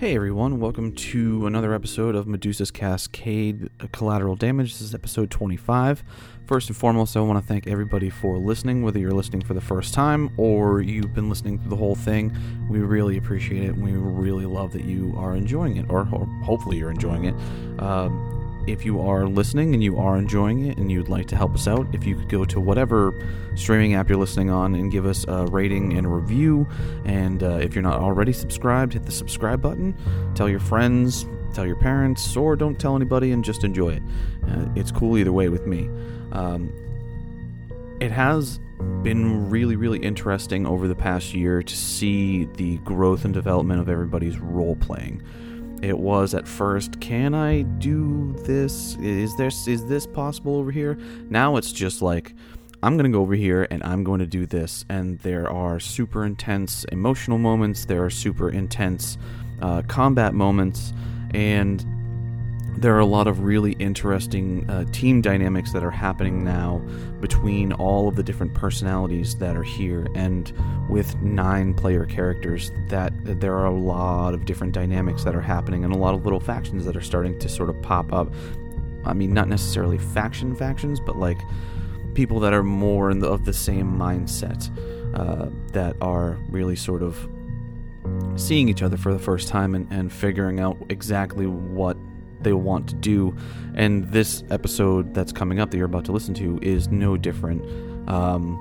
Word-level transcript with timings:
Hey 0.00 0.16
everyone, 0.16 0.60
welcome 0.60 0.92
to 0.92 1.46
another 1.46 1.74
episode 1.74 2.14
of 2.14 2.26
Medusa's 2.26 2.70
Cascade 2.70 3.68
Collateral 3.92 4.34
Damage. 4.34 4.72
This 4.72 4.80
is 4.80 4.94
episode 4.94 5.30
25. 5.30 6.02
First 6.46 6.70
and 6.70 6.76
foremost, 6.78 7.18
I 7.18 7.20
want 7.20 7.38
to 7.38 7.46
thank 7.46 7.66
everybody 7.66 8.08
for 8.08 8.38
listening, 8.38 8.82
whether 8.82 8.98
you're 8.98 9.10
listening 9.10 9.42
for 9.42 9.52
the 9.52 9.60
first 9.60 9.92
time 9.92 10.30
or 10.38 10.80
you've 10.80 11.12
been 11.12 11.28
listening 11.28 11.58
through 11.58 11.68
the 11.68 11.76
whole 11.76 11.96
thing. 11.96 12.34
We 12.70 12.78
really 12.78 13.18
appreciate 13.18 13.64
it 13.64 13.74
and 13.74 13.84
we 13.84 13.92
really 13.92 14.46
love 14.46 14.72
that 14.72 14.86
you 14.86 15.12
are 15.18 15.36
enjoying 15.36 15.76
it, 15.76 15.84
or, 15.90 16.08
or 16.12 16.24
hopefully 16.44 16.78
you're 16.78 16.90
enjoying 16.90 17.26
it. 17.26 17.34
Um, 17.78 18.39
if 18.66 18.84
you 18.84 19.00
are 19.00 19.26
listening 19.26 19.74
and 19.74 19.82
you 19.82 19.98
are 19.98 20.16
enjoying 20.16 20.66
it 20.66 20.78
and 20.78 20.90
you'd 20.90 21.08
like 21.08 21.26
to 21.28 21.36
help 21.36 21.54
us 21.54 21.66
out, 21.66 21.86
if 21.92 22.04
you 22.04 22.16
could 22.16 22.28
go 22.28 22.44
to 22.44 22.60
whatever 22.60 23.14
streaming 23.54 23.94
app 23.94 24.08
you're 24.08 24.18
listening 24.18 24.50
on 24.50 24.74
and 24.74 24.92
give 24.92 25.06
us 25.06 25.24
a 25.28 25.46
rating 25.46 25.96
and 25.96 26.06
a 26.06 26.08
review. 26.08 26.68
And 27.04 27.42
uh, 27.42 27.56
if 27.56 27.74
you're 27.74 27.82
not 27.82 27.98
already 28.00 28.32
subscribed, 28.32 28.92
hit 28.92 29.04
the 29.04 29.12
subscribe 29.12 29.60
button. 29.60 29.96
Tell 30.34 30.48
your 30.48 30.60
friends, 30.60 31.26
tell 31.54 31.66
your 31.66 31.76
parents, 31.76 32.36
or 32.36 32.56
don't 32.56 32.78
tell 32.78 32.96
anybody 32.96 33.32
and 33.32 33.44
just 33.44 33.64
enjoy 33.64 33.94
it. 33.94 34.02
Uh, 34.48 34.66
it's 34.76 34.92
cool 34.92 35.18
either 35.18 35.32
way 35.32 35.48
with 35.48 35.66
me. 35.66 35.88
Um, 36.32 36.72
it 38.00 38.12
has 38.12 38.60
been 39.02 39.50
really, 39.50 39.76
really 39.76 39.98
interesting 39.98 40.66
over 40.66 40.88
the 40.88 40.94
past 40.94 41.34
year 41.34 41.62
to 41.62 41.76
see 41.76 42.44
the 42.56 42.78
growth 42.78 43.24
and 43.24 43.34
development 43.34 43.80
of 43.80 43.88
everybody's 43.88 44.38
role 44.38 44.76
playing 44.76 45.22
it 45.82 45.98
was 45.98 46.34
at 46.34 46.46
first 46.46 47.00
can 47.00 47.34
i 47.34 47.62
do 47.62 48.34
this? 48.44 48.96
Is 49.00 49.36
there 49.36 49.48
is 49.48 49.86
this 49.86 50.06
possible 50.06 50.56
over 50.56 50.70
here? 50.70 50.98
Now 51.28 51.56
it's 51.56 51.72
just 51.72 52.02
like 52.02 52.34
i'm 52.82 52.96
going 52.96 53.10
to 53.10 53.16
go 53.16 53.20
over 53.20 53.34
here 53.34 53.66
and 53.70 53.82
i'm 53.84 54.04
going 54.04 54.20
to 54.20 54.26
do 54.26 54.46
this. 54.46 54.84
And 54.88 55.18
there 55.20 55.50
are 55.50 55.80
super 55.80 56.24
intense 56.24 56.84
emotional 56.84 57.38
moments 57.38 57.84
there 57.84 58.04
are 58.04 58.10
super 58.10 58.50
intense 58.50 59.18
uh, 59.62 59.82
combat 59.82 60.34
moments 60.34 60.92
and 61.34 61.84
there 62.76 62.94
are 62.94 63.00
a 63.00 63.06
lot 63.06 63.26
of 63.26 63.40
really 63.40 63.72
interesting 63.72 64.68
uh, 64.70 64.84
team 64.92 65.20
dynamics 65.20 65.72
that 65.72 65.84
are 65.84 65.90
happening 65.90 66.44
now 66.44 66.78
between 67.20 67.72
all 67.74 68.08
of 68.08 68.16
the 68.16 68.22
different 68.22 68.54
personalities 68.54 69.36
that 69.36 69.56
are 69.56 69.62
here 69.62 70.06
and 70.14 70.52
with 70.88 71.20
nine 71.20 71.74
player 71.74 72.04
characters 72.06 72.72
that 72.88 73.12
there 73.22 73.54
are 73.54 73.66
a 73.66 73.74
lot 73.74 74.34
of 74.34 74.44
different 74.44 74.72
dynamics 74.72 75.24
that 75.24 75.34
are 75.34 75.40
happening 75.40 75.84
and 75.84 75.94
a 75.94 75.98
lot 75.98 76.14
of 76.14 76.24
little 76.24 76.40
factions 76.40 76.84
that 76.84 76.96
are 76.96 77.02
starting 77.02 77.38
to 77.38 77.48
sort 77.48 77.68
of 77.68 77.80
pop 77.82 78.12
up. 78.12 78.32
I 79.04 79.12
mean 79.12 79.34
not 79.34 79.48
necessarily 79.48 79.98
faction 79.98 80.54
factions 80.54 81.00
but 81.00 81.16
like 81.16 81.38
people 82.14 82.40
that 82.40 82.52
are 82.52 82.62
more 82.62 83.12
the, 83.14 83.28
of 83.28 83.44
the 83.44 83.52
same 83.52 83.92
mindset 83.98 84.68
uh, 85.14 85.48
that 85.72 85.96
are 86.00 86.38
really 86.48 86.76
sort 86.76 87.02
of 87.02 87.28
seeing 88.36 88.68
each 88.68 88.82
other 88.82 88.96
for 88.96 89.12
the 89.12 89.18
first 89.18 89.48
time 89.48 89.74
and, 89.74 89.90
and 89.92 90.12
figuring 90.12 90.60
out 90.60 90.76
exactly 90.88 91.46
what 91.46 91.96
they 92.42 92.52
want 92.52 92.88
to 92.88 92.94
do. 92.94 93.36
And 93.74 94.10
this 94.10 94.42
episode 94.50 95.14
that's 95.14 95.32
coming 95.32 95.60
up 95.60 95.70
that 95.70 95.76
you're 95.76 95.86
about 95.86 96.04
to 96.06 96.12
listen 96.12 96.34
to 96.34 96.58
is 96.62 96.88
no 96.88 97.16
different. 97.16 97.62
Um, 98.08 98.58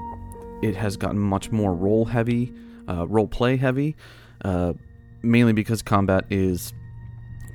it 0.62 0.76
has 0.76 0.98
gotten 0.98 1.20
much 1.20 1.52
more 1.52 1.74
role 1.74 2.06
heavy, 2.06 2.54
uh, 2.88 3.08
role 3.08 3.28
play 3.28 3.58
heavy, 3.58 3.96
uh, 4.44 4.74
mainly 5.22 5.54
because 5.54 5.82
combat 5.82 6.26
is 6.30 6.74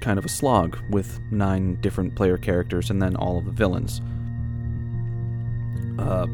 kind 0.00 0.18
of 0.18 0.24
a 0.24 0.28
slog 0.28 0.78
with 0.90 1.20
nine 1.30 1.80
different 1.80 2.14
player 2.14 2.36
characters 2.36 2.90
and 2.90 3.00
then 3.00 3.16
all 3.16 3.38
of 3.38 3.44
the 3.44 3.50
villains. 3.52 4.00
Uh, 5.98 6.26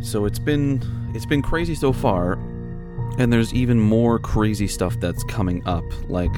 so 0.00 0.24
it's 0.24 0.38
been 0.38 0.82
it's 1.14 1.26
been 1.26 1.42
crazy 1.42 1.74
so 1.74 1.92
far, 1.92 2.34
and 3.18 3.32
there's 3.32 3.52
even 3.54 3.80
more 3.80 4.18
crazy 4.18 4.66
stuff 4.66 4.98
that's 5.00 5.24
coming 5.24 5.66
up, 5.66 5.84
like 6.08 6.34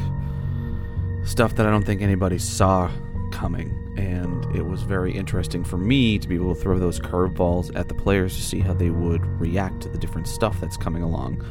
stuff 1.27 1.55
that 1.57 1.67
I 1.67 1.71
don't 1.71 1.85
think 1.85 2.01
anybody 2.01 2.39
saw 2.39 2.91
coming. 3.33 3.83
And 3.99 4.45
it 4.57 4.67
was 4.67 4.83
very 4.83 5.13
interesting 5.13 5.65
for 5.65 5.77
me 5.77 6.19
to 6.19 6.29
be 6.29 6.35
able 6.35 6.55
to 6.55 6.61
throw 6.61 6.79
those 6.79 7.01
curveballs 7.01 7.75
at 7.77 7.89
the 7.89 7.95
players 7.95 8.37
to 8.37 8.43
see 8.43 8.61
how 8.61 8.73
they 8.73 8.91
would 8.91 9.25
react 9.41 9.83
to 9.83 9.89
the 9.89 9.99
different 9.99 10.29
stuff 10.29 10.61
that's 10.61 10.77
coming 10.77 11.03
along. 11.03 11.45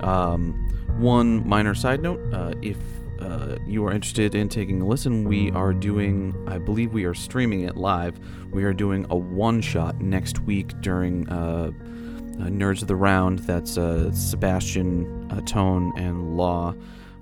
Um, 0.00 0.52
one 0.98 1.46
minor 1.48 1.74
side 1.74 2.00
note 2.00 2.20
uh, 2.32 2.52
if 2.62 2.76
uh, 3.20 3.56
you 3.66 3.84
are 3.84 3.92
interested 3.92 4.34
in 4.34 4.48
taking 4.48 4.80
a 4.80 4.86
listen, 4.86 5.24
we 5.24 5.50
are 5.50 5.72
doing, 5.72 6.34
I 6.46 6.58
believe 6.58 6.92
we 6.92 7.04
are 7.04 7.14
streaming 7.14 7.62
it 7.62 7.76
live. 7.76 8.18
We 8.50 8.64
are 8.64 8.72
doing 8.72 9.06
a 9.10 9.16
one 9.16 9.60
shot 9.60 10.00
next 10.00 10.40
week 10.40 10.72
during 10.80 11.28
uh, 11.28 11.72
uh, 11.72 12.44
Nerds 12.44 12.82
of 12.82 12.88
the 12.88 12.96
Round. 12.96 13.40
That's 13.40 13.76
uh, 13.76 14.12
Sebastian, 14.12 15.30
uh, 15.32 15.40
Tone, 15.42 15.92
and 15.96 16.36
Law, 16.36 16.74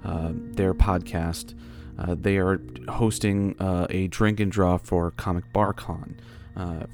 their 0.02 0.74
podcast. 0.74 1.54
Uh, 1.98 2.14
they 2.18 2.36
are 2.36 2.60
hosting 2.88 3.56
uh, 3.60 3.86
a 3.90 4.08
drink 4.08 4.40
and 4.40 4.52
draw 4.52 4.76
for 4.76 5.10
Comic 5.12 5.50
Bar 5.52 5.72
Con 5.72 6.16
uh, 6.56 6.86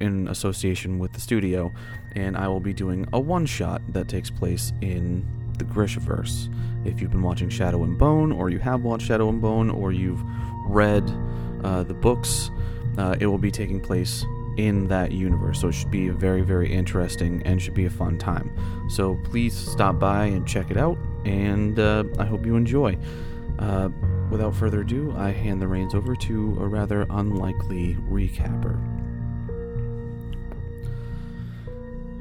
in 0.00 0.28
association 0.28 0.98
with 0.98 1.12
the 1.12 1.20
studio, 1.20 1.72
and 2.14 2.36
I 2.36 2.48
will 2.48 2.60
be 2.60 2.72
doing 2.72 3.06
a 3.12 3.20
one 3.20 3.46
shot 3.46 3.82
that 3.90 4.08
takes 4.08 4.30
place 4.30 4.72
in 4.80 5.26
the 5.58 5.64
Grishaverse. 5.64 6.48
If 6.84 7.00
you've 7.00 7.10
been 7.10 7.22
watching 7.22 7.48
Shadow 7.48 7.84
and 7.84 7.98
Bone, 7.98 8.32
or 8.32 8.50
you 8.50 8.58
have 8.58 8.82
watched 8.82 9.06
Shadow 9.06 9.28
and 9.28 9.40
Bone, 9.40 9.70
or 9.70 9.92
you've 9.92 10.22
read 10.66 11.08
uh, 11.62 11.82
the 11.84 11.94
books, 11.94 12.50
uh, 12.98 13.16
it 13.20 13.26
will 13.26 13.38
be 13.38 13.50
taking 13.50 13.80
place 13.80 14.24
in 14.56 14.86
that 14.86 15.10
universe. 15.10 15.60
So 15.60 15.68
it 15.68 15.72
should 15.72 15.90
be 15.90 16.08
very, 16.10 16.42
very 16.42 16.72
interesting 16.72 17.42
and 17.44 17.60
should 17.60 17.74
be 17.74 17.86
a 17.86 17.90
fun 17.90 18.18
time. 18.18 18.56
So 18.88 19.18
please 19.24 19.56
stop 19.56 19.98
by 19.98 20.26
and 20.26 20.46
check 20.46 20.70
it 20.70 20.76
out, 20.76 20.96
and 21.24 21.78
I 22.20 22.24
hope 22.24 22.46
you 22.46 22.54
enjoy. 22.56 22.96
Uh, 23.58 23.88
without 24.30 24.54
further 24.54 24.80
ado, 24.80 25.14
I 25.16 25.30
hand 25.30 25.60
the 25.60 25.68
reins 25.68 25.94
over 25.94 26.14
to 26.16 26.58
a 26.60 26.66
rather 26.66 27.06
unlikely 27.10 27.96
recapper. 28.10 28.78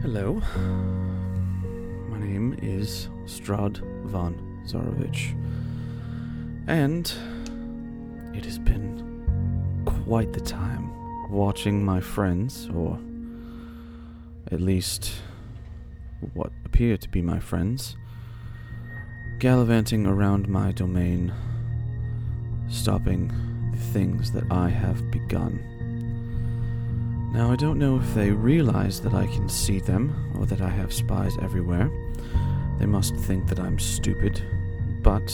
Hello. 0.02 0.42
My 2.10 2.20
name 2.20 2.58
is 2.62 3.10
Strahd 3.26 3.78
von 4.06 4.36
Zarovich. 4.68 5.34
And 6.68 7.12
it 8.36 8.46
has 8.46 8.60
been 8.60 9.84
quite 9.86 10.34
the 10.34 10.42
time 10.42 10.92
watching 11.32 11.84
my 11.84 12.00
friends, 12.00 12.70
or 12.74 13.00
at 14.52 14.62
least 14.62 15.14
what 16.34 16.52
appear 16.66 16.98
to 16.98 17.10
be 17.10 17.22
my 17.22 17.40
friends, 17.40 17.96
gallivanting 19.40 20.06
around 20.06 20.48
my 20.48 20.72
domain, 20.72 21.34
stopping 22.74 23.32
the 23.72 23.78
things 23.78 24.32
that 24.32 24.44
I 24.52 24.70
have 24.70 25.12
begun. 25.12 25.60
Now, 27.34 27.52
I 27.52 27.56
don't 27.56 27.80
know 27.80 27.98
if 27.98 28.14
they 28.14 28.32
realize 28.32 29.02
that 29.02 29.14
I 29.14 29.26
can 29.28 29.50
see 29.50 29.80
them, 29.80 30.34
or 30.38 30.46
that 30.46 30.62
I 30.62 30.70
have 30.70 30.94
spies 30.94 31.38
everywhere. 31.42 31.90
They 32.80 32.86
must 32.86 33.16
think 33.16 33.48
that 33.48 33.60
I'm 33.60 33.80
stupid, 33.80 34.42
but 35.02 35.32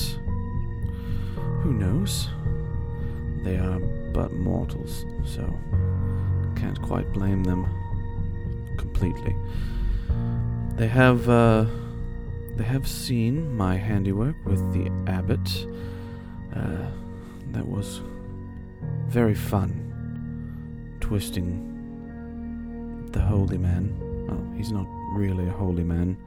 who 1.62 1.74
knows? 1.74 2.30
They 3.44 3.58
are 3.58 3.80
but 4.14 4.34
mortals, 4.34 5.06
so 5.26 5.58
can't 6.56 6.82
quite 6.82 7.12
blame 7.14 7.44
them 7.44 7.68
completely. 8.78 9.36
They 10.76 10.88
have, 10.88 11.28
uh, 11.30 11.66
they 12.56 12.64
have 12.64 12.88
seen 12.88 13.56
my 13.56 13.76
handiwork 13.76 14.36
with 14.46 14.74
the 14.74 14.90
abbot. 15.12 15.68
Uh, 16.56 16.88
that 17.54 17.68
was 17.68 18.02
very 19.08 19.36
fun. 19.36 19.86
Twisting 21.00 21.66
the 23.12 23.20
holy 23.20 23.58
man. 23.58 23.96
Well, 24.28 24.58
he's 24.58 24.72
not 24.72 24.86
really 25.14 25.48
a 25.48 25.52
holy 25.52 25.84
man. 25.84 26.18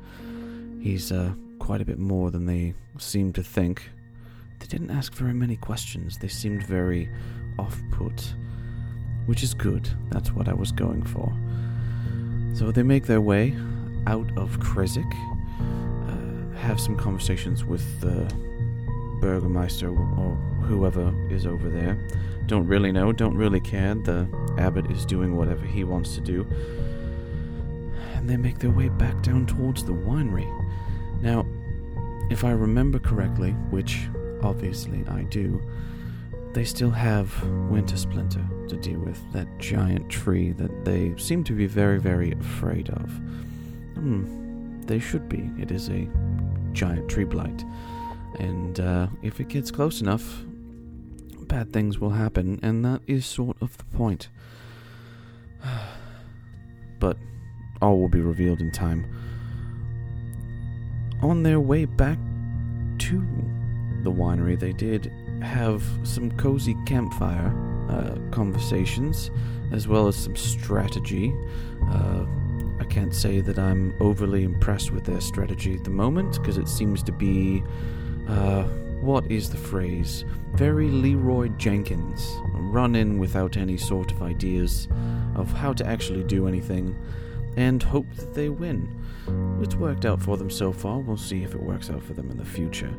He's 0.83 1.13
uh, 1.13 1.33
quite 1.59 1.81
a 1.81 1.85
bit 1.85 1.99
more 1.99 2.31
than 2.31 2.47
they 2.47 2.75
seem 2.99 3.33
to 3.35 3.43
think. 3.43 3.91
They 4.59 4.67
didn't 4.67 4.91
ask 4.91 5.15
very 5.15 5.35
many 5.35 5.57
questions. 5.57 6.19
They 6.19 6.29
seemed 6.29 6.65
very 6.67 7.09
off 7.59 7.81
put. 7.93 8.35
Which 9.27 9.43
is 9.43 9.55
good. 9.55 9.89
That's 10.11 10.33
what 10.33 10.49
I 10.49 10.53
was 10.53 10.73
going 10.73 11.05
for. 11.05 11.33
So 12.55 12.73
they 12.73 12.83
make 12.83 13.07
their 13.07 13.21
way 13.21 13.57
out 14.07 14.31
of 14.37 14.59
Krezik 14.59 15.13
have 16.63 16.81
some 16.81 16.97
conversations 16.97 17.65
with 17.65 18.01
the 18.01 18.33
Burgermeister 19.23 19.89
or 19.89 20.35
whoever 20.63 21.15
is 21.31 21.47
over 21.47 21.71
there. 21.71 21.97
Don't 22.47 22.67
really 22.67 22.91
know, 22.91 23.13
don't 23.13 23.37
really 23.37 23.61
care. 23.61 23.95
The 23.95 24.29
abbot 24.59 24.91
is 24.91 25.07
doing 25.07 25.37
whatever 25.37 25.65
he 25.65 25.85
wants 25.85 26.17
to 26.17 26.21
do. 26.21 26.45
And 28.15 28.29
they 28.29 28.37
make 28.37 28.59
their 28.59 28.73
way 28.73 28.89
back 28.89 29.23
down 29.23 29.47
towards 29.47 29.85
the 29.85 29.95
winery. 29.95 30.51
Now, 31.23 31.47
if 32.31 32.43
I 32.43 32.51
remember 32.51 32.99
correctly, 32.99 33.53
which 33.71 34.09
obviously 34.43 35.05
I 35.09 35.23
do, 35.23 35.63
they 36.53 36.65
still 36.65 36.91
have 36.91 37.31
Winter 37.71 37.97
Splinter 37.97 38.45
to 38.69 38.77
deal 38.77 38.99
with, 38.99 39.21
that 39.33 39.47
giant 39.59 40.11
tree 40.11 40.51
that 40.53 40.85
they 40.85 41.15
seem 41.17 41.45
to 41.45 41.53
be 41.53 41.67
very, 41.67 42.01
very 42.01 42.33
afraid 42.33 42.91
of. 42.91 43.09
Hmm, 43.95 44.83
they 44.83 44.99
should 44.99 45.29
be. 45.29 45.49
It 45.61 45.71
is 45.71 45.89
a 45.89 46.09
giant 46.73 47.09
tree 47.09 47.25
blight. 47.25 47.65
And 48.39 48.81
uh, 48.81 49.09
if 49.23 49.41
it 49.41 49.49
gets 49.49 49.71
close 49.71 50.01
enough, 50.01 50.43
bad 51.53 51.73
things 51.73 51.99
will 51.99 52.11
happen, 52.11 52.59
and 52.63 52.85
that 52.85 53.03
is 53.07 53.27
sort 53.27 53.57
of 53.61 53.77
the 53.77 53.85
point. 53.85 54.29
but 56.99 57.17
all 57.81 57.99
will 57.99 58.09
be 58.09 58.21
revealed 58.21 58.61
in 58.61 58.71
time. 58.71 59.05
On 61.21 61.43
their 61.43 61.61
way 61.61 61.85
back 61.85 62.19
to 62.99 63.19
the 64.03 64.11
winery, 64.11 64.59
they 64.59 64.73
did 64.73 65.13
have 65.43 65.83
some 66.05 66.31
cozy 66.33 66.77
campfire 66.87 67.53
uh, 67.89 68.17
conversations, 68.31 69.31
as 69.73 69.87
well 69.87 70.09
as 70.09 70.17
some 70.17 70.37
strategy. 70.37 71.35
Uh, 71.91 72.25
I 72.81 72.85
can't 72.85 73.15
say 73.15 73.41
that 73.41 73.59
I'm 73.59 73.95
overly 74.01 74.43
impressed 74.45 74.91
with 74.93 75.05
their 75.05 75.21
strategy 75.21 75.75
at 75.75 75.85
the 75.85 75.91
moment, 75.91 76.39
because 76.41 76.59
it 76.59 76.69
seems 76.69 77.03
to 77.05 77.13
be. 77.13 77.63
Uh, 78.29 78.65
what 79.01 79.31
is 79.31 79.51
the 79.51 79.57
phrase? 79.57 80.25
Very 80.55 80.89
Leroy 80.89 81.49
Jenkins. 81.59 82.37
Run 82.55 82.95
in 82.95 83.19
without 83.19 83.57
any 83.57 83.77
sort 83.77 84.13
of 84.13 84.23
ideas 84.23 84.89
of 85.35 85.53
how 85.53 85.73
to 85.73 85.87
actually 85.87 86.25
do 86.25 86.47
anything, 86.47 86.97
and 87.57 87.83
hope 87.83 88.07
that 88.17 88.33
they 88.35 88.49
win. 88.49 88.89
It's 89.61 89.75
worked 89.75 90.05
out 90.05 90.21
for 90.21 90.37
them 90.37 90.51
so 90.51 90.73
far. 90.73 90.99
We'll 90.99 91.17
see 91.17 91.43
if 91.43 91.55
it 91.55 91.63
works 91.63 91.91
out 91.91 92.03
for 92.03 92.13
them 92.13 92.31
in 92.31 92.37
the 92.37 92.45
future. 92.45 92.93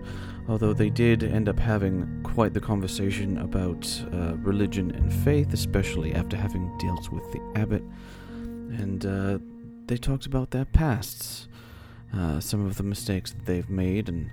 Although 0.48 0.74
they 0.74 0.90
did 0.90 1.24
end 1.24 1.50
up 1.50 1.60
having 1.60 2.22
quite 2.24 2.54
the 2.54 2.60
conversation 2.62 3.38
about 3.38 3.90
uh, 4.14 4.36
religion 4.38 4.92
and 4.92 5.12
faith, 5.12 5.54
especially 5.54 6.14
after 6.14 6.38
having 6.38 6.78
dealt 6.78 7.10
with 7.10 7.30
the 7.32 7.42
abbot. 7.56 7.84
And 8.30 9.06
uh, 9.06 9.40
they 9.88 9.98
talked 9.98 10.26
about 10.26 10.52
their 10.52 10.66
pasts, 10.66 11.48
uh, 12.14 12.40
some 12.40 12.66
of 12.66 12.78
the 12.78 12.84
mistakes 12.84 13.32
that 13.32 13.46
they've 13.46 13.70
made, 13.70 14.08
and 14.08 14.30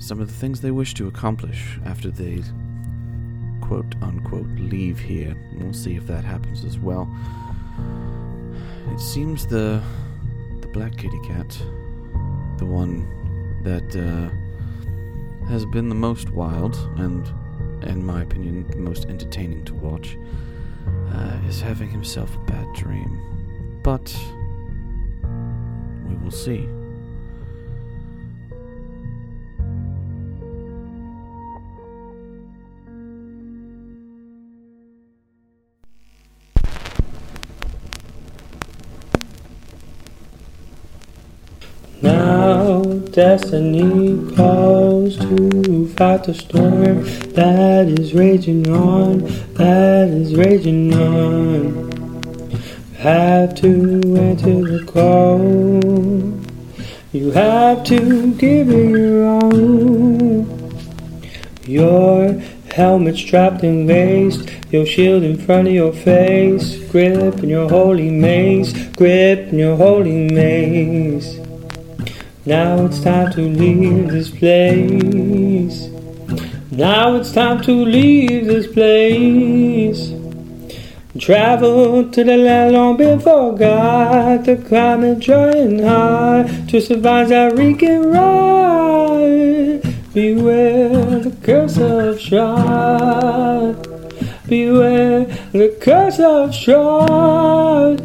some 0.00 0.18
of 0.18 0.26
the 0.26 0.34
things 0.34 0.60
they 0.62 0.70
wish 0.70 0.94
to 0.94 1.06
accomplish 1.06 1.78
after 1.84 2.10
they 2.10 2.42
quote 3.60 3.94
unquote 4.02 4.48
leave 4.58 4.98
here. 4.98 5.36
We'll 5.54 5.74
see 5.74 5.94
if 5.94 6.06
that 6.06 6.24
happens 6.24 6.64
as 6.64 6.78
well. 6.78 7.08
It 8.92 8.98
seems 8.98 9.46
the 9.46 9.80
the 10.62 10.68
black 10.68 10.96
kitty 10.96 11.20
cat, 11.20 11.48
the 12.56 12.66
one 12.66 13.06
that 13.62 13.94
uh, 13.94 15.46
has 15.48 15.66
been 15.66 15.88
the 15.88 15.94
most 15.94 16.30
wild 16.30 16.76
and, 16.96 17.30
in 17.84 18.04
my 18.04 18.22
opinion, 18.22 18.66
the 18.70 18.76
most 18.78 19.04
entertaining 19.06 19.64
to 19.66 19.74
watch, 19.74 20.16
uh, 21.12 21.38
is 21.46 21.60
having 21.60 21.90
himself 21.90 22.34
a 22.36 22.40
bad 22.40 22.66
dream. 22.74 23.80
But 23.82 24.16
we 26.08 26.14
will 26.16 26.30
see. 26.30 26.66
Now 42.30 42.84
destiny 43.10 44.14
calls 44.36 45.16
to 45.16 45.88
fight 45.96 46.22
the 46.22 46.32
storm 46.32 47.02
that 47.34 47.88
is 47.88 48.14
raging 48.14 48.70
on, 48.70 49.24
that 49.54 50.08
is 50.10 50.36
raging 50.36 50.94
on. 50.94 51.90
Have 52.98 53.56
to 53.56 53.70
answer 54.16 54.60
the 54.72 54.84
call. 54.86 55.40
You 57.10 57.32
have 57.32 57.82
to 57.86 58.32
give 58.34 58.68
it 58.70 58.90
your 58.90 59.26
all. 59.26 60.46
Your 61.66 62.40
helmet 62.72 63.16
strapped 63.16 63.64
in 63.64 63.88
waist, 63.88 64.48
your 64.70 64.86
shield 64.86 65.24
in 65.24 65.36
front 65.36 65.66
of 65.66 65.74
your 65.74 65.92
face, 65.92 66.78
grip 66.92 67.42
in 67.42 67.48
your 67.48 67.68
holy 67.68 68.08
mace, 68.08 68.72
grip 68.90 69.52
in 69.52 69.58
your 69.58 69.76
holy 69.76 70.30
mace. 70.30 71.40
Now 72.50 72.84
it's 72.86 73.00
time 73.00 73.30
to 73.34 73.42
leave 73.42 74.08
this 74.08 74.28
place. 74.28 75.86
Now 76.72 77.14
it's 77.14 77.30
time 77.30 77.62
to 77.62 77.70
leave 77.70 78.46
this 78.46 78.66
place. 78.66 80.12
Travel 81.16 82.10
to 82.10 82.24
the 82.24 82.36
land 82.36 82.74
long 82.74 82.96
been 82.96 83.20
forgot. 83.20 84.44
The 84.46 84.56
climate 84.56 85.20
dry 85.20 85.50
and 85.50 85.80
high 85.80 86.66
to 86.70 86.80
survive 86.80 87.28
that 87.28 87.56
reeking 87.56 88.10
ride. 88.10 89.82
Beware 90.12 91.20
the 91.20 91.36
curse 91.44 91.78
of 91.78 92.20
strife. 92.20 93.76
Beware 94.48 95.24
the 95.52 95.78
curse 95.80 96.18
of 96.18 96.52
strife. 96.52 98.00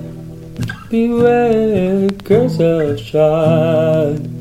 Beware 0.91 2.09
the 2.09 2.23
curse 2.23 2.59
of 2.59 2.99
strife. 2.99 4.34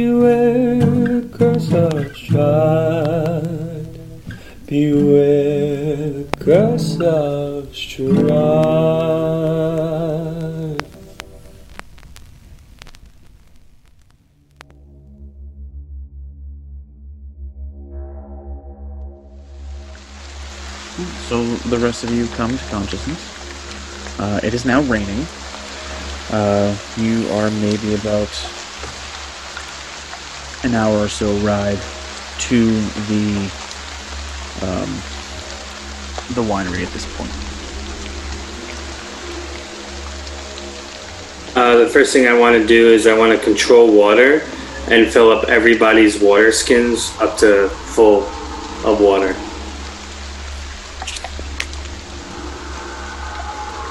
Beware 0.00 1.20
curse 1.28 1.72
of 1.74 2.16
strife. 2.16 3.44
Beware 4.66 6.24
curse 6.38 6.98
of 7.02 7.76
strife. 7.76 8.00
So 21.28 21.44
the 21.68 21.78
rest 21.78 22.04
of 22.04 22.10
you 22.14 22.26
come 22.28 22.56
to 22.56 22.64
consciousness. 22.70 23.20
Uh, 24.18 24.40
it 24.42 24.54
is 24.54 24.64
now 24.64 24.80
raining. 24.80 25.26
Uh, 26.30 26.74
you 26.96 27.28
are 27.32 27.50
maybe 27.50 27.94
about 27.96 28.30
an 30.62 30.74
hour 30.74 30.98
or 30.98 31.08
so 31.08 31.32
ride 31.38 31.78
to 32.38 32.80
the 33.08 33.50
um, 34.62 34.90
the 36.34 36.42
winery 36.42 36.84
at 36.84 36.92
this 36.92 37.06
point. 37.16 37.30
Uh, 41.56 41.76
the 41.76 41.88
first 41.88 42.12
thing 42.12 42.28
I 42.28 42.38
want 42.38 42.56
to 42.56 42.66
do 42.66 42.88
is 42.88 43.06
I 43.06 43.16
want 43.16 43.38
to 43.38 43.44
control 43.44 43.92
water 43.92 44.42
and 44.88 45.10
fill 45.10 45.30
up 45.30 45.48
everybody's 45.48 46.20
water 46.20 46.52
skins 46.52 47.12
up 47.20 47.36
to 47.38 47.68
full 47.68 48.22
of 48.84 49.00
water. 49.00 49.34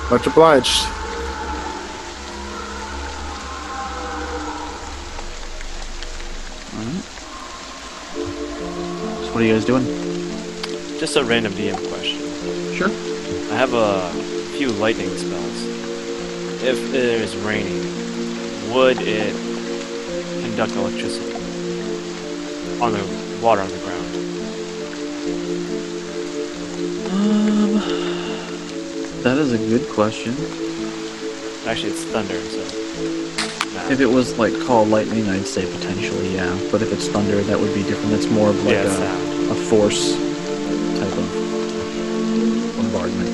Much 0.09 0.25
obliged. 0.25 0.98
What 9.39 9.45
are 9.45 9.47
you 9.47 9.53
guys 9.53 9.63
doing? 9.63 9.85
Just 10.99 11.15
a 11.15 11.23
random 11.23 11.53
DM 11.53 11.77
question. 11.87 12.19
Sure. 12.73 12.89
I 13.53 13.55
have 13.55 13.73
a 13.73 14.11
few 14.57 14.67
lightning 14.67 15.07
spells. 15.15 15.63
If 16.61 16.93
it 16.93 17.21
is 17.21 17.37
raining, 17.37 17.79
would 18.73 18.97
it 18.99 19.33
conduct 20.43 20.73
electricity 20.73 21.33
on 22.81 22.91
the 22.91 23.39
water 23.41 23.61
on 23.61 23.69
the 23.69 23.77
ground? 23.77 24.15
Um, 27.13 27.75
that 29.23 29.37
is 29.37 29.53
a 29.53 29.57
good 29.57 29.87
question. 29.93 30.33
Actually, 31.65 31.91
it's 31.91 32.03
thunder, 32.03 32.41
so. 32.41 32.78
If 33.89 33.99
it 33.99 34.05
was 34.05 34.37
like 34.37 34.53
call 34.65 34.85
lightning, 34.85 35.27
I'd 35.29 35.47
say 35.47 35.65
potentially, 35.71 36.35
yeah. 36.35 36.55
But 36.71 36.81
if 36.81 36.91
it's 36.93 37.07
thunder, 37.07 37.41
that 37.41 37.59
would 37.59 37.73
be 37.73 37.83
different. 37.83 38.11
That's 38.11 38.27
more 38.27 38.49
of 38.49 38.63
like 38.63 38.75
yeah, 38.75 39.49
a, 39.49 39.51
a 39.51 39.55
force 39.55 40.13
type 40.13 41.17
of 41.17 41.27
bombardment. 42.77 43.29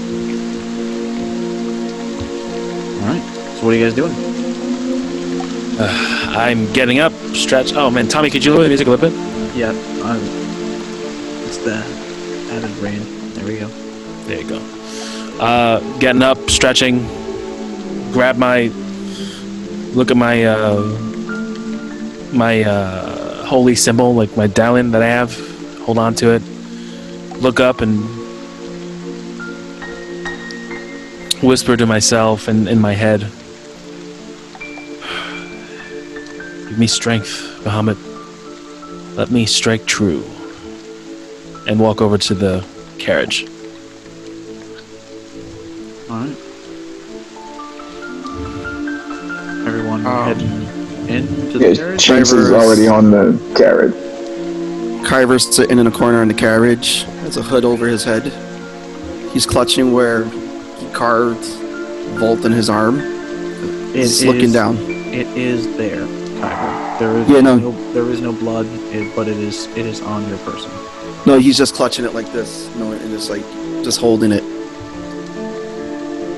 All 3.01 3.07
right. 3.09 3.24
So 3.57 3.65
what 3.65 3.74
are 3.74 3.77
you 3.77 3.83
guys 3.85 3.93
doing? 3.93 4.13
I'm 5.77 6.71
getting 6.71 7.00
up, 7.00 7.12
stretch. 7.33 7.74
Oh 7.74 7.89
man, 7.89 8.07
Tommy, 8.07 8.29
could 8.29 8.45
you 8.45 8.53
lower 8.53 8.63
the 8.63 8.69
music 8.69 8.88
a 8.88 8.91
little 8.91 9.09
bit? 9.09 9.17
Yeah. 9.55 9.71
Um, 10.03 10.21
it's 11.45 11.57
the 11.57 11.75
added 12.51 12.71
rain. 12.77 13.01
There 13.33 13.45
we 13.45 13.59
go. 13.59 13.67
There 14.25 14.41
you 14.41 14.47
go. 14.47 14.59
Uh, 15.39 15.79
getting 16.00 16.21
up, 16.21 16.50
stretching, 16.50 17.05
grab 18.13 18.38
my, 18.38 18.71
look 19.96 20.12
at 20.12 20.18
my, 20.18 20.44
uh, 20.44 20.82
my 22.34 22.64
uh, 22.64 23.46
holy 23.46 23.75
symbol, 23.75 24.14
like 24.14 24.36
my 24.36 24.48
medallion 24.48 24.92
that 24.92 25.02
I 25.02 25.08
have. 25.08 25.34
Hold 25.86 25.98
on 25.98 26.14
to 26.16 26.32
it. 26.32 26.42
Look 27.42 27.60
up 27.60 27.82
and 27.82 28.04
whisper 31.42 31.78
to 31.78 31.86
myself 31.86 32.48
and 32.48 32.68
in 32.68 32.80
my 32.80 32.94
head. 32.94 33.22
Give 36.70 36.80
me 36.80 36.88
strength, 36.88 37.62
Bahamut. 37.64 37.98
Let 39.16 39.32
me 39.32 39.46
strike 39.46 39.86
true. 39.86 40.25
And 41.68 41.80
walk 41.80 42.02
over 42.02 42.18
to 42.18 42.34
the 42.34 42.66
carriage. 43.00 43.46
Alright. 46.10 46.38
Everyone 46.38 46.54
Um, 50.05 50.29
into 51.09 51.57
the 51.59 51.69
Yeah, 51.69 51.75
carriage? 51.75 52.01
Shanks 52.01 52.31
is 52.31 52.51
already 52.51 52.88
on 52.88 53.12
the 53.12 53.38
carriage. 53.55 53.93
Kyver's 55.05 55.55
sitting 55.55 55.77
in 55.79 55.88
a 55.88 55.91
corner 55.91 56.21
in 56.21 56.27
the 56.27 56.33
carriage, 56.33 57.03
has 57.21 57.38
a 57.38 57.41
hood 57.43 57.63
over 57.65 57.88
his 57.88 58.03
head. 58.03 58.24
He's 59.31 59.45
clutching 59.45 59.91
where 59.93 60.25
he 60.25 60.88
carved 60.93 61.43
Volt 62.19 62.43
in 62.45 62.51
his 62.51 62.69
arm. 62.69 63.00
He's 63.93 64.21
It 64.24 64.27
looking 64.27 64.51
down. 64.51 64.77
It 64.77 65.27
is 65.38 65.65
there, 65.77 66.05
Kyber. 66.05 67.00
There 67.00 67.17
is 67.17 67.29
Yeah, 67.29 67.41
no. 67.41 67.57
no. 67.57 67.93
there 67.93 68.09
is 68.09 68.21
no 68.21 68.31
blood, 68.33 68.65
it, 68.93 69.15
but 69.15 69.27
it 69.27 69.38
is 69.38 69.67
it 69.75 69.85
is 69.85 70.01
on 70.01 70.27
your 70.27 70.38
person. 70.39 70.71
No, 71.25 71.38
he's 71.39 71.57
just 71.57 71.75
clutching 71.75 72.05
it 72.05 72.13
like 72.13 72.31
this, 72.31 72.69
you 72.74 72.79
know, 72.79 72.91
and 72.91 73.12
just 73.12 73.29
like 73.29 73.43
just 73.83 74.00
holding 74.00 74.31
it. 74.31 74.43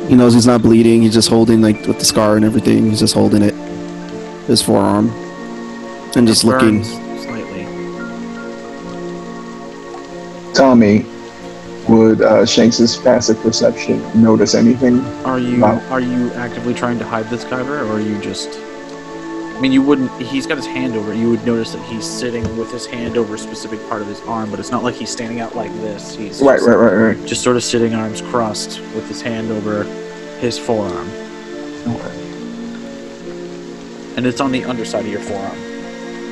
He 0.09 0.15
knows 0.15 0.33
he's 0.33 0.47
not 0.47 0.61
bleeding. 0.61 1.01
He's 1.01 1.13
just 1.13 1.29
holding 1.29 1.61
like 1.61 1.85
with 1.85 1.99
the 1.99 2.05
scar 2.05 2.35
and 2.37 2.45
everything. 2.45 2.89
He's 2.89 2.99
just 2.99 3.13
holding 3.13 3.41
it, 3.43 3.53
his 4.47 4.61
forearm, 4.61 5.09
and 6.15 6.25
just 6.27 6.43
It 6.43 6.47
looking. 6.47 6.83
slightly. 6.83 7.65
Tommy, 10.53 11.05
would 11.87 12.21
uh, 12.21 12.45
Shanks's 12.45 12.97
passive 12.97 13.39
perception 13.41 14.01
notice 14.21 14.55
anything? 14.55 14.99
Are 15.25 15.39
you 15.39 15.61
Wow. 15.61 15.81
are 15.89 15.99
you 16.01 16.31
actively 16.33 16.73
trying 16.73 16.97
to 16.99 17.05
hide 17.05 17.29
this 17.29 17.43
Kyber, 17.45 17.81
or 17.81 17.91
are 17.93 17.99
you 17.99 18.17
just? 18.19 18.49
I 19.55 19.59
mean, 19.59 19.71
you 19.71 19.81
wouldn't. 19.81 20.11
He's 20.21 20.45
got 20.45 20.57
his 20.57 20.65
hand 20.67 20.95
over. 20.95 21.13
You 21.13 21.29
would 21.31 21.45
notice 21.45 21.71
that 21.73 21.81
he's 21.83 22.05
sitting 22.05 22.43
with 22.57 22.71
his 22.71 22.85
hand 22.85 23.17
over 23.17 23.35
a 23.35 23.39
specific 23.39 23.79
part 23.89 24.01
of 24.01 24.07
his 24.07 24.21
arm, 24.21 24.51
but 24.51 24.59
it's 24.59 24.69
not 24.71 24.83
like 24.83 24.95
he's 24.95 25.09
standing 25.09 25.39
out 25.39 25.55
like 25.55 25.71
this. 25.81 26.13
He's 26.15 26.41
Right, 26.41 26.57
just, 26.57 26.67
right, 26.67 26.75
right, 26.75 26.93
right. 27.17 27.25
just 27.25 27.41
sort 27.43 27.55
of 27.55 27.63
sitting 27.63 27.93
arms 27.95 28.21
crossed 28.21 28.79
with 28.95 29.07
his 29.07 29.21
hand 29.21 29.49
over 29.51 29.83
his 30.39 30.59
forearm, 30.59 31.09
Okay. 31.87 32.16
And 34.17 34.25
it's 34.25 34.41
on 34.41 34.51
the 34.51 34.65
underside 34.65 35.05
of 35.05 35.11
your 35.11 35.21
forearm. 35.21 35.57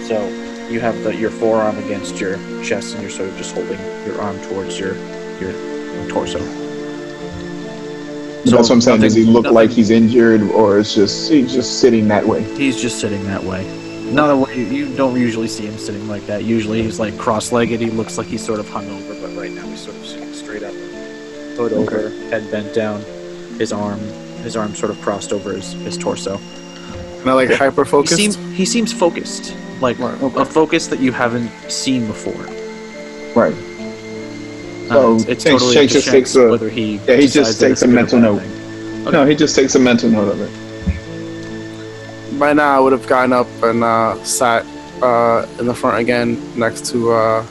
So 0.07 0.27
you 0.69 0.79
have 0.81 1.01
the, 1.03 1.15
your 1.15 1.29
forearm 1.29 1.77
against 1.77 2.19
your 2.19 2.37
chest, 2.63 2.93
and 2.93 3.01
you're 3.01 3.11
sort 3.11 3.29
of 3.29 3.37
just 3.37 3.53
holding 3.53 3.79
your 4.05 4.19
arm 4.19 4.41
towards 4.41 4.77
your 4.77 4.95
your 5.39 5.53
torso. 6.09 6.39
That's 8.43 8.51
what 8.51 8.71
I'm 8.71 8.81
saying. 8.81 9.01
Does 9.01 9.15
he 9.15 9.23
look 9.23 9.43
nothing- 9.43 9.55
like 9.55 9.69
he's 9.69 9.89
injured, 9.89 10.41
or 10.41 10.79
it's 10.79 10.93
just 10.93 11.31
he's 11.31 11.53
just 11.53 11.79
sitting 11.79 12.07
that 12.09 12.25
way? 12.25 12.43
He's 12.55 12.79
just 12.81 12.99
sitting 12.99 13.23
that 13.25 13.43
way. 13.43 13.63
Not 14.11 14.29
a 14.29 14.37
way 14.37 14.63
you 14.63 14.95
don't 14.95 15.19
usually 15.19 15.47
see 15.47 15.65
him 15.65 15.77
sitting 15.77 16.07
like 16.07 16.25
that. 16.27 16.43
Usually 16.43 16.83
he's 16.83 16.99
like 16.99 17.17
cross-legged. 17.17 17.79
He 17.81 17.89
looks 17.89 18.17
like 18.19 18.27
he's 18.27 18.45
sort 18.45 18.59
of 18.59 18.69
hung 18.69 18.87
over, 18.87 19.15
but 19.19 19.35
right 19.35 19.51
now 19.51 19.65
he's 19.65 19.81
sort 19.81 19.95
of 19.95 20.05
sitting 20.05 20.31
straight 20.31 20.61
up, 20.61 20.73
hood 21.57 21.73
over, 21.73 22.09
head 22.29 22.49
bent 22.51 22.73
down, 22.73 23.01
his 23.57 23.73
arm, 23.73 23.99
his 24.43 24.55
arm 24.55 24.75
sort 24.75 24.91
of 24.91 25.01
crossed 25.01 25.33
over 25.33 25.53
his, 25.53 25.73
his 25.73 25.97
torso. 25.97 26.39
And 27.25 27.31
I 27.31 27.33
like 27.33 27.49
hyper 27.51 27.83
He 27.83 27.89
focused. 27.89 28.15
seems 28.15 28.35
he 28.53 28.65
seems 28.65 28.93
focused, 28.93 29.55
like 29.81 29.97
Right, 29.97 30.13
okay. 30.21 30.41
a 30.41 30.45
focus 30.45 30.85
that 30.87 30.99
you 30.99 31.11
haven't 31.11 31.49
seen 31.71 32.05
before. 32.05 32.33
Right. 33.33 33.55
Uh, 34.91 34.93
So, 34.93 35.15
it's, 35.15 35.25
it's 35.25 35.43
Shanks- 35.43 35.43
totally 35.63 35.73
Shanks 35.73 35.93
just 35.93 36.07
takes 36.09 36.35
a- 36.35 36.49
whether 36.51 36.69
he 36.69 36.99
yeah, 37.07 37.15
he 37.15 37.27
just 37.27 37.59
takes 37.59 37.81
a 37.81 37.87
mental 37.87 38.19
note. 38.19 38.41
thing. 38.43 39.11
No, 39.11 39.25
he 39.25 39.33
just 39.33 39.55
takes 39.55 39.73
a 39.73 39.79
mental 39.79 40.07
note 40.11 40.29
of 40.33 40.39
it. 40.39 40.51
By 42.39 42.53
now, 42.53 42.77
I 42.77 42.79
would 42.79 42.91
have 42.91 43.07
gotten 43.07 43.33
up 43.33 43.47
and 43.63 43.83
uh, 43.83 44.23
sat 44.23 44.63
uh, 45.01 45.47
in 45.59 45.65
the 45.65 45.73
front 45.73 45.97
again 45.97 46.37
next 46.55 46.85
to 46.91 47.11
uh, 47.11 47.43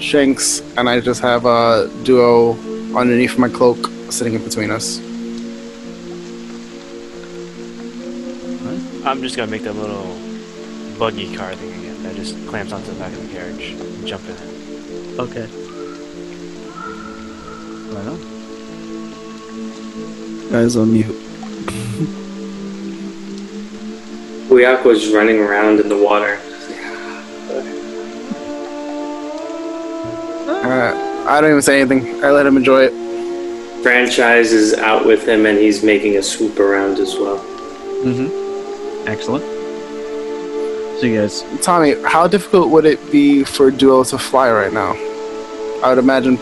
Shanks, 0.00 0.62
and 0.78 0.88
I 0.88 0.98
just 1.00 1.20
have 1.20 1.44
a 1.44 1.90
duo 2.04 2.56
underneath 2.96 3.36
my 3.36 3.50
cloak 3.50 3.78
sitting 4.08 4.32
in 4.32 4.42
between 4.42 4.70
us. 4.70 4.98
I'm 9.10 9.22
just 9.22 9.36
gonna 9.36 9.50
make 9.50 9.64
that 9.64 9.74
little 9.74 10.16
buggy 10.96 11.34
car 11.34 11.52
thing 11.56 11.72
again 11.80 12.00
that 12.04 12.14
just 12.14 12.36
clamps 12.46 12.72
onto 12.72 12.92
the 12.92 12.98
back 13.00 13.12
of 13.12 13.20
the 13.26 13.34
carriage 13.34 13.70
and 13.72 14.06
jump 14.06 14.22
in 14.26 14.36
it. 14.36 15.18
Okay. 15.18 15.46
Right 17.90 18.06
on. 18.06 18.20
Guys 20.52 20.76
on 20.76 20.92
mute. 20.92 21.06
Uyako's 24.48 25.12
running 25.12 25.40
around 25.40 25.80
in 25.80 25.88
the 25.88 25.98
water. 25.98 26.38
Uh, 30.62 31.26
I 31.28 31.40
don't 31.40 31.50
even 31.50 31.62
say 31.62 31.80
anything. 31.80 32.24
I 32.24 32.30
let 32.30 32.46
him 32.46 32.56
enjoy 32.56 32.84
it. 32.84 33.82
Franchise 33.82 34.52
is 34.52 34.74
out 34.74 35.04
with 35.04 35.26
him 35.26 35.46
and 35.46 35.58
he's 35.58 35.82
making 35.82 36.16
a 36.16 36.22
swoop 36.22 36.60
around 36.60 37.00
as 37.00 37.16
well. 37.16 37.38
Mm-hmm. 38.04 38.39
Excellent. 39.06 39.44
So 41.00 41.06
you 41.06 41.20
guys 41.20 41.44
Tommy, 41.62 41.94
how 42.04 42.26
difficult 42.26 42.70
would 42.70 42.84
it 42.84 42.98
be 43.10 43.42
for 43.44 43.70
Duo 43.70 44.04
to 44.04 44.18
fly 44.18 44.50
right 44.50 44.72
now? 44.72 44.92
I 45.82 45.88
would 45.88 45.98
imagine. 45.98 46.38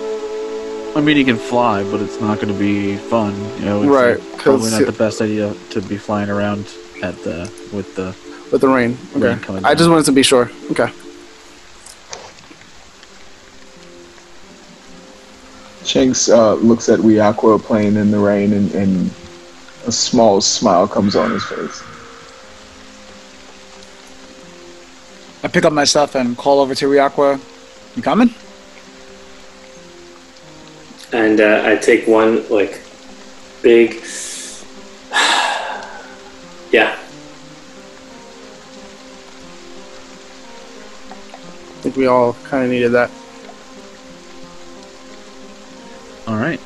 I 0.97 1.01
mean, 1.01 1.17
he 1.17 1.23
can 1.23 1.37
fly, 1.37 1.85
but 1.85 2.01
it's 2.01 2.21
not 2.21 2.41
going 2.41 2.53
to 2.53 2.59
be 2.59 2.97
fun. 2.97 3.35
You 3.59 3.67
know, 3.67 3.83
it's 3.83 3.91
Right, 3.91 4.39
Probably 4.39 4.71
not 4.71 4.87
the 4.87 4.93
best 4.93 5.21
idea 5.21 5.55
to 5.71 5.81
be 5.83 5.97
flying 5.97 6.29
around 6.29 6.67
at 7.03 7.15
the 7.23 7.53
with 7.73 7.95
the. 7.95 8.17
With 8.51 8.63
the 8.63 8.69
rain. 8.69 8.97
Okay. 9.15 9.29
Rain 9.29 9.39
coming 9.39 9.65
I 9.65 9.75
just 9.75 9.91
wanted 9.91 10.07
to 10.07 10.13
be 10.13 10.23
sure. 10.23 10.51
Okay. 10.71 10.91
Shanks 15.85 16.29
uh, 16.29 16.55
looks 16.55 16.89
at 16.89 16.99
Riakwa 17.01 17.63
playing 17.63 17.97
in 17.97 18.11
the 18.11 18.19
rain, 18.19 18.53
and, 18.53 18.73
and 18.75 19.11
a 19.87 19.93
small 19.93 20.41
smile 20.41 20.89
comes 20.89 21.15
on 21.15 21.31
his 21.31 21.45
face. 21.45 21.83
I 25.43 25.49
pick 25.49 25.65
up 25.65 25.73
my 25.73 25.85
stuff 25.85 26.17
and 26.17 26.37
call 26.37 26.61
over 26.61 26.75
to 26.75 26.87
Ryakwa. 26.87 27.41
You 27.97 28.03
coming? 28.03 28.35
And 31.13 31.41
uh, 31.41 31.63
I 31.65 31.77
take 31.77 32.09
one, 32.09 32.49
like, 32.49 32.81
big. 33.63 33.95
yeah. 36.73 36.99
I 41.79 41.81
think 41.83 41.97
we 41.97 42.07
all 42.07 42.35
kind 42.45 42.65
of 42.65 42.71
needed 42.71 42.91
that. 42.91 43.11
All 46.27 46.37
right. 46.37 46.61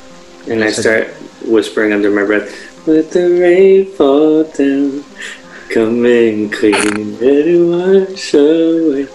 And 0.49 0.65
I 0.65 0.73
start 0.73 1.09
whispering 1.45 1.93
under 1.93 2.11
my 2.11 2.25
breath, 2.25 2.87
Let 2.87 3.11
the 3.11 3.31
rain 3.31 3.87
fall 3.93 4.45
down, 4.45 5.05
come 5.73 6.05
in 6.05 6.51
clean, 6.51 7.19
let 7.19 7.47
it 7.47 7.59
wash 7.59 8.35
away. 8.35 9.09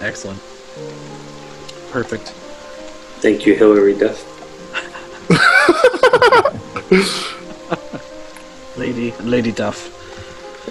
Excellent. 0.00 0.40
Perfect. 1.92 2.30
Thank 3.20 3.46
you, 3.46 3.54
Hillary 3.54 3.94
Duff. 3.94 4.24
Lady, 8.76 9.12
Lady 9.20 9.52
Duff. 9.52 9.94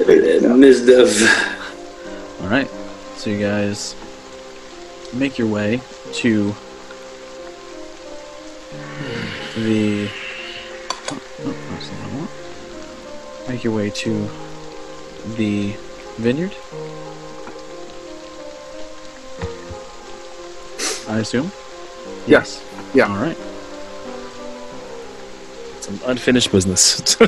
Ms. 0.05 0.86
Duff. 0.86 2.41
All 2.41 2.50
right. 2.50 2.69
So 3.15 3.29
you 3.29 3.39
guys 3.39 3.95
make 5.13 5.38
your 5.38 5.47
way 5.47 5.79
to 6.13 6.53
the. 9.55 10.09
Make 13.48 13.63
your 13.63 13.74
way 13.74 13.89
to 13.89 14.30
the 15.38 15.74
vineyard. 16.18 16.54
I 21.10 21.20
assume. 21.20 21.51
Yes. 22.27 22.63
Yeah. 22.94 23.08
All 23.08 23.16
right. 23.22 23.38
Some 25.82 26.00
unfinished 26.06 26.51
business. 26.51 27.16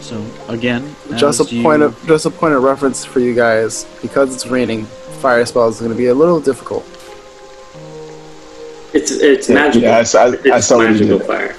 So 0.00 0.24
again, 0.48 0.94
Just 1.16 1.40
as 1.40 1.52
a 1.52 1.62
point 1.64 1.82
of 1.82 2.00
just 2.06 2.26
a 2.26 2.30
point 2.30 2.54
of 2.54 2.62
reference 2.62 3.04
for 3.04 3.18
you 3.18 3.34
guys 3.34 3.84
because 4.02 4.32
it's 4.32 4.46
raining. 4.46 4.84
Fire 5.20 5.44
spells 5.44 5.74
is 5.74 5.80
going 5.80 5.90
to 5.90 5.96
be 5.98 6.06
a 6.06 6.14
little 6.14 6.38
difficult. 6.40 6.84
It's 8.94 9.10
it's 9.10 9.48
Yeah, 9.48 9.54
magical. 9.56 9.82
yeah, 9.88 9.98
I 9.98 10.02
saw- 10.04 10.26
I 10.26 10.36
it's 10.44 10.66
saw 10.68 10.76
what 10.76 10.84
you 10.84 10.92
magical 10.92 11.18
did. 11.18 11.26
fire. 11.26 11.56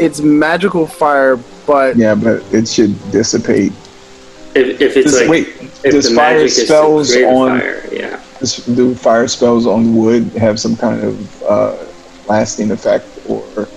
It's 0.00 0.20
magical 0.20 0.86
fire, 0.86 1.36
but 1.66 1.96
Yeah, 1.96 2.14
but 2.14 2.42
it 2.52 2.66
should 2.66 2.94
dissipate. 3.12 3.72
If, 4.54 4.80
if 4.80 4.96
it's 4.96 5.12
Does- 5.12 5.20
like 5.20 5.30
wait, 5.30 5.48
if 5.84 5.92
does 5.92 6.08
the 6.08 6.14
fire 6.16 6.38
magic 6.38 6.50
spells 6.66 7.12
create 7.12 7.24
a 7.24 7.28
on 7.28 7.60
fire, 7.60 7.88
yeah. 7.92 8.20
does, 8.40 8.56
do 8.66 8.94
fire 8.94 9.28
spells 9.28 9.66
on 9.66 9.94
wood 9.94 10.24
have 10.32 10.58
some 10.58 10.76
kind 10.76 11.04
of 11.04 11.42
uh, 11.44 11.76
lasting 12.26 12.70
effect 12.70 13.06
or 13.28 13.68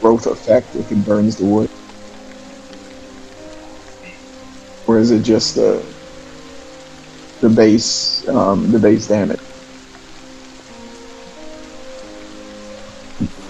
growth 0.00 0.26
effect 0.26 0.74
if 0.74 0.90
it 0.90 1.04
burns 1.04 1.36
the 1.36 1.44
wood? 1.44 1.70
or 4.88 4.98
is 4.98 5.10
it 5.10 5.22
just 5.22 5.54
the 5.54 5.84
the 7.40 7.48
base 7.48 8.26
um, 8.28 8.72
the 8.72 8.78
base 8.78 9.06
damage? 9.06 9.38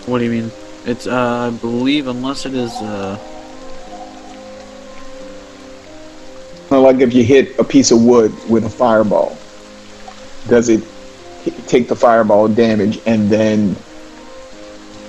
What 0.07 0.19
do 0.19 0.25
you 0.25 0.31
mean? 0.31 0.51
It's 0.89 1.07
uh, 1.07 1.51
I 1.53 1.57
believe 1.59 2.07
unless 2.07 2.47
it 2.47 2.55
is 2.55 2.73
uh, 2.77 3.19
Kind 6.69 6.79
of 6.79 6.83
like 6.83 7.01
if 7.01 7.13
you 7.15 7.25
hit 7.25 7.59
a 7.59 7.65
piece 7.65 7.91
of 7.91 8.03
wood 8.03 8.33
with 8.49 8.65
a 8.65 8.71
fireball, 8.71 9.37
does 10.49 10.69
it 10.69 10.83
take 11.67 11.89
the 11.89 11.97
fireball 11.97 12.49
damage 12.49 13.01
and 13.07 13.29
then 13.31 13.77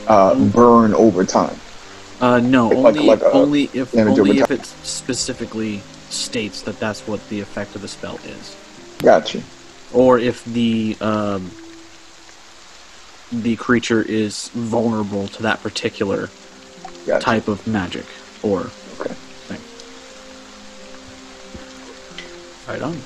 uh, 0.08 0.36
burn 0.52 0.94
over 0.94 1.24
time? 1.26 1.56
uh 2.22 2.38
no 2.40 2.68
Like- 2.68 2.98
only 2.98 3.08
like 3.08 3.22
a 3.22 3.32
only 3.32 3.70
if 3.74 3.96
only 3.96 4.40
if 4.40 4.52
it 4.52 4.66
specifically 4.84 5.80
states 6.10 6.62
that 6.64 6.78
that's 6.78 7.08
what 7.08 7.22
the 7.30 7.40
effect 7.40 7.76
of 7.78 7.82
the 7.82 7.88
spell 7.88 8.20
is, 8.26 8.58
Gotcha. 8.98 9.42
or 9.94 10.20
if 10.20 10.44
the 10.44 10.98
um 11.00 11.50
the 13.32 13.56
creature 13.56 14.02
is 14.02 14.50
vulnerable 14.50 15.28
to 15.30 15.44
that 15.44 15.62
particular 15.62 16.30
Gotcha. 17.06 17.26
type 17.26 17.48
of 17.48 17.66
magic 17.68 18.06
or 18.44 18.72
Okay. 19.00 19.14
thing. 19.48 19.60
Right 22.68 22.82
on. 22.82 22.98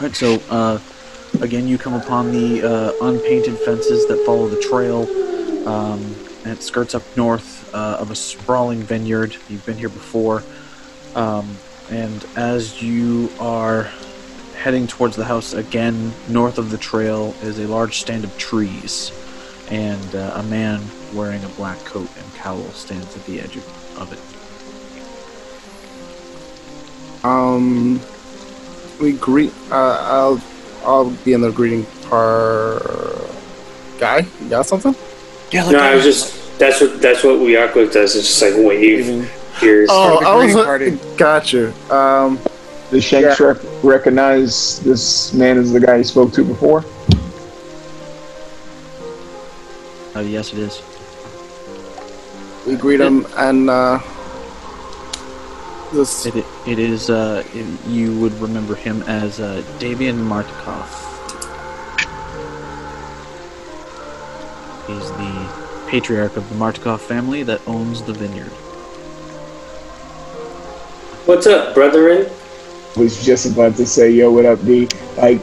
Right, 0.00 0.14
so 0.16 0.34
uh, 0.48 0.78
again, 1.40 1.68
you 1.68 1.78
come 1.78 1.94
upon 1.94 2.32
the 2.32 2.62
uh, 2.62 2.92
unpainted 3.02 3.56
fences 3.58 4.06
that 4.08 4.24
follow 4.24 4.48
the 4.48 4.60
trail, 4.60 5.02
um, 5.68 6.00
and 6.44 6.52
it 6.58 6.62
skirts 6.62 6.94
up 6.94 7.02
north 7.16 7.72
uh, 7.74 7.96
of 8.00 8.10
a 8.10 8.14
sprawling 8.14 8.82
vineyard. 8.82 9.36
You've 9.48 9.64
been 9.64 9.78
here 9.78 9.88
before, 9.88 10.42
um, 11.14 11.56
and 11.90 12.24
as 12.36 12.82
you 12.82 13.30
are 13.38 13.88
heading 14.56 14.86
towards 14.86 15.16
the 15.16 15.24
house 15.24 15.52
again, 15.54 16.12
north 16.28 16.58
of 16.58 16.70
the 16.70 16.78
trail 16.78 17.34
is 17.42 17.58
a 17.58 17.66
large 17.66 17.98
stand 17.98 18.24
of 18.24 18.36
trees, 18.38 19.10
and 19.72 20.14
uh, 20.14 20.32
a 20.36 20.42
man 20.44 20.82
wearing 21.14 21.42
a 21.44 21.48
black 21.48 21.78
coat 21.86 22.08
and 22.18 22.34
cowl 22.34 22.62
stands 22.72 23.16
at 23.16 23.24
the 23.24 23.40
edge 23.40 23.56
of, 23.56 23.98
of 23.98 24.12
it. 24.12 24.18
Um, 27.24 27.98
we 29.00 29.12
greet. 29.12 29.52
Uh, 29.70 29.98
I'll 30.00 30.40
I'll 30.84 31.10
be 31.10 31.32
in 31.32 31.40
the 31.40 31.50
greeting 31.50 31.86
part. 32.08 32.82
Guy, 33.98 34.26
you 34.42 34.48
got 34.50 34.66
something? 34.66 34.94
Yeah, 35.52 35.64
Like 35.64 35.72
No, 35.72 35.78
I 35.80 35.94
was 35.94 36.04
just 36.04 36.58
that's 36.58 36.80
what 36.80 37.00
that's 37.00 37.24
what 37.24 37.36
Uyakwa 37.36 37.90
does. 37.92 38.14
It's 38.16 38.26
just 38.26 38.42
like 38.42 38.54
wave 38.56 39.06
your 39.62 39.86
Oh, 39.88 40.18
I 40.24 40.34
was. 40.44 40.52
greeting 40.54 40.98
party. 40.98 41.16
Gotcha. 41.16 41.94
Um, 41.94 42.38
Does 42.90 43.04
Shanks 43.04 43.40
rec- 43.40 43.58
recognize 43.82 44.80
this 44.80 45.32
man 45.32 45.56
as 45.58 45.72
the 45.72 45.80
guy 45.80 45.98
he 45.98 46.04
spoke 46.04 46.32
to 46.34 46.44
before? 46.44 46.84
Uh, 50.22 50.24
yes, 50.26 50.52
it 50.52 50.60
is. 50.60 50.80
we 52.64 52.76
greet 52.76 53.00
him 53.00 53.26
and 53.36 53.68
uh, 53.68 53.98
this. 55.92 56.26
It, 56.26 56.44
it 56.64 56.78
is. 56.78 57.10
Uh, 57.10 57.42
it- 57.52 57.86
you 57.90 58.16
would 58.20 58.32
remember 58.34 58.76
him 58.76 59.02
as 59.02 59.40
uh, 59.40 59.64
Davian 59.80 60.14
Martikov. 60.22 60.86
He's 64.86 65.10
the 65.10 65.90
patriarch 65.90 66.36
of 66.36 66.48
the 66.50 66.54
Martikov 66.54 67.00
family 67.00 67.42
that 67.42 67.60
owns 67.66 68.00
the 68.04 68.12
vineyard. 68.12 68.52
What's 71.26 71.48
up, 71.48 71.74
brethren? 71.74 72.30
I 72.96 73.00
Was 73.00 73.24
just 73.24 73.46
about 73.50 73.74
to 73.76 73.86
say, 73.86 74.12
"Yo, 74.12 74.30
what 74.30 74.46
up, 74.46 74.64
D?" 74.64 74.86
Like 75.16 75.40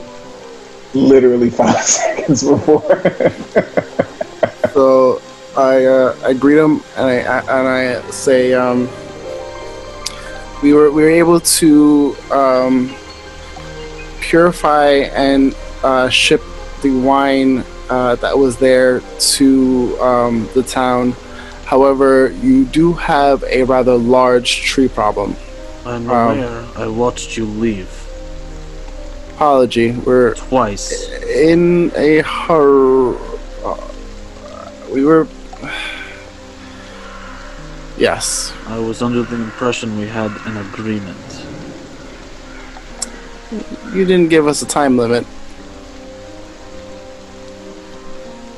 literally 0.93 1.49
five 1.49 1.81
seconds 1.97 2.43
before. 2.43 3.01
So 4.73 5.21
I 5.57 5.85
uh, 5.85 6.15
I 6.23 6.33
greet 6.33 6.57
him 6.57 6.81
and 6.95 7.05
I 7.07 7.39
and 7.41 7.67
I 7.67 8.09
say 8.11 8.53
um, 8.53 8.87
we 10.61 10.73
were 10.73 10.91
we 10.91 11.03
were 11.03 11.09
able 11.09 11.39
to 11.39 12.15
um, 12.31 12.93
purify 14.21 14.89
and 15.15 15.55
uh, 15.83 16.09
ship 16.09 16.41
the 16.81 16.91
wine 16.91 17.63
uh, 17.89 18.15
that 18.15 18.37
was 18.37 18.57
there 18.57 19.01
to 19.37 19.97
um, 20.01 20.47
the 20.53 20.63
town. 20.63 21.13
However, 21.65 22.31
you 22.41 22.65
do 22.65 22.93
have 22.93 23.43
a 23.43 23.63
rather 23.63 23.95
large 23.95 24.61
tree 24.63 24.87
problem. 24.87 25.35
I'm 25.85 26.09
Um, 26.09 26.39
aware. 26.39 26.65
I 26.75 26.87
watched 26.87 27.37
you 27.37 27.45
leave 27.45 27.87
Apology, 29.35 29.91
we're 29.91 30.33
twice. 30.35 31.09
in 31.23 31.91
a 31.95 32.21
hurry. 32.21 33.15
We 34.91 35.05
were. 35.05 35.27
Yes. 37.97 38.53
I 38.67 38.79
was 38.79 39.01
under 39.01 39.23
the 39.23 39.35
impression 39.35 39.97
we 39.99 40.07
had 40.07 40.31
an 40.45 40.55
agreement. 40.55 41.17
You 43.93 44.05
didn't 44.05 44.29
give 44.29 44.47
us 44.47 44.61
a 44.61 44.65
time 44.65 44.95
limit. 44.95 45.25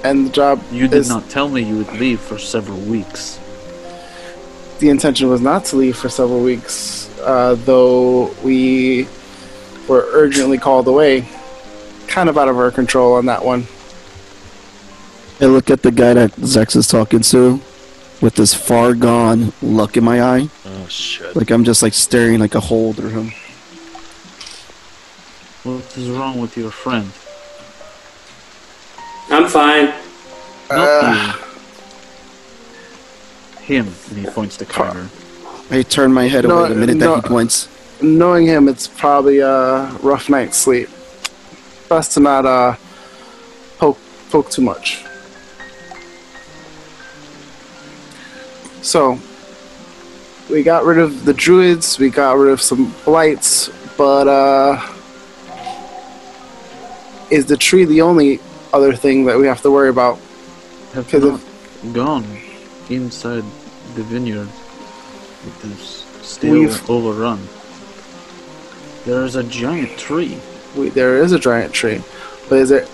And 0.03 0.27
the 0.27 0.31
job 0.31 0.61
You 0.71 0.87
did 0.87 1.07
not 1.07 1.27
tell 1.29 1.49
me 1.49 1.63
you 1.63 1.77
would 1.77 1.91
leave 1.93 2.19
for 2.19 2.37
several 2.37 2.77
weeks. 2.79 3.39
the 4.79 4.89
intention 4.89 5.27
was 5.27 5.41
not 5.41 5.65
to 5.65 5.75
leave 5.77 5.95
for 5.97 6.09
several 6.09 6.41
weeks, 6.41 7.09
uh, 7.21 7.55
though 7.65 8.27
we 8.43 9.07
were 9.87 10.07
urgently 10.11 10.59
called 10.59 10.87
away. 10.87 11.25
Kind 12.07 12.29
of 12.29 12.37
out 12.37 12.47
of 12.47 12.57
our 12.59 12.69
control 12.69 13.13
on 13.13 13.25
that 13.25 13.43
one. 13.43 13.65
I 15.41 15.45
look 15.45 15.69
at 15.71 15.81
the 15.81 15.91
guy 15.91 16.13
that 16.13 16.31
Zex 16.33 16.75
is 16.75 16.87
talking 16.87 17.21
to 17.21 17.59
with 18.21 18.35
this 18.35 18.53
far 18.53 18.93
gone 18.93 19.51
look 19.61 19.97
in 19.97 20.03
my 20.03 20.21
eye. 20.21 20.49
Oh 20.65 20.87
shit. 20.87 21.35
Like 21.35 21.49
I'm 21.49 21.63
just 21.63 21.81
like 21.81 21.93
staring 21.93 22.39
like 22.39 22.53
a 22.55 22.59
hole 22.59 22.93
through 22.93 23.09
him. 23.09 23.31
What 25.63 25.97
is 25.97 26.09
wrong 26.09 26.39
with 26.39 26.55
your 26.57 26.71
friend? 26.71 27.05
I'm 29.29 29.47
fine. 29.49 29.87
Not 30.69 30.79
Uh. 30.79 31.37
Him, 33.63 33.87
and 34.09 34.17
he 34.17 34.25
points 34.25 34.57
to 34.57 34.65
Kyber. 34.65 35.07
I 35.71 35.83
turn 35.83 36.11
my 36.11 36.27
head 36.27 36.45
No, 36.45 36.59
away 36.59 36.69
the 36.69 36.75
minute 36.75 36.97
no. 36.97 37.15
that 37.15 37.23
he 37.23 37.29
points. 37.29 37.67
knowing 38.01 38.45
him, 38.45 38.67
it's 38.67 38.87
probably 38.87 39.39
a 39.39 39.85
rough 40.01 40.29
night's 40.29 40.57
sleep. 40.57 40.89
Best 41.87 42.11
to 42.13 42.19
not 42.19 42.45
uh, 42.45 42.75
poke 43.77 43.97
poke 44.29 44.49
too 44.49 44.61
much. 44.63 45.03
So 48.81 49.19
we 50.49 50.63
got 50.63 50.83
rid 50.83 50.97
of 50.99 51.25
the 51.25 51.33
druids, 51.33 51.99
we 51.99 52.09
got 52.09 52.37
rid 52.37 52.51
of 52.51 52.61
some 52.61 52.93
blights, 53.05 53.69
but 53.97 54.27
uh, 54.27 54.81
is 57.29 57.45
the 57.45 57.57
tree 57.57 57.85
the 57.85 58.01
only 58.01 58.39
other 58.73 58.93
thing 58.93 59.25
that 59.25 59.37
we 59.37 59.47
have 59.47 59.61
to 59.61 59.71
worry 59.71 59.89
about? 59.89 60.19
Have 60.93 61.13
of 61.13 61.93
gone 61.93 62.25
inside 62.89 63.43
the 63.95 64.03
vineyard. 64.03 64.49
It 65.45 65.65
is 65.71 66.05
still 66.21 66.53
We've- 66.53 66.79
overrun. 66.89 67.39
There 69.05 69.23
is 69.23 69.35
a 69.35 69.43
giant 69.43 69.97
tree. 69.97 70.37
we, 70.75 70.89
there 70.89 71.17
is 71.23 71.31
a 71.31 71.39
giant 71.39 71.73
tree, 71.73 72.01
but 72.49 72.59
is 72.59 72.69
there 72.69 72.85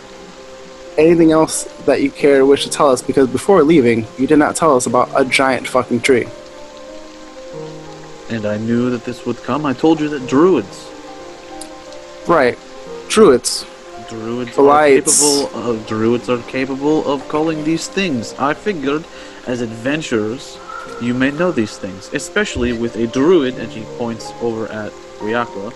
anything 0.98 1.32
else 1.32 1.64
that 1.86 2.02
you 2.02 2.12
care 2.12 2.40
to 2.40 2.46
wish 2.46 2.64
to 2.64 2.70
tell 2.70 2.90
us? 2.90 3.02
Because 3.02 3.30
before 3.30 3.64
leaving, 3.64 4.06
you 4.18 4.28
did 4.28 4.40
not 4.40 4.56
tell 4.56 4.76
us 4.76 4.86
about 4.86 5.10
a 5.16 5.26
giant 5.26 5.68
fucking 5.68 6.02
tree. 6.02 6.28
And 8.30 8.46
I 8.46 8.58
knew 8.58 8.90
that 8.90 9.06
this 9.06 9.26
would 9.26 9.38
come. 9.44 9.66
I 9.66 9.74
told 9.74 10.00
you 10.00 10.10
that 10.10 10.28
druids. 10.28 10.92
Right, 12.28 12.58
druids. 13.08 13.66
Druids 14.10 14.56
Blights. 14.56 15.22
are 15.22 15.48
capable 15.48 15.70
of 15.70 15.88
druids 15.88 16.30
are 16.30 16.42
capable 16.44 17.12
of 17.12 17.28
calling 17.28 17.64
these 17.64 17.88
things. 17.88 18.34
I 18.40 18.54
figured 18.54 19.06
as 19.46 19.62
adventurers 19.62 20.58
you 21.02 21.14
may 21.14 21.32
know 21.32 21.52
these 21.52 21.78
things, 21.78 22.10
especially 22.14 22.74
with 22.74 22.96
a 22.96 23.08
druid, 23.08 23.60
and 23.60 23.72
she 23.72 23.84
points 23.98 24.32
over 24.42 24.68
at 24.68 24.92
Ryakwa, 25.20 25.74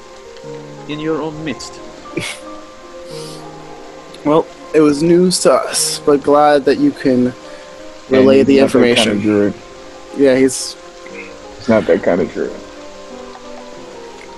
in 0.89 0.99
your 0.99 1.21
own 1.21 1.43
midst. 1.45 1.79
Well, 4.23 4.45
it 4.73 4.81
was 4.81 5.01
news 5.03 5.39
to 5.41 5.51
us, 5.53 5.99
but 5.99 6.23
glad 6.23 6.65
that 6.65 6.77
you 6.79 6.91
can 6.91 7.33
relay 8.09 8.39
And 8.39 8.47
the 8.47 8.59
he's 8.59 8.73
not 8.73 8.81
that 8.81 8.95
kind 8.95 8.97
information. 8.97 9.11
of 9.17 9.21
druid. 9.21 9.53
yeah, 10.17 10.35
he's 10.35 10.75
It's 11.57 11.69
not 11.69 11.85
that 11.87 12.03
kind 12.03 12.21
of 12.21 12.31
druid. 12.33 12.55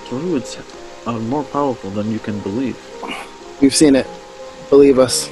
Druids 0.08 0.58
are 1.06 1.18
more 1.18 1.44
powerful 1.44 1.90
than 1.90 2.10
you 2.10 2.18
can 2.18 2.38
believe. 2.40 2.76
we've 3.60 3.74
seen 3.74 3.94
it. 3.96 4.06
Believe 4.70 4.98
us. 4.98 5.30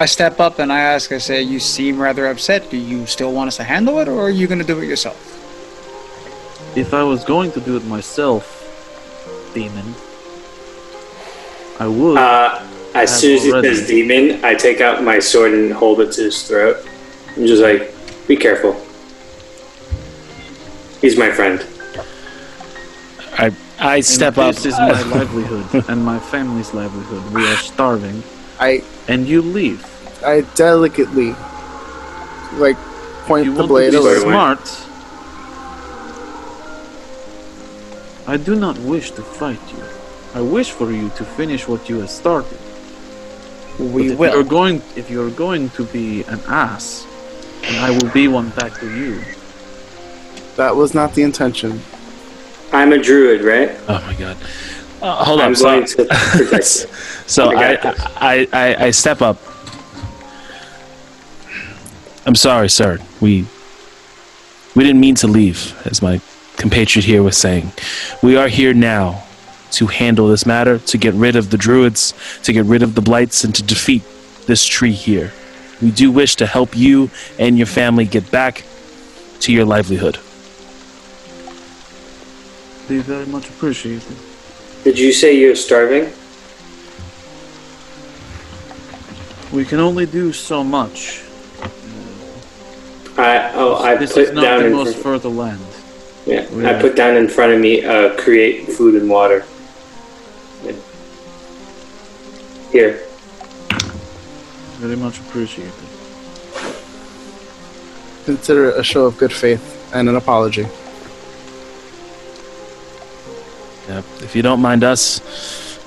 I 0.00 0.06
step 0.06 0.40
up 0.40 0.58
and 0.58 0.72
I 0.72 0.80
ask, 0.80 1.12
I 1.12 1.18
say, 1.18 1.42
you 1.42 1.60
seem 1.60 2.00
rather 2.00 2.26
upset. 2.26 2.70
Do 2.70 2.76
you 2.78 3.04
still 3.06 3.32
want 3.32 3.48
us 3.48 3.56
to 3.56 3.64
handle 3.64 3.98
it, 4.00 4.08
or 4.08 4.18
are 4.20 4.30
you 4.30 4.46
going 4.46 4.58
to 4.60 4.64
do 4.66 4.78
it 4.80 4.86
yourself? 4.88 5.16
If 6.76 6.94
I 6.94 7.02
was 7.02 7.24
going 7.24 7.52
to 7.52 7.60
do 7.60 7.76
it 7.76 7.84
myself, 7.84 8.46
demon. 9.52 9.94
I 11.78 11.86
would. 11.88 12.16
Uh, 12.16 12.62
as 12.94 13.10
I've 13.12 13.18
soon 13.20 13.36
as 13.36 13.44
he 13.44 13.52
already- 13.52 13.74
says 13.74 13.86
demon, 13.86 14.44
I 14.44 14.54
take 14.54 14.80
out 14.80 15.02
my 15.02 15.18
sword 15.18 15.52
and 15.52 15.72
hold 15.72 16.00
it 16.00 16.12
to 16.12 16.22
his 16.24 16.42
throat. 16.46 16.76
I'm 17.36 17.46
just 17.46 17.62
like, 17.62 17.92
be 18.26 18.36
careful. 18.36 18.72
He's 21.00 21.16
my 21.16 21.30
friend. 21.30 21.64
I 23.38 23.52
I 23.78 24.00
step 24.00 24.36
and 24.36 24.48
up. 24.48 24.54
This 24.54 24.66
is 24.66 24.78
my 24.78 25.00
livelihood 25.16 25.84
and 25.88 26.04
my 26.04 26.18
family's 26.18 26.74
livelihood. 26.74 27.32
We 27.32 27.46
are 27.46 27.56
starving, 27.56 28.22
I 28.58 28.82
and 29.08 29.26
you 29.26 29.40
leave. 29.40 29.80
I 30.22 30.42
delicately 30.54 31.34
like 32.64 32.76
point 33.24 33.46
You 33.46 33.52
the 33.54 33.58
want 33.60 33.68
blade 33.68 33.92
to 33.92 34.00
away. 34.00 34.14
be 34.16 34.20
smart. 34.20 34.60
I 38.26 38.36
do 38.36 38.54
not 38.54 38.76
wish 38.80 39.10
to 39.12 39.22
fight 39.22 39.60
you. 39.72 39.82
I 40.34 40.42
wish 40.42 40.70
for 40.70 40.92
you 40.92 41.08
to 41.16 41.24
finish 41.24 41.66
what 41.66 41.88
you 41.88 42.00
have 42.00 42.10
started. 42.10 42.59
We 43.80 44.12
if 44.12 44.18
will. 44.18 44.34
You're 44.34 44.44
going, 44.44 44.82
if 44.94 45.10
you're 45.10 45.30
going 45.30 45.70
to 45.70 45.84
be 45.86 46.22
an 46.24 46.40
ass, 46.46 47.06
and 47.64 47.76
I 47.76 47.90
will 47.90 48.10
be 48.12 48.28
one 48.28 48.50
back 48.50 48.74
to 48.80 48.94
you. 48.94 49.22
That 50.56 50.76
was 50.76 50.94
not 50.94 51.14
the 51.14 51.22
intention. 51.22 51.80
I'm 52.72 52.92
a 52.92 52.98
druid, 52.98 53.42
right? 53.42 53.76
Oh 53.88 54.02
my 54.06 54.14
god. 54.14 54.36
Uh, 55.00 55.24
hold 55.24 55.40
I'm 55.40 55.54
on. 55.54 55.62
going 55.62 55.86
So, 55.86 56.04
to 56.04 56.62
so 57.26 57.56
I 57.56 57.72
I. 57.72 57.94
I, 58.20 58.48
I 58.52 58.84
I 58.86 58.90
step 58.90 59.22
up. 59.22 59.38
I'm 62.26 62.34
sorry, 62.34 62.68
sir. 62.68 62.98
We 63.20 63.46
we 64.76 64.84
didn't 64.84 65.00
mean 65.00 65.14
to 65.16 65.26
leave, 65.26 65.74
as 65.86 66.02
my 66.02 66.20
compatriot 66.58 67.06
here 67.06 67.22
was 67.22 67.38
saying. 67.38 67.72
We 68.22 68.36
are 68.36 68.48
here 68.48 68.74
now 68.74 69.24
to 69.72 69.86
handle 69.86 70.28
this 70.28 70.44
matter, 70.46 70.78
to 70.78 70.98
get 70.98 71.14
rid 71.14 71.36
of 71.36 71.50
the 71.50 71.56
druids, 71.58 72.14
to 72.42 72.52
get 72.52 72.64
rid 72.64 72.82
of 72.82 72.94
the 72.94 73.00
blights, 73.00 73.44
and 73.44 73.54
to 73.54 73.62
defeat 73.62 74.02
this 74.46 74.64
tree 74.66 74.92
here. 74.92 75.32
We 75.80 75.90
do 75.90 76.10
wish 76.10 76.36
to 76.36 76.46
help 76.46 76.76
you 76.76 77.10
and 77.38 77.56
your 77.56 77.66
family 77.66 78.04
get 78.04 78.30
back 78.30 78.64
to 79.40 79.52
your 79.52 79.64
livelihood. 79.64 80.18
Be 82.88 82.98
very 82.98 83.26
much 83.26 83.48
appreciated. 83.48 84.16
Did 84.84 84.98
you 84.98 85.12
say 85.12 85.38
you're 85.38 85.54
starving? 85.54 86.12
We 89.52 89.64
can 89.64 89.80
only 89.80 90.06
do 90.06 90.32
so 90.32 90.62
much. 90.62 91.22
I 93.18 93.52
oh 93.54 93.74
I 93.76 93.96
this 93.96 94.12
put 94.14 94.22
is 94.22 94.32
not 94.32 94.42
down 94.42 94.60
the 94.60 94.66
in 94.66 94.72
most 94.72 94.96
fr- 94.96 95.02
fertile 95.02 95.32
land. 95.34 95.60
yeah, 96.26 96.48
Yeah. 96.50 96.70
I 96.70 96.80
put 96.80 96.94
down 96.96 97.16
in 97.16 97.28
front 97.28 97.52
of 97.52 97.60
me 97.60 97.84
uh, 97.84 98.16
create 98.16 98.68
food 98.68 98.94
and 99.00 99.10
water. 99.10 99.44
Here, 102.72 103.02
Very 104.78 104.94
much 104.94 105.18
appreciated. 105.18 105.72
Consider 108.24 108.70
it 108.70 108.78
a 108.78 108.84
show 108.84 109.06
of 109.06 109.18
good 109.18 109.32
faith 109.32 109.92
and 109.92 110.08
an 110.08 110.14
apology. 110.14 110.68
Yep. 113.88 114.04
If 114.22 114.36
you 114.36 114.42
don't 114.42 114.60
mind 114.60 114.84
us, 114.84 115.20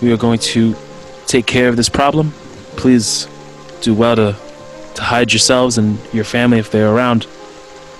we 0.02 0.12
are 0.12 0.18
going 0.18 0.40
to 0.40 0.76
take 1.26 1.46
care 1.46 1.70
of 1.70 1.78
this 1.78 1.88
problem. 1.88 2.32
Please 2.76 3.30
do 3.80 3.94
well 3.94 4.18
to, 4.18 4.36
to 4.96 5.02
hide 5.02 5.32
yourselves 5.32 5.78
and 5.78 5.98
your 6.14 6.26
family 6.26 6.60
if 6.60 6.70
they're 6.70 6.94
around. 6.94 7.28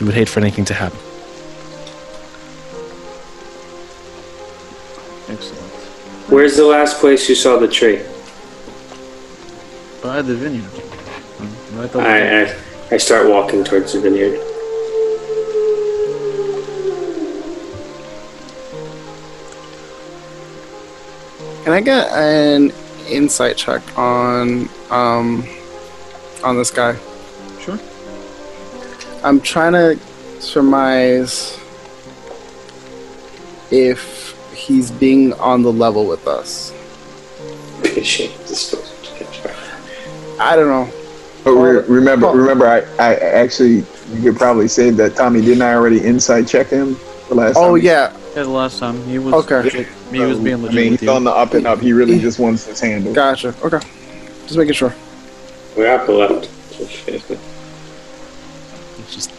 We 0.02 0.08
would 0.08 0.16
hate 0.16 0.28
for 0.28 0.42
anything 0.42 0.66
to 0.66 0.74
happen. 0.74 1.00
Excellent. 5.30 5.64
where's 6.30 6.58
the 6.58 6.66
last 6.66 7.00
place 7.00 7.30
you 7.30 7.36
saw 7.36 7.58
the 7.58 7.70
tree? 7.70 8.02
By 10.04 10.22
the 10.22 10.36
vineyard. 10.36 10.70
Um, 11.40 11.80
Right 11.80 11.96
over 11.96 12.02
I. 12.02 12.44
I 12.44 12.56
I 12.92 12.98
start 12.98 13.30
walking 13.30 13.64
towards 13.64 13.94
the 13.94 14.02
vineyard. 14.02 14.38
Can 21.64 21.72
I 21.72 21.80
get 21.80 22.12
an 22.12 22.74
insight 23.10 23.56
check 23.56 23.82
on 23.98 24.68
um 24.90 25.48
on 26.44 26.58
this 26.58 26.70
guy? 26.70 26.98
Sure. 27.62 27.80
I'm 29.24 29.40
trying 29.40 29.72
to 29.72 29.98
surmise 30.42 31.58
if 33.72 34.38
he's 34.54 34.92
being 34.92 35.32
on 35.36 35.64
the 35.64 35.72
level 35.72 36.06
with 36.06 36.28
us. 36.28 36.74
I 40.40 40.56
don't 40.56 40.68
know. 40.68 40.92
But 41.44 41.52
re- 41.52 41.84
remember, 41.88 42.28
remember, 42.28 42.68
I, 42.68 42.80
I 43.00 43.16
actually 43.16 43.84
you 44.12 44.22
could 44.24 44.38
probably 44.38 44.68
say 44.68 44.90
that 44.92 45.16
Tommy 45.16 45.42
didn't 45.42 45.62
I 45.62 45.74
already 45.74 46.04
inside 46.06 46.48
check 46.48 46.68
him 46.68 46.98
the 47.30 47.36
last? 47.36 47.56
Oh 47.58 47.76
he- 47.76 47.86
yeah. 47.88 48.16
Yeah, 48.36 48.44
the 48.44 48.50
last 48.50 48.80
time 48.80 49.04
he 49.06 49.20
was. 49.20 49.34
Okay. 49.46 49.86
He 50.12 50.20
was 50.20 50.40
being 50.40 50.64
legit. 50.64 50.72
I 50.72 50.74
legit 50.74 50.74
mean, 50.74 50.92
with 50.94 51.00
he's 51.02 51.08
you. 51.08 51.12
on 51.12 51.24
the 51.24 51.32
up 51.32 51.54
and 51.54 51.68
up. 51.68 51.80
He 51.80 51.94
really 51.94 52.20
just 52.20 52.40
wants 52.40 52.66
his 52.66 52.80
handle. 52.80 53.14
Gotcha. 53.14 53.54
Okay. 53.64 53.80
Just 54.48 54.58
making 54.58 54.74
sure. 54.74 54.94
We're 55.78 55.94
up 55.94 56.10
or 56.10 56.14
left. 56.14 56.50
Let's 58.98 59.14
just 59.14 59.32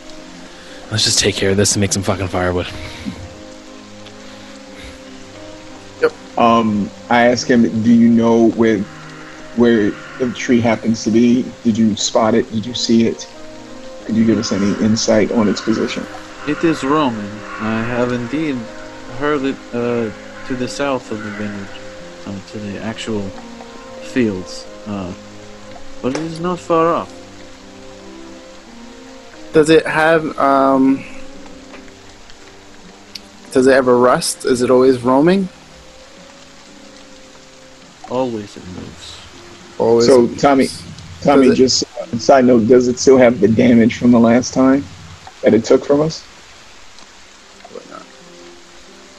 let's 0.92 1.04
just 1.04 1.18
take 1.18 1.34
care 1.34 1.50
of 1.50 1.56
this 1.56 1.74
and 1.74 1.80
make 1.80 1.92
some 1.92 2.02
fucking 2.04 2.28
firewood. 2.28 2.66
Yep. 6.00 6.12
Um, 6.38 6.90
I 7.10 7.26
asked 7.28 7.48
him, 7.48 7.82
"Do 7.82 7.92
you 7.92 8.10
know 8.10 8.50
where 8.50 8.78
where 9.56 9.90
the 10.18 10.32
tree 10.32 10.60
happens 10.60 11.04
to 11.04 11.10
be? 11.10 11.44
Did 11.62 11.76
you 11.76 11.96
spot 11.96 12.34
it? 12.34 12.50
Did 12.52 12.66
you 12.66 12.74
see 12.74 13.06
it? 13.06 13.28
Could 14.04 14.16
you 14.16 14.24
give 14.24 14.38
us 14.38 14.52
any 14.52 14.72
insight 14.84 15.32
on 15.32 15.48
its 15.48 15.60
position?" 15.60 16.04
It 16.46 16.62
is 16.62 16.84
roaming. 16.84 17.32
I 17.60 17.82
have 17.82 18.12
indeed 18.12 18.56
heard 19.18 19.42
it 19.44 19.56
uh, 19.72 20.10
to 20.46 20.54
the 20.54 20.68
south 20.68 21.10
of 21.10 21.22
the 21.24 21.30
vineyard, 21.30 21.68
uh, 22.26 22.38
to 22.52 22.58
the 22.58 22.78
actual 22.82 23.22
fields. 24.12 24.66
Uh, 24.86 25.12
but 26.02 26.14
it 26.14 26.22
is 26.22 26.40
not 26.40 26.58
far 26.58 26.92
off. 26.92 27.10
Does 29.54 29.70
it 29.70 29.86
have 29.86 30.38
um 30.38 31.04
does 33.52 33.68
it 33.68 33.72
ever 33.72 33.96
rust? 33.96 34.44
Is 34.44 34.62
it 34.62 34.70
always 34.70 35.00
roaming? 35.02 35.48
Always 38.10 38.56
it 38.56 38.66
moves. 38.66 39.13
Always 39.78 40.06
So, 40.06 40.26
Tommy, 40.36 40.68
Tommy, 41.22 41.48
Does 41.48 41.52
it- 41.52 41.56
just 41.56 41.84
uh, 42.00 42.18
side 42.18 42.44
note, 42.44 42.68
does 42.68 42.88
it 42.88 42.98
still 42.98 43.18
have 43.18 43.40
the 43.40 43.48
damage 43.48 43.96
from 43.98 44.10
the 44.12 44.20
last 44.20 44.54
time 44.54 44.84
that 45.42 45.54
it 45.54 45.64
took 45.64 45.84
from 45.84 46.00
us? 46.00 46.24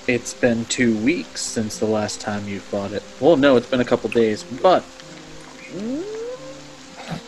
It's 0.07 0.35
been 0.35 0.65
two 0.65 0.95
weeks 0.99 1.41
since 1.41 1.79
the 1.79 1.87
last 1.87 2.21
time 2.21 2.47
you 2.47 2.59
fought 2.59 2.91
it. 2.91 3.01
Well, 3.19 3.37
no, 3.37 3.55
it's 3.57 3.65
been 3.67 3.79
a 3.81 3.85
couple 3.85 4.07
days, 4.11 4.43
but 4.61 4.83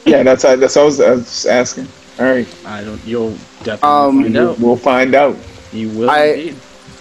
Yeah, 0.05 0.21
that's 0.23 0.43
that's 0.43 0.75
what 0.75 0.81
I 0.81 0.85
was, 0.85 1.01
I 1.01 1.09
was 1.11 1.45
asking. 1.47 1.87
All 2.19 2.25
right, 2.25 2.47
I 2.65 2.83
don't. 2.83 3.03
You'll 3.05 3.31
definitely 3.63 3.79
Um, 3.89 4.21
find 4.21 4.33
we'll, 4.35 4.49
out. 4.49 4.59
we'll 4.59 4.75
find 4.77 5.15
out. 5.15 5.35
You 5.73 5.89
will 5.89 6.09
I- 6.09 6.23
indeed. 6.25 6.55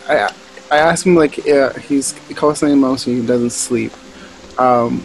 I 0.09 0.31
I 0.71 0.77
asked 0.79 1.05
him 1.07 1.15
like 1.15 1.45
yeah, 1.45 1.73
he's 1.79 2.15
constantly 2.35 2.73
emotional. 2.73 3.17
He 3.17 3.27
doesn't 3.27 3.51
sleep. 3.51 3.93
Um, 4.59 5.03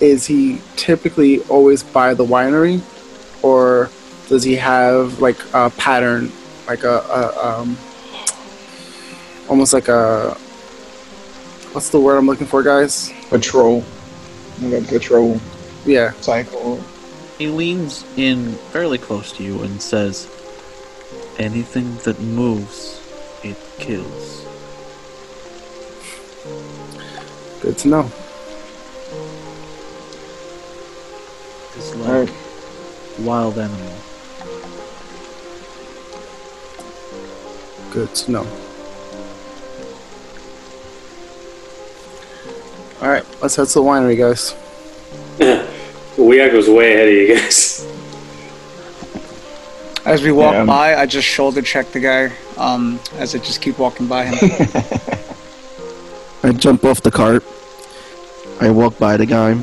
is 0.00 0.26
he 0.26 0.60
typically 0.76 1.40
always 1.44 1.82
by 1.82 2.14
the 2.14 2.24
winery, 2.24 2.80
or 3.42 3.90
does 4.28 4.42
he 4.42 4.56
have 4.56 5.20
like 5.20 5.38
a 5.54 5.70
pattern, 5.70 6.32
like 6.66 6.84
a, 6.84 6.98
a 6.98 7.46
um, 7.46 7.76
almost 9.48 9.72
like 9.72 9.88
a 9.88 10.36
what's 11.72 11.90
the 11.90 12.00
word 12.00 12.16
I'm 12.16 12.26
looking 12.26 12.46
for, 12.46 12.62
guys? 12.62 13.12
Patrol, 13.28 13.84
like 14.60 14.82
a 14.82 14.86
patrol 14.86 15.40
Yeah, 15.84 16.12
cycle. 16.20 16.80
He 17.38 17.48
leans 17.48 18.04
in 18.16 18.54
fairly 18.72 18.98
close 18.98 19.32
to 19.32 19.42
you 19.42 19.62
and 19.62 19.80
says, 19.80 20.28
"Anything 21.38 21.96
that 21.98 22.20
moves, 22.20 23.00
it 23.42 23.56
kills." 23.78 24.48
good 27.60 27.76
to 27.78 27.88
know. 27.88 28.10
It's 31.78 31.94
like 31.94 32.28
right, 32.28 32.34
wild 33.20 33.56
animal. 33.56 33.92
Good 37.92 38.12
to 38.16 38.32
know. 38.32 38.46
All 43.00 43.08
right, 43.08 43.24
let's 43.40 43.54
head 43.54 43.68
to 43.68 43.74
the 43.74 43.82
winery, 43.82 44.18
guys. 44.18 44.56
Weago's 46.18 46.68
way 46.68 46.94
ahead 46.94 47.06
of 47.06 47.14
you 47.14 47.36
guys. 47.36 47.86
As 50.04 50.20
we 50.20 50.32
walk 50.32 50.54
Yeah, 50.54 50.62
um, 50.62 50.66
by, 50.66 50.96
I 50.96 51.06
just 51.06 51.28
shoulder 51.28 51.62
check 51.62 51.92
the 51.92 52.00
guy. 52.00 52.32
Um, 52.56 52.98
as 53.18 53.36
I 53.36 53.38
just 53.38 53.62
keep 53.62 53.78
walking 53.78 54.08
by 54.08 54.24
him. 54.24 54.34
I 56.42 56.50
jump 56.50 56.84
off 56.84 57.02
the 57.02 57.12
cart. 57.12 57.44
I 58.60 58.68
walk 58.70 58.98
by 58.98 59.16
the 59.16 59.26
guy, 59.26 59.54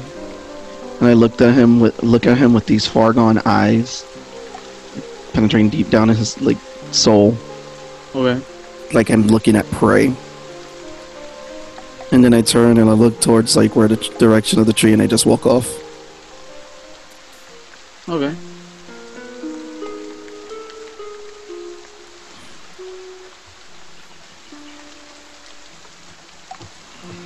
and 0.99 1.07
I 1.07 1.13
looked 1.13 1.41
at 1.41 1.53
him 1.53 1.79
with 1.79 2.01
look 2.03 2.25
at 2.25 2.37
him 2.37 2.53
with 2.53 2.65
these 2.65 2.87
far 2.87 3.13
gone 3.13 3.39
eyes, 3.45 4.05
penetrating 5.33 5.69
deep 5.69 5.89
down 5.89 6.09
in 6.09 6.15
his 6.15 6.39
like 6.41 6.57
soul, 6.91 7.35
Okay. 8.13 8.41
like 8.93 9.09
I'm 9.09 9.27
looking 9.27 9.55
at 9.55 9.69
prey. 9.71 10.13
And 12.11 12.23
then 12.23 12.33
I 12.33 12.41
turn 12.41 12.77
and 12.77 12.89
I 12.89 12.93
look 12.93 13.19
towards 13.19 13.55
like 13.57 13.75
where 13.75 13.87
the 13.87 13.97
direction 14.19 14.59
of 14.59 14.67
the 14.67 14.73
tree, 14.73 14.93
and 14.93 15.01
I 15.01 15.07
just 15.07 15.25
walk 15.25 15.45
off. 15.45 15.67
Okay. 18.07 18.33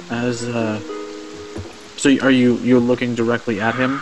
As 0.10 0.44
uh, 0.48 0.80
so 2.00 2.10
are 2.22 2.32
you 2.32 2.58
you're 2.60 2.80
looking 2.80 3.14
directly 3.14 3.60
at 3.60 3.76
him, 3.76 4.02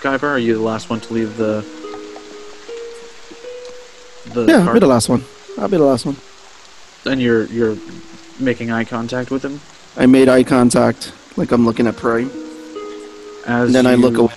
Guyver? 0.00 0.24
Are 0.24 0.38
you 0.38 0.54
the 0.54 0.62
last 0.62 0.88
one 0.88 1.00
to 1.00 1.12
leave 1.12 1.36
the 1.36 1.64
the 4.32 4.46
Yeah, 4.46 4.66
I'll 4.66 4.72
be 4.72 4.80
the 4.80 4.86
last 4.86 5.08
one. 5.08 5.24
I'll 5.58 5.68
be 5.68 5.76
the 5.76 5.84
last 5.84 6.06
one. 6.06 6.16
and 7.04 7.20
you're 7.20 7.44
you're 7.46 7.76
making 8.40 8.70
eye 8.70 8.84
contact 8.84 9.30
with 9.30 9.44
him 9.44 9.60
I 9.96 10.06
made 10.06 10.28
eye 10.28 10.42
contact, 10.42 11.12
like 11.36 11.52
I'm 11.52 11.64
looking 11.64 11.86
at 11.86 11.96
prey. 11.96 12.24
as 12.24 13.66
And 13.66 13.74
then 13.74 13.86
I 13.86 13.94
look 13.94 14.16
away. 14.16 14.32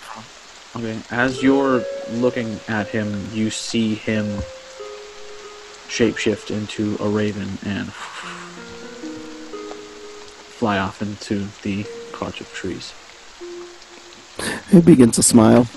Okay, 0.76 1.00
as 1.10 1.42
you're 1.42 1.84
looking 2.12 2.60
at 2.68 2.88
him, 2.90 3.28
you 3.34 3.50
see 3.50 3.96
him 3.96 4.26
shapeshift 5.88 6.52
into 6.52 6.96
a 7.02 7.10
raven 7.10 7.58
and 7.66 7.92
fly 10.60 10.78
off 10.78 11.02
into 11.02 11.48
the 11.64 11.84
clutch 12.18 12.42
of 12.42 12.52
trees. 12.52 12.94
I 14.74 14.80
begin 14.80 15.12
to 15.12 15.22
smile. 15.22 15.68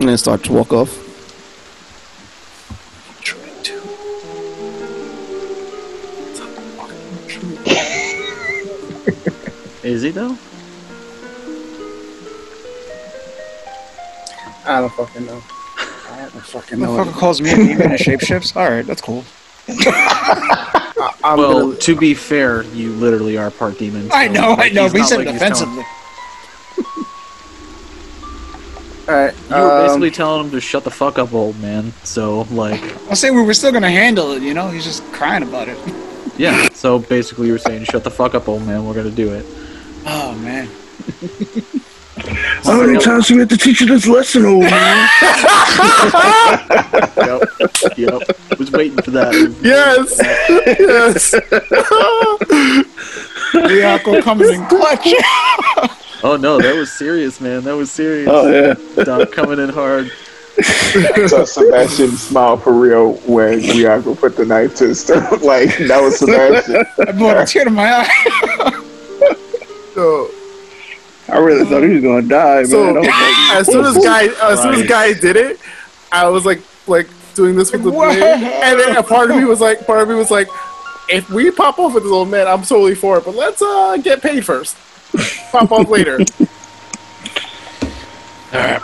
And 0.00 0.08
then 0.08 0.18
start 0.18 0.42
to 0.44 0.52
walk 0.52 0.72
off. 0.72 0.90
Trying 3.20 3.62
to. 3.62 3.78
Is 9.86 10.02
he 10.02 10.10
though? 10.10 10.36
I 14.66 14.80
don't 14.80 14.92
fucking 14.94 15.26
know. 15.26 15.40
I 16.10 16.20
don't 16.22 16.44
fucking 16.44 16.80
know. 16.80 16.88
Motherfucker 16.88 17.12
calls 17.12 17.40
me 17.40 17.52
a 17.52 17.56
demon 17.56 17.82
and 17.82 17.92
shapeshifts. 18.06 18.56
All 18.56 18.68
right, 18.68 18.84
that's 18.84 19.00
cool. 19.00 19.24
I, 21.28 21.32
I'm 21.32 21.38
well, 21.38 21.60
gonna, 21.68 21.76
to 21.76 21.96
be 21.96 22.14
fair, 22.14 22.62
you 22.62 22.92
literally 22.92 23.36
are 23.36 23.50
part 23.50 23.78
demon. 23.78 24.10
I 24.10 24.28
so, 24.28 24.32
know, 24.32 24.54
I 24.54 24.70
know, 24.70 24.84
he's 24.84 24.92
but 24.92 24.96
he 24.96 24.98
not 24.98 25.08
said 25.08 25.18
like 25.18 25.28
he's 25.28 25.40
telling- 25.40 25.78
all 29.08 29.14
right. 29.14 29.34
You 29.50 29.56
were 29.56 29.72
um, 29.72 29.86
basically 29.86 30.10
telling 30.10 30.44
him 30.46 30.50
to 30.52 30.60
shut 30.60 30.84
the 30.84 30.90
fuck 30.90 31.18
up, 31.18 31.34
old 31.34 31.60
man. 31.60 31.92
So, 32.04 32.42
like, 32.50 32.80
I'll 33.08 33.16
say 33.16 33.30
we 33.30 33.42
were 33.42 33.52
still 33.52 33.72
gonna 33.72 33.90
handle 33.90 34.32
it. 34.32 34.42
You 34.42 34.54
know, 34.54 34.68
he's 34.68 34.84
just 34.84 35.02
crying 35.12 35.42
about 35.42 35.68
it. 35.68 35.78
yeah. 36.38 36.68
So 36.72 36.98
basically, 36.98 37.48
you 37.48 37.52
were 37.52 37.58
saying, 37.58 37.84
"Shut 37.84 38.04
the 38.04 38.10
fuck 38.10 38.34
up, 38.34 38.48
old 38.48 38.66
man. 38.66 38.86
We're 38.86 38.94
gonna 38.94 39.10
do 39.10 39.34
it." 39.34 39.44
Oh 40.06 40.34
man. 40.36 40.68
How 42.64 42.80
many 42.80 42.98
times 42.98 43.28
do 43.28 43.34
we 43.34 43.40
have 43.40 43.48
to 43.48 43.56
teach 43.56 43.80
you 43.80 43.86
this 43.86 44.06
lesson, 44.06 44.44
old 44.46 44.62
man? 44.64 45.08
Yep. 47.16 47.42
yep. 47.96 48.58
Was 48.58 48.70
waiting 48.70 49.00
for 49.02 49.10
that. 49.12 49.32
Yes. 49.62 50.18
yes. 50.78 51.34
Riako 53.52 54.22
coming 54.22 54.54
in 54.54 54.66
clutch. 54.66 55.06
Oh 56.22 56.36
no, 56.36 56.58
that 56.60 56.74
was 56.74 56.92
serious, 56.92 57.40
man. 57.40 57.64
That 57.64 57.76
was 57.76 57.90
serious. 57.90 58.28
Oh 58.30 58.50
yeah. 58.50 59.04
Doc 59.04 59.30
coming 59.32 59.58
in 59.58 59.68
hard. 59.68 60.10
So 61.28 61.44
Sebastian 61.44 62.10
smiled 62.16 62.62
for 62.62 62.72
real 62.72 63.14
when 63.26 63.60
Riago 63.60 64.18
put 64.18 64.36
the 64.36 64.44
knife 64.44 64.74
to 64.76 64.88
his 64.88 65.04
throat. 65.04 65.42
Like 65.42 65.76
that 65.78 66.00
was 66.02 66.18
Sebastian. 66.18 66.84
I 67.06 67.12
brought 67.12 67.36
a 67.36 67.46
tear 67.46 67.64
to 67.64 67.70
my 67.70 68.04
eye. 68.04 68.84
So, 69.94 70.30
I 71.30 71.38
really 71.38 71.64
thought 71.68 71.82
he 71.82 71.90
was 71.90 72.02
gonna 72.02 72.22
die, 72.22 72.56
man. 72.62 72.66
so 72.66 72.88
I 72.88 72.92
was 72.92 73.06
like, 73.06 73.56
as 73.58 73.66
soon 73.66 73.84
as 73.84 73.98
guy, 74.04 74.24
as 74.50 74.62
soon 74.62 74.74
as 74.74 74.82
guy 74.88 75.12
did 75.12 75.36
it, 75.36 75.60
I 76.10 76.28
was 76.28 76.46
like, 76.46 76.60
like 76.86 77.06
doing 77.34 77.54
this 77.54 77.70
with 77.72 77.82
the 77.84 77.90
What? 77.90 78.16
blade, 78.18 78.22
and 78.22 78.80
then 78.80 78.96
a 78.96 79.02
part 79.02 79.30
of 79.30 79.36
me 79.36 79.44
was 79.44 79.60
like, 79.60 79.86
part 79.86 80.00
of 80.00 80.08
me 80.08 80.14
was 80.14 80.30
like, 80.30 80.48
if 81.10 81.28
we 81.30 81.50
pop 81.50 81.78
off 81.78 81.94
with 81.94 82.02
this 82.04 82.12
old 82.12 82.28
man, 82.30 82.46
I'm 82.48 82.62
totally 82.62 82.94
for 82.94 83.18
it, 83.18 83.24
but 83.24 83.34
let's 83.34 83.60
uh 83.62 83.96
get 84.02 84.22
paid 84.22 84.44
first. 84.46 84.76
pop 85.52 85.70
off 85.70 85.88
later. 85.88 86.18
All 88.52 88.60
right. 88.60 88.80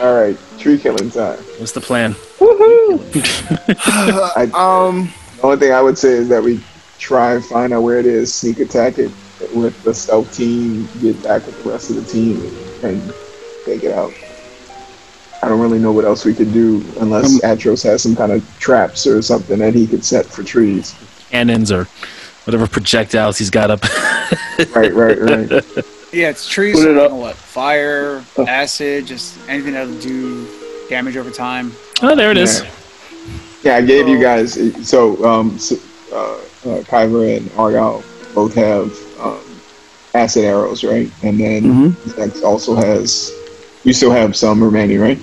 All 0.00 0.14
right. 0.14 0.36
tree 0.58 0.78
killing 0.78 1.10
time. 1.10 1.38
What's 1.58 1.72
the 1.72 1.80
plan? 1.82 2.14
Um, 4.54 5.12
The 5.36 5.42
only 5.42 5.56
thing 5.58 5.72
I 5.72 5.82
would 5.82 5.98
say 5.98 6.10
is 6.10 6.28
that 6.28 6.42
we 6.42 6.60
try 6.98 7.34
and 7.34 7.44
find 7.44 7.72
out 7.72 7.82
where 7.82 7.98
it 7.98 8.06
is, 8.06 8.32
sneak 8.34 8.58
attack 8.60 8.98
it 8.98 9.10
with 9.54 9.80
the 9.82 9.92
stealth 9.94 10.34
team, 10.36 10.88
get 11.00 11.22
back 11.22 11.44
with 11.46 11.62
the 11.62 11.70
rest 11.70 11.90
of 11.90 11.96
the 11.96 12.04
team, 12.04 12.40
and 12.82 13.00
take 13.64 13.82
it 13.84 13.92
out. 13.92 14.12
I 15.42 15.48
don't 15.48 15.60
really 15.60 15.78
know 15.78 15.92
what 15.92 16.04
else 16.04 16.24
we 16.24 16.34
could 16.34 16.52
do 16.52 16.84
unless 17.00 17.40
Atros 17.42 17.82
has 17.84 18.02
some 18.02 18.16
kind 18.16 18.32
of 18.32 18.58
traps 18.58 19.06
or 19.06 19.20
something 19.22 19.58
that 19.58 19.74
he 19.74 19.86
could 19.86 20.04
set 20.04 20.26
for 20.26 20.42
trees. 20.42 20.94
Cannons 21.30 21.70
or 21.70 21.84
whatever 22.44 22.66
projectiles 22.66 23.38
he's 23.38 23.50
got 23.50 23.70
up. 23.70 23.80
Right, 24.74 24.92
right, 24.94 25.20
right. 25.20 25.50
Yeah, 26.12 26.30
it's 26.30 26.48
trees. 26.48 26.76
Put 26.76 26.88
it 26.90 26.96
up. 26.96 27.12
What? 27.12 27.36
Fire, 27.36 28.24
Oh. 28.38 28.46
acid, 28.46 29.06
just 29.06 29.36
anything 29.48 29.74
that'll 29.74 30.00
do 30.00 30.48
damage 30.88 31.16
over 31.18 31.30
time. 31.30 31.72
oh, 32.02 32.16
there 32.16 32.30
it 32.30 32.38
is. 32.38 32.62
Yeah. 32.62 32.70
Yeah, 33.62 33.76
I 33.76 33.82
gave 33.82 34.08
you 34.08 34.18
guys. 34.20 34.54
So, 34.88 35.22
um, 35.26 35.58
so, 35.58 35.76
uh, 36.12 36.34
uh, 36.70 36.82
Kyver 36.84 37.36
and 37.36 37.50
Argyle 37.58 38.02
both 38.34 38.54
have 38.54 38.90
um, 39.20 39.40
acid 40.14 40.44
arrows, 40.44 40.82
right? 40.84 41.10
And 41.22 41.38
then 41.38 41.62
Mhm. 41.62 41.90
Zex 42.08 42.42
also 42.42 42.74
has. 42.74 43.30
You 43.84 43.92
still 43.92 44.10
have 44.10 44.34
some 44.36 44.62
remaining, 44.62 44.98
right? 44.98 45.18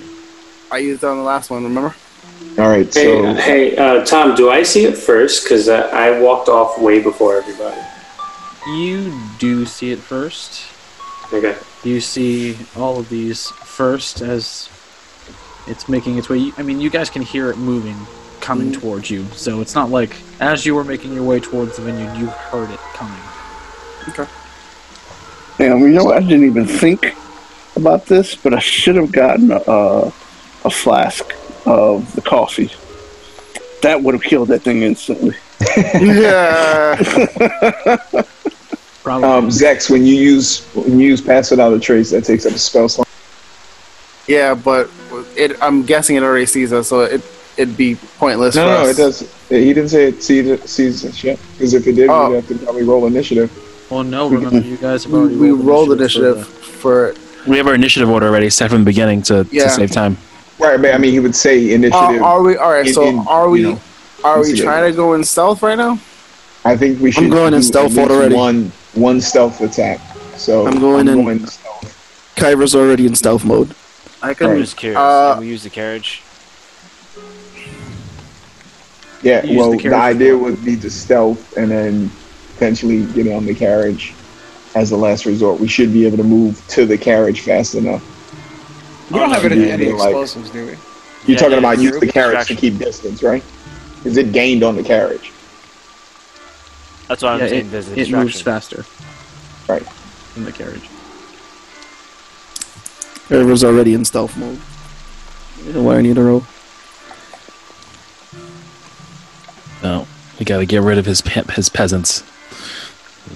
I 0.70 0.78
used 0.78 1.02
it 1.02 1.06
on 1.06 1.18
the 1.18 1.22
last 1.22 1.50
one. 1.50 1.64
Remember? 1.64 1.94
All 2.58 2.68
right. 2.68 2.86
Hey, 2.86 3.04
So, 3.04 3.34
hey 3.34 3.76
uh, 3.76 4.04
Tom, 4.04 4.34
do 4.34 4.50
I 4.50 4.62
see 4.62 4.84
it 4.84 4.96
first? 4.96 5.44
Because 5.44 5.68
I, 5.68 5.80
I 5.80 6.20
walked 6.20 6.48
off 6.48 6.78
way 6.80 7.00
before 7.00 7.36
everybody. 7.36 7.80
You 8.66 9.12
do 9.38 9.66
see 9.66 9.90
it 9.90 9.98
first. 9.98 10.62
Okay. 11.32 11.54
You 11.82 12.00
see 12.00 12.56
all 12.76 12.98
of 12.98 13.08
these 13.10 13.48
first 13.50 14.22
as 14.22 14.70
it's 15.66 15.88
making 15.88 16.16
its 16.16 16.28
way. 16.28 16.52
I 16.56 16.62
mean, 16.62 16.80
you 16.80 16.90
guys 16.90 17.10
can 17.10 17.22
hear 17.22 17.50
it 17.50 17.58
moving, 17.58 17.96
coming 18.40 18.72
towards 18.72 19.10
you. 19.10 19.26
So 19.32 19.60
it's 19.60 19.74
not 19.74 19.90
like 19.90 20.16
as 20.40 20.64
you 20.64 20.74
were 20.74 20.84
making 20.84 21.12
your 21.12 21.24
way 21.24 21.40
towards 21.40 21.76
the 21.76 21.82
vineyard, 21.82 22.16
you 22.16 22.26
heard 22.26 22.70
it 22.70 22.80
coming. 22.94 23.20
Damn, 25.58 25.80
you 25.80 25.88
know. 25.90 26.12
I 26.12 26.20
didn't 26.20 26.44
even 26.44 26.66
think 26.66 27.14
about 27.76 28.06
this, 28.06 28.34
but 28.34 28.52
I 28.54 28.58
should 28.58 28.96
have 28.96 29.12
gotten 29.12 29.50
a, 29.52 30.12
a 30.64 30.70
flask 30.70 31.32
of 31.66 32.12
the 32.14 32.20
coffee. 32.22 32.70
That 33.82 34.02
would 34.02 34.14
have 34.14 34.22
killed 34.22 34.48
that 34.48 34.62
thing 34.62 34.82
instantly. 34.82 35.36
Yeah. 35.76 36.96
Probably. 39.02 39.28
um, 39.28 39.48
Zex, 39.48 39.90
when 39.90 40.04
you 40.06 40.14
use 40.14 40.64
when 40.74 40.98
you 40.98 41.08
use 41.08 41.20
pass 41.20 41.50
without 41.50 41.72
a 41.74 41.78
trace, 41.80 42.10
that 42.12 42.24
takes 42.24 42.46
up 42.46 42.52
a 42.52 42.58
spell 42.58 42.88
slot. 42.88 43.06
yeah, 44.26 44.54
but 44.54 44.90
it. 45.36 45.62
I'm 45.62 45.84
guessing 45.84 46.16
it 46.16 46.22
already 46.22 46.46
sees 46.46 46.72
us, 46.72 46.88
so 46.88 47.00
it 47.02 47.22
it'd 47.58 47.76
be 47.76 47.96
pointless. 48.18 48.54
No, 48.56 48.62
for 48.64 48.68
no, 48.84 48.90
us. 48.90 48.98
it 48.98 49.02
does. 49.02 49.48
He 49.50 49.74
didn't 49.74 49.90
say 49.90 50.08
it 50.08 50.22
sees 50.22 50.62
sees 50.70 51.04
us 51.04 51.22
yet. 51.22 51.38
Because 51.52 51.74
if 51.74 51.86
it 51.86 51.92
did, 51.96 52.08
Oh. 52.08 52.30
we'd 52.30 52.36
have 52.36 52.48
to 52.48 52.58
probably 52.64 52.82
roll 52.84 53.06
initiative. 53.06 53.50
Well, 53.90 54.04
no. 54.04 54.28
Remember, 54.28 54.60
you 54.60 54.76
guys 54.76 55.04
have 55.04 55.12
We, 55.12 55.18
already 55.18 55.36
we 55.36 55.50
rolled 55.50 55.64
rolled 55.66 55.92
initiative 56.00 56.36
initiative 56.36 56.46
for 56.80 57.08
it. 57.10 57.18
We 57.46 57.56
have 57.58 57.66
our 57.66 57.74
initiative 57.74 58.08
order 58.08 58.26
already 58.26 58.48
set 58.50 58.70
from 58.70 58.80
the 58.80 58.84
beginning 58.86 59.22
to, 59.22 59.46
Yeah. 59.50 59.64
to 59.64 59.70
save 59.70 59.90
time. 59.90 60.16
Right, 60.58 60.80
but 60.80 60.94
I 60.94 60.98
mean, 60.98 61.12
he 61.12 61.20
would 61.20 61.34
say 61.34 61.72
initiative. 61.72 62.22
Uh, 62.22 62.24
are 62.24 62.42
we 62.42 62.56
all 62.56 62.70
right? 62.70 62.86
in- 62.86 62.94
So 62.94 63.02
in, 63.06 63.18
are 63.26 63.48
we? 63.48 63.60
you 63.60 63.72
know, 63.72 63.80
are 64.22 64.40
we 64.40 64.58
trying 64.58 64.90
to 64.90 64.96
go 64.96 65.14
in 65.14 65.24
stealth 65.24 65.62
right 65.62 65.76
now? 65.76 65.98
I 66.64 66.76
think 66.76 67.00
we 67.00 67.10
should. 67.10 67.24
I'm 67.24 67.30
going 67.30 67.52
in 67.52 67.62
stealth 67.62 67.92
at 67.92 67.96
least 67.96 68.08
mode 68.08 68.10
already. 68.10 68.34
One 68.34 68.72
one 68.94 69.20
stealth 69.20 69.60
attack. 69.60 70.00
So 70.36 70.66
I'm 70.66 70.78
going 70.80 71.08
in- 71.08 71.46
stealth. 71.46 72.32
Kyver's 72.36 72.74
already 72.74 73.06
in 73.06 73.14
stealth 73.14 73.44
mode. 73.44 73.74
I 74.22 74.32
could 74.32 74.48
Right. 74.48 74.58
just 74.58 74.76
curious. 74.76 74.98
Uh, 74.98 75.34
Can 75.34 75.42
we 75.42 75.48
use 75.48 75.62
the 75.64 75.70
carriage? 75.70 76.22
Yeah, 79.22 79.42
well, 79.56 79.70
the 79.72 79.78
the, 79.88 79.94
idea 79.94 80.36
would 80.36 80.62
be 80.64 80.76
to 80.76 80.90
stealth 80.90 81.56
and 81.56 81.70
then 81.70 82.10
potentially 82.54 83.04
get 83.12 83.32
on 83.32 83.44
the 83.46 83.54
carriage 83.54 84.14
as 84.74 84.92
a 84.92 84.96
last 84.96 85.26
resort. 85.26 85.60
We 85.60 85.68
should 85.68 85.92
be 85.92 86.06
able 86.06 86.16
to 86.18 86.24
move 86.24 86.62
to 86.68 86.86
the 86.86 86.96
carriage 86.98 87.40
fast 87.42 87.74
enough. 87.74 88.02
We 89.10 89.18
don't 89.18 89.30
have 89.30 89.44
um, 89.44 89.52
any, 89.52 89.66
yeah, 89.66 89.72
any 89.74 89.84
they're 89.86 89.94
like- 89.94 90.08
explosives, 90.10 90.50
do 90.50 90.64
we? 90.66 90.70
You're 90.72 90.78
Yeah, 91.26 91.36
talking 91.36 91.52
yeah, 91.52 91.58
about 91.58 91.78
use 91.78 92.00
the 92.00 92.06
carriage 92.06 92.46
to 92.48 92.54
keep 92.54 92.76
distance, 92.78 93.22
right? 93.22 93.42
Is 94.04 94.16
it 94.18 94.32
gained 94.32 94.62
on 94.62 94.76
the 94.76 94.82
carriage? 94.82 95.32
That's 97.08 97.22
why 97.22 97.32
I'm 97.34 97.40
Yeah, 97.40 97.48
saying 97.48 97.72
it, 97.72 97.98
it 97.98 98.10
moves 98.10 98.40
faster 98.40 98.84
Right. 99.68 99.82
in 100.36 100.44
the 100.44 100.52
carriage. 100.52 100.88
River's 103.30 103.64
already 103.64 103.94
in 103.94 104.04
stealth 104.04 104.36
mode. 104.36 104.58
You 105.66 105.72
know 105.72 105.82
why 105.82 105.96
I 105.96 106.02
need 106.02 106.18
a 106.18 106.22
roll? 106.22 106.44
No, 109.82 110.06
we 110.38 110.44
got 110.44 110.58
to 110.58 110.66
get 110.66 110.82
rid 110.82 110.98
of 110.98 111.06
his 111.06 111.22
pe- 111.22 111.44
his 111.54 111.68
peasants. 111.68 112.22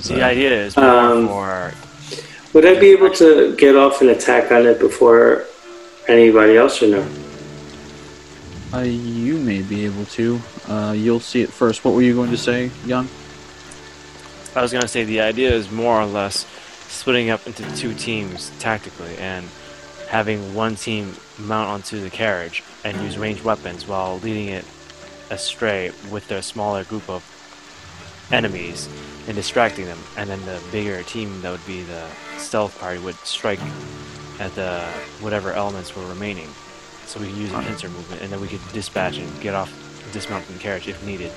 The 0.05 0.23
idea 0.23 0.67
is 0.67 0.77
more 0.77 0.87
Um, 0.87 1.29
for 1.29 1.75
Would 2.53 2.67
I 2.67 2.79
be 2.79 2.91
able 2.93 3.11
to 3.15 3.55
get 3.57 3.77
off 3.77 4.01
an 4.01 4.09
attack 4.09 4.51
on 4.53 4.67
it 4.67 4.79
before 4.79 5.45
anybody 6.07 6.57
else 6.57 6.83
or 6.83 6.89
no? 6.89 7.07
Uh, 8.73 8.81
you 8.81 9.39
may 9.39 9.63
be 9.63 9.87
able 9.87 10.05
to. 10.07 10.41
Uh, 10.69 10.95
you'll 10.97 11.21
see 11.21 11.43
it 11.43 11.51
first. 11.51 11.85
What 11.85 11.95
were 11.95 12.03
you 12.03 12.15
going 12.15 12.31
to 12.31 12.37
say, 12.37 12.71
Young? 12.85 13.09
I 14.55 14.63
was 14.63 14.73
gonna 14.73 14.89
say 14.89 15.05
the 15.05 15.21
idea 15.21 15.53
is 15.53 15.71
more 15.71 16.01
or 16.01 16.07
less 16.07 16.47
splitting 16.89 17.31
up 17.31 17.47
into 17.47 17.63
two 17.77 17.95
teams 17.95 18.51
tactically 18.59 19.17
and 19.19 19.47
having 20.09 20.55
one 20.55 20.75
team 20.75 21.15
mount 21.39 21.69
onto 21.69 22.01
the 22.01 22.11
carriage 22.11 22.65
and 22.83 22.97
use 23.03 23.19
ranged 23.19 23.45
weapons 23.45 23.87
while 23.87 24.19
leading 24.19 24.49
it 24.49 24.65
astray 25.31 25.93
with 26.11 26.27
their 26.29 26.43
smaller 26.43 26.83
group 26.85 27.09
of 27.09 27.23
enemies 28.33 28.89
and 29.29 29.37
distracting 29.37 29.85
them. 29.85 29.99
And 30.17 30.29
then 30.29 30.45
the 30.47 30.61
bigger 30.73 31.03
team 31.05 31.41
that 31.43 31.53
would 31.53 31.65
be 31.67 31.83
the 31.83 32.05
stealth 32.39 32.77
party 32.81 32.99
would 33.01 33.15
strike 33.17 33.61
at 34.41 34.53
the 34.55 34.81
whatever 35.21 35.53
elements 35.53 35.95
were 35.95 36.05
remaining. 36.07 36.49
So 37.07 37.21
we 37.21 37.27
could 37.29 37.37
use 37.37 37.53
a 37.53 37.61
pincer 37.61 37.89
movement 37.89 38.23
and 38.23 38.33
then 38.33 38.41
we 38.41 38.49
could 38.49 38.61
dispatch 38.73 39.19
and 39.19 39.41
get 39.41 39.55
off 39.55 39.71
dismount 40.13 40.45
from 40.45 40.55
the 40.57 40.61
carriage 40.61 40.89
if 40.89 41.05
needed. 41.07 41.31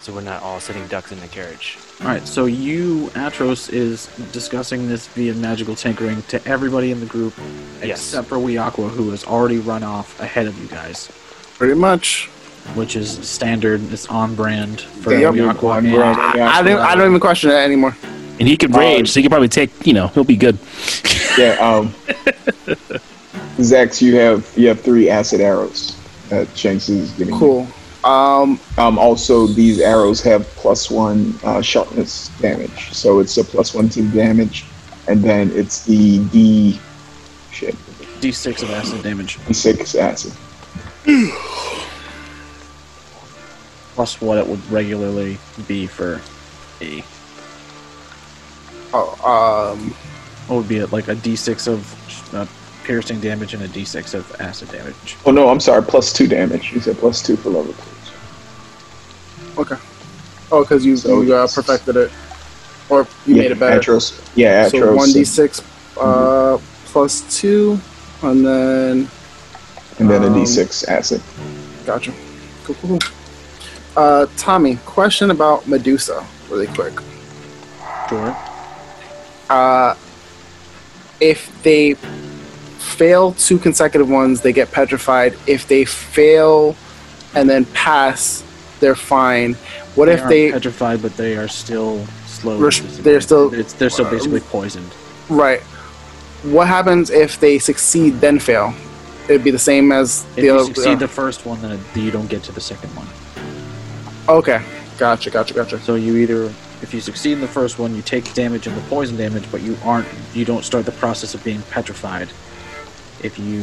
So 0.00 0.12
we're 0.12 0.20
not 0.22 0.42
all 0.42 0.58
sitting 0.58 0.84
ducks 0.88 1.12
in 1.12 1.20
the 1.20 1.28
carriage. 1.28 1.78
All 2.00 2.08
right, 2.08 2.26
so 2.26 2.46
you, 2.46 3.06
Atros, 3.14 3.72
is 3.72 4.06
discussing 4.32 4.88
this 4.88 5.06
via 5.08 5.32
magical 5.34 5.76
tinkering 5.76 6.22
to 6.22 6.44
everybody 6.46 6.90
in 6.90 6.98
the 6.98 7.06
group, 7.06 7.34
Yes. 7.80 8.00
except 8.00 8.26
for 8.26 8.36
Weakwa, 8.38 8.88
who 8.90 9.10
has 9.10 9.24
already 9.24 9.58
run 9.58 9.84
off 9.84 10.18
ahead 10.20 10.46
of 10.48 10.58
you 10.60 10.66
guys, 10.66 11.08
Pretty 11.56 11.74
much. 11.74 12.28
Which 12.74 12.96
is 12.96 13.10
standard. 13.28 13.92
It's 13.92 14.06
on 14.06 14.34
brand 14.34 14.80
for 14.80 15.12
Yep. 15.14 15.34
Weakwa. 15.34 15.76
On 15.76 15.86
and- 15.86 16.42
I 16.42 16.62
don't. 16.62 16.78
I 16.80 16.94
don't 16.94 17.08
even 17.08 17.20
question 17.20 17.50
it 17.50 17.54
anymore. 17.54 17.96
And 18.40 18.48
he 18.48 18.56
could 18.56 18.74
Uh, 18.74 18.78
rage, 18.78 19.10
so 19.10 19.20
he 19.20 19.24
could 19.24 19.30
probably 19.30 19.48
take. 19.48 19.70
You 19.86 19.92
know, 19.92 20.08
he'll 20.08 20.24
be 20.24 20.36
good. 20.36 20.58
Yeah. 21.38 21.52
Um, 21.66 21.94
Zax, 23.56 24.02
you 24.02 24.16
have 24.16 24.46
you 24.54 24.68
have 24.68 24.80
three 24.82 25.08
acid 25.08 25.40
arrows 25.40 25.96
that 26.28 26.46
Shanks 26.56 26.90
is 26.90 27.10
getting. 27.12 27.34
Cool. 27.38 27.66
Um, 28.04 28.58
Um, 28.76 28.98
also, 28.98 29.46
these 29.46 29.80
arrows 29.80 30.20
have 30.22 30.46
plus 30.56 30.90
one 30.90 31.38
uh, 31.44 31.62
sharpness 31.62 32.30
damage, 32.40 32.92
so 32.92 33.20
it's 33.20 33.36
a 33.38 33.44
plus 33.44 33.72
one 33.74 33.88
to 33.90 34.02
damage, 34.02 34.64
and 35.08 35.22
then 35.22 35.50
it's 35.54 35.84
the 35.86 36.18
D 36.32 36.78
shit 37.50 37.76
D6 38.20 38.62
of 38.62 38.70
acid 38.70 39.02
damage, 39.02 39.38
D 39.46 39.54
six 39.54 39.94
acid. 39.94 40.32
plus 43.94 44.20
what 44.20 44.38
it 44.38 44.46
would 44.46 44.70
regularly 44.70 45.38
be 45.66 45.86
for 45.86 46.20
a. 46.80 47.04
oh, 48.92 49.72
um, 49.72 49.94
What 50.46 50.56
would 50.56 50.68
be 50.68 50.78
it, 50.78 50.92
like 50.92 51.08
a 51.08 51.14
D6 51.14 51.68
of 51.68 52.34
uh, 52.34 52.46
piercing 52.84 53.20
damage 53.20 53.54
and 53.54 53.62
a 53.62 53.68
D6 53.68 54.14
of 54.14 54.34
acid 54.40 54.70
damage? 54.70 55.16
Oh 55.24 55.30
no, 55.30 55.48
I'm 55.48 55.60
sorry, 55.60 55.82
plus 55.82 56.12
two 56.12 56.26
damage. 56.26 56.72
You 56.72 56.80
said 56.80 56.98
plus 56.98 57.22
two 57.22 57.36
for 57.36 57.50
level 57.50 57.72
two. 57.74 57.90
okay. 59.58 59.76
Oh, 60.50 60.62
because 60.62 60.84
you, 60.84 60.96
So 60.96 61.22
you 61.22 61.34
uh, 61.34 61.46
perfected 61.48 61.96
it, 61.96 62.10
or 62.90 63.06
you 63.26 63.34
yeah, 63.34 63.42
made 63.42 63.50
it 63.52 63.58
better. 63.58 63.80
Atros, 63.80 64.20
yeah, 64.36 64.68
Atros. 64.68 64.70
so 64.70 64.94
one 64.94 65.12
d 65.12 65.24
six 65.24 65.60
uh, 65.96 66.58
Mm-hmm. 66.58 66.64
plus 66.86 67.22
two, 67.40 67.78
and 68.22 68.44
then 68.46 69.08
and 69.98 70.10
then 70.10 70.24
a 70.24 70.26
um, 70.26 70.34
D 70.34 70.44
six 70.46 70.84
acid. 70.84 71.22
gotcha. 71.86 72.12
Cool, 72.64 72.74
cool, 72.76 72.88
cool. 72.98 72.98
Uh, 73.96 74.26
Tommy, 74.36 74.76
question 74.86 75.30
about 75.30 75.66
Medusa, 75.68 76.24
really 76.50 76.66
quick. 76.68 76.94
Sure. 78.08 78.36
Uh, 79.50 79.94
if 81.20 81.50
they 81.62 81.94
fail 81.94 83.32
two 83.32 83.58
consecutive 83.58 84.08
ones, 84.08 84.40
they 84.40 84.52
get 84.52 84.72
petrified. 84.72 85.36
If 85.46 85.68
they 85.68 85.84
fail 85.84 86.74
and 87.34 87.48
then 87.48 87.64
pass, 87.66 88.42
they're 88.80 88.94
fine. 88.94 89.54
What 89.94 90.08
if 90.08 90.26
they 90.28 90.46
if 90.46 90.52
they 90.52 90.52
petrified, 90.52 91.02
but 91.02 91.16
they 91.16 91.36
are 91.36 91.48
still 91.48 92.04
slow? 92.26 92.58
They're 92.58 93.20
still- 93.20 93.52
It's, 93.52 93.74
they're 93.74 93.90
still 93.90 94.10
basically 94.10 94.40
poisoned. 94.40 94.90
right? 95.28 95.60
What 96.42 96.66
happens 96.66 97.10
if 97.10 97.38
they 97.38 97.58
succeed 97.58 98.20
then 98.20 98.38
fail? 98.40 98.74
It'd 99.28 99.44
be 99.44 99.52
the 99.52 99.58
same 99.58 99.92
as 99.92 100.24
If 100.30 100.36
the 100.36 100.42
you 100.42 100.54
other. 100.54 100.64
succeed 100.64 100.94
uh, 100.96 100.96
the 100.96 101.08
first 101.08 101.46
one, 101.46 101.60
then 101.62 101.78
you 101.94 102.10
don't 102.10 102.26
get 102.28 102.42
to 102.44 102.52
the 102.52 102.60
second 102.60 102.90
one. 102.96 103.06
Okay, 104.28 104.62
gotcha, 104.98 105.30
gotcha, 105.30 105.54
gotcha. 105.54 105.80
So 105.80 105.94
you 105.94 106.16
either, 106.16 106.44
if 106.82 106.92
you 106.92 107.00
succeed 107.00 107.32
in 107.32 107.40
the 107.40 107.48
first 107.48 107.78
one, 107.78 107.94
you 107.94 108.02
take 108.02 108.32
damage 108.34 108.66
and 108.66 108.76
the 108.76 108.80
poison 108.82 109.16
damage, 109.16 109.50
but 109.50 109.62
you 109.62 109.76
aren't, 109.84 110.06
you 110.34 110.44
don't 110.44 110.64
start 110.64 110.84
the 110.84 110.92
process 110.92 111.34
of 111.34 111.42
being 111.44 111.62
petrified. 111.70 112.28
If 113.22 113.38
you 113.38 113.62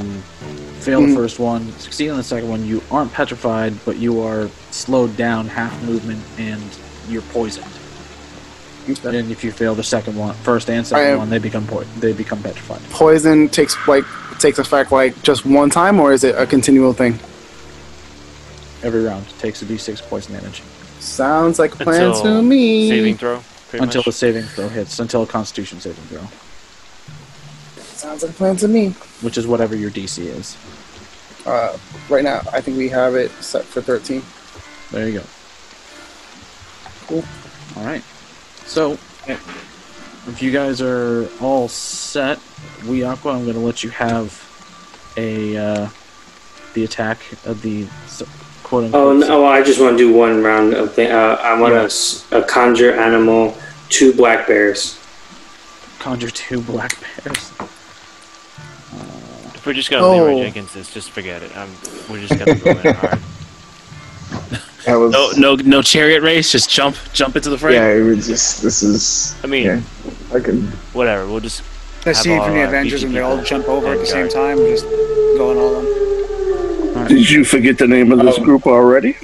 fail 0.79 1.01
the 1.01 1.07
hmm. 1.07 1.15
first 1.15 1.37
one, 1.37 1.69
succeed 1.73 2.09
on 2.09 2.17
the 2.17 2.23
second 2.23 2.49
one, 2.49 2.65
you 2.65 2.81
aren't 2.89 3.11
petrified, 3.11 3.73
but 3.83 3.97
you 3.97 4.21
are 4.21 4.49
slowed 4.71 5.17
down 5.17 5.47
half 5.47 5.83
movement 5.83 6.23
and 6.37 6.63
you're 7.09 7.21
poisoned. 7.23 7.67
Okay. 8.87 9.19
And 9.19 9.31
if 9.31 9.43
you 9.43 9.51
fail 9.51 9.75
the 9.75 9.83
second 9.83 10.15
one, 10.15 10.33
first 10.35 10.69
and 10.69 10.85
second 10.87 11.17
one, 11.17 11.29
they 11.29 11.37
become 11.37 11.67
po- 11.67 11.83
they 11.99 12.13
become 12.13 12.41
petrified. 12.41 12.81
Poison 12.89 13.49
takes 13.49 13.75
like 13.87 14.05
takes 14.39 14.57
effect 14.57 14.91
like 14.91 15.21
just 15.21 15.45
one 15.45 15.69
time, 15.69 15.99
or 15.99 16.13
is 16.13 16.23
it 16.23 16.35
a 16.35 16.47
continual 16.47 16.93
thing? 16.93 17.19
Every 18.81 19.03
round 19.03 19.27
takes 19.39 19.61
a 19.61 19.65
d6 19.65 20.01
poison 20.03 20.33
damage 20.33 20.61
Sounds 20.99 21.59
like 21.59 21.73
a 21.73 21.77
plan 21.77 22.01
Until 22.07 22.23
to 22.23 22.41
me. 22.41 22.89
saving 22.89 23.17
throw 23.17 23.41
pretty 23.69 23.83
until 23.83 24.01
the 24.03 24.11
saving 24.11 24.43
throw 24.43 24.67
hits, 24.67 24.99
until 24.99 25.23
a 25.23 25.27
Constitution 25.27 25.79
saving 25.79 26.03
throw, 26.05 26.27
Sounds 27.95 28.23
like 28.23 28.31
a 28.31 28.35
plan 28.35 28.55
to 28.57 28.67
me. 28.67 28.89
which 29.21 29.37
is 29.37 29.45
whatever 29.47 29.75
your 29.75 29.91
DC 29.91 30.19
is. 30.25 30.57
Uh, 31.45 31.77
right 32.09 32.23
now, 32.23 32.41
I 32.51 32.61
think 32.61 32.77
we 32.77 32.89
have 32.89 33.15
it 33.15 33.31
set 33.43 33.63
for 33.65 33.81
13. 33.81 34.21
There 34.91 35.07
you 35.07 35.19
go. 35.19 35.25
Cool. 37.07 37.23
All 37.77 37.83
right. 37.85 38.03
So, 38.65 38.93
if 39.27 40.41
you 40.41 40.51
guys 40.51 40.81
are 40.81 41.27
all 41.39 41.67
set, 41.69 42.39
we 42.87 43.03
Aqua, 43.03 43.33
I'm 43.33 43.43
going 43.43 43.53
to 43.55 43.59
let 43.61 43.83
you 43.83 43.89
have 43.91 44.43
a 45.17 45.57
uh, 45.57 45.89
the 46.73 46.83
attack 46.83 47.19
of 47.45 47.61
the 47.61 47.83
s- 48.05 48.23
quote 48.69 48.85
unquote. 48.85 49.23
Oh 49.23 49.27
no! 49.27 49.45
I 49.45 49.61
just 49.63 49.79
want 49.81 49.97
to 49.97 50.03
do 50.03 50.13
one 50.13 50.41
round 50.43 50.73
of 50.73 50.93
thing. 50.93 51.11
Uh, 51.11 51.37
I 51.41 51.59
want 51.59 51.73
Yeah. 51.73 51.79
to 51.81 51.85
s 51.85 52.25
a 52.31 52.41
conjure 52.43 52.93
animal, 52.93 53.57
two 53.89 54.13
black 54.13 54.47
bears. 54.47 54.97
Conjure 55.99 56.29
two 56.31 56.61
black 56.61 56.93
bears. 57.01 57.51
If 59.55 59.65
we're 59.65 59.73
just 59.73 59.89
gonna 59.91 60.07
Leeroy 60.07 60.33
Oh. 60.39 60.43
Jenkins 60.43 60.73
this, 60.73 60.93
just 60.93 61.09
forget 61.11 61.43
it. 61.43 61.51
Um, 61.57 61.69
we're 62.09 62.21
just 62.25 62.37
gonna 62.39 62.55
go 62.55 62.71
in 62.71 62.95
hard. 63.03 63.19
That 64.85 64.95
was 64.95 65.11
No, 65.11 65.31
no, 65.37 65.55
no 65.55 65.81
chariot 65.81 66.21
race. 66.23 66.49
Just 66.51 66.69
jump, 66.69 66.95
jump 67.11 67.35
into 67.35 67.49
the 67.49 67.57
fray. 67.57 67.73
yeah. 67.73 67.89
It 67.89 68.03
was 68.03 68.25
just 68.27 68.61
this 68.63 68.81
is. 68.81 69.35
I 69.43 69.47
mean, 69.47 69.65
yeah, 69.65 69.81
I 70.33 70.39
can. 70.39 70.67
whatever. 70.93 71.27
We'll 71.27 71.41
just 71.41 71.61
The 72.05 72.13
Have 72.13 72.17
scene 72.17 72.39
from 72.39 72.51
all 72.51 72.55
the 72.55 72.63
Avengers 72.67 73.01
beefy 73.01 73.05
when 73.07 73.13
they 73.15 73.21
all 73.21 73.43
jump 73.43 73.67
over 73.67 73.87
at 73.87 73.95
the 73.95 73.99
and 73.99 74.07
same 74.07 74.27
guard. 74.29 74.57
time, 74.57 74.57
just 74.73 74.85
going 75.37 75.57
all 75.57 75.79
in. 75.81 76.18
Did 77.09 77.29
you 77.29 77.43
forget 77.43 77.77
the 77.77 77.87
name 77.87 78.11
of 78.11 78.19
this 78.19 78.37
Oh. 78.39 78.43
group 78.43 78.65
already? 78.67 79.17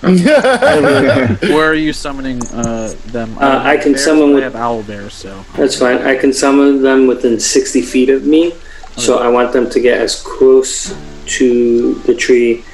Where 0.02 1.70
are 1.70 1.74
you 1.74 1.92
summoning 1.92 2.40
uh, 2.54 2.94
them? 3.06 3.36
Uh, 3.38 3.60
I 3.64 3.76
can 3.76 3.92
bears, 3.92 4.04
summon 4.04 4.28
but 4.28 4.34
with- 4.36 4.42
have 4.44 4.56
owl 4.56 4.82
bears, 4.82 5.12
so 5.14 5.44
That's 5.56 5.76
fine. 5.78 5.98
I 5.98 6.16
can 6.16 6.32
summon 6.32 6.82
them 6.82 7.06
within 7.06 7.38
sixty 7.40 7.82
feet 7.82 8.08
of 8.08 8.24
me, 8.24 8.54
so 8.96 9.18
I 9.18 9.28
want 9.28 9.52
them 9.52 9.68
to 9.68 9.80
get 9.80 10.00
as 10.00 10.22
close 10.22 10.94
to 11.38 11.94
the 12.06 12.14
tree 12.14 12.64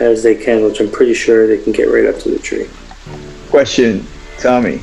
as 0.00 0.22
they 0.22 0.34
can, 0.34 0.62
which 0.64 0.80
I'm 0.80 0.90
pretty 0.90 1.14
sure 1.14 1.46
they 1.46 1.56
can 1.62 1.72
get 1.72 1.84
right 1.84 2.06
up 2.06 2.18
to 2.22 2.30
the 2.30 2.38
tree. 2.38 2.66
Question, 3.50 4.06
Tommy. 4.38 4.82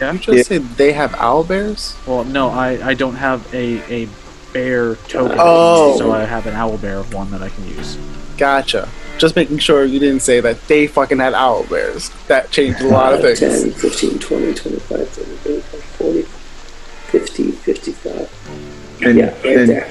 Yeah, 0.00 0.08
I'm 0.08 0.18
just 0.18 0.48
say 0.48 0.58
they 0.58 0.92
have 0.92 1.14
owl 1.16 1.44
bears? 1.44 1.94
Well, 2.06 2.24
no, 2.24 2.48
I, 2.48 2.88
I 2.90 2.94
don't 2.94 3.14
have 3.16 3.46
a, 3.54 3.66
a 4.04 4.08
bear 4.52 4.96
token, 4.96 5.36
Oh. 5.38 5.96
so 5.98 6.10
I 6.12 6.24
have 6.24 6.46
an 6.46 6.54
owl 6.54 6.78
bear 6.78 7.02
one 7.04 7.30
that 7.32 7.42
I 7.42 7.48
can 7.50 7.68
use. 7.68 7.96
Gotcha. 8.40 8.88
Just 9.18 9.36
making 9.36 9.58
sure 9.58 9.84
you 9.84 9.98
didn't 10.00 10.20
say 10.22 10.40
that 10.40 10.66
they 10.66 10.86
fucking 10.86 11.18
had 11.18 11.34
owl 11.34 11.64
bears. 11.64 12.08
That 12.26 12.50
changed 12.50 12.80
a 12.80 12.88
lot 12.88 13.12
of 13.12 13.20
things. 13.20 13.38
10, 13.38 13.72
15, 13.72 14.18
20, 14.18 14.54
25, 14.54 15.08
30, 15.10 15.30
35, 15.36 15.82
40, 15.82 16.22
50, 16.22 17.50
55. 17.52 19.02
And, 19.02 19.18
yeah, 19.18 19.26
right 19.26 19.44
and, 19.44 19.68
there. 19.68 19.90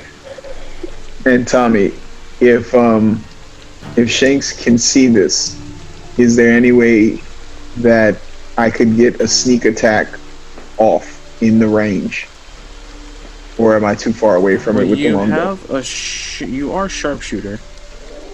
and 1.28 1.48
Tommy, 1.48 1.92
if 2.42 2.74
um, 2.74 3.24
if 3.96 4.10
Shanks 4.10 4.64
can 4.64 4.80
see 4.80 5.06
this, 5.08 5.56
is 6.18 6.36
there 6.36 6.52
any 6.52 6.72
way 6.72 7.22
that 7.78 8.18
I 8.58 8.72
could 8.72 8.96
get 8.96 9.22
a 9.22 9.28
sneak 9.28 9.66
attack 9.66 10.08
off 10.80 11.40
in 11.44 11.60
the 11.60 11.68
range? 11.68 12.28
Or 13.60 13.76
am 13.76 13.86
I 13.86 13.94
too 13.94 14.14
far 14.14 14.38
away 14.38 14.58
from 14.58 14.78
it 14.78 14.80
Well, 14.80 14.90
with 14.90 14.98
the 15.00 15.04
you 15.06 15.18
longbow? 15.18 15.56
have 15.56 15.70
a 15.70 15.84
sh- 15.84 16.42
you 16.42 16.72
are 16.72 16.88
sharpshooter, 16.90 17.60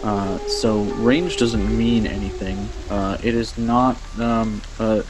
uh, 0.05 0.37
so 0.47 0.81
range 1.03 1.37
doesn't 1.37 1.77
mean 1.77 2.05
anything. 2.07 2.57
Uh, 2.89 3.17
it 3.23 3.33
is 3.35 3.57
not. 3.57 3.97
Um, 4.19 4.61
uh, 4.79 5.01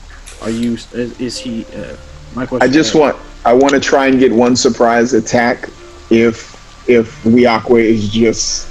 are 0.42 0.50
you? 0.50 0.74
Is, 0.74 1.20
is 1.20 1.38
he? 1.38 1.66
Uh, 1.66 1.96
my 2.34 2.46
question. 2.46 2.70
I 2.70 2.74
just 2.74 2.90
is- 2.90 2.96
want 2.96 3.18
I 3.46 3.54
want 3.54 3.74
to 3.74 3.80
try 3.80 4.08
and 4.08 4.20
get 4.20 4.32
one 4.32 4.56
surprise 4.56 5.14
attack 5.14 5.70
if 6.10 6.56
if 6.90 7.24
Wiakwe 7.24 7.82
is 7.82 8.10
just 8.10 8.70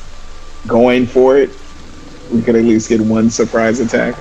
going 0.67 1.07
for 1.07 1.37
it. 1.37 1.51
We 2.33 2.41
could 2.43 2.57
at 2.57 2.65
least 2.65 2.89
get 2.89 3.01
one 3.01 3.29
surprise 3.31 3.81
attack 3.81 4.15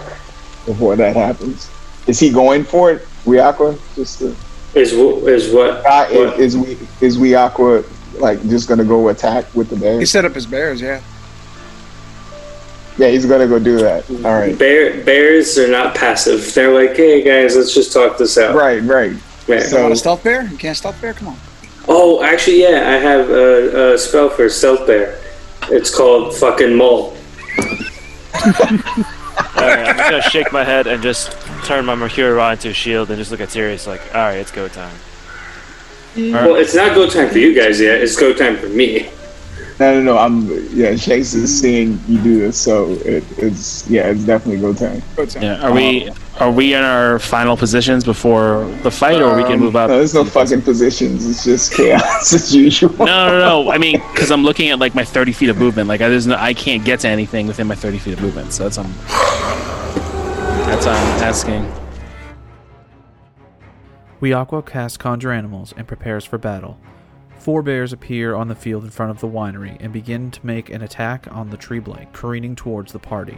before 0.66 0.96
that 0.98 1.16
happens. 1.16 1.70
Is 2.06 2.20
he 2.20 2.30
going 2.32 2.66
for 2.66 2.92
it, 2.92 3.08
Wiakwe? 3.26 3.80
Just 3.96 4.20
to, 4.20 4.36
Is 4.76 4.92
wh- 4.92 5.26
is 5.28 5.54
what? 5.54 5.86
uh, 5.86 6.08
what- 6.10 6.40
is 6.40 6.58
we 6.58 6.78
is 7.00 7.18
Wiakwe 7.18 7.86
like 8.20 8.42
just 8.50 8.68
gonna 8.68 8.84
go 8.84 9.08
attack 9.08 9.46
with 9.56 9.70
the 9.70 9.78
bears? 9.78 10.00
He 10.00 10.06
set 10.06 10.26
up 10.26 10.36
his 10.36 10.46
bears, 10.46 10.82
yeah. 10.82 11.02
Yeah, 12.98 13.08
he's 13.08 13.26
gonna 13.26 13.48
go 13.48 13.60
do 13.60 13.78
that. 13.78 14.04
Mm-hmm. 14.04 14.26
All 14.26 14.34
right. 14.34 14.58
Bear, 14.58 15.04
bears 15.04 15.58
are 15.58 15.68
not 15.68 15.96
passive. 15.96 16.54
They're 16.54 16.74
like, 16.74 16.96
hey 16.96 17.24
guys, 17.24 17.56
let's 17.56 17.74
just 17.74 17.92
talk 17.92 18.18
this 18.18 18.38
out. 18.38 18.56
Right, 18.56 18.82
right. 18.84 19.14
Yeah. 19.48 19.68
You 19.68 19.82
want 19.82 19.94
a 19.94 19.96
stealth 19.96 20.24
bear? 20.24 20.44
You 20.44 20.58
can't 20.58 20.78
stealth 20.78 21.02
bear? 21.02 21.14
Come 21.14 21.30
on. 21.30 21.38
Oh, 21.88 22.24
actually, 22.24 22.62
yeah, 22.62 22.88
I 22.88 22.94
have 22.94 23.30
a, 23.30 23.94
a 23.94 23.98
spell 23.98 24.30
for 24.30 24.48
stealth 24.50 24.88
bear. 24.88 25.20
It's 25.64 25.94
called 25.94 26.36
fucking 26.36 26.76
mull. 26.76 27.18
Alright, 29.56 29.88
I'm 29.88 29.98
just 29.98 30.10
gonna 30.10 30.22
shake 30.22 30.52
my 30.52 30.64
head 30.64 30.88
and 30.88 31.02
just 31.02 31.32
turn 31.66 31.86
my 31.86 31.96
Mercury 31.96 32.32
rod 32.32 32.54
into 32.54 32.70
a 32.70 32.74
shield 32.74 33.10
and 33.10 33.18
just 33.18 33.32
look 33.32 33.40
at 33.40 33.50
Sirius 33.50 33.88
like, 33.88 34.02
alright, 34.08 34.38
it's 34.38 34.52
go 34.52 34.68
time. 34.68 34.96
Well, 36.16 36.56
it's 36.56 36.76
not 36.76 36.94
go 36.94 37.10
time 37.10 37.30
for 37.30 37.40
you 37.40 37.56
guys 37.56 37.82
yet. 37.82 38.02
It's 38.02 38.16
go 38.16 38.34
time 38.34 38.58
for 38.58 38.70
me. 38.70 39.10
No, 39.80 39.94
no, 39.96 40.04
no. 40.04 40.18
I'm 40.18 40.48
yeah. 40.76 40.96
Chase 40.96 41.34
is 41.34 41.60
seeing 41.60 42.00
you 42.08 42.22
do 42.22 42.40
this, 42.40 42.58
so 42.60 42.92
it, 43.06 43.24
it's 43.38 43.88
yeah. 43.90 44.08
It's 44.10 44.24
definitely 44.24 44.62
go 44.62 44.74
time. 44.74 45.02
Go 45.16 45.26
time. 45.26 45.44
Yeah. 45.44 45.62
Are 45.68 45.74
we 45.74 46.12
are 46.40 46.52
we 46.52 46.74
in 46.74 46.84
our 46.84 47.20
final 47.20 47.58
positions 47.58 48.04
before 48.04 48.66
the 48.84 48.92
fight, 48.92 49.22
or 49.22 49.36
we 49.36 49.44
can 49.44 49.54
Um, 49.54 49.60
move 49.62 49.76
up? 49.76 49.90
No, 49.90 49.98
there's 49.98 50.14
no 50.14 50.26
fucking 50.26 50.62
positions. 50.62 51.28
It's 51.28 51.44
just 51.44 51.74
chaos 51.74 52.34
as 52.34 52.56
usual. 52.56 52.94
No, 52.98 53.28
no, 53.30 53.40
no. 53.40 53.72
I 53.72 53.78
mean, 53.78 54.02
because 54.12 54.32
I'm 54.32 54.44
looking 54.44 54.70
at 54.70 54.80
like 54.80 54.94
my 54.96 55.04
30 55.04 55.32
feet 55.34 55.50
of 55.50 55.58
movement. 55.58 55.88
Like, 55.90 56.02
I, 56.02 56.10
there's 56.10 56.28
no, 56.28 56.36
I 56.36 56.54
can't 56.54 56.84
get 56.86 57.00
to 57.02 57.08
anything 57.08 57.48
within 57.48 57.68
my 57.68 57.76
30 57.76 57.98
feet 58.00 58.14
of 58.14 58.22
movement. 58.22 58.54
So 58.54 58.64
that's 58.64 58.78
um, 58.78 58.94
that's 60.68 60.86
what 60.86 60.96
I'm 60.96 61.24
asking. 61.24 61.72
Wiakwa 64.22 64.66
casts 64.66 64.98
Conjure 64.98 65.32
Animals 65.32 65.74
and 65.76 65.88
prepares 65.88 66.24
for 66.26 66.38
battle. 66.38 66.78
Four 67.44 67.62
bears 67.62 67.92
appear 67.92 68.36
on 68.36 68.48
the 68.48 68.56
field 68.56 68.86
in 68.86 68.90
front 68.90 69.12
of 69.12 69.20
the 69.20 69.28
winery 69.28 69.76
and 69.82 69.92
begin 69.92 70.32
to 70.32 70.46
make 70.46 70.70
an 70.70 70.82
attack 70.82 71.28
on 71.30 71.50
the 71.50 71.58
tree 71.58 71.80
blight, 71.80 72.14
careening 72.14 72.56
towards 72.56 72.94
the 72.94 73.00
party. 73.00 73.38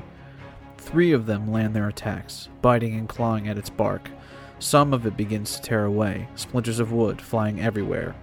Three 0.77 1.11
of 1.11 1.25
them 1.25 1.51
land 1.51 1.75
their 1.75 1.87
attacks, 1.87 2.49
biting 2.61 2.93
and 2.99 3.09
clawing 3.09 3.47
at 3.47 3.57
its 3.57 3.71
bark. 3.71 4.11
Some 4.59 4.93
of 4.93 5.07
it 5.07 5.17
begins 5.17 5.55
to 5.55 5.61
tear 5.63 5.85
away, 5.85 6.27
splinters 6.35 6.77
of 6.77 6.91
wood 6.91 7.19
flying 7.19 7.59
everywhere. 7.59 8.13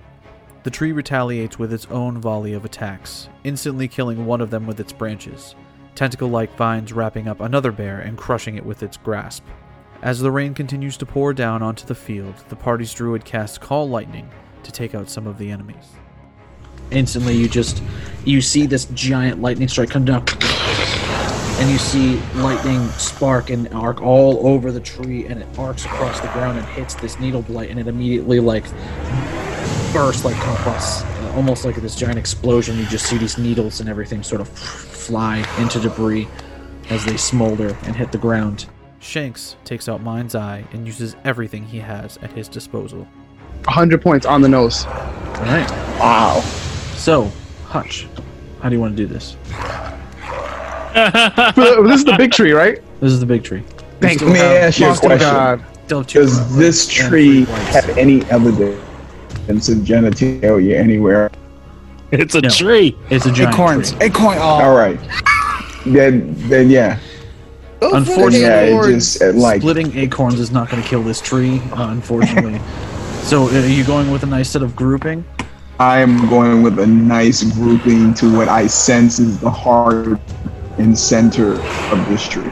The 0.63 0.71
tree 0.71 0.93
retaliates 0.93 1.59
with 1.59 1.73
its 1.73 1.87
own 1.87 2.21
volley 2.21 2.53
of 2.53 2.65
attacks, 2.65 3.29
instantly 3.43 3.89
killing 3.89 4.25
one 4.25 4.41
of 4.41 4.51
them 4.51 4.69
with 4.69 4.79
its 4.79 4.93
branches. 4.93 5.57
Tentacle 5.97 6.29
like 6.29 6.57
vines 6.57 6.93
wrapping 6.93 7.27
up 7.27 7.41
another 7.41 7.73
bear 7.73 7.99
and 7.99 8.17
crushing 8.17 8.55
it 8.55 8.65
with 8.65 8.85
its 8.85 8.99
grasp. 8.99 9.43
As 10.01 10.21
the 10.21 10.31
rain 10.31 10.55
continues 10.55 10.97
to 10.99 11.07
pour 11.07 11.35
down 11.35 11.61
onto 11.61 11.85
the 11.85 11.97
field, 11.97 12.37
the 12.51 12.55
party's 12.55 12.95
druid 12.95 13.25
casts 13.25 13.59
Call 13.59 13.89
Lightning 13.89 14.31
to 14.63 14.73
take 14.73 14.95
out 14.95 15.09
some 15.09 15.27
of 15.27 15.39
the 15.39 15.51
enemies. 15.51 15.85
instantly 16.91 17.35
you 17.35 17.49
just 17.49 17.83
you 18.25 18.41
see 18.41 18.67
this 18.67 18.85
giant 18.87 19.41
lightning 19.41 19.69
strike 19.69 19.89
come 19.91 20.05
down 20.05 20.25
and 21.59 21.71
you 21.71 21.79
see 21.79 22.17
lightning 22.41 22.87
spark 22.91 23.51
and 23.51 23.69
arc 23.73 24.03
all 24.03 24.47
over 24.47 24.73
the 24.73 24.81
tree 24.81 25.27
and 25.27 25.41
it 25.41 25.59
arcs 25.59 25.85
across 25.85 26.21
the 26.21 26.29
ground 26.29 26.59
and 26.59 26.67
hits 26.69 26.95
this 26.97 27.19
needle 27.21 27.43
blight 27.43 27.71
and 27.71 27.79
it 27.79 27.87
immediately 27.87 28.41
like 28.41 28.65
bursts 29.93 30.25
like 30.25 30.37
compost 30.37 31.05
uh, 31.07 31.33
almost 31.35 31.65
like 31.65 31.77
this 31.77 31.95
giant 31.97 32.19
explosion 32.19 32.77
you 32.77 32.85
just 32.87 33.07
see 33.07 33.17
these 33.17 33.39
needles 33.39 33.81
and 33.81 33.89
everything 33.89 34.23
sort 34.23 34.41
of 34.41 34.49
fly 34.49 35.39
into 35.59 35.79
debris 35.81 36.29
as 36.91 37.05
they 37.05 37.17
smolder 37.17 37.77
and 37.85 37.97
hit 37.97 38.13
the 38.13 38.19
ground 38.19 38.67
Shanks 39.03 39.57
takes 39.65 39.89
out 39.89 40.01
Mind's 40.01 40.37
Eye 40.37 40.65
and 40.73 40.87
uses 40.87 41.17
everything 41.25 41.65
he 41.65 41.81
has 41.81 42.19
at 42.19 42.31
his 42.31 42.49
disposal. 42.49 43.09
100 43.65 44.01
points 44.03 44.27
on 44.27 44.41
the 44.43 44.49
nose. 44.49 44.87
all 44.87 44.93
right 45.45 45.71
Wow. 46.01 46.41
so 46.95 47.31
hutch 47.67 48.07
how 48.61 48.69
do 48.69 48.75
you 48.75 48.81
want 48.81 48.97
to 48.97 49.07
do 49.07 49.07
this 49.13 49.37
this 50.95 51.95
is 52.01 52.05
the 52.05 52.15
big 52.19 52.33
tree, 52.33 52.53
right? 52.53 52.81
this 53.01 53.13
is 53.13 53.21
the 53.21 53.27
big 53.27 53.43
tree 53.45 53.63
Thank 54.01 54.21
you. 54.21 54.27
Let 54.27 54.33
me 54.35 54.41
ask 54.41 54.81
you 54.81 54.87
a 54.91 54.97
question. 54.97 55.19
God. 55.21 55.65
Still 55.87 56.03
Does 56.03 56.57
this 56.57 56.89
tree 56.89 57.45
have 57.45 57.89
any 57.97 58.25
evidence 58.25 59.69
of 59.69 59.79
genitalia 59.79 60.75
anywhere? 60.77 61.31
It's 62.11 62.35
a 62.35 62.41
No. 62.41 62.49
tree. 62.49 62.97
it's 63.11 63.27
a 63.27 63.31
giant 63.31 63.55
Acorns. 63.55 63.93
tree. 63.93 64.07
Acorn. 64.07 64.39
Oh, 64.39 64.43
All 64.43 64.75
right. 64.75 64.99
Then, 65.87 66.35
then 66.49 66.69
yeah. 66.69 66.99
Unfortunately, 67.81 68.41
Yeah, 68.41 68.61
it 68.63 68.91
just 68.93 69.23
uh, 69.23 69.33
like 69.35 69.61
splitting 69.61 69.97
acorns 69.97 70.41
is 70.41 70.51
not 70.51 70.69
going 70.69 70.83
to 70.83 70.89
kill 70.89 71.05
this 71.05 71.21
tree, 71.21 71.61
uh, 71.73 71.91
unfortunately. 71.91 72.61
so, 73.23 73.49
uh, 73.49 73.53
are 73.53 73.67
you 73.67 73.85
going 73.85 74.11
with 74.11 74.23
a 74.25 74.27
nice 74.27 74.51
set 74.51 74.63
of 74.63 74.77
grouping? 74.77 75.25
I'm 75.79 76.29
going 76.29 76.63
with 76.63 76.79
a 76.79 76.87
nice 76.87 77.43
grouping 77.55 78.15
to 78.15 78.37
what 78.37 78.49
I 78.49 78.67
sense 78.67 79.19
is 79.19 79.41
the 79.41 79.51
heart 79.51 80.21
and 80.79 80.99
center 80.99 81.53
of 81.55 82.09
this 82.09 82.29
tree. 82.29 82.51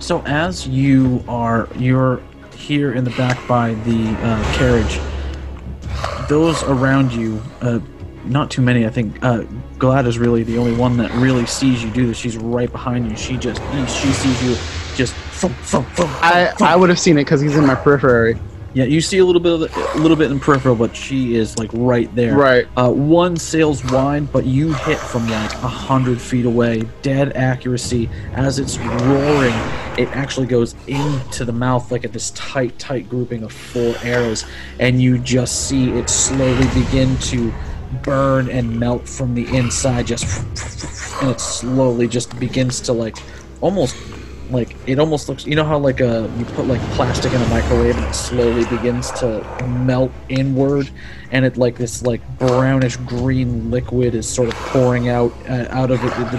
So, 0.00 0.22
as 0.26 0.66
you 0.66 1.24
are, 1.28 1.68
you're 1.76 2.20
here 2.54 2.92
in 2.92 3.04
the 3.04 3.10
back 3.10 3.38
by 3.48 3.74
the 3.74 4.08
uh, 4.20 4.54
carriage. 4.54 5.00
Those 6.28 6.62
around 6.64 7.12
you, 7.12 7.42
uh, 7.60 7.78
not 8.24 8.50
too 8.50 8.62
many. 8.62 8.86
I 8.86 8.90
think 8.90 9.22
uh, 9.22 9.44
Glad 9.78 10.06
is 10.06 10.18
really 10.18 10.42
the 10.42 10.58
only 10.58 10.74
one 10.76 10.96
that 10.98 11.10
really 11.12 11.46
sees 11.46 11.82
you 11.82 11.90
do 11.90 12.06
this. 12.06 12.16
She's 12.16 12.36
right 12.36 12.70
behind 12.70 13.10
you. 13.10 13.16
She 13.16 13.36
just, 13.36 13.62
she 13.88 14.12
sees 14.12 14.42
you, 14.42 14.56
just. 14.96 15.14
thump, 15.14 15.54
thump, 15.56 15.88
thump, 15.88 16.10
I, 16.22 16.46
thump, 16.46 16.62
I 16.62 16.76
would 16.76 16.88
have 16.88 16.98
seen 16.98 17.18
it 17.18 17.24
because 17.24 17.40
he's 17.40 17.56
in 17.56 17.66
my 17.66 17.74
periphery. 17.74 18.38
Yeah, 18.74 18.84
you 18.84 19.00
see 19.00 19.18
a 19.18 19.24
little 19.24 19.40
bit 19.40 19.52
of 19.52 19.60
the, 19.60 19.92
a 19.94 20.00
little 20.00 20.16
bit 20.16 20.32
in 20.32 20.40
peripheral, 20.40 20.74
but 20.74 20.96
she 20.96 21.36
is 21.36 21.56
like 21.58 21.70
right 21.72 22.12
there. 22.16 22.36
Right. 22.36 22.66
Uh, 22.76 22.90
one 22.90 23.36
sails 23.36 23.84
wide, 23.84 24.32
but 24.32 24.44
you 24.44 24.72
hit 24.72 24.98
from 24.98 25.28
like 25.28 25.52
a 25.52 25.68
hundred 25.68 26.20
feet 26.20 26.44
away, 26.44 26.82
dead 27.02 27.36
accuracy. 27.36 28.10
As 28.32 28.58
it's 28.58 28.76
roaring, 28.78 29.54
it 29.96 30.08
actually 30.08 30.48
goes 30.48 30.74
into 30.88 31.44
the 31.44 31.52
mouth 31.52 31.92
like 31.92 32.04
at 32.04 32.12
this 32.12 32.32
tight, 32.32 32.76
tight 32.80 33.08
grouping 33.08 33.44
of 33.44 33.52
four 33.52 33.94
arrows, 34.02 34.44
and 34.80 35.00
you 35.00 35.18
just 35.18 35.68
see 35.68 35.90
it 35.90 36.10
slowly 36.10 36.66
begin 36.74 37.16
to 37.18 37.54
burn 38.02 38.50
and 38.50 38.78
melt 38.80 39.08
from 39.08 39.36
the 39.36 39.46
inside. 39.56 40.08
Just 40.08 40.42
and 41.22 41.30
it 41.30 41.40
slowly 41.40 42.08
just 42.08 42.36
begins 42.40 42.80
to 42.80 42.92
like 42.92 43.16
almost 43.60 43.94
like 44.54 44.76
it 44.86 44.98
almost 44.98 45.28
looks 45.28 45.46
you 45.46 45.56
know 45.56 45.64
how 45.64 45.78
like 45.78 46.00
a 46.00 46.32
you 46.38 46.44
put 46.46 46.66
like 46.66 46.80
plastic 46.92 47.32
in 47.32 47.42
a 47.42 47.48
microwave 47.48 47.96
and 47.96 48.06
it 48.06 48.14
slowly 48.14 48.64
begins 48.66 49.10
to 49.12 49.42
melt 49.66 50.10
inward 50.28 50.88
and 51.32 51.44
it 51.44 51.56
like 51.56 51.76
this 51.76 52.02
like 52.02 52.22
brownish 52.38 52.96
green 52.98 53.70
liquid 53.70 54.14
is 54.14 54.28
sort 54.28 54.48
of 54.48 54.54
pouring 54.54 55.08
out 55.08 55.32
uh, 55.48 55.66
out 55.70 55.90
of 55.90 56.02
it 56.04 56.14
the, 56.16 56.24
the 56.36 56.38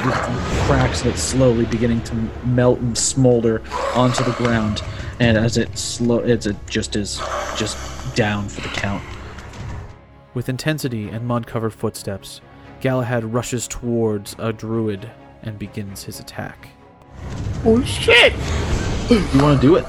cracks 0.65 1.01
and 1.01 1.11
it's 1.11 1.21
slowly 1.21 1.65
beginning 1.65 2.01
to 2.01 2.15
melt 2.45 2.79
and 2.79 2.97
smolder 2.97 3.61
onto 3.93 4.23
the 4.23 4.33
ground 4.33 4.81
and 5.19 5.37
as 5.37 5.57
it 5.57 5.77
slow 5.77 6.19
it's 6.19 6.45
it 6.45 6.55
just 6.67 6.95
is 6.95 7.21
just 7.57 7.77
down 8.15 8.47
for 8.49 8.61
the 8.61 8.69
count 8.69 9.03
With 10.33 10.49
intensity 10.49 11.09
and 11.09 11.25
mud 11.25 11.47
covered 11.47 11.73
footsteps, 11.73 12.41
Galahad 12.81 13.23
rushes 13.23 13.67
towards 13.67 14.35
a 14.37 14.51
druid 14.53 15.09
and 15.43 15.57
begins 15.57 16.03
his 16.03 16.19
attack. 16.19 16.74
Oh 17.65 17.83
shit! 17.83 18.33
you 19.09 19.41
want 19.41 19.61
to 19.61 19.67
do 19.67 19.75
it 19.75 19.85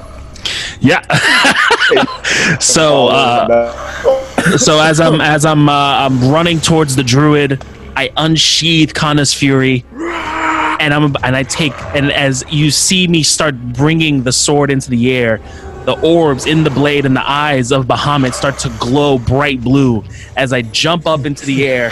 Yeah. 0.79 1.01
so 2.59 3.07
uh, 3.07 4.57
so 4.57 4.79
as 4.79 4.99
I'm 4.99 5.21
as 5.21 5.45
I'm 5.45 5.69
uh, 5.69 5.71
I'm 5.73 6.29
running 6.29 6.59
towards 6.59 6.95
the 6.95 7.03
druid, 7.03 7.63
I 7.95 8.11
unsheath 8.17 8.93
Kana's 8.93 9.33
fury, 9.33 9.85
and 9.93 10.93
I'm 10.93 11.15
and 11.23 11.35
I 11.35 11.43
take 11.43 11.73
and 11.95 12.11
as 12.11 12.43
you 12.49 12.71
see 12.71 13.07
me 13.07 13.23
start 13.23 13.55
bringing 13.73 14.23
the 14.23 14.31
sword 14.31 14.69
into 14.69 14.89
the 14.89 15.15
air, 15.15 15.39
the 15.85 15.99
orbs 16.01 16.45
in 16.45 16.63
the 16.63 16.69
blade 16.69 17.05
and 17.05 17.15
the 17.15 17.29
eyes 17.29 17.71
of 17.71 17.85
Bahamut 17.85 18.33
start 18.33 18.59
to 18.59 18.69
glow 18.79 19.17
bright 19.17 19.61
blue 19.61 20.03
as 20.35 20.53
I 20.53 20.61
jump 20.61 21.07
up 21.07 21.25
into 21.25 21.45
the 21.45 21.67
air 21.67 21.91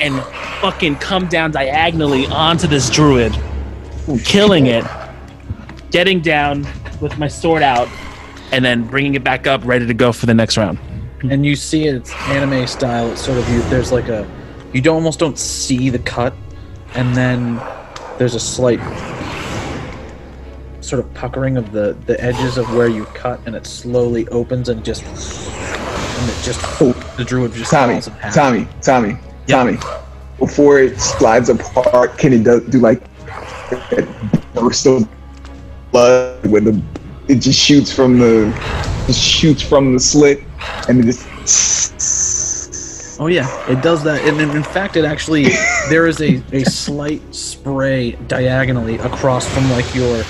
and 0.00 0.22
fucking 0.60 0.96
come 0.96 1.26
down 1.28 1.52
diagonally 1.52 2.26
onto 2.26 2.66
this 2.66 2.90
druid, 2.90 3.34
killing 4.24 4.66
it, 4.66 4.84
getting 5.90 6.20
down 6.20 6.66
with 7.00 7.18
my 7.18 7.28
sword 7.28 7.62
out 7.62 7.88
and 8.52 8.64
then 8.64 8.86
bringing 8.86 9.14
it 9.14 9.24
back 9.24 9.46
up, 9.46 9.64
ready 9.64 9.86
to 9.86 9.94
go 9.94 10.12
for 10.12 10.26
the 10.26 10.34
next 10.34 10.56
round. 10.56 10.78
and 11.22 11.44
you 11.44 11.56
see 11.56 11.86
it's 11.86 12.12
anime 12.28 12.66
style. 12.66 13.10
It's 13.10 13.24
sort 13.24 13.38
of 13.38 13.48
you. 13.48 13.60
There's 13.62 13.92
like 13.92 14.08
a 14.08 14.28
you 14.72 14.80
don't 14.80 14.96
almost 14.96 15.18
don't 15.18 15.38
see 15.38 15.90
the 15.90 15.98
cut, 15.98 16.34
and 16.94 17.14
then 17.14 17.60
there's 18.18 18.34
a 18.34 18.40
slight 18.40 18.80
sort 20.80 21.04
of 21.04 21.12
puckering 21.14 21.56
of 21.56 21.72
the 21.72 21.96
the 22.06 22.22
edges 22.22 22.58
of 22.58 22.72
where 22.74 22.88
you 22.88 23.04
cut, 23.06 23.40
and 23.46 23.56
it 23.56 23.66
slowly 23.66 24.28
opens 24.28 24.68
and 24.68 24.84
just 24.84 25.02
and 25.04 26.30
it 26.30 26.44
just 26.44 26.60
hope 26.60 26.96
the 27.16 27.24
druid 27.24 27.52
just 27.52 27.70
Tommy, 27.70 27.94
falls 27.94 28.06
in 28.06 28.12
half. 28.14 28.34
Tommy, 28.34 28.68
Tommy, 28.80 29.18
Tommy. 29.48 29.78
Before 30.38 30.78
it 30.78 31.00
slides 31.00 31.48
apart, 31.48 32.18
can 32.18 32.34
it 32.34 32.44
do, 32.44 32.60
do 32.60 32.78
like 32.78 33.02
burst 34.54 34.86
of 34.86 35.08
blood 35.92 36.46
when 36.46 36.64
the 36.64 36.82
it 37.28 37.36
just 37.36 37.58
shoots 37.58 37.92
from 37.92 38.18
the 38.18 38.52
just 39.06 39.20
shoots 39.20 39.62
from 39.62 39.92
the 39.92 40.00
slit 40.00 40.42
and 40.88 41.00
it 41.00 41.04
just 41.04 41.26
Oh 43.18 43.28
yeah, 43.28 43.48
it 43.70 43.82
does 43.82 44.02
that, 44.04 44.20
and 44.28 44.38
in, 44.38 44.50
in 44.50 44.62
fact, 44.62 44.96
it 44.96 45.04
actually 45.06 45.44
there 45.88 46.06
is 46.06 46.20
a, 46.20 46.42
a 46.52 46.64
slight 46.64 47.22
spray 47.34 48.12
diagonally 48.28 48.96
across 48.98 49.48
from 49.48 49.70
like 49.70 49.94
your 49.94 50.22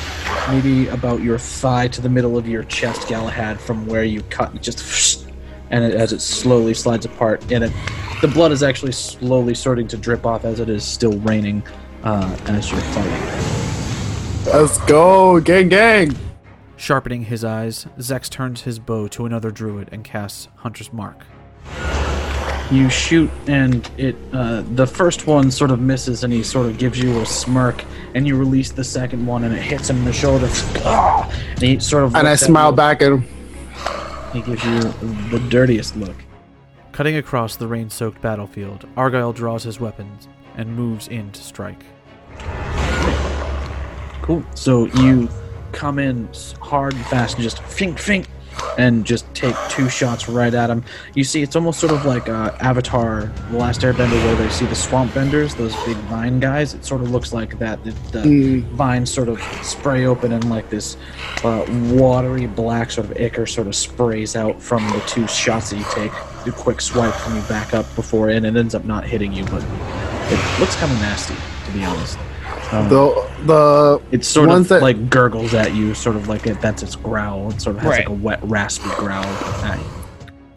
maybe 0.48 0.86
about 0.88 1.20
your 1.20 1.36
thigh 1.36 1.88
to 1.88 2.00
the 2.00 2.08
middle 2.08 2.38
of 2.38 2.46
your 2.46 2.62
chest, 2.64 3.08
Galahad, 3.08 3.60
from 3.60 3.86
where 3.86 4.04
you 4.04 4.22
cut. 4.22 4.54
It 4.54 4.62
just 4.62 5.26
and 5.70 5.82
it, 5.82 5.94
as 5.94 6.12
it 6.12 6.20
slowly 6.20 6.74
slides 6.74 7.04
apart, 7.04 7.42
and 7.50 7.64
it 7.64 7.72
the 8.22 8.28
blood 8.28 8.52
is 8.52 8.62
actually 8.62 8.92
slowly 8.92 9.54
starting 9.54 9.88
to 9.88 9.96
drip 9.96 10.24
off 10.24 10.44
as 10.44 10.60
it 10.60 10.68
is 10.68 10.84
still 10.84 11.18
raining 11.20 11.64
uh, 12.06 12.36
as 12.46 12.70
you're 12.70 12.80
fighting. 12.80 14.52
Let's 14.52 14.78
go, 14.86 15.40
gang, 15.40 15.68
gang. 15.68 16.16
Sharpening 16.76 17.24
his 17.24 17.44
eyes, 17.44 17.86
Zex 17.98 18.30
turns 18.30 18.62
his 18.62 18.78
bow 18.78 19.08
to 19.08 19.26
another 19.26 19.50
druid 19.50 19.88
and 19.90 20.04
casts 20.04 20.48
Hunter's 20.56 20.92
Mark. 20.92 21.24
You 22.70 22.88
shoot, 22.90 23.30
and 23.46 23.88
it 23.96 24.16
uh, 24.32 24.62
the 24.74 24.86
first 24.86 25.26
one 25.26 25.50
sort 25.50 25.70
of 25.70 25.80
misses, 25.80 26.24
and 26.24 26.32
he 26.32 26.42
sort 26.42 26.66
of 26.66 26.78
gives 26.78 27.00
you 27.00 27.20
a 27.20 27.26
smirk, 27.26 27.84
and 28.14 28.26
you 28.26 28.36
release 28.36 28.70
the 28.72 28.84
second 28.84 29.24
one, 29.24 29.44
and 29.44 29.54
it 29.54 29.62
hits 29.62 29.88
him 29.88 29.98
in 29.98 30.04
the 30.04 30.12
shoulder. 30.12 30.48
And 30.84 31.62
he 31.62 31.78
sort 31.80 32.04
of 32.04 32.14
And 32.14 32.28
I 32.28 32.34
smile 32.34 32.70
you. 32.70 32.76
back 32.76 33.02
at 33.02 33.12
him. 33.12 33.24
He 34.32 34.42
gives 34.42 34.64
you 34.64 34.80
the 35.30 35.44
dirtiest 35.48 35.96
look. 35.96 36.16
Cutting 36.92 37.16
across 37.16 37.56
the 37.56 37.66
rain 37.66 37.88
soaked 37.88 38.20
battlefield, 38.20 38.86
Argyle 38.96 39.32
draws 39.32 39.62
his 39.62 39.80
weapons 39.80 40.28
and 40.56 40.74
moves 40.74 41.08
in 41.08 41.30
to 41.32 41.40
strike. 41.40 41.84
Cool. 44.22 44.42
So 44.54 44.86
you 44.86 45.28
come 45.72 45.98
in 45.98 46.28
hard 46.60 46.94
and 46.94 47.06
fast 47.06 47.34
and 47.34 47.42
just 47.42 47.62
fink 47.62 47.98
fink 47.98 48.26
and 48.78 49.04
just 49.04 49.32
take 49.34 49.54
two 49.68 49.88
shots 49.90 50.28
right 50.28 50.52
at 50.52 50.70
him. 50.70 50.82
You 51.14 51.22
see, 51.24 51.42
it's 51.42 51.54
almost 51.56 51.78
sort 51.78 51.92
of 51.92 52.04
like 52.06 52.28
uh, 52.28 52.52
Avatar, 52.60 53.26
The 53.50 53.58
Last 53.58 53.82
Airbender, 53.82 54.12
where 54.24 54.34
they 54.34 54.48
see 54.48 54.64
the 54.66 54.74
swamp 54.74 55.12
benders, 55.14 55.54
those 55.54 55.74
big 55.84 55.96
vine 56.08 56.40
guys. 56.40 56.72
It 56.74 56.84
sort 56.84 57.02
of 57.02 57.10
looks 57.10 57.32
like 57.34 57.58
that. 57.58 57.82
The, 57.84 57.90
the 58.12 58.18
Mm. 58.26 58.62
vines 58.70 59.10
sort 59.12 59.28
of 59.28 59.40
spray 59.62 60.06
open 60.06 60.32
and 60.32 60.48
like 60.50 60.70
this 60.70 60.96
uh, 61.44 61.64
watery 61.92 62.46
black 62.46 62.90
sort 62.90 63.10
of 63.10 63.16
ichor 63.18 63.46
sort 63.46 63.66
of 63.66 63.74
sprays 63.76 64.34
out 64.34 64.60
from 64.60 64.82
the 64.90 65.00
two 65.06 65.26
shots 65.28 65.70
that 65.70 65.76
you 65.76 65.84
take. 65.92 66.12
A 66.46 66.52
quick 66.52 66.80
swipe 66.80 67.14
from 67.14 67.36
you 67.36 67.42
back 67.42 67.74
up 67.74 67.86
before 67.94 68.30
and 68.30 68.44
it 68.46 68.56
ends 68.56 68.74
up 68.74 68.84
not 68.84 69.04
hitting 69.04 69.32
you, 69.32 69.44
but 69.44 69.62
it 69.62 70.60
looks 70.60 70.76
kind 70.76 70.90
of 70.92 70.98
nasty, 71.00 71.34
to 71.66 71.72
be 71.72 71.84
honest. 71.84 72.18
Um, 72.72 72.88
The 72.88 73.28
the 73.44 74.00
it 74.10 74.24
sort 74.24 74.48
ones 74.48 74.66
of 74.66 74.68
that- 74.70 74.82
like 74.82 75.10
gurgles 75.10 75.54
at 75.54 75.74
you, 75.74 75.94
sort 75.94 76.16
of 76.16 76.28
like 76.28 76.46
it, 76.46 76.60
that's 76.60 76.82
its 76.82 76.96
growl. 76.96 77.50
It 77.50 77.60
sort 77.60 77.76
of 77.76 77.82
has 77.82 77.90
like 77.98 78.08
a 78.08 78.12
wet, 78.12 78.40
raspy 78.42 78.88
growl 78.96 79.24
at 79.24 79.78
you. 79.78 79.84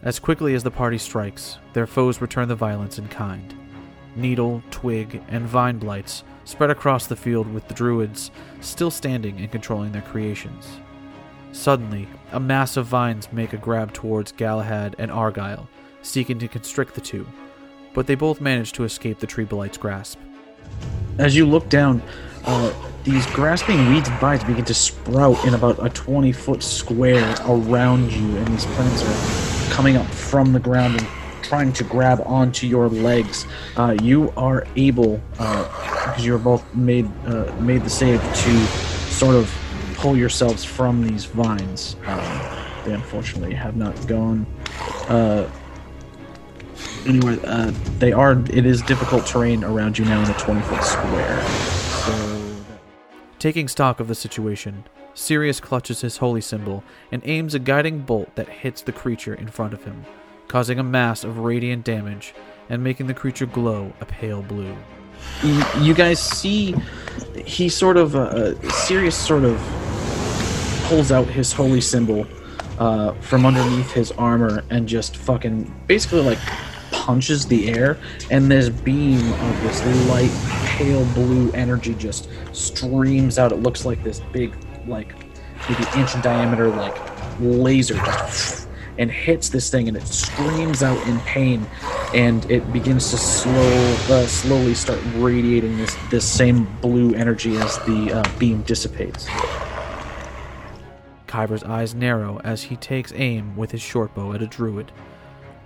As 0.01 0.17
quickly 0.19 0.53
as 0.55 0.63
the 0.63 0.71
party 0.71 0.97
strikes, 0.97 1.57
their 1.73 1.85
foes 1.87 2.21
return 2.21 2.47
the 2.47 2.55
violence 2.55 2.97
in 2.97 3.07
kind. 3.09 3.53
Needle, 4.15 4.63
twig, 4.71 5.21
and 5.27 5.45
vine 5.45 5.77
blights 5.77 6.23
spread 6.45 6.69
across 6.69 7.05
the 7.05 7.15
field 7.15 7.53
with 7.53 7.67
the 7.67 7.73
druids 7.73 8.31
still 8.61 8.89
standing 8.91 9.37
and 9.39 9.51
controlling 9.51 9.91
their 9.91 10.01
creations. 10.01 10.67
Suddenly, 11.51 12.07
a 12.31 12.39
mass 12.39 12.77
of 12.77 12.85
vines 12.85 13.27
make 13.31 13.53
a 13.53 13.57
grab 13.57 13.93
towards 13.93 14.31
Galahad 14.31 14.95
and 14.99 15.11
Argyle, 15.11 15.67
seeking 16.01 16.39
to 16.39 16.47
constrict 16.47 16.95
the 16.95 17.01
two, 17.01 17.27
but 17.93 18.07
they 18.07 18.15
both 18.15 18.39
manage 18.41 18.71
to 18.73 18.83
escape 18.83 19.19
the 19.19 19.27
tree 19.27 19.45
blight's 19.45 19.77
grasp. 19.77 20.19
As 21.17 21.35
you 21.35 21.45
look 21.45 21.69
down, 21.69 22.01
uh, 22.45 22.73
these 23.03 23.25
grasping 23.27 23.89
weeds 23.89 24.09
and 24.09 24.19
vines 24.19 24.43
begin 24.43 24.65
to 24.65 24.73
sprout 24.73 25.43
in 25.45 25.53
about 25.53 25.83
a 25.85 25.89
20 25.89 26.31
foot 26.31 26.61
square 26.61 27.35
around 27.47 28.11
you, 28.11 28.37
and 28.37 28.47
these 28.47 28.65
plants 28.65 29.03
are 29.03 29.73
coming 29.73 29.95
up 29.95 30.05
from 30.07 30.53
the 30.53 30.59
ground 30.59 30.99
and 30.99 31.07
trying 31.41 31.73
to 31.73 31.83
grab 31.83 32.21
onto 32.25 32.67
your 32.67 32.89
legs. 32.89 33.45
Uh, 33.75 33.95
you 34.01 34.31
are 34.37 34.67
able, 34.75 35.19
uh, 35.39 35.63
because 36.05 36.25
you're 36.25 36.37
both 36.37 36.63
made 36.75 37.09
uh, 37.25 37.51
made 37.59 37.83
the 37.83 37.89
save, 37.89 38.21
to 38.21 38.65
sort 39.11 39.35
of 39.35 39.53
pull 39.95 40.15
yourselves 40.15 40.63
from 40.63 41.05
these 41.05 41.25
vines. 41.25 41.95
Um, 42.05 42.19
they 42.85 42.93
unfortunately 42.93 43.55
have 43.55 43.75
not 43.75 43.95
gone. 44.07 44.45
Uh, 45.07 45.49
anyway, 47.09 47.39
uh, 47.43 47.71
they 47.97 48.13
are. 48.13 48.33
It 48.51 48.65
is 48.65 48.81
difficult 48.83 49.25
terrain 49.25 49.63
around 49.63 49.97
you 49.97 50.05
now 50.05 50.23
in 50.23 50.29
a 50.29 50.37
20 50.37 50.61
foot 50.61 50.83
square. 50.83 51.41
So 52.05 52.39
Taking 53.39 53.67
stock 53.67 53.99
of 53.99 54.07
the 54.07 54.15
situation, 54.15 54.83
Sirius 55.13 55.59
clutches 55.59 56.01
his 56.01 56.17
holy 56.17 56.41
symbol 56.41 56.83
and 57.11 57.21
aims 57.25 57.55
a 57.55 57.59
guiding 57.59 57.99
bolt 58.01 58.35
that 58.35 58.49
hits 58.49 58.81
the 58.81 58.91
creature 58.91 59.33
in 59.33 59.47
front 59.47 59.73
of 59.73 59.83
him, 59.83 60.05
causing 60.47 60.77
a 60.77 60.83
mass 60.83 61.23
of 61.23 61.39
radiant 61.39 61.83
damage 61.83 62.33
and 62.69 62.83
making 62.83 63.07
the 63.07 63.13
creature 63.13 63.45
glow 63.45 63.93
a 64.01 64.05
pale 64.05 64.41
blue. 64.41 64.75
you, 65.43 65.63
you 65.79 65.93
guys 65.93 66.21
see, 66.21 66.75
he 67.45 67.69
sort 67.69 67.97
of, 67.97 68.15
uh, 68.15 68.59
Sirius 68.69 69.15
sort 69.15 69.43
of 69.43 69.57
pulls 70.83 71.11
out 71.11 71.27
his 71.27 71.53
holy 71.53 71.81
symbol 71.81 72.27
uh, 72.77 73.13
from 73.21 73.45
underneath 73.45 73.91
his 73.91 74.11
armor 74.13 74.63
and 74.69 74.87
just 74.87 75.17
fucking 75.17 75.73
basically 75.87 76.21
like 76.21 76.39
punches 77.09 77.47
the 77.47 77.69
air, 77.69 77.97
and 78.29 78.51
this 78.51 78.69
beam 78.69 79.33
of 79.33 79.63
this 79.63 79.83
light 80.07 80.29
pale 80.77 81.03
blue 81.15 81.51
energy 81.53 81.95
just 81.95 82.29
streams 82.53 83.39
out. 83.39 83.51
It 83.51 83.63
looks 83.63 83.83
like 83.83 84.03
this 84.03 84.19
big, 84.31 84.53
like 84.87 85.15
maybe 85.67 85.83
inch 85.99 86.13
in 86.13 86.21
diameter, 86.21 86.67
like 86.67 86.95
laser 87.39 87.95
just 87.95 88.67
and 88.99 89.09
hits 89.09 89.49
this 89.49 89.71
thing, 89.71 89.87
and 89.87 89.97
it 89.97 90.05
screams 90.05 90.83
out 90.83 90.99
in 91.07 91.19
pain, 91.21 91.65
and 92.13 92.45
it 92.51 92.71
begins 92.71 93.09
to 93.09 93.17
slow, 93.17 93.95
uh, 94.11 94.27
slowly 94.27 94.75
start 94.75 94.99
radiating 95.15 95.79
this 95.79 95.97
this 96.11 96.31
same 96.31 96.65
blue 96.79 97.15
energy 97.15 97.57
as 97.57 97.79
the 97.87 98.13
uh, 98.13 98.37
beam 98.37 98.61
dissipates. 98.61 99.27
Kyber's 101.25 101.63
eyes 101.63 101.95
narrow 101.95 102.39
as 102.43 102.61
he 102.61 102.75
takes 102.75 103.11
aim 103.15 103.57
with 103.57 103.71
his 103.71 103.81
shortbow 103.81 104.35
at 104.35 104.43
a 104.43 104.47
druid. 104.47 104.91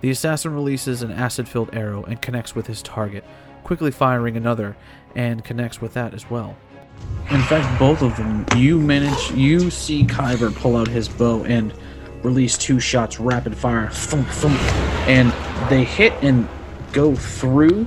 The 0.04 0.10
assassin 0.10 0.52
releases 0.52 1.00
an 1.00 1.10
acid 1.10 1.48
filled 1.48 1.70
arrow 1.72 2.04
and 2.04 2.20
connects 2.20 2.54
with 2.54 2.66
his 2.66 2.82
target, 2.82 3.24
quickly 3.62 3.90
firing 3.90 4.36
another 4.36 4.76
and 5.14 5.42
connects 5.42 5.80
with 5.80 5.94
that 5.94 6.12
as 6.12 6.28
well. 6.28 6.58
In 7.30 7.40
fact, 7.40 7.78
both 7.78 8.02
of 8.02 8.14
them, 8.18 8.44
you 8.54 8.78
manage, 8.78 9.30
you 9.30 9.70
see 9.70 10.04
Kyber 10.04 10.54
pull 10.54 10.76
out 10.76 10.88
his 10.88 11.08
bow 11.08 11.42
and 11.44 11.72
release 12.22 12.58
two 12.58 12.80
shots 12.80 13.18
rapid 13.18 13.56
fire, 13.56 13.88
thump, 13.88 14.28
thump, 14.28 14.60
and 15.08 15.32
they 15.70 15.84
hit 15.84 16.12
and 16.20 16.46
go 16.92 17.14
through. 17.14 17.86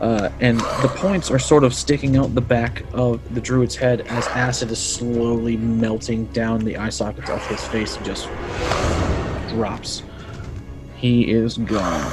Uh, 0.00 0.30
and 0.40 0.58
the 0.58 0.90
points 0.96 1.30
are 1.30 1.38
sort 1.38 1.62
of 1.62 1.72
sticking 1.72 2.16
out 2.16 2.34
the 2.34 2.40
back 2.40 2.82
of 2.92 3.20
the 3.36 3.40
druid's 3.40 3.76
head 3.76 4.00
as 4.08 4.26
acid 4.26 4.72
is 4.72 4.80
slowly 4.80 5.56
melting 5.56 6.24
down 6.32 6.58
the 6.64 6.76
eye 6.76 6.90
sockets 6.90 7.30
of 7.30 7.46
his 7.46 7.64
face 7.68 7.96
and 7.96 8.04
just 8.04 8.26
drops. 9.50 10.02
He 11.02 11.28
is 11.32 11.58
gone. 11.58 12.12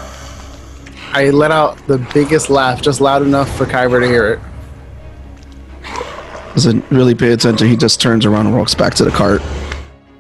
I 1.12 1.30
let 1.30 1.52
out 1.52 1.78
the 1.86 2.00
biggest 2.12 2.50
laugh, 2.50 2.82
just 2.82 3.00
loud 3.00 3.22
enough 3.22 3.56
for 3.56 3.66
Kyber 3.66 4.00
to 4.02 4.08
hear 4.08 4.34
it. 4.34 4.40
Doesn't 6.56 6.84
really 6.90 7.14
pay 7.14 7.32
attention. 7.32 7.68
He 7.68 7.78
just 7.78 8.02
turns 8.02 8.26
around 8.26 8.48
and 8.48 8.58
walks 8.58 8.74
back 8.74 8.96
to 8.96 9.06
the 9.06 9.12
cart. 9.12 9.44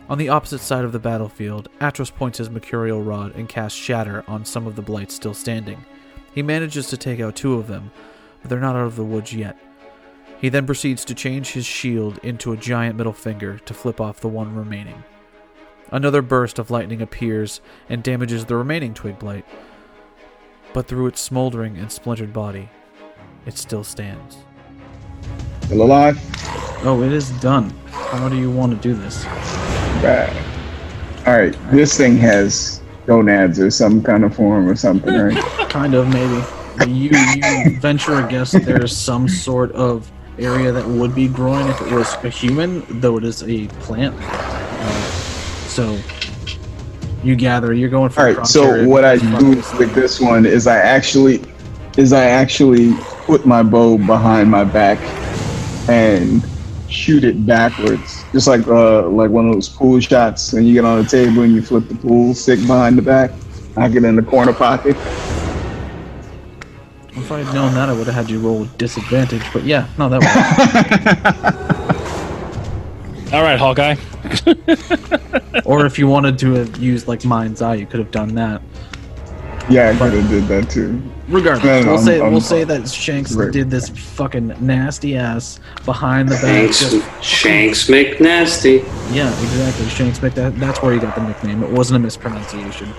On 0.07 0.19
the 0.19 0.29
opposite 0.29 0.59
side 0.59 0.85
of 0.85 0.91
the 0.91 0.99
battlefield, 0.99 1.67
Atros 1.81 2.13
points 2.13 2.37
his 2.37 2.51
mercurial 2.51 3.01
rod 3.01 3.35
and 3.35 3.49
casts 3.49 3.77
Shatter 3.77 4.23
on 4.27 4.45
some 4.45 4.67
of 4.67 4.75
the 4.75 4.83
blights 4.83 5.15
still 5.15 5.33
standing. 5.33 5.83
He 6.35 6.43
manages 6.43 6.89
to 6.89 6.97
take 6.97 7.19
out 7.19 7.35
two 7.35 7.55
of 7.55 7.65
them, 7.65 7.89
but 8.41 8.51
they're 8.51 8.59
not 8.59 8.75
out 8.75 8.85
of 8.85 8.95
the 8.95 9.03
woods 9.03 9.33
yet. 9.33 9.57
He 10.39 10.49
then 10.49 10.67
proceeds 10.67 11.03
to 11.05 11.15
change 11.15 11.53
his 11.53 11.65
shield 11.65 12.19
into 12.21 12.53
a 12.53 12.57
giant 12.57 12.97
middle 12.97 13.13
finger 13.13 13.57
to 13.57 13.73
flip 13.73 13.99
off 13.99 14.19
the 14.19 14.27
one 14.27 14.55
remaining. 14.55 15.03
Another 15.91 16.21
burst 16.21 16.59
of 16.59 16.69
lightning 16.69 17.01
appears 17.01 17.61
and 17.89 18.03
damages 18.03 18.45
the 18.45 18.55
remaining 18.55 18.93
twig 18.93 19.17
blight, 19.17 19.45
but 20.73 20.87
through 20.87 21.07
its 21.07 21.19
smoldering 21.19 21.77
and 21.77 21.91
splintered 21.91 22.31
body, 22.31 22.69
it 23.45 23.57
still 23.57 23.83
stands. 23.83 24.37
Still 25.63 25.81
alive? 25.81 26.19
Oh, 26.85 27.01
it 27.03 27.11
is 27.11 27.31
done. 27.41 27.71
How 27.87 28.29
do 28.29 28.37
you 28.37 28.51
want 28.51 28.71
to 28.73 28.77
do 28.87 28.93
this? 28.93 29.23
Bad. 29.23 30.35
All 31.27 31.37
right, 31.37 31.55
this 31.71 31.97
thing 31.97 32.17
has 32.17 32.81
gonads 33.05 33.59
or 33.59 33.71
some 33.71 34.03
kind 34.03 34.23
of 34.23 34.35
form 34.35 34.69
or 34.69 34.75
something, 34.75 35.13
right? 35.13 35.37
Kind 35.69 35.93
of, 35.93 36.07
maybe. 36.07 36.43
You, 36.91 37.09
you 37.11 37.79
venture 37.79 38.15
a 38.15 38.27
guess 38.27 38.51
that 38.53 38.65
there's 38.65 38.95
some 38.95 39.27
sort 39.27 39.71
of 39.73 40.11
area 40.37 40.71
that 40.71 40.87
would 40.87 41.13
be 41.13 41.27
growing 41.27 41.67
if 41.67 41.81
it 41.81 41.91
was 41.91 42.13
a 42.23 42.29
human, 42.29 42.85
though 43.01 43.17
it 43.17 43.23
is 43.23 43.43
a 43.43 43.67
plant. 43.67 44.15
Uh, 44.19 45.18
so, 45.69 45.97
you 47.23 47.35
gather, 47.35 47.73
you're 47.73 47.89
going 47.89 48.09
for 48.09 48.21
All 48.21 48.33
right. 48.33 48.47
So 48.47 48.87
what 48.87 49.05
I 49.05 49.17
do 49.17 49.49
with 49.49 49.93
this 49.93 50.19
one 50.19 50.45
is 50.45 50.67
I 50.67 50.77
actually 50.77 51.43
is 51.97 52.13
I 52.13 52.25
actually 52.25 52.93
put 53.25 53.45
my 53.45 53.61
bow 53.61 53.97
behind 53.97 54.49
my 54.49 54.63
back 54.63 54.99
and 55.89 56.43
shoot 56.87 57.23
it 57.23 57.45
backwards, 57.45 58.23
just 58.31 58.47
like 58.47 58.65
uh 58.67 59.07
like 59.09 59.29
one 59.29 59.47
of 59.47 59.53
those 59.53 59.69
pool 59.69 59.99
shots. 59.99 60.53
When 60.53 60.65
you 60.65 60.73
get 60.73 60.85
on 60.85 61.03
the 61.03 61.09
table 61.09 61.43
and 61.43 61.53
you 61.53 61.61
flip 61.61 61.87
the 61.87 61.95
pool 61.95 62.33
stick 62.33 62.59
behind 62.61 62.97
the 62.97 63.01
back, 63.01 63.31
I 63.75 63.89
get 63.89 64.03
in 64.03 64.15
the 64.15 64.23
corner 64.23 64.53
pocket. 64.53 64.95
If 67.15 67.31
I 67.31 67.39
had 67.39 67.53
known 67.53 67.73
that, 67.75 67.89
I 67.89 67.93
would 67.93 68.07
have 68.07 68.15
had 68.15 68.29
you 68.29 68.39
roll 68.39 68.63
disadvantage. 68.77 69.43
But 69.51 69.63
yeah, 69.63 69.87
no, 69.97 70.09
that 70.09 71.75
All 73.31 73.43
right, 73.43 73.59
Hawkeye. 73.59 73.95
or 75.65 75.85
if 75.85 75.99
you 75.99 76.07
wanted 76.07 76.39
to 76.39 76.53
have 76.53 76.77
used 76.77 77.07
like 77.07 77.23
mind's 77.25 77.61
eye, 77.61 77.75
you 77.75 77.85
could 77.85 77.99
have 77.99 78.11
done 78.11 78.33
that. 78.35 78.61
Yeah, 79.69 79.89
I 79.89 79.97
could 79.97 80.13
have 80.13 80.29
did 80.29 80.45
that 80.47 80.67
too. 80.69 80.99
Regardless, 81.27 81.63
No, 81.63 81.79
no, 81.81 81.85
we'll 81.85 81.95
I'm- 81.97 82.05
say 82.05 82.19
I'm- 82.21 82.31
we'll 82.31 82.41
say 82.41 82.63
that 82.63 82.89
Shanks 82.89 83.33
Right. 83.35 83.51
did 83.51 83.69
this 83.69 83.89
fucking 83.89 84.55
nasty 84.59 85.15
ass 85.15 85.59
behind 85.85 86.27
the 86.29 86.35
back. 86.37 86.73
Shanks, 86.73 86.79
Just, 86.79 87.23
Shanks 87.23 87.87
McNasty. 87.87 88.83
yeah, 89.13 89.29
exactly. 89.43 89.85
Shanks 89.89 90.19
Mc. 90.23 90.33
That, 90.33 90.59
that's 90.59 90.81
where 90.81 90.93
he 90.93 90.99
got 90.99 91.13
the 91.15 91.21
nickname. 91.21 91.61
It 91.61 91.69
wasn't 91.69 91.97
a 91.97 91.99
mispronunciation. 91.99 92.91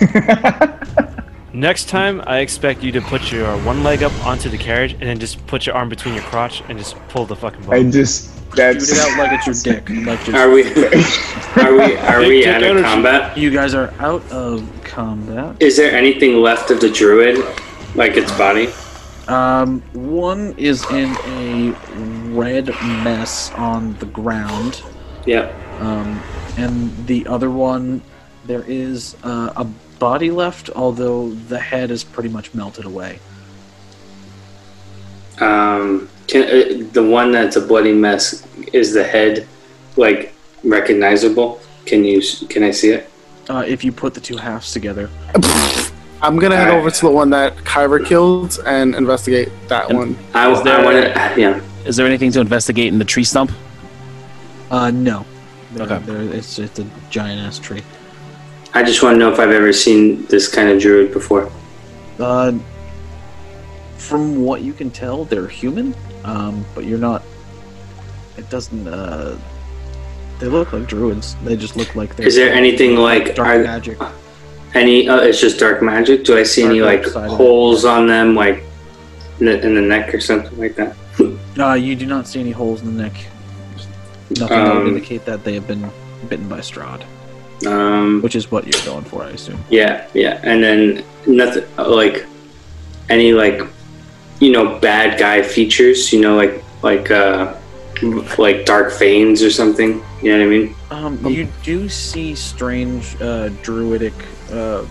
Next 1.52 1.88
time, 1.88 2.22
I 2.26 2.38
expect 2.38 2.82
you 2.82 2.92
to 2.92 3.00
put 3.02 3.30
your 3.32 3.54
one 3.58 3.82
leg 3.82 4.02
up 4.02 4.12
onto 4.26 4.48
the 4.48 4.58
carriage 4.58 4.92
and 4.92 5.02
then 5.02 5.18
just 5.18 5.44
put 5.46 5.66
your 5.66 5.74
arm 5.74 5.88
between 5.90 6.14
your 6.14 6.22
crotch 6.24 6.62
and 6.68 6.78
just 6.78 6.96
pull 7.08 7.26
the 7.26 7.36
fucking 7.36 7.62
bow. 7.62 7.72
I 7.72 7.82
just 7.90 8.30
that's 8.54 8.88
Shoot 8.88 8.96
it 8.96 9.00
out 9.00 9.18
like 9.18 9.32
it's 9.32 9.64
your 9.64 9.74
dick. 9.74 9.88
Like 9.90 10.24
just, 10.24 10.36
Are 10.36 10.50
we? 10.50 10.62
Are 11.62 11.72
we? 11.74 11.96
Are 11.96 12.20
we 12.20 12.42
Take 12.42 12.54
out 12.54 12.76
of 12.76 12.82
combat? 12.82 13.36
You 13.36 13.50
guys 13.50 13.74
are 13.74 13.92
out 13.98 14.22
of 14.30 14.68
combat. 14.84 15.56
Is 15.60 15.76
there 15.76 15.92
anything 15.92 16.40
left 16.40 16.70
of 16.70 16.80
the 16.80 16.90
druid, 16.90 17.38
like 17.94 18.16
its 18.16 18.30
body? 18.38 18.68
Um, 19.28 19.82
one 19.92 20.54
is 20.56 20.84
in 20.90 21.14
a 21.26 21.72
red 22.30 22.68
mess 23.04 23.52
on 23.52 23.94
the 23.98 24.06
ground. 24.06 24.82
Yep. 25.26 25.54
Um, 25.80 26.22
and 26.56 27.06
the 27.06 27.26
other 27.26 27.50
one, 27.50 28.00
there 28.46 28.64
is 28.66 29.16
uh, 29.22 29.52
a 29.54 29.64
body 29.98 30.30
left, 30.30 30.70
although 30.70 31.30
the 31.30 31.58
head 31.58 31.90
is 31.90 32.02
pretty 32.02 32.30
much 32.30 32.54
melted 32.54 32.86
away. 32.86 33.18
Um, 35.40 36.08
can, 36.28 36.42
uh, 36.44 36.86
the 36.92 37.02
one 37.04 37.32
that's 37.32 37.56
a 37.56 37.60
bloody 37.60 37.92
mess 37.92 38.46
is 38.72 38.92
the 38.92 39.02
head, 39.04 39.46
like 39.96 40.34
recognizable? 40.62 41.60
Can 41.86 42.04
you? 42.04 42.22
Can 42.48 42.62
I 42.62 42.70
see 42.70 42.90
it? 42.90 43.10
Uh, 43.48 43.64
if 43.66 43.82
you 43.82 43.90
put 43.92 44.12
the 44.14 44.20
two 44.20 44.36
halves 44.36 44.72
together, 44.72 45.08
I'm 46.22 46.38
gonna 46.38 46.56
head 46.56 46.68
Alright. 46.68 46.80
over 46.80 46.90
to 46.90 47.00
the 47.00 47.10
one 47.10 47.30
that 47.30 47.56
Kyber 47.58 48.04
killed 48.04 48.58
and 48.66 48.94
investigate 48.94 49.48
that 49.68 49.92
one. 49.92 50.16
I, 50.34 50.50
Is 50.52 50.62
there- 50.62 50.78
I 50.80 50.84
want 50.84 50.96
to. 50.96 51.40
Yeah. 51.40 51.60
Is 51.86 51.96
there 51.96 52.06
anything 52.06 52.30
to 52.32 52.40
investigate 52.40 52.88
in 52.92 52.98
the 52.98 53.04
tree 53.04 53.24
stump? 53.24 53.50
uh, 54.70 54.90
no. 54.90 55.24
There, 55.72 55.86
Okay. 55.86 55.98
there, 56.04 56.20
it's 56.34 56.58
it's 56.58 56.78
a 56.78 56.86
giant 57.10 57.40
ass 57.40 57.58
tree. 57.58 57.82
I 58.74 58.82
just 58.82 59.02
want 59.02 59.14
to 59.14 59.18
know 59.18 59.32
if 59.32 59.38
I've 59.38 59.50
ever 59.50 59.72
seen 59.72 60.26
this 60.26 60.46
kind 60.46 60.68
of 60.68 60.78
druid 60.80 61.12
before. 61.12 61.50
Uh, 62.18 62.52
from 63.96 64.42
what 64.44 64.60
you 64.62 64.72
can 64.72 64.90
tell, 64.90 65.24
they're 65.24 65.46
human, 65.48 65.94
um, 66.28 66.64
but 66.74 66.84
you're 66.84 66.98
not. 66.98 67.22
It 68.36 68.48
doesn't. 68.50 68.86
Uh, 68.86 69.36
they 70.38 70.46
look 70.46 70.72
like 70.72 70.86
druids. 70.86 71.34
They 71.44 71.56
just 71.56 71.76
look 71.76 71.94
like 71.96 72.14
they're. 72.16 72.26
Is 72.26 72.36
there 72.36 72.52
anything 72.52 72.96
like 72.96 73.34
dark 73.34 73.48
are 73.60 73.62
magic? 73.64 73.98
any? 74.74 75.08
Uh, 75.08 75.20
it's 75.20 75.40
just 75.40 75.58
dark 75.58 75.82
magic. 75.82 76.24
Do 76.24 76.36
I 76.36 76.42
see 76.44 76.62
any 76.64 76.80
like 76.80 77.04
side 77.04 77.26
of 77.26 77.32
it. 77.32 77.36
holes 77.36 77.84
on 77.84 78.06
them, 78.06 78.34
like 78.34 78.62
in 79.40 79.46
the, 79.46 79.60
in 79.66 79.74
the 79.74 79.80
neck 79.80 80.14
or 80.14 80.20
something 80.20 80.56
like 80.58 80.76
that? 80.76 80.94
Uh, 81.58 81.74
you 81.74 81.96
do 81.96 82.06
not 82.06 82.28
see 82.28 82.38
any 82.38 82.52
holes 82.52 82.82
in 82.82 82.96
the 82.96 83.02
neck. 83.02 83.14
Nothing 84.30 84.46
that 84.64 84.74
would 84.74 84.82
Um, 84.82 84.88
indicate 84.94 85.24
that 85.24 85.42
they 85.42 85.54
have 85.54 85.66
been 85.66 85.90
bitten 86.28 86.48
by 86.48 86.60
Strahd, 86.60 87.02
Um, 87.66 88.22
which 88.22 88.36
is 88.36 88.52
what 88.52 88.62
you're 88.64 88.84
going 88.84 89.02
for, 89.04 89.24
I 89.24 89.30
assume. 89.30 89.58
Yeah, 89.68 90.06
yeah, 90.14 90.38
and 90.44 90.62
then 90.62 91.02
nothing 91.26 91.64
like 91.76 92.24
any 93.08 93.32
like 93.32 93.60
you 94.40 94.52
know 94.52 94.78
bad 94.78 95.18
guy 95.18 95.42
features. 95.42 96.12
You 96.12 96.20
know, 96.20 96.36
like 96.36 96.62
like 96.82 97.10
uh 97.10 97.54
like 98.38 98.64
dark 98.64 98.92
veins 98.98 99.42
or 99.42 99.50
something. 99.50 100.02
You 100.22 100.32
know 100.32 100.38
what 100.38 100.46
I 100.46 100.58
mean? 100.58 100.74
Um, 100.90 101.26
you 101.26 101.48
do 101.62 101.88
see 101.88 102.34
strange 102.34 103.16
uh, 103.20 103.48
druidic 103.62 104.14
uh, 104.52 104.84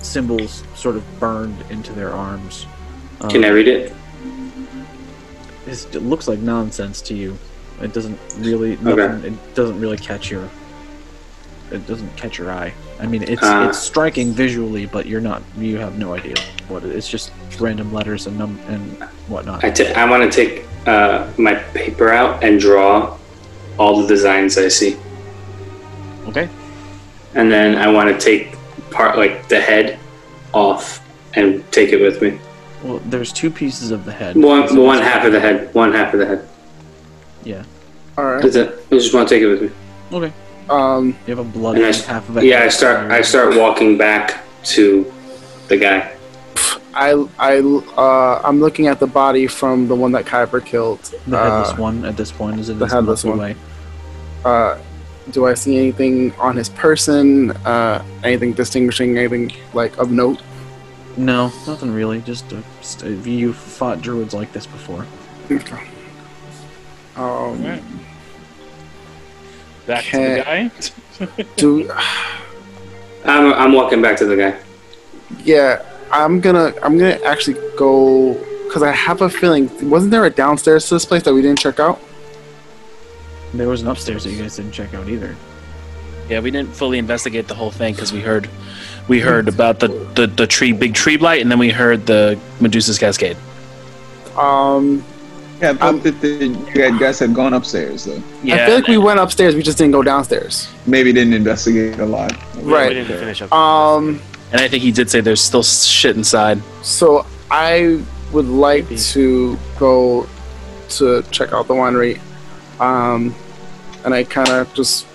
symbols 0.00 0.62
sort 0.74 0.96
of 0.96 1.20
burned 1.20 1.56
into 1.70 1.92
their 1.92 2.12
arms. 2.12 2.66
Um, 3.20 3.30
Can 3.30 3.44
I 3.44 3.48
read 3.48 3.68
it? 3.68 3.92
it's- 5.62 5.86
it 5.94 6.02
looks 6.02 6.28
like 6.28 6.38
nonsense 6.38 7.00
to 7.02 7.14
you. 7.14 7.36
It 7.80 7.92
doesn't 7.92 8.18
really. 8.38 8.76
Nothing, 8.78 9.32
It 9.34 9.54
doesn't 9.54 9.78
really 9.80 9.96
catch 9.98 10.30
your. 10.30 10.48
It 11.70 11.86
doesn't 11.86 12.16
catch 12.16 12.38
your 12.38 12.50
eye. 12.50 12.72
I 13.00 13.06
mean, 13.06 13.22
it's 13.22 13.42
Uh. 13.42 13.66
it's 13.68 13.78
striking 13.78 14.32
visually, 14.32 14.86
but 14.86 15.06
you're 15.06 15.20
not. 15.20 15.42
You 15.56 15.76
have 15.78 15.98
no 15.98 16.14
idea 16.14 16.34
what 16.68 16.82
it, 16.84 16.94
it's. 16.94 17.08
Just 17.08 17.30
random 17.60 17.92
letters 17.92 18.26
and 18.26 18.38
num 18.38 18.58
and 18.68 18.80
whatnot. 19.28 19.64
I, 19.64 19.70
t- 19.70 19.88
I 19.92 20.08
want 20.08 20.30
to 20.30 20.44
take 20.44 20.64
uh, 20.86 21.26
my 21.36 21.54
paper 21.74 22.10
out 22.10 22.42
and 22.44 22.58
draw 22.60 23.16
all 23.78 24.00
the 24.00 24.06
designs 24.06 24.56
I 24.58 24.68
see, 24.68 24.96
Okay. 26.28 26.48
and 27.34 27.50
then 27.50 27.76
I 27.76 27.88
want 27.90 28.08
to 28.08 28.18
take 28.18 28.56
part 28.90 29.16
like 29.18 29.48
the 29.48 29.60
head 29.60 29.98
off 30.52 31.04
and 31.34 31.64
take 31.72 31.90
it 31.92 32.00
with 32.00 32.22
me. 32.22 32.38
Well, 32.82 33.00
there's 33.06 33.32
two 33.32 33.50
pieces 33.50 33.90
of 33.90 34.04
the 34.04 34.12
head. 34.12 34.36
One 34.36 34.68
So 34.68 34.82
one 34.82 34.98
half 34.98 35.24
of 35.26 35.32
the 35.32 35.40
head. 35.40 35.74
One 35.74 35.92
half 35.92 36.12
of 36.14 36.20
the 36.20 36.26
head. 36.26 36.48
Yeah. 37.44 37.64
All 38.16 38.24
right. 38.24 38.42
That's 38.42 38.56
it. 38.56 38.84
I 38.90 38.94
just 38.94 39.12
want 39.14 39.28
to 39.28 39.34
take 39.34 39.42
it 39.42 39.48
with 39.48 39.62
me. 39.62 39.70
Okay. 40.12 40.32
Um, 40.70 41.16
You 41.26 41.36
have 41.36 41.46
a 41.46 41.48
bloody 41.48 41.82
And 41.82 41.94
I, 41.94 41.98
half 42.12 42.28
of 42.28 42.36
it. 42.38 42.44
yeah, 42.44 42.62
I 42.62 42.68
start. 42.68 43.10
I 43.10 43.22
start 43.22 43.56
walking 43.56 43.96
back 43.98 44.40
to 44.64 45.10
the 45.68 45.76
guy. 45.76 46.12
I 46.94 47.12
I 47.38 47.58
uh, 47.96 48.42
I'm 48.44 48.60
looking 48.60 48.86
at 48.88 48.98
the 49.00 49.06
body 49.06 49.46
from 49.46 49.86
the 49.88 49.94
one 49.94 50.12
that 50.12 50.24
Kyber 50.24 50.64
killed. 50.64 51.00
The 51.26 51.38
headless 51.38 51.70
Uh, 51.70 51.76
one 51.76 52.04
at 52.04 52.16
this 52.16 52.32
point 52.32 52.58
is 52.60 52.68
it 52.70 52.78
the 52.78 52.86
headless 52.88 53.24
one. 53.24 53.38
way. 53.38 53.56
Uh, 54.44 54.78
do 55.30 55.46
I 55.46 55.54
see 55.54 55.76
anything 55.78 56.32
on 56.38 56.56
his 56.56 56.68
person? 56.70 57.50
Uh, 57.64 58.02
anything 58.24 58.52
distinguishing? 58.52 59.16
Anything 59.18 59.52
like 59.74 59.96
of 59.98 60.10
note? 60.10 60.40
No, 61.16 61.52
nothing 61.66 61.92
really. 61.92 62.20
Just 62.20 62.52
uh, 62.52 62.56
st- 62.80 63.24
you 63.26 63.52
fought 63.52 64.00
druids 64.02 64.34
like 64.34 64.52
this 64.52 64.66
before. 64.66 65.04
Um, 67.16 67.80
Alright. 69.88 69.96
Back 69.96 70.04
to 70.04 71.26
the 71.26 71.38
guy. 71.38 71.46
do 71.56 71.90
I'm. 73.24 73.52
I'm 73.52 73.72
walking 73.72 74.00
back 74.00 74.16
to 74.18 74.26
the 74.26 74.36
guy. 74.36 74.58
yeah. 75.44 75.84
I'm 76.10 76.40
gonna 76.40 76.72
I'm 76.82 76.96
gonna 76.96 77.18
actually 77.24 77.58
go 77.76 78.34
because 78.64 78.82
I 78.82 78.92
have 78.92 79.20
a 79.20 79.28
feeling 79.28 79.68
wasn't 79.90 80.10
there 80.10 80.24
a 80.24 80.30
downstairs 80.30 80.88
to 80.88 80.94
this 80.94 81.04
place 81.04 81.22
that 81.24 81.34
we 81.34 81.42
didn't 81.42 81.58
check 81.58 81.78
out? 81.78 82.00
There 83.52 83.68
was 83.68 83.82
an 83.82 83.88
upstairs 83.88 84.24
that 84.24 84.30
you 84.30 84.40
guys 84.40 84.56
didn't 84.56 84.72
check 84.72 84.94
out 84.94 85.08
either. 85.08 85.36
Yeah, 86.28 86.40
we 86.40 86.50
didn't 86.50 86.74
fully 86.74 86.98
investigate 86.98 87.48
the 87.48 87.54
whole 87.54 87.70
thing 87.70 87.94
because 87.94 88.12
we 88.12 88.20
heard 88.20 88.48
we 89.08 89.20
heard 89.20 89.48
about 89.48 89.80
the, 89.80 89.88
the, 90.14 90.26
the 90.26 90.46
tree 90.46 90.72
big 90.72 90.94
tree 90.94 91.16
blight 91.16 91.40
and 91.40 91.50
then 91.50 91.58
we 91.58 91.70
heard 91.70 92.06
the 92.06 92.38
Medusa's 92.60 92.98
cascade. 92.98 93.36
Um, 94.36 95.02
Yeah, 95.60 95.70
I 95.70 95.74
thought 95.74 96.02
that 96.04 96.20
the, 96.20 96.46
you 96.46 96.98
guys 97.00 97.18
had 97.18 97.34
gone 97.34 97.52
upstairs 97.54 98.04
though. 98.04 98.22
Yeah, 98.44 98.54
I 98.62 98.66
feel 98.66 98.74
like 98.76 98.86
we 98.86 98.98
went 98.98 99.18
upstairs. 99.18 99.54
We 99.56 99.62
just 99.62 99.76
didn't 99.78 99.92
go 99.92 100.02
downstairs. 100.02 100.68
Maybe 100.86 101.12
didn't 101.12 101.34
investigate 101.34 101.98
a 101.98 102.06
lot. 102.06 102.32
We- 102.56 102.72
Right. 102.72 102.88
We 102.90 102.94
didn't 102.94 103.18
finish 103.18 103.42
up. 103.42 103.52
Um, 103.52 104.20
and 104.52 104.60
I 104.60 104.68
think 104.68 104.82
he 104.82 104.92
did 104.92 105.10
say 105.10 105.20
there's 105.20 105.40
still 105.40 105.62
shit 105.62 106.16
inside. 106.16 106.60
so 106.82 107.26
I 107.50 108.00
would 108.32 108.46
like 108.46 108.84
Maybe. 108.84 108.96
to 108.98 109.58
go 109.78 110.26
to 110.90 111.22
check 111.30 111.52
out 111.52 111.66
the 111.66 111.74
winery. 111.74 112.20
Um, 112.78 113.34
and 114.04 114.14
I 114.14 114.22
kind 114.24 114.48
of 114.50 114.72
just 114.74 115.06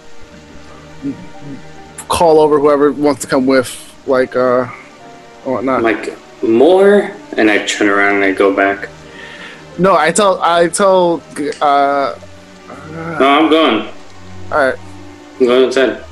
call 2.09 2.39
over 2.39 2.59
whoever 2.59 2.91
wants 2.91 3.21
to 3.21 3.27
come 3.27 3.45
with, 3.45 3.69
like, 4.07 4.35
uh, 4.35 4.67
or 5.45 5.53
whatnot. 5.53 5.83
Like 5.83 6.13
more, 6.43 7.11
and 7.37 7.49
I 7.49 7.65
turn 7.65 7.87
around 7.89 8.15
and 8.15 8.23
I 8.25 8.31
go 8.33 8.53
back. 8.55 8.89
No, 9.79 9.95
I 9.95 10.11
tell, 10.11 10.41
I 10.41 10.67
tell, 10.67 11.21
uh, 11.61 12.15
No, 12.91 13.27
I'm 13.27 13.49
going. 13.49 13.87
all 14.51 14.57
right. 14.67 14.75
I'm 15.39 15.45
going 15.47 15.63
inside. 15.65 16.03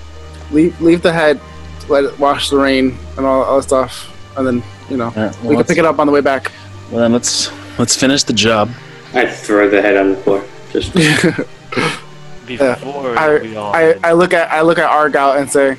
leave 0.52 0.80
leave 0.82 1.02
the 1.02 1.14
head, 1.14 1.40
let 1.88 2.04
it 2.04 2.20
wash 2.20 2.50
the 2.50 2.58
rain 2.58 2.98
and 3.18 3.26
all 3.26 3.44
all 3.44 3.58
that 3.58 3.64
stuff, 3.64 4.10
and 4.38 4.46
then 4.48 4.64
you 4.90 4.98
know 4.98 5.06
All 5.06 5.12
right, 5.12 5.36
well, 5.42 5.50
we 5.50 5.56
can 5.56 5.66
pick 5.66 5.78
it 5.78 5.86
up 5.86 6.00
on 6.00 6.08
the 6.08 6.14
way 6.14 6.22
back. 6.22 6.52
Well, 6.90 7.02
then 7.02 7.14
let's 7.14 7.52
let's 7.78 7.96
finish 7.96 8.24
the 8.24 8.34
job. 8.34 8.70
I 9.14 9.26
throw 9.28 9.70
the 9.70 9.82
head 9.82 9.96
on 9.98 10.12
the 10.12 10.18
floor. 10.18 10.44
Just 10.72 10.94
Before 12.46 13.18
I, 13.18 13.40
we 13.40 13.56
all 13.56 13.74
I, 13.74 13.96
I 14.04 14.12
look 14.14 14.34
at 14.34 14.52
I 14.52 14.62
look 14.62 14.78
at 14.80 14.90
Argal 14.90 15.34
and 15.40 15.50
say, 15.50 15.78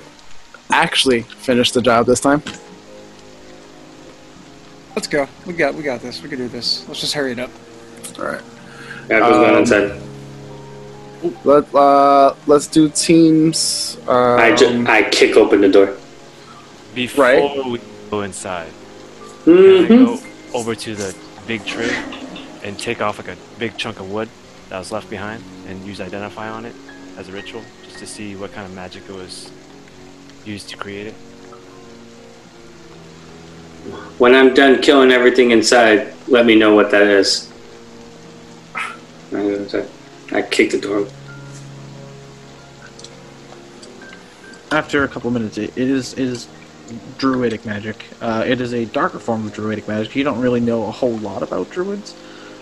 actually 0.71 1.23
finish 1.23 1.73
the 1.73 1.83
job 1.83 2.07
this 2.07 2.21
time. 2.21 2.43
Let's 4.95 5.09
go. 5.09 5.27
We 5.47 5.55
got 5.55 5.75
we 5.75 5.83
got 5.83 6.01
this. 6.01 6.23
We 6.23 6.29
can 6.29 6.39
do 6.39 6.49
this. 6.49 6.87
Let's 6.89 7.01
just 7.01 7.13
hurry 7.15 7.33
it 7.33 7.39
up. 7.39 7.51
All 8.19 8.27
right. 8.27 8.43
yeah, 9.11 9.21
goes 9.23 9.39
down 9.39 9.55
Um, 9.55 9.57
inside. 9.57 9.93
Let 11.45 11.73
uh 11.75 12.35
let's 12.47 12.67
do 12.69 12.89
teams. 12.91 13.97
Um, 14.07 14.39
I 14.39 14.53
just 14.53 14.75
I 14.87 15.09
kick 15.11 15.37
open 15.37 15.61
the 15.61 15.69
door. 15.69 15.99
before 16.93 17.25
right. 17.25 17.53
we 17.65 17.79
go 18.11 18.23
inside, 18.23 18.77
can 19.67 19.85
I 19.85 19.89
hmm 19.89 19.91
go 19.91 20.25
over 20.53 20.75
to 20.77 20.97
the 20.97 21.17
big 21.47 21.65
tree 21.65 22.01
and 22.63 22.79
take 22.79 23.01
off 23.03 23.19
like 23.19 23.29
a 23.29 23.39
big 23.59 23.77
chunk 23.77 24.01
of 24.01 24.07
wood 24.09 24.33
that 24.69 24.79
was 24.79 24.93
left 24.93 25.09
behind 25.09 25.45
and 25.65 25.85
use 25.85 26.01
identify 26.01 26.49
on 26.51 26.65
it 26.65 26.77
as 27.17 27.29
a 27.29 27.33
ritual, 27.33 27.71
just 27.83 27.99
to 27.99 28.07
see 28.07 28.37
what 28.37 28.53
kind 28.53 28.67
of 28.67 28.73
magic 28.73 29.09
it 29.09 29.13
was 29.13 29.53
used 30.45 30.71
to 30.71 30.77
create 30.77 31.07
it. 31.09 31.21
When 34.19 34.35
I'm 34.35 34.55
done 34.55 34.81
killing 34.81 35.11
everything 35.11 35.51
inside, 35.51 36.15
let 36.27 36.47
me 36.47 36.55
know 36.55 36.75
what 36.75 36.91
that 36.93 37.03
is. 37.07 37.52
I 39.35 39.43
go 39.43 39.55
inside. 39.55 39.89
I 40.33 40.43
kick 40.43 40.71
the 40.71 40.81
door. 40.81 41.07
After 44.71 45.05
a 45.05 45.09
couple 45.09 45.31
minutes, 45.31 45.59
it, 45.59 45.77
it 45.77 45.89
is 45.89 46.13
it 46.15 46.21
is 46.21 46.49
druidic 47.19 47.65
magic. 47.65 48.05
Uh, 48.21 48.45
it 48.47 48.61
is 48.61 48.75
a 48.75 48.85
darker 48.87 49.19
form 49.19 49.47
of 49.47 49.53
druidic 49.53 49.89
magic. 49.89 50.15
You 50.17 50.25
don't 50.25 50.41
really 50.41 50.61
know 50.61 50.87
a 50.87 50.91
whole 50.91 51.17
lot 51.19 51.43
about 51.43 51.71
druids, 51.71 52.15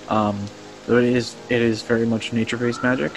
um, 0.08 0.44
but 0.86 1.04
it 1.04 1.14
is 1.14 1.36
it 1.48 1.62
is 1.62 1.82
very 1.82 2.06
much 2.06 2.32
nature-based 2.32 2.82
magic, 2.82 3.12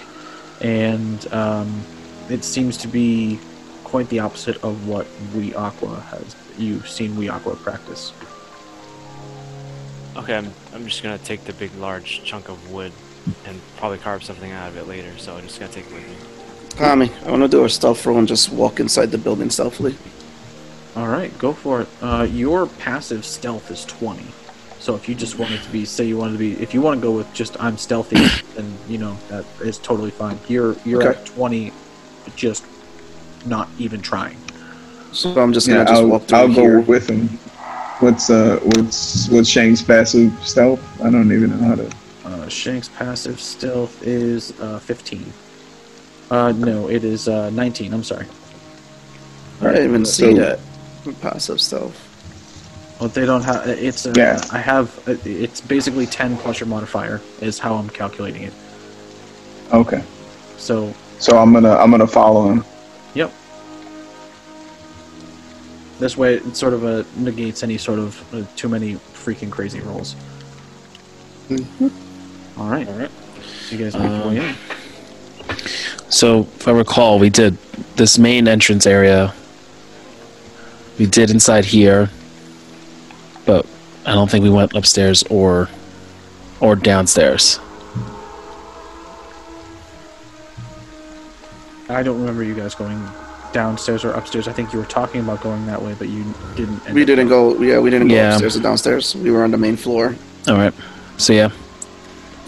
and 0.61 1.31
um, 1.33 1.83
it 2.29 2.43
seems 2.43 2.77
to 2.77 2.87
be 2.87 3.39
quite 3.83 4.09
the 4.09 4.19
opposite 4.19 4.63
of 4.63 4.87
what 4.87 5.07
We 5.35 5.53
Aqua 5.53 5.99
has. 6.01 6.35
You've 6.57 6.87
seen 6.87 7.15
We 7.15 7.29
Aqua 7.29 7.55
practice. 7.55 8.13
Okay, 10.15 10.35
I'm, 10.35 10.53
I'm 10.73 10.85
just 10.85 11.01
gonna 11.01 11.17
take 11.17 11.43
the 11.45 11.53
big, 11.53 11.73
large 11.75 12.23
chunk 12.23 12.49
of 12.49 12.71
wood 12.71 12.91
and 13.45 13.59
probably 13.77 13.97
carve 13.97 14.23
something 14.23 14.51
out 14.51 14.69
of 14.69 14.77
it 14.77 14.87
later. 14.87 15.17
So 15.17 15.35
I'm 15.35 15.43
just 15.43 15.59
gotta 15.59 15.73
take 15.73 15.85
it 15.85 15.93
with 15.93 16.07
me. 16.07 16.15
Tommy, 16.69 17.11
I 17.25 17.31
want 17.31 17.43
to 17.43 17.47
do 17.47 17.63
a 17.65 17.69
stealth 17.69 18.05
roll 18.05 18.17
and 18.17 18.27
just 18.27 18.51
walk 18.51 18.79
inside 18.79 19.11
the 19.11 19.17
building 19.17 19.49
stealthily. 19.49 19.95
All 20.95 21.07
right, 21.07 21.35
go 21.37 21.53
for 21.53 21.81
it. 21.81 21.87
Uh, 22.01 22.27
your 22.29 22.67
passive 22.67 23.25
stealth 23.25 23.71
is 23.71 23.85
twenty. 23.85 24.35
So 24.79 24.95
if 24.95 25.07
you 25.07 25.15
just 25.15 25.37
wanted 25.39 25.61
to 25.63 25.69
be, 25.71 25.85
say 25.85 26.05
you 26.05 26.17
wanted 26.17 26.33
to 26.33 26.37
be, 26.39 26.53
if 26.61 26.73
you 26.73 26.81
want 26.81 26.99
to 26.99 27.01
go 27.01 27.11
with 27.11 27.31
just 27.33 27.55
I'm 27.59 27.77
stealthy, 27.77 28.33
then 28.55 28.77
you 28.87 28.97
know 28.97 29.17
that 29.29 29.45
is 29.61 29.77
totally 29.79 30.11
fine. 30.11 30.39
You're 30.47 30.75
you're 30.85 31.01
Okay. 31.03 31.19
at 31.19 31.25
twenty, 31.25 31.71
just 32.35 32.65
not 33.45 33.69
even 33.77 34.01
trying. 34.01 34.37
So 35.11 35.39
I'm 35.41 35.53
just 35.53 35.67
gonna 35.67 35.81
Yeah, 35.81 35.85
just 35.85 36.01
I'll, 36.01 36.07
walk 36.07 36.27
through 36.27 36.37
I'll 36.39 36.47
here. 36.47 36.81
go 36.81 36.81
with 36.81 37.09
him. 37.09 37.27
What's 37.99 38.29
uh 38.29 38.59
what's 38.63 39.29
what's 39.29 39.47
Shank's 39.49 39.81
passive 39.81 40.31
stealth? 40.45 40.81
I 41.01 41.09
don't 41.09 41.31
even 41.31 41.51
know 41.51 41.67
how 41.67 41.75
to. 41.75 41.89
Uh, 42.33 42.49
Shank's 42.49 42.89
passive 42.89 43.39
stealth 43.39 44.01
is 44.05 44.59
uh, 44.59 44.79
fifteen. 44.79 45.31
Uh, 46.31 46.51
no, 46.51 46.89
it 46.89 47.03
is 47.03 47.27
uh, 47.27 47.51
nineteen. 47.51 47.93
I'm 47.93 48.03
sorry. 48.03 48.25
I 49.61 49.65
didn't 49.73 49.89
even 49.89 50.05
So- 50.05 50.11
see 50.29 50.33
that. 50.39 50.59
Passive 51.21 51.59
stealth. 51.61 51.99
Well, 52.99 53.09
they 53.09 53.25
don't 53.25 53.43
have. 53.43 53.67
It's 53.67 54.05
uh, 54.07 54.13
Yeah. 54.15 54.41
I 54.51 54.57
have. 54.57 54.87
uh, 55.07 55.15
It's 55.25 55.61
basically 55.61 56.07
ten 56.07 56.37
plus 56.37 56.59
your 56.59 56.67
modifier 56.67 57.21
is 57.41 57.59
how 57.59 57.75
I'm 57.75 57.89
calculating 57.89 58.43
it. 58.43 58.53
Okay, 59.71 60.03
So 60.57 60.93
so 61.19 61.37
I'm 61.37 61.53
gonna 61.53 61.75
I'm 61.75 61.91
gonna 61.91 62.07
follow 62.07 62.49
him. 62.49 62.63
Yep. 63.13 63.31
This 65.99 66.17
way, 66.17 66.35
it 66.35 66.55
sort 66.55 66.73
of 66.73 66.83
uh, 66.83 67.03
negates 67.15 67.63
any 67.63 67.77
sort 67.77 67.99
of 67.99 68.33
uh, 68.33 68.43
too 68.55 68.69
many 68.69 68.95
freaking 69.13 69.51
crazy 69.51 69.79
rolls. 69.81 70.15
All 72.57 72.69
right. 72.69 72.87
All 72.87 72.93
right. 72.95 73.11
You 73.69 73.77
guys 73.77 73.93
make 73.95 74.03
your 74.09 74.21
um, 74.21 74.27
way 74.35 74.37
in. 74.49 74.55
So, 76.09 76.41
if 76.41 76.67
I 76.67 76.71
recall, 76.71 77.17
we 77.19 77.29
did 77.29 77.57
this 77.95 78.17
main 78.19 78.47
entrance 78.47 78.85
area. 78.85 79.33
We 80.99 81.07
did 81.07 81.31
inside 81.31 81.65
here, 81.65 82.09
but 83.45 83.65
I 84.05 84.13
don't 84.13 84.29
think 84.29 84.43
we 84.43 84.49
went 84.51 84.75
upstairs 84.75 85.23
or 85.29 85.69
or 86.59 86.75
downstairs. 86.75 87.59
I 91.89 92.01
don't 92.03 92.19
remember 92.19 92.43
you 92.43 92.53
guys 92.55 92.75
going 92.75 93.05
downstairs 93.51 94.03
or 94.05 94.11
upstairs. 94.13 94.47
I 94.47 94.53
think 94.53 94.71
you 94.73 94.79
were 94.79 94.85
talking 94.85 95.21
about 95.21 95.41
going 95.41 95.65
that 95.67 95.81
way, 95.81 95.95
but 95.97 96.09
you 96.09 96.23
didn't. 96.55 96.85
end 96.85 96.95
We 96.95 97.01
up 97.01 97.07
didn't 97.07 97.27
going. 97.27 97.57
go. 97.57 97.63
Yeah, 97.63 97.79
we 97.79 97.89
didn't 97.89 98.07
go 98.07 98.15
Yeah. 98.15 98.31
upstairs 98.33 98.55
or 98.55 98.61
downstairs. 98.61 99.15
We 99.15 99.31
were 99.31 99.43
on 99.43 99.51
the 99.51 99.57
main 99.57 99.75
floor. 99.77 100.15
All 100.47 100.55
right. 100.55 100.73
So 101.17 101.33
yeah, 101.33 101.49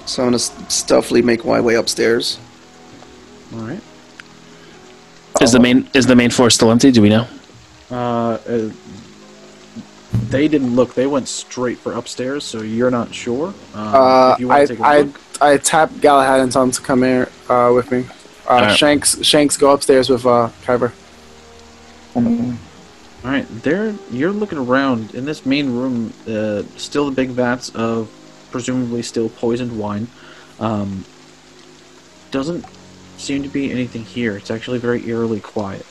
So 0.06 0.22
I'm 0.24 0.28
gonna 0.28 0.36
s- 0.36 0.51
stealthily 0.70 1.22
make 1.22 1.45
my 1.45 1.60
way 1.62 1.76
upstairs. 1.76 2.38
All 3.53 3.60
right. 3.62 3.80
is 5.41 5.51
the 5.51 5.60
main 5.60 5.88
is 5.93 6.06
the 6.08 6.16
main 6.16 6.30
floor 6.32 6.49
still 6.49 6.72
empty? 6.72 6.91
Do 6.91 7.01
we 7.01 7.10
know? 7.10 7.28
Uh, 7.91 8.38
uh, 8.47 8.70
they 10.30 10.47
didn't 10.47 10.76
look. 10.76 10.93
They 10.95 11.08
went 11.08 11.28
straight 11.28 11.78
for 11.78 11.93
upstairs, 11.93 12.43
so 12.43 12.62
you're 12.62 12.89
not 12.91 13.14
sure. 13.14 13.53
Um, 13.74 13.95
Uh, 13.95 14.32
if 14.34 14.39
you 14.39 14.47
want 14.47 14.60
I 14.60 14.66
to 14.66 14.68
take 14.68 14.80
a 14.80 14.86
I 14.88 15.01
look. 15.01 15.22
I 15.41 15.58
tap 15.58 15.91
Galahad 16.01 16.39
and 16.39 16.51
tell 16.51 16.64
him 16.64 16.72
to 16.72 16.82
come 16.82 17.03
here 17.03 17.30
uh, 17.49 17.72
with 17.76 17.91
me. 17.91 18.06
Uh, 18.47 18.51
Alright. 18.53 18.78
Shanks 18.78 19.24
Shanks 19.26 19.58
go 19.58 19.72
upstairs 19.72 20.10
with 20.10 20.26
uh, 20.26 20.49
Kyber. 20.66 20.91
All 22.16 23.32
right, 23.32 23.45
there 23.64 23.95
you're 24.12 24.32
looking 24.32 24.58
around 24.60 25.14
in 25.16 25.26
this 25.26 25.45
main 25.45 25.76
room. 25.76 26.14
Uh, 26.28 26.62
still 26.78 27.06
the 27.10 27.12
big 27.16 27.30
vats 27.30 27.70
of 27.76 28.08
presumably 28.60 29.01
still 29.01 29.28
poisoned 29.28 29.78
wine. 29.78 30.08
Um, 30.62 31.03
doesn't 32.32 32.64
seem 33.18 33.43
to 33.43 33.49
be 33.49 33.70
anything 33.70 34.06
here. 34.06 34.38
It's 34.38 34.49
actually 34.49 34.80
very 34.80 35.06
eerily 35.10 35.41
quiet. 35.41 35.86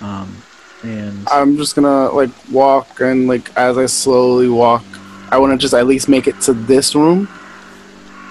Um, 0.00 0.40
and 0.84 1.26
I'm 1.28 1.56
just 1.56 1.74
gonna 1.74 2.10
like 2.10 2.30
walk 2.52 3.00
and 3.00 3.26
like 3.26 3.50
as 3.56 3.76
I 3.76 3.86
slowly 3.86 4.48
walk, 4.48 4.84
I 5.32 5.38
want 5.38 5.50
to 5.52 5.58
just 5.58 5.74
at 5.74 5.84
least 5.88 6.08
make 6.08 6.28
it 6.28 6.40
to 6.42 6.52
this 6.52 6.94
room, 6.94 7.28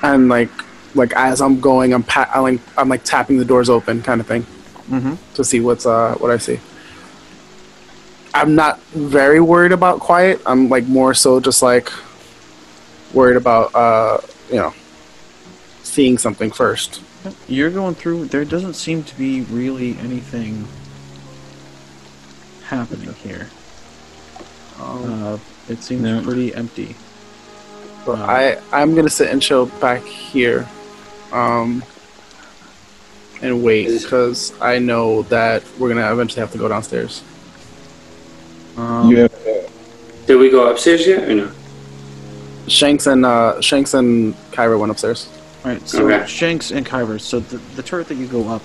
and 0.03 0.29
like 0.29 0.49
like 0.95 1.11
as 1.17 1.41
I'm 1.41 1.59
going, 1.59 1.93
I'm 1.93 2.03
pa- 2.03 2.31
I'm 2.33 2.43
like 2.43 2.61
I'm 2.77 2.87
like 2.87 3.03
tapping 3.03 3.39
the 3.39 3.43
doors 3.45 3.69
open 3.69 4.01
kind 4.03 4.21
of 4.21 4.27
thing 4.27 4.45
Mhm. 4.89 5.17
to 5.33 5.43
see 5.43 5.59
what's 5.59 5.85
uh 5.85 6.15
what 6.19 6.31
I 6.31 6.37
see. 6.37 6.61
I'm 8.33 8.55
not 8.55 8.79
very 8.95 9.41
worried 9.41 9.73
about 9.73 9.99
quiet. 9.99 10.41
I'm 10.45 10.69
like 10.69 10.85
more 10.85 11.13
so 11.13 11.41
just 11.41 11.61
like 11.61 11.91
worried 13.13 13.37
about 13.37 13.73
uh 13.75 14.19
you 14.49 14.57
know 14.57 14.73
seeing 15.83 16.17
something 16.17 16.51
first. 16.51 17.01
you're 17.47 17.69
going 17.71 17.95
through. 17.95 18.25
There 18.25 18.45
doesn't 18.45 18.75
seem 18.75 19.03
to 19.03 19.15
be 19.17 19.41
really 19.41 19.97
anything 19.99 20.67
happening 22.65 23.13
here. 23.23 23.49
Uh, 24.79 25.37
it 25.69 25.81
seems 25.83 26.01
No. 26.01 26.21
pretty 26.21 26.53
empty. 26.53 26.95
But 28.05 28.19
Um, 28.19 28.29
I 28.29 28.57
I'm 28.71 28.95
gonna 28.95 29.09
sit 29.09 29.29
and 29.29 29.41
chill 29.41 29.65
back 29.65 30.03
here, 30.05 30.67
um, 31.31 31.83
and 33.41 33.63
wait 33.63 33.87
because 34.01 34.53
I 34.61 34.79
know 34.79 35.23
that 35.23 35.63
we're 35.79 35.89
gonna 35.89 36.11
eventually 36.13 36.41
have 36.41 36.51
to 36.51 36.57
go 36.57 36.67
downstairs. 36.67 37.21
Um, 38.77 39.09
You 39.09 39.17
have, 39.21 39.31
Did 40.27 40.35
we 40.37 40.49
go 40.49 40.67
upstairs 40.69 41.07
yet 41.07 41.27
or 41.27 41.33
no? 41.33 41.49
Shanks 42.67 43.07
and 43.07 43.25
uh, 43.25 43.61
Shanks 43.61 43.93
and 43.93 44.33
Kyra 44.51 44.79
went 44.79 44.91
upstairs. 44.91 45.29
Alright, 45.65 45.87
so 45.87 46.09
Okay. 46.09 46.25
Shanks 46.27 46.71
and 46.71 46.85
Kyra. 46.85 47.19
So 47.19 47.39
the, 47.39 47.57
the 47.75 47.83
turret 47.83 48.07
that 48.07 48.15
you 48.15 48.27
go 48.27 48.47
up 48.47 48.61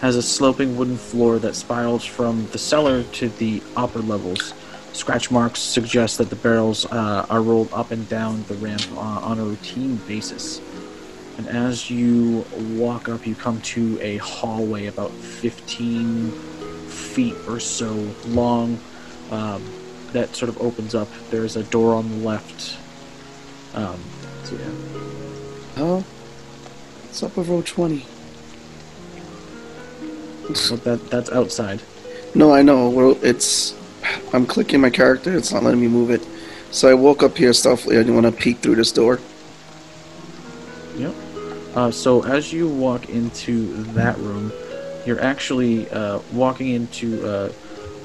has 0.00 0.16
a 0.16 0.22
sloping 0.22 0.76
wooden 0.76 0.96
floor 0.96 1.38
that 1.38 1.54
spirals 1.54 2.04
from 2.04 2.46
the 2.52 2.58
cellar 2.58 3.02
to 3.02 3.28
the 3.28 3.62
upper 3.76 4.00
levels. 4.00 4.52
Scratch 4.92 5.30
marks 5.30 5.60
suggest 5.60 6.18
that 6.18 6.30
the 6.30 6.36
barrels 6.36 6.86
uh, 6.86 7.26
are 7.28 7.42
rolled 7.42 7.72
up 7.72 7.90
and 7.90 8.08
down 8.08 8.42
the 8.44 8.54
ramp 8.54 8.82
uh, 8.92 9.00
on 9.00 9.38
a 9.38 9.44
routine 9.44 9.96
basis. 10.08 10.60
And 11.38 11.48
as 11.48 11.90
you 11.90 12.46
walk 12.76 13.08
up, 13.08 13.26
you 13.26 13.34
come 13.34 13.60
to 13.62 13.98
a 14.00 14.16
hallway 14.18 14.86
about 14.86 15.10
15 15.10 16.30
feet 16.88 17.34
or 17.46 17.60
so 17.60 17.92
long 18.26 18.78
um, 19.30 19.62
that 20.12 20.34
sort 20.34 20.48
of 20.48 20.60
opens 20.62 20.94
up. 20.94 21.08
There's 21.30 21.56
a 21.56 21.62
door 21.64 21.94
on 21.94 22.08
the 22.08 22.26
left. 22.26 22.78
Um, 23.76 24.00
so 24.44 24.56
yeah. 24.56 24.70
Oh, 25.76 26.04
it's 27.04 27.22
up 27.22 27.36
with 27.36 27.48
row 27.48 27.62
twenty. 27.62 28.04
Well, 30.48 30.78
that 30.78 31.10
that's 31.10 31.30
outside. 31.30 31.82
No, 32.34 32.52
I 32.52 32.62
know. 32.62 32.88
Well, 32.88 33.18
it's. 33.22 33.74
I'm 34.32 34.46
clicking 34.46 34.80
my 34.80 34.90
character. 34.90 35.36
It's 35.36 35.52
not 35.52 35.62
letting 35.62 35.80
me 35.80 35.88
move 35.88 36.10
it. 36.10 36.26
So 36.70 36.88
I 36.88 36.94
woke 36.94 37.22
up 37.22 37.36
here 37.36 37.52
stealthily. 37.52 37.96
I 37.96 38.00
didn't 38.00 38.14
want 38.14 38.26
to 38.26 38.32
peek 38.32 38.58
through 38.58 38.76
this 38.76 38.92
door. 38.92 39.20
Yep. 40.96 41.14
Uh, 41.74 41.90
so 41.90 42.24
as 42.24 42.52
you 42.52 42.68
walk 42.68 43.10
into 43.10 43.82
that 43.94 44.16
room, 44.18 44.52
you're 45.04 45.20
actually 45.20 45.90
uh, 45.90 46.20
walking 46.32 46.68
into 46.70 47.26
uh, 47.26 47.52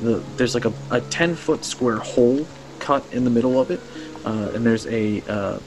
the. 0.01 0.23
There's 0.35 0.53
like 0.53 0.65
a, 0.65 0.73
a 0.89 0.99
ten 1.01 1.35
foot 1.35 1.63
square 1.63 1.97
hole 1.97 2.45
cut 2.79 3.05
in 3.13 3.23
the 3.23 3.29
middle 3.29 3.59
of 3.61 3.71
it, 3.71 3.79
uh, 4.25 4.51
and 4.53 4.65
there's 4.65 4.87
a 4.87 5.21
uh, 5.29 5.59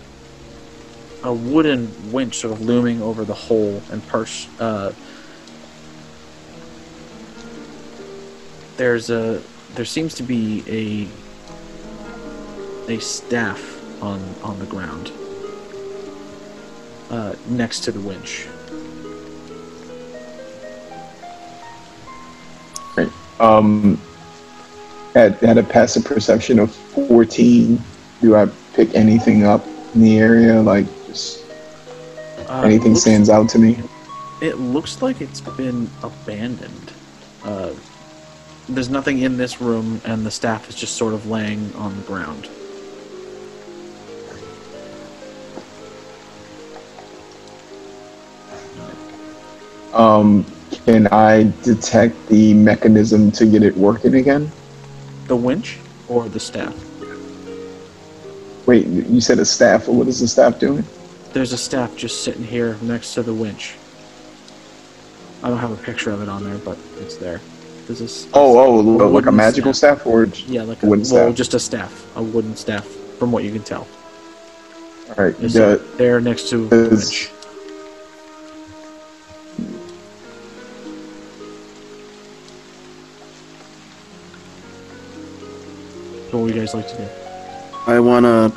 a 1.25 1.33
wooden 1.33 2.13
winch 2.13 2.39
sort 2.39 2.53
of 2.53 2.61
looming 2.61 3.03
over 3.03 3.25
the 3.25 3.35
hole 3.35 3.83
and. 3.91 4.03
Uh, 4.59 4.93
there's 8.77 9.11
a 9.11 9.41
there 9.75 9.85
seems 9.85 10.15
to 10.15 10.23
be 10.23 10.65
a 10.67 11.09
a 12.93 12.99
staff 13.01 13.63
on 14.03 14.21
on 14.43 14.59
the 14.59 14.67
ground 14.67 15.13
uh, 17.11 17.35
next 17.49 17.81
to 17.81 17.93
the 17.93 18.01
winch. 18.01 18.47
Right. 22.97 23.11
Um, 23.41 24.01
at, 25.15 25.43
at 25.43 25.59
a 25.59 25.63
passive 25.63 26.05
perception 26.05 26.59
of 26.59 26.73
14, 26.73 27.81
do 28.25 28.35
I 28.35 28.47
pick 28.72 28.95
anything 28.95 29.45
up 29.45 29.66
in 29.95 30.01
the 30.01 30.18
area? 30.18 30.61
Like, 30.62 30.87
just 31.07 31.45
Uh, 32.49 32.62
anything 32.62 32.93
looks- 32.93 33.03
stands 33.03 33.29
out 33.29 33.49
to 33.51 33.59
me? 33.59 33.79
It 34.41 34.59
looks 34.59 35.03
like 35.03 35.20
it's 35.20 35.41
been 35.41 35.91
abandoned. 36.03 36.91
Uh, 37.45 37.70
there's 38.68 38.89
nothing 38.89 39.18
in 39.20 39.37
this 39.37 39.61
room, 39.61 40.01
and 40.05 40.25
the 40.25 40.31
staff 40.31 40.68
is 40.70 40.75
just 40.75 40.97
sort 40.97 41.12
of 41.12 41.27
laying 41.29 41.72
on 41.77 41.97
the 41.97 42.03
ground. 42.03 42.49
Um, 49.93 50.45
can 50.87 51.07
I 51.09 51.53
detect 51.62 52.14
the 52.29 52.55
mechanism 52.55 53.31
to 53.33 53.47
get 53.47 53.62
it 53.62 53.77
working 53.77 54.14
again? 54.14 54.51
The 55.29 55.37
winch 55.37 55.79
or 56.09 56.29
the 56.29 56.41
staff? 56.41 56.75
Wait, 58.67 58.87
you 58.87 59.21
said 59.21 59.39
a 59.39 59.45
staff. 59.45 59.89
What 59.89 60.09
is 60.09 60.21
the 60.21 60.29
staff 60.29 60.59
doing? 60.59 60.85
There's 61.33 61.53
a 61.53 61.59
staff 61.59 61.97
just 61.97 62.25
sitting 62.25 62.45
here 62.45 62.77
next 62.81 63.15
to 63.15 63.23
the 63.23 63.35
winch. 63.35 63.75
I 65.43 65.49
don't 65.49 65.59
have 65.59 65.73
a 65.73 65.83
picture 65.83 66.11
of 66.11 66.23
it 66.23 66.29
on 66.29 66.45
there, 66.45 66.57
but 66.59 66.79
it's 66.99 67.17
there. 67.17 67.41
There's 67.87 67.99
this. 67.99 68.27
Oh, 68.33 68.59
oh, 68.59 69.09
like 69.09 69.27
a 69.27 69.33
magical 69.33 69.75
staff, 69.75 70.07
or 70.07 70.25
Yeah, 70.47 70.62
like 70.62 70.83
a 70.83 70.87
wooden 70.87 71.03
well, 71.11 71.27
staff? 71.27 71.35
just 71.35 71.53
a 71.55 71.61
staff, 71.61 72.07
a 72.17 72.23
wooden 72.23 72.57
staff, 72.57 72.87
from 73.19 73.31
what 73.31 73.45
you 73.45 73.53
can 73.53 73.62
tell. 73.62 73.87
All 75.11 75.25
right. 75.25 75.35
It's 75.41 75.53
the- 75.53 75.83
there 75.99 76.19
next 76.21 76.49
to 76.49 76.67
the 76.69 76.89
winch. 76.89 77.31
So 86.31 86.39
what 86.39 86.45
would 86.45 86.55
you 86.55 86.61
guys 86.61 86.75
like 86.75 86.89
to 86.89 86.97
do? 86.97 87.24
I 87.87 88.01
want 88.01 88.24
to 88.24 88.53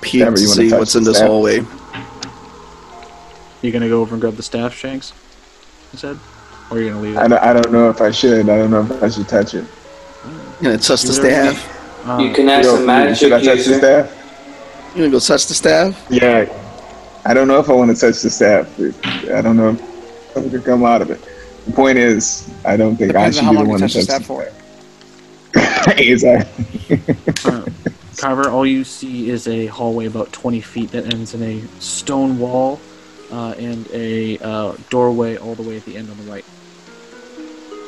peek 0.00 0.20
Never, 0.20 0.36
to 0.36 0.42
see 0.46 0.72
what's 0.72 0.94
in 0.94 1.04
this 1.04 1.16
staff? 1.16 1.28
hallway. 1.28 1.64
You 3.62 3.72
gonna 3.72 3.88
go 3.88 4.00
over 4.02 4.14
and 4.14 4.20
grab 4.20 4.34
the 4.36 4.42
staff, 4.42 4.74
Shanks? 4.74 5.12
You 5.92 5.98
said, 5.98 6.18
or 6.70 6.76
are 6.76 6.80
you 6.80 6.90
gonna 6.90 7.00
leave 7.00 7.14
it? 7.16 7.18
I 7.18 7.28
don't, 7.28 7.42
I 7.42 7.52
don't 7.54 7.72
know 7.72 7.88
if 7.88 8.00
I 8.00 8.10
should. 8.10 8.48
I 8.48 8.58
don't 8.58 8.70
know 8.70 8.82
if 8.82 9.02
I 9.02 9.08
should 9.08 9.26
touch 9.28 9.54
it. 9.54 9.64
I'm 10.24 10.62
gonna 10.62 10.78
touch 10.78 11.02
the 11.02 11.12
Do 11.14 11.22
whatever 11.22 11.44
you- 11.46 11.56
staff. 11.56 12.06
Um, 12.08 12.20
You 12.20 12.34
can 12.34 12.48
ask 12.50 12.64
Yo, 12.66 12.76
a 12.76 12.80
magic 12.86 13.16
should 13.16 13.32
I 13.32 13.42
touch 13.42 13.64
the 13.64 13.74
staff? 13.78 14.90
You 14.94 15.00
gonna 15.02 15.10
go 15.12 15.18
touch 15.18 15.46
the 15.46 15.54
staff? 15.54 16.06
Yeah. 16.10 16.46
I 17.24 17.32
don't 17.32 17.48
know 17.48 17.58
if 17.58 17.70
I 17.70 17.72
want 17.72 17.96
to 17.96 17.98
touch 17.98 18.20
the 18.20 18.28
staff. 18.28 18.68
I 19.30 19.40
don't 19.40 19.56
know 19.56 19.70
if 19.70 19.80
something 20.34 20.50
could 20.52 20.64
come 20.64 20.84
out 20.84 21.00
of 21.00 21.10
it. 21.10 21.18
The 21.64 21.72
point 21.72 21.96
is, 21.96 22.50
I 22.66 22.76
don't 22.76 22.96
think 22.96 23.12
Depends 23.12 23.38
I 23.38 23.40
should 23.40 23.46
how 23.46 23.52
be 23.52 23.64
the 23.64 23.64
one 23.70 23.80
to 23.80 23.84
touch 23.86 23.94
the 23.94 24.02
staff 24.02 24.26
for. 24.26 24.46
exactly. 25.96 27.00
Carver, 28.24 28.48
all 28.48 28.64
you 28.64 28.84
see 28.84 29.28
is 29.28 29.46
a 29.48 29.66
hallway 29.66 30.06
about 30.06 30.32
20 30.32 30.62
feet 30.62 30.90
that 30.92 31.12
ends 31.12 31.34
in 31.34 31.42
a 31.42 31.60
stone 31.78 32.38
wall 32.38 32.80
uh, 33.30 33.54
and 33.58 33.86
a 33.92 34.38
uh, 34.38 34.74
doorway 34.88 35.36
all 35.36 35.54
the 35.54 35.62
way 35.62 35.76
at 35.76 35.84
the 35.84 35.94
end 35.94 36.08
on 36.08 36.16
the 36.16 36.22
right. 36.22 36.42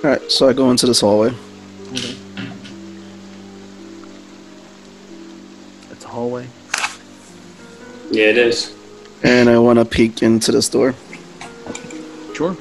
Alright, 0.05 0.31
so 0.31 0.47
I 0.47 0.53
go 0.53 0.71
into 0.71 0.85
this 0.85 1.01
hallway. 1.01 1.35
It's 5.91 6.05
a 6.05 6.09
hallway. 6.09 6.47
Yeah, 8.11 8.27
it 8.27 8.37
is. 8.37 8.77
And 9.23 9.49
I 9.49 9.59
want 9.59 9.79
to 9.79 9.87
peek 9.87 10.23
into 10.23 10.53
this 10.53 10.69
door. 10.69 10.95
Sure. 12.35 12.55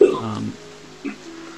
Um, 0.00 0.54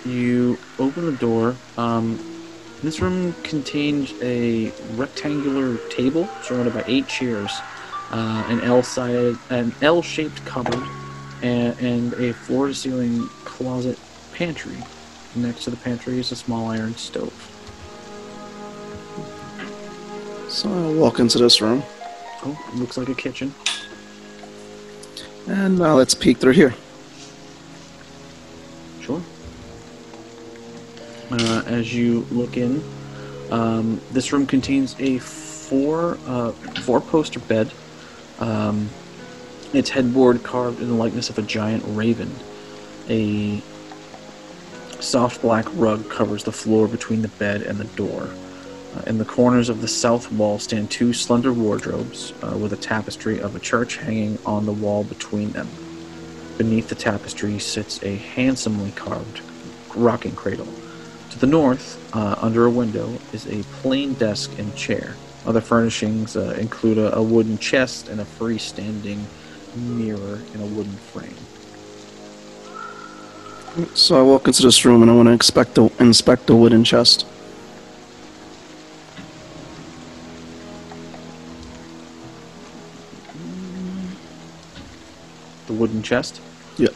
you 0.07 0.57
open 0.79 1.05
the 1.05 1.17
door. 1.21 1.55
Um, 1.77 2.38
this 2.83 3.01
room 3.01 3.33
contains 3.43 4.13
a 4.23 4.73
rectangular 4.95 5.77
table 5.89 6.29
surrounded 6.43 6.75
by 6.75 6.85
eight 6.87 7.09
chairs, 7.09 7.51
uh, 8.11 8.45
an 8.49 8.61
L-sided, 8.61 9.37
an 9.51 9.75
L-shaped 9.83 10.45
cupboard, 10.45 10.83
and, 11.43 11.79
and 11.81 12.15
a 12.15 12.33
floor-to-ceiling 12.33 13.29
closet 13.45 13.99
pantry. 14.33 14.77
Next 15.35 15.65
to 15.65 15.71
the 15.71 15.77
pantry 15.77 16.19
is 16.19 16.33
a 16.33 16.37
small 16.37 16.69
iron 16.69 16.95
stove. 16.95 17.33
So 20.49 20.71
I 20.71 20.93
walk 20.95 21.19
into 21.19 21.39
this 21.39 21.61
room. 21.61 21.83
Oh, 22.45 22.59
it 22.73 22.77
looks 22.77 22.97
like 22.97 23.09
a 23.09 23.15
kitchen. 23.15 23.55
And 25.47 25.79
now 25.79 25.95
let's 25.95 26.15
peek 26.15 26.39
through 26.39 26.53
here. 26.53 26.75
Uh, 31.31 31.63
as 31.67 31.95
you 31.95 32.27
look 32.31 32.57
in, 32.57 32.83
um, 33.51 34.01
this 34.13 34.33
room 34.33 34.47
contains 34.47 34.97
a 34.99 35.19
four 35.19 36.19
uh, 36.27 36.53
four 36.83 37.01
poster 37.01 37.41
bed. 37.41 37.71
Um, 38.39 38.89
its 39.75 39.91
headboard 39.91 40.43
carved 40.43 40.81
in 40.81 40.89
the 40.89 40.95
likeness 40.95 41.29
of 41.29 41.39
a 41.39 41.43
giant 41.43 41.85
raven. 41.89 42.35
A 43.11 43.63
soft 45.01 45.43
black 45.43 45.67
rug 45.75 46.09
covers 46.11 46.45
the 46.45 46.53
floor 46.53 46.89
between 46.89 47.23
the 47.23 47.29
bed 47.29 47.63
and 47.63 47.79
the 47.79 47.85
door. 47.85 48.31
Uh, 48.97 49.03
in 49.07 49.19
the 49.19 49.25
corners 49.25 49.69
of 49.69 49.83
the 49.83 49.89
south 49.89 50.33
wall 50.33 50.59
stand 50.59 50.91
two 50.91 51.13
slender 51.13 51.53
wardrobes 51.53 52.33
uh, 52.43 52.57
with 52.57 52.73
a 52.73 52.77
tapestry 52.77 53.39
of 53.39 53.55
a 53.55 53.61
church 53.61 53.97
hanging 53.97 54.39
on 54.47 54.65
the 54.65 54.73
wall 54.73 55.05
between 55.05 55.51
them. 55.51 55.69
Beneath 56.57 56.89
the 56.89 56.95
tapestry 56.95 57.59
sits 57.59 58.03
a 58.03 58.17
handsomely 58.17 58.91
carved 58.93 59.43
rocking 59.95 60.35
cradle. 60.35 60.67
To 61.31 61.39
the 61.39 61.47
north, 61.47 61.99
uh, 62.17 62.37
under 62.41 62.65
a 62.65 62.71
window, 62.71 63.19
is 63.33 63.47
a 63.47 63.63
plain 63.81 64.15
desk 64.15 64.51
and 64.59 64.75
chair. 64.77 65.15
Other 65.47 65.61
furnishings 65.61 66.37
uh, 66.37 66.57
include 66.59 66.99
a, 66.99 67.17
a 67.17 67.23
wooden 67.23 67.59
chest 67.59 68.09
and 68.09 68.21
a 68.21 68.25
freestanding 68.25 69.25
mirror 69.77 70.41
in 70.55 70.61
a 70.61 70.67
wooden 70.67 70.93
frame. 70.93 71.35
So 73.95 74.19
I 74.19 74.23
walk 74.23 74.47
into 74.49 74.63
this 74.63 74.85
room 74.85 75.03
and 75.03 75.11
I 75.11 75.15
want 75.15 75.29
to 75.29 75.33
inspect 75.33 75.75
the 75.75 75.91
inspect 76.01 76.47
the 76.47 76.57
wooden 76.57 76.83
chest. 76.83 77.27
The 85.67 85.73
wooden 85.75 86.03
chest. 86.03 86.41
Yep. 86.79 86.95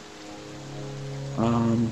Um, 1.37 1.91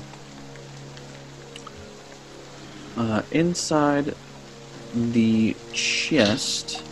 uh, 2.96 3.22
inside 3.30 4.14
the 4.94 5.56
chest 5.72 6.82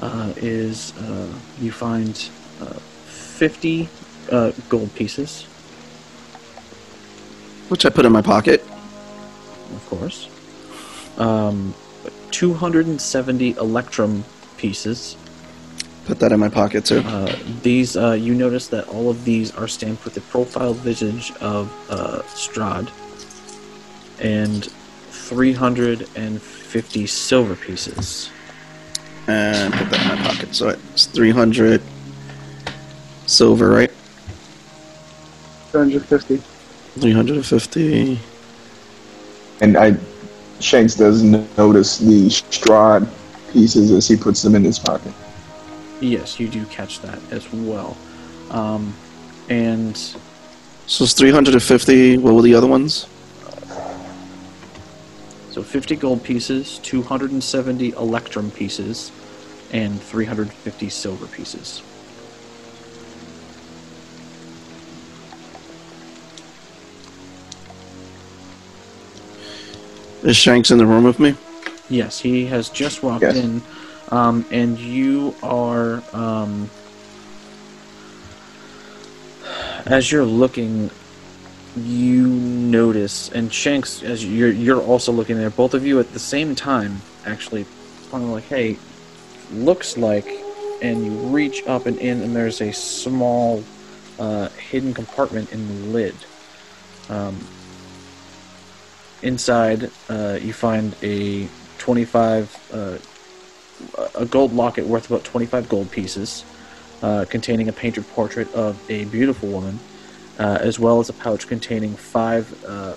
uh, 0.00 0.32
is 0.36 0.96
uh, 0.98 1.32
you 1.60 1.72
find 1.72 2.30
uh, 2.60 2.66
50 3.06 3.88
uh, 4.30 4.52
gold 4.68 4.94
pieces, 4.94 5.44
Which 7.68 7.84
I 7.84 7.90
put 7.90 8.06
in 8.06 8.12
my 8.12 8.22
pocket. 8.22 8.62
of 9.74 9.86
course. 9.90 10.28
Um, 11.18 11.74
270 12.30 13.56
electrum 13.56 14.24
pieces. 14.56 15.16
Put 16.06 16.20
that 16.20 16.32
in 16.32 16.40
my 16.40 16.48
pocket 16.48 16.86
too. 16.86 17.00
Uh, 17.00 17.36
these, 17.62 17.96
uh, 17.96 18.12
you 18.12 18.34
notice 18.34 18.68
that 18.68 18.88
all 18.88 19.10
of 19.10 19.24
these 19.24 19.54
are 19.56 19.68
stamped 19.68 20.04
with 20.04 20.14
the 20.14 20.22
profile 20.22 20.72
visage 20.72 21.32
of 21.40 21.70
uh, 21.90 22.22
Strahd, 22.28 22.90
and 24.18 24.68
350 25.28 27.06
silver 27.06 27.54
pieces. 27.54 28.30
And 29.26 29.72
put 29.74 29.90
that 29.90 30.00
in 30.00 30.08
my 30.08 30.16
pocket. 30.26 30.54
So 30.54 30.68
it's 30.70 31.04
300 31.06 31.82
silver, 33.26 33.68
right? 33.68 33.90
350. 35.70 36.38
350. 37.00 38.18
And 39.60 39.76
I, 39.76 39.96
Shanks 40.60 40.94
does 40.94 41.22
n- 41.22 41.46
notice 41.58 41.98
the 41.98 42.28
Strahd 42.28 43.06
pieces 43.52 43.90
as 43.90 44.08
he 44.08 44.16
puts 44.16 44.40
them 44.40 44.54
in 44.54 44.64
his 44.64 44.78
pocket. 44.78 45.12
Yes, 46.00 46.40
you 46.40 46.48
do 46.48 46.64
catch 46.66 47.00
that 47.00 47.18
as 47.30 47.52
well. 47.52 47.98
Um, 48.50 48.94
and 49.50 49.94
So 50.86 51.04
it's 51.04 51.12
350. 51.12 52.16
What 52.18 52.32
were 52.34 52.42
the 52.42 52.54
other 52.54 52.66
ones? 52.66 53.06
So 55.58 55.64
50 55.64 55.96
gold 55.96 56.22
pieces, 56.22 56.78
270 56.84 57.90
electrum 57.90 58.48
pieces, 58.52 59.10
and 59.72 60.00
350 60.00 60.88
silver 60.88 61.26
pieces. 61.26 61.82
Is 70.22 70.36
Shanks 70.36 70.70
in 70.70 70.78
the 70.78 70.86
room 70.86 71.02
with 71.02 71.18
me? 71.18 71.34
Yes, 71.88 72.20
he 72.20 72.46
has 72.46 72.68
just 72.68 73.02
walked 73.02 73.22
Yes. 73.22 73.34
in, 73.34 73.60
um, 74.10 74.44
and 74.52 74.78
you 74.78 75.34
are. 75.42 76.04
Um, 76.12 76.70
as 79.86 80.12
you're 80.12 80.24
looking, 80.24 80.88
you 81.84 82.26
notice, 82.28 83.28
and 83.30 83.52
Shanks, 83.52 84.02
as 84.02 84.24
you're 84.24 84.52
you're 84.52 84.82
also 84.82 85.12
looking 85.12 85.38
there, 85.38 85.50
both 85.50 85.74
of 85.74 85.86
you 85.86 85.98
at 86.00 86.12
the 86.12 86.18
same 86.18 86.54
time, 86.54 87.02
actually, 87.24 87.64
kind 88.10 88.24
of 88.24 88.30
like, 88.30 88.44
hey, 88.44 88.78
looks 89.50 89.96
like, 89.96 90.28
and 90.82 91.04
you 91.04 91.12
reach 91.12 91.66
up 91.66 91.86
and 91.86 91.98
in, 91.98 92.22
and 92.22 92.34
there's 92.34 92.60
a 92.60 92.72
small 92.72 93.64
uh, 94.18 94.48
hidden 94.70 94.94
compartment 94.94 95.50
in 95.50 95.66
the 95.66 95.74
lid. 95.74 96.26
Um, 97.08 97.46
inside, 99.22 99.90
uh, 100.08 100.38
you 100.40 100.52
find 100.52 100.96
a 101.02 101.48
25 101.78 102.56
uh, 102.72 102.98
a 104.14 104.26
gold 104.26 104.52
locket 104.52 104.86
worth 104.86 105.06
about 105.06 105.24
25 105.24 105.68
gold 105.68 105.90
pieces 105.90 106.44
uh, 107.02 107.24
containing 107.30 107.68
a 107.68 107.72
painted 107.72 108.06
portrait 108.08 108.52
of 108.52 108.80
a 108.88 109.04
beautiful 109.06 109.48
woman 109.48 109.80
uh, 110.38 110.58
as 110.60 110.78
well 110.78 111.00
as 111.00 111.08
a 111.08 111.12
pouch 111.12 111.46
containing 111.46 111.94
five 111.94 112.64
uh, 112.64 112.94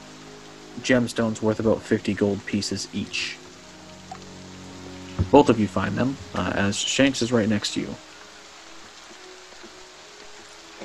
gemstones 0.81 1.41
worth 1.41 1.59
about 1.59 1.81
50 1.81 2.13
gold 2.13 2.45
pieces 2.45 2.87
each 2.93 3.37
both 5.31 5.49
of 5.49 5.59
you 5.59 5.67
find 5.67 5.95
them 5.97 6.17
uh, 6.35 6.51
as 6.55 6.75
shanks 6.75 7.21
is 7.21 7.31
right 7.31 7.49
next 7.49 7.73
to 7.73 7.81
you 7.81 7.95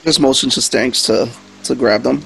Just 0.06 0.20
motion 0.20 0.50
to 0.50 0.60
Shanks 0.60 1.02
to 1.06 1.28
to 1.64 1.74
grab 1.74 2.02
them. 2.02 2.22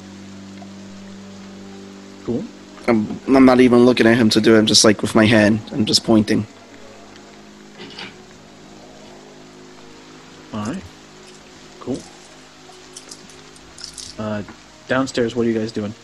cool 2.25 2.45
I'm, 2.87 3.19
I'm 3.27 3.47
not 3.47 3.61
even 3.61 3.87
looking 3.87 4.07
at 4.07 4.19
him 4.19 4.29
to 4.31 4.41
do 4.41 4.55
it. 4.55 4.59
I'm 4.59 4.67
just 4.67 4.85
like 4.85 5.01
with 5.01 5.15
my 5.15 5.25
hand. 5.25 5.61
I'm 5.73 5.87
just 5.87 6.05
pointing. 6.05 6.47
Downstairs 14.95 15.37
what 15.37 15.47
are 15.47 15.49
you 15.51 15.59
guys 15.59 15.71
doing 15.73 15.95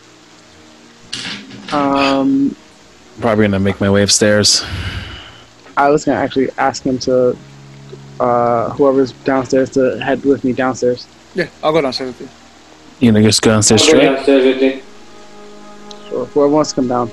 Um, 1.73 2.55
Probably 3.19 3.43
gonna 3.45 3.59
make 3.59 3.81
my 3.81 3.89
way 3.89 4.01
upstairs. 4.03 4.63
I 5.75 5.89
was 5.89 6.05
gonna 6.05 6.17
actually 6.19 6.49
ask 6.57 6.83
him 6.83 6.97
to, 6.99 7.35
uh, 8.21 8.69
whoever's 8.71 9.11
downstairs 9.25 9.69
to 9.71 9.99
head 9.99 10.23
with 10.23 10.43
me 10.45 10.53
downstairs. 10.53 11.05
Yeah, 11.35 11.47
I'll 11.61 11.73
go 11.73 11.81
downstairs 11.81 12.13
with 12.13 12.21
you. 12.21 13.07
You 13.07 13.11
know, 13.11 13.21
just 13.21 13.41
go 13.41 13.51
downstairs 13.51 13.83
I'll 13.87 13.93
go 13.93 13.99
downstairs 13.99 14.45
with 14.45 14.61
you. 14.63 14.81
Sure. 16.09 16.25
Whoever 16.27 16.47
wants 16.53 16.69
to 16.71 16.75
come 16.75 16.87
down. 16.87 17.11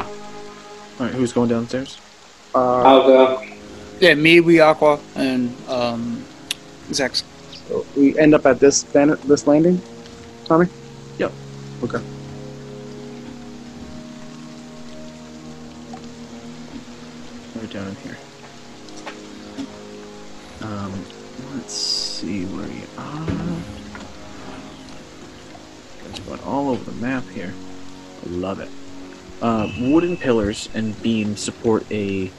all 0.00 1.06
right 1.06 1.12
who's 1.14 1.32
going 1.32 1.48
downstairs 1.50 1.98
Uh, 2.54 2.82
I'll 2.82 3.02
go. 3.06 3.42
Yeah, 4.00 4.14
me, 4.14 4.40
we, 4.40 4.60
Aqua, 4.60 4.98
and 5.16 5.54
um, 5.68 6.24
Zex. 6.90 7.22
so 7.68 7.84
we 7.96 8.18
end 8.18 8.32
up 8.34 8.46
at 8.46 8.58
this 8.58 8.84
ban- 8.84 9.18
this 9.26 9.46
landing, 9.46 9.80
Tommy. 10.50 10.66
Yep. 11.18 11.32
Okay. 11.84 12.02
right 17.54 17.70
down 17.70 17.86
in 17.86 17.94
here. 17.94 18.18
Um, 20.62 21.04
let's 21.54 21.72
see 21.72 22.46
where 22.46 22.66
you 22.66 22.82
are. 22.98 23.26
Guys 26.08 26.18
going 26.18 26.40
all 26.40 26.70
over 26.70 26.82
the 26.82 26.96
map 26.96 27.22
here. 27.28 27.54
I 28.26 28.28
love 28.28 28.58
it. 28.58 28.70
Uh, 29.40 29.70
wooden 29.78 30.16
pillars 30.16 30.68
and 30.74 31.00
beams 31.00 31.38
support 31.38 31.86
a, 31.92 32.32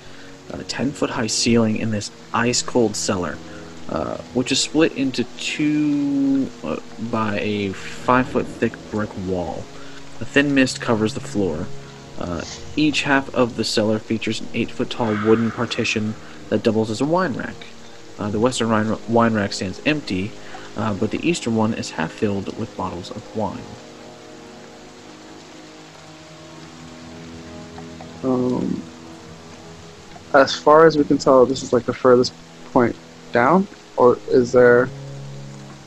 10 0.67 0.91
foot 0.91 1.11
high 1.11 1.27
ceiling 1.27 1.77
in 1.77 1.91
this 1.91 2.11
ice 2.33 2.61
cold 2.61 2.97
cellar, 2.97 3.37
uh, 3.91 4.17
which 4.33 4.51
is 4.51 4.59
split 4.59 4.93
into 4.93 5.25
two 5.37 6.49
uh, 6.63 6.77
by 7.11 7.37
a 7.39 7.73
5 7.73 8.29
foot 8.29 8.47
thick 8.47 8.73
brick 8.89 9.09
wall. 9.27 9.65
A 10.21 10.25
thin 10.25 10.55
mist 10.55 10.79
covers 10.79 11.13
the 11.13 11.19
floor. 11.19 11.65
Uh, 12.17 12.41
each 12.75 13.01
half 13.01 13.33
of 13.35 13.57
the 13.57 13.63
cellar 13.63 13.99
features 13.99 14.39
an 14.39 14.47
8 14.53 14.71
foot 14.71 14.89
tall 14.89 15.13
wooden 15.25 15.51
partition 15.51 16.15
that 16.49 16.63
doubles 16.63 16.89
as 16.89 17.01
a 17.01 17.05
wine 17.05 17.33
rack. 17.33 17.55
Uh, 18.17 18.29
the 18.29 18.39
western 18.39 18.69
wine, 18.69 18.97
wine 19.09 19.33
rack 19.33 19.51
stands 19.51 19.81
empty, 19.85 20.31
uh, 20.77 20.93
but 20.93 21.11
the 21.11 21.27
eastern 21.27 21.55
one 21.55 21.73
is 21.73 21.91
half 21.91 22.11
filled 22.11 22.57
with 22.57 22.75
bottles 22.77 23.11
of 23.11 23.35
wine. 23.35 23.59
Um, 28.23 28.81
as 30.33 30.55
far 30.55 30.85
as 30.85 30.97
we 30.97 31.03
can 31.03 31.17
tell, 31.17 31.45
this 31.45 31.63
is 31.63 31.73
like 31.73 31.83
the 31.83 31.93
furthest 31.93 32.33
point 32.71 32.95
down, 33.31 33.67
or 33.97 34.17
is 34.29 34.51
there? 34.51 34.89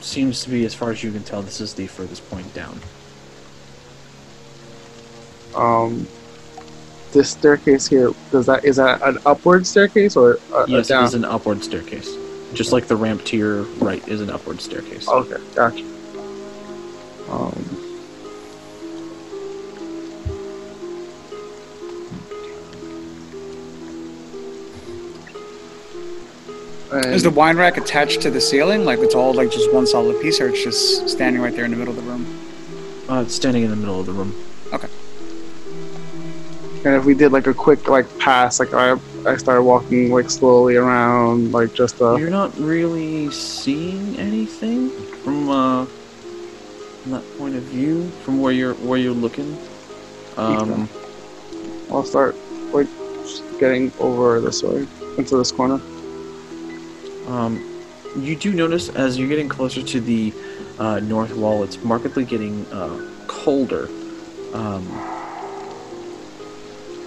Seems 0.00 0.42
to 0.44 0.50
be, 0.50 0.66
as 0.66 0.74
far 0.74 0.90
as 0.90 1.02
you 1.02 1.11
can 1.11 1.22
tell, 1.22 1.40
this 1.40 1.61
is 1.61 1.74
the 1.74 1.86
furthest 1.86 2.28
point 2.28 2.52
down. 2.52 2.78
Um, 5.55 6.07
this 7.12 7.30
staircase 7.30 7.86
here 7.86 8.11
does 8.32 8.46
that 8.46 8.64
is 8.64 8.76
that 8.76 9.00
an 9.02 9.18
upward 9.24 9.66
staircase 9.66 10.16
or 10.16 10.38
a, 10.52 10.68
yes, 10.68 10.90
a 10.90 11.00
it 11.00 11.05
is 11.05 11.14
an 11.14 11.24
upward 11.24 11.62
staircase. 11.62 12.12
Just 12.52 12.72
like 12.72 12.86
the 12.86 12.96
ramp 12.96 13.24
to 13.26 13.36
your 13.36 13.62
right 13.80 14.07
is 14.09 14.20
an 14.20 14.30
upward 14.30 14.61
staircase. 14.61 15.09
Okay, 15.09 15.42
gotcha. 15.55 15.84
Um, 17.28 17.84
Is 26.95 27.22
the 27.22 27.30
wine 27.30 27.57
rack 27.57 27.76
attached 27.76 28.20
to 28.22 28.30
the 28.30 28.40
ceiling? 28.40 28.84
Like 28.84 29.01
it's 29.01 29.14
all 29.14 29.34
like 29.34 29.51
just 29.51 29.72
one 29.72 29.86
solid 29.86 30.20
piece, 30.22 30.40
or 30.40 30.49
it's 30.49 30.62
just 30.62 31.09
standing 31.09 31.42
right 31.42 31.55
there 31.55 31.64
in 31.64 31.70
the 31.72 31.76
middle 31.76 31.97
of 31.97 32.05
the 32.05 32.11
room? 32.11 32.26
Uh, 33.09 33.22
it's 33.22 33.34
standing 33.34 33.64
in 33.64 33.70
the 33.70 33.76
middle 33.76 33.99
of 33.99 34.07
the 34.07 34.12
room. 34.12 34.34
Okay. 34.72 34.88
And 36.84 36.95
if 36.95 37.05
we 37.05 37.14
did 37.14 37.32
like 37.32 37.47
a 37.47 37.55
quick 37.55 37.88
like 37.88 38.07
pass, 38.18 38.61
like 38.61 38.72
I 38.74 38.97
I 39.26 39.36
started 39.36 39.62
walking 39.62 40.12
like 40.12 40.30
slowly 40.30 40.76
around, 40.76 41.53
like 41.53 41.74
just 41.74 42.01
uh 42.01 42.16
You're 42.16 42.30
not 42.30 42.57
really 42.59 43.30
seeing 43.30 44.16
anything 44.16 44.90
from 45.22 45.49
uh, 45.49 45.86
from 45.86 47.12
that 47.12 47.38
point 47.38 47.57
of 47.57 47.62
view, 47.64 48.09
from 48.22 48.40
where 48.40 48.53
you're 48.53 48.74
where 48.74 48.99
you're 48.99 49.14
looking. 49.14 49.57
Um, 50.36 50.88
I'll 51.90 52.05
start 52.05 52.36
like 52.72 52.88
getting 53.59 53.92
over 53.99 54.40
this 54.40 54.62
way 54.62 54.86
into 55.16 55.36
this 55.36 55.51
corner. 55.51 55.80
Um, 57.26 57.62
you 58.16 58.36
do 58.36 58.52
notice 58.52 58.88
as 58.90 59.18
you're 59.18 59.28
getting 59.28 59.48
closer 59.48 59.82
to 59.82 60.00
the 60.00 60.32
uh, 60.78 61.00
north 61.00 61.34
wall, 61.34 61.62
it's 61.64 61.82
markedly 61.82 62.24
getting 62.24 62.64
uh, 62.66 63.10
colder. 63.26 63.88
Um, 64.52 64.86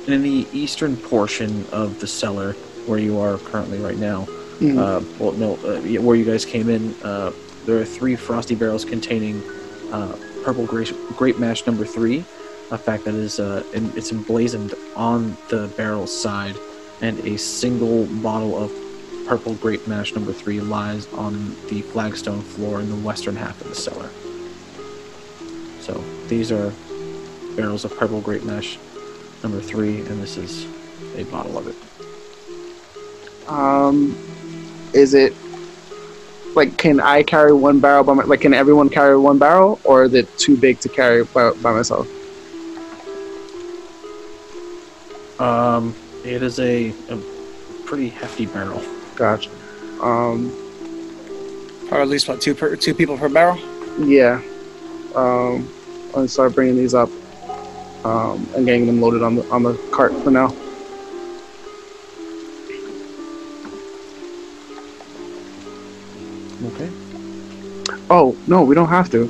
and 0.05 0.13
in 0.15 0.21
the 0.23 0.47
eastern 0.53 0.97
portion 0.97 1.65
of 1.71 1.99
the 1.99 2.07
cellar, 2.07 2.53
where 2.85 2.99
you 2.99 3.19
are 3.19 3.37
currently 3.37 3.77
right 3.79 3.97
now, 3.97 4.27
Mhm. 4.59 4.77
uh, 4.77 5.01
well, 5.19 5.33
no, 5.33 5.53
uh, 5.65 5.79
where 6.01 6.15
you 6.15 6.25
guys 6.25 6.45
came 6.45 6.69
in, 6.69 6.95
uh, 7.03 7.31
there 7.65 7.77
are 7.77 7.85
three 7.85 8.15
frosty 8.15 8.55
barrels 8.55 8.85
containing 8.85 9.41
uh, 9.91 10.13
purple 10.43 10.65
grape, 10.65 10.93
grape 11.15 11.37
mash 11.39 11.65
number 11.67 11.85
three. 11.85 12.23
A 12.71 12.77
fact 12.77 13.05
that 13.05 13.13
is, 13.13 13.39
uh, 13.39 13.63
it's 13.73 14.11
emblazoned 14.11 14.73
on 14.95 15.37
the 15.49 15.67
barrel 15.77 16.07
side, 16.07 16.55
and 17.01 17.19
a 17.25 17.37
single 17.37 18.05
bottle 18.05 18.57
of 18.57 18.71
purple 19.27 19.55
grape 19.55 19.85
mash 19.87 20.15
number 20.15 20.31
three 20.31 20.61
lies 20.61 21.11
on 21.13 21.55
the 21.67 21.81
flagstone 21.81 22.41
floor 22.41 22.79
in 22.79 22.89
the 22.89 22.95
western 22.95 23.35
half 23.35 23.59
of 23.59 23.67
the 23.67 23.75
cellar. 23.75 24.09
So 25.81 26.01
these 26.27 26.51
are 26.51 26.71
barrels 27.55 27.83
of 27.83 27.95
purple 27.97 28.21
grape 28.21 28.43
mash 28.43 28.79
number 29.43 29.59
three, 29.59 29.99
and 29.99 30.21
this 30.21 30.37
is 30.37 30.65
a 31.17 31.23
bottle 31.25 31.57
of 31.57 31.67
it. 31.67 31.75
Um, 33.49 34.17
is 34.93 35.13
it 35.13 35.33
like 36.55 36.77
can 36.77 36.99
I 36.99 37.23
carry 37.23 37.53
one 37.53 37.79
barrel 37.79 38.03
by 38.03 38.13
my 38.13 38.23
like 38.23 38.41
can 38.41 38.53
everyone 38.53 38.89
carry 38.89 39.17
one 39.17 39.37
barrel 39.37 39.79
or 39.83 40.05
is 40.05 40.13
it 40.13 40.37
too 40.37 40.57
big 40.57 40.79
to 40.81 40.89
carry 40.89 41.23
by, 41.23 41.51
by 41.61 41.73
myself? 41.73 42.07
Um, 45.39 45.93
it 46.25 46.41
is 46.41 46.59
a, 46.59 46.89
a 47.09 47.17
pretty 47.85 48.09
hefty 48.09 48.47
barrel. 48.47 48.81
Gotcha. 49.17 49.49
Um, 50.01 50.51
Or 51.91 51.99
at 52.01 52.07
least 52.07 52.27
what 52.29 52.39
two 52.39 52.53
per, 52.55 52.75
two 52.75 52.93
people 52.93 53.17
per 53.17 53.29
barrel. 53.29 53.57
yeah. 53.99 54.41
Um, 55.15 55.67
I'll 56.15 56.27
start 56.27 56.53
bringing 56.53 56.75
these 56.75 56.93
up 56.93 57.09
um, 58.05 58.47
and 58.55 58.65
getting 58.65 58.85
them 58.85 59.01
loaded 59.01 59.23
on 59.23 59.35
the 59.35 59.49
on 59.49 59.63
the 59.63 59.73
cart 59.91 60.13
for 60.23 60.29
now. 60.31 60.53
Okay. 66.65 66.89
Oh 68.09 68.35
no, 68.47 68.63
we 68.63 68.75
don't 68.75 68.87
have 68.89 69.09
to. 69.11 69.29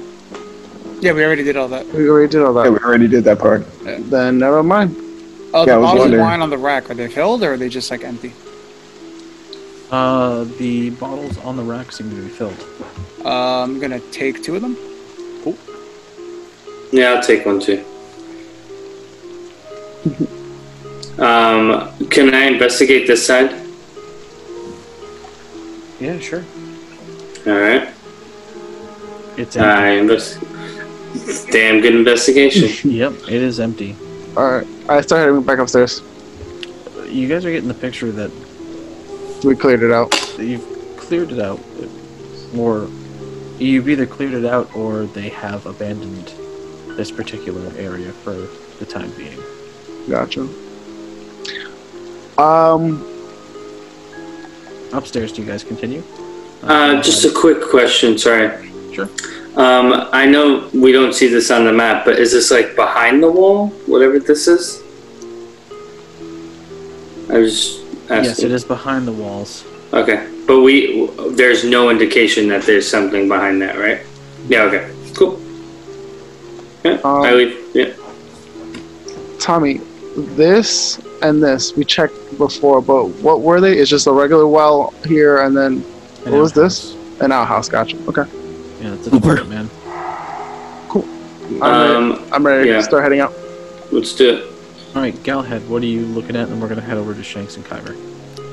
Yeah, 1.01 1.13
we 1.13 1.23
already 1.23 1.43
did 1.43 1.55
all 1.57 1.67
that. 1.69 1.85
We 1.88 2.09
already 2.09 2.31
did 2.31 2.41
all 2.41 2.53
that. 2.53 2.65
Yeah, 2.65 2.71
that. 2.71 2.81
we 2.81 2.85
already 2.88 3.07
did 3.07 3.23
that 3.25 3.39
part. 3.39 3.65
Then 3.83 4.39
never 4.39 4.63
mind. 4.63 4.95
Oh, 5.53 5.65
Yeah, 5.65 5.73
I 5.73 5.79
the 5.79 5.81
bottles 5.81 6.11
of 6.13 6.19
wine 6.19 6.41
on 6.41 6.49
the 6.49 6.57
rack 6.57 6.89
are 6.89 6.93
they 6.93 7.07
filled 7.07 7.43
or 7.43 7.53
are 7.53 7.57
they 7.57 7.69
just 7.69 7.91
like 7.91 8.03
empty? 8.03 8.33
Uh, 9.91 10.43
the 10.57 10.89
bottles 10.91 11.38
on 11.39 11.55
the 11.55 11.63
rack 11.63 11.91
seem 11.91 12.09
to 12.09 12.15
be 12.15 12.27
filled. 12.27 12.65
Uh, 13.23 13.63
I'm 13.63 13.79
gonna 13.79 13.99
take 14.11 14.43
two 14.43 14.55
of 14.55 14.61
them. 14.61 14.75
Yeah, 16.91 17.13
I'll 17.13 17.23
take 17.23 17.45
one 17.45 17.59
too. 17.59 17.83
um, 21.19 21.91
can 22.09 22.33
I 22.33 22.45
investigate 22.45 23.07
this 23.07 23.25
side? 23.25 23.53
Yeah, 25.99 26.19
sure. 26.19 26.45
All 27.45 27.53
right. 27.53 27.89
It's 29.38 29.55
empty. 29.55 29.59
I 29.59 29.89
invest. 29.91 30.39
Damn 31.51 31.81
good 31.81 31.95
investigation. 31.95 32.91
yep, 32.91 33.13
it 33.27 33.41
is 33.41 33.59
empty. 33.59 33.95
All 34.35 34.49
right, 34.49 34.67
I 34.88 35.01
start 35.01 35.27
heading 35.27 35.43
back 35.43 35.59
upstairs. 35.59 36.01
You 37.07 37.27
guys 37.27 37.45
are 37.45 37.51
getting 37.51 37.67
the 37.67 37.73
picture 37.73 38.11
that 38.11 38.31
We 39.43 39.55
cleared 39.55 39.83
it 39.83 39.91
out. 39.91 40.13
you've 40.39 40.97
cleared 40.97 41.31
it 41.31 41.39
out, 41.39 41.59
or 42.57 42.89
you've 43.59 43.88
either 43.89 44.05
cleared 44.05 44.33
it 44.33 44.45
out 44.45 44.73
or 44.75 45.05
they 45.05 45.29
have 45.29 45.65
abandoned 45.65 46.31
this 46.97 47.11
particular 47.11 47.71
area 47.77 48.11
for 48.11 48.33
the 48.79 48.85
time 48.85 49.11
being. 49.11 49.38
Gotcha. 50.09 50.47
Um, 52.38 53.17
Upstairs, 54.93 55.31
do 55.31 55.41
you 55.41 55.47
guys 55.47 55.63
continue? 55.63 56.01
Uh, 56.63 57.01
just 57.01 57.25
a 57.25 57.31
quick 57.31 57.61
question. 57.61 58.17
Sorry. 58.17 58.71
Sure. 58.93 59.09
Um, 59.55 60.07
I 60.11 60.25
know 60.25 60.69
we 60.73 60.91
don't 60.91 61.13
see 61.13 61.27
this 61.27 61.51
on 61.51 61.65
the 61.65 61.73
map, 61.73 62.05
but 62.05 62.19
is 62.19 62.31
this 62.31 62.51
like 62.51 62.75
behind 62.75 63.21
the 63.21 63.29
wall? 63.29 63.67
Whatever 63.85 64.19
this 64.19 64.47
is. 64.47 64.81
I 67.29 67.39
was 67.39 67.76
asking. 67.76 67.76
Yes, 68.10 68.39
it 68.43 68.51
is 68.51 68.64
behind 68.64 69.08
the 69.08 69.12
walls. 69.12 69.66
Okay, 69.93 70.30
but 70.45 70.62
we 70.62 71.08
there's 71.32 71.64
no 71.64 71.89
indication 71.89 72.47
that 72.49 72.64
there's 72.64 72.88
something 72.89 73.28
behind 73.28 73.62
that, 73.62 73.78
right? 73.78 74.01
Yeah. 74.47 74.64
Okay. 74.64 74.93
Cool. 75.16 75.39
Yeah. 76.84 76.99
Um, 77.03 77.24
I 77.24 77.34
leave. 77.34 77.58
Yeah. 77.74 77.93
Tommy, 79.39 79.80
this 80.16 80.99
and 81.22 81.41
this 81.41 81.76
we 81.76 81.84
checked 81.86 82.38
before, 82.38 82.82
but 82.82 83.05
what 83.22 83.41
were 83.41 83.60
they? 83.60 83.78
It's 83.78 83.89
just 83.89 84.08
a 84.08 84.12
regular 84.12 84.47
well 84.47 84.93
here, 85.05 85.41
and 85.43 85.55
then 85.55 85.84
An 86.26 86.32
what 86.32 86.41
was 86.41 86.53
this? 86.53 86.95
An 87.20 87.32
outhouse. 87.32 87.70
Gotcha. 87.70 87.97
Okay. 88.08 88.24
Yeah, 88.82 88.93
it's 88.93 89.08
a 89.08 89.20
fort, 89.20 89.47
man. 89.47 89.70
I'm 91.49 91.62
ready, 91.62 91.95
Um. 91.95 92.26
I'm 92.32 92.45
ready 92.45 92.70
yeah. 92.70 92.78
to 92.78 92.84
start 92.84 93.03
heading 93.03 93.22
out. 93.22 93.34
Let's 93.91 94.14
do 94.14 94.36
it. 94.36 94.57
All 94.95 95.01
right, 95.01 95.23
Galahad, 95.23 95.67
what 95.69 95.83
are 95.83 95.88
you 95.88 96.05
looking 96.05 96.35
at? 96.35 96.43
And 96.43 96.53
then 96.53 96.59
we're 96.59 96.69
gonna 96.69 96.81
head 96.81 96.97
over 96.97 97.13
to 97.13 97.23
Shanks 97.23 97.55
and 97.55 97.65
Kyber. 97.65 97.95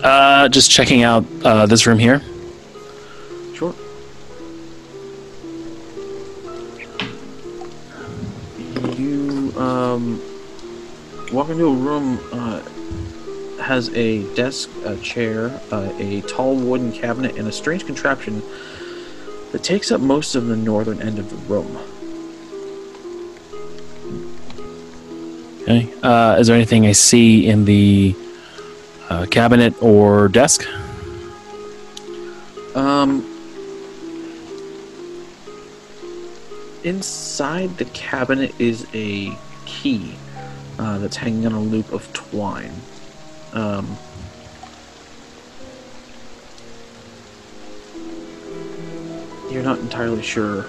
Uh, 0.03 0.49
just 0.49 0.71
checking 0.71 1.03
out 1.03 1.25
uh, 1.45 1.67
this 1.67 1.87
room 1.87 1.99
here. 1.99 2.21
Sure. 3.55 3.75
You 8.97 9.53
um, 9.57 10.21
walk 11.33 11.49
into 11.49 11.67
a 11.67 11.75
room. 11.75 12.21
Uh, 12.33 12.63
has 13.65 13.89
a 13.95 14.23
desk, 14.35 14.69
a 14.85 14.95
chair, 14.99 15.49
uh, 15.73 15.91
a 15.99 16.21
tall 16.23 16.55
wooden 16.55 16.93
cabinet, 16.93 17.37
and 17.37 17.49
a 17.49 17.53
strange 17.53 17.87
contraption 17.87 18.43
that 19.53 19.63
takes 19.63 19.91
up 19.91 20.03
most 20.03 20.35
of 20.35 20.47
the 20.47 20.57
northern 20.57 21.01
end 21.01 21.19
of 21.19 21.31
the 21.31 21.37
room. 21.53 21.79
Okay. 25.65 25.91
Uh, 26.03 26.37
is 26.39 26.47
there 26.47 26.57
anything 26.57 26.87
I 26.87 26.93
see 26.93 27.47
in 27.47 27.65
the 27.65 28.15
uh, 29.09 29.25
cabinet 29.31 29.75
or 29.83 30.29
desk? 30.29 30.67
Um, 32.75 33.25
inside 36.83 37.79
the 37.79 37.87
cabinet 37.87 38.55
is 38.59 38.87
a 38.93 39.35
key 39.65 40.17
uh, 40.79 40.99
that's 40.99 41.17
hanging 41.17 41.47
on 41.47 41.55
a 41.55 41.61
loop 41.61 41.91
of 41.95 42.13
twine. 42.13 42.75
Um, 43.55 43.97
you're 49.51 49.63
not 49.63 49.79
entirely 49.79 50.23
sure 50.23 50.67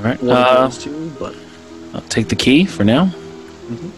All 0.00 0.06
right. 0.06 0.22
what 0.22 0.30
it 0.32 0.46
Uh, 0.46 0.64
goes 0.66 0.78
to, 0.78 1.12
but 1.18 1.34
I'll 1.94 2.00
take 2.08 2.28
the 2.28 2.36
key 2.36 2.64
for 2.64 2.84
now. 2.84 3.10
Mhm. 3.70 3.90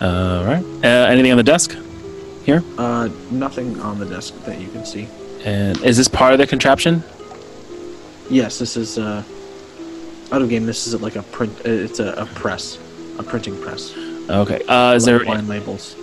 All 0.00 0.44
right. 0.44 0.64
Uh, 0.82 1.06
anything 1.12 1.30
on 1.32 1.36
the 1.36 1.42
desk? 1.42 1.76
Here? 2.44 2.62
Uh, 2.78 3.08
nothing 3.30 3.78
on 3.80 3.98
the 3.98 4.06
desk 4.06 4.32
that 4.46 4.60
you 4.60 4.68
can 4.68 4.84
see. 4.86 5.06
And 5.44 5.76
is 5.84 5.96
this 5.96 6.08
part 6.08 6.32
of 6.32 6.38
the 6.38 6.46
contraption? 6.46 7.02
Yes, 8.30 8.58
this 8.58 8.76
is 8.76 8.98
uh, 8.98 9.22
out 10.32 10.42
of 10.42 10.48
game. 10.48 10.64
This 10.66 10.86
is 10.86 11.00
like 11.02 11.16
a 11.16 11.22
print. 11.22 11.52
uh, 11.66 11.70
It's 11.70 11.98
a, 12.00 12.12
a 12.16 12.26
press, 12.26 12.78
a 13.18 13.22
printing 13.22 13.60
press. 13.60 13.92
Okay. 14.30 14.60
Uh, 14.66 14.94
is 14.94 15.06
Like 15.06 15.18
there? 15.18 15.24
wine 15.28 15.46
labels? 15.48 15.94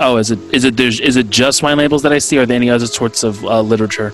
Oh, 0.00 0.16
is 0.18 0.30
it? 0.30 0.38
Is 0.52 0.64
it? 0.64 0.76
There's. 0.76 1.00
Is 1.00 1.16
it 1.16 1.28
just 1.30 1.62
wine 1.62 1.78
labels 1.78 2.02
that 2.02 2.12
I 2.12 2.18
see, 2.18 2.38
or 2.38 2.42
are 2.42 2.46
there 2.46 2.54
any 2.56 2.70
other 2.70 2.86
sorts 2.86 3.24
of 3.24 3.42
uh, 3.44 3.60
literature? 3.62 4.12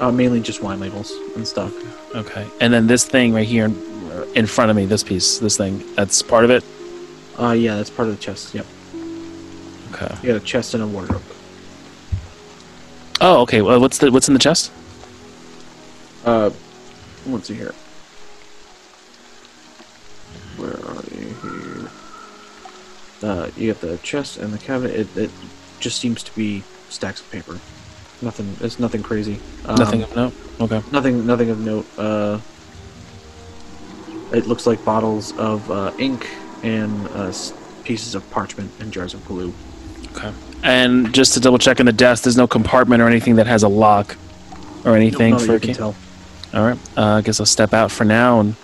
Uh, 0.00 0.10
mainly 0.10 0.40
just 0.40 0.62
wine 0.62 0.80
labels 0.80 1.12
and 1.36 1.46
stuff. 1.46 1.72
Okay. 2.16 2.46
And 2.60 2.72
then 2.72 2.86
this 2.86 3.04
thing 3.04 3.34
right 3.34 3.46
here, 3.46 3.66
in, 3.66 3.74
in 4.34 4.46
front 4.46 4.70
of 4.70 4.76
me, 4.76 4.86
this 4.86 5.02
piece, 5.04 5.38
this 5.38 5.58
thing, 5.58 5.84
that's 5.94 6.22
part 6.22 6.44
of 6.44 6.50
it. 6.50 6.64
Uh, 7.38 7.52
yeah, 7.52 7.76
that's 7.76 7.90
part 7.90 8.08
of 8.08 8.16
the 8.16 8.22
chest. 8.22 8.54
Yep. 8.54 8.66
Okay. 9.92 10.16
You 10.22 10.32
got 10.32 10.42
a 10.42 10.44
chest 10.44 10.72
and 10.72 10.82
a 10.82 10.86
wardrobe. 10.86 11.22
Oh, 13.20 13.42
okay. 13.42 13.60
Well, 13.60 13.78
what's 13.78 13.98
the 13.98 14.10
what's 14.10 14.28
in 14.28 14.34
the 14.34 14.40
chest? 14.40 14.72
Uh, 16.24 16.50
let's 17.26 17.48
see 17.48 17.54
here. 17.54 17.74
Where 20.56 20.70
are 20.70 21.04
you 21.14 21.34
here? 21.42 21.90
Uh, 23.22 23.50
you 23.56 23.72
got 23.72 23.82
the 23.82 23.98
chest 23.98 24.38
and 24.38 24.52
the 24.52 24.58
cabinet. 24.58 24.94
It, 24.94 25.16
it 25.16 25.30
just 25.78 26.00
seems 26.00 26.22
to 26.22 26.34
be 26.34 26.64
stacks 26.88 27.20
of 27.20 27.30
paper. 27.30 27.60
Nothing. 28.22 28.56
It's 28.60 28.78
nothing 28.78 29.02
crazy. 29.02 29.38
Um, 29.64 29.76
Nothing. 29.76 30.04
No. 30.14 30.32
Okay. 30.60 30.82
Nothing. 30.92 31.26
Nothing 31.26 31.50
of 31.50 31.60
note. 31.60 31.86
Uh, 31.98 32.38
it 34.32 34.46
looks 34.46 34.66
like 34.66 34.84
bottles 34.84 35.36
of 35.38 35.68
uh, 35.70 35.92
ink 35.98 36.28
and 36.62 37.08
uh, 37.08 37.32
pieces 37.84 38.14
of 38.14 38.28
parchment 38.30 38.70
and 38.78 38.92
jars 38.92 39.14
of 39.14 39.24
glue. 39.26 39.52
Okay. 40.16 40.32
And 40.62 41.12
just 41.14 41.34
to 41.34 41.40
double 41.40 41.58
check 41.58 41.80
in 41.80 41.86
the 41.86 41.92
desk, 41.92 42.24
there's 42.24 42.36
no 42.36 42.46
compartment 42.46 43.00
or 43.02 43.06
anything 43.08 43.36
that 43.36 43.46
has 43.46 43.62
a 43.62 43.68
lock 43.68 44.16
or 44.84 44.94
anything 44.96 45.30
Not 45.32 45.40
that 45.40 45.46
for 45.46 45.52
you 45.52 45.56
a 45.56 45.60
can 45.60 45.68
key. 45.68 45.74
tell. 45.74 45.94
All 46.52 46.64
right. 46.66 46.78
Uh, 46.96 47.04
I 47.16 47.20
guess 47.22 47.40
I'll 47.40 47.46
step 47.46 47.72
out 47.72 47.90
for 47.90 48.04
now 48.04 48.40
and 48.40 48.54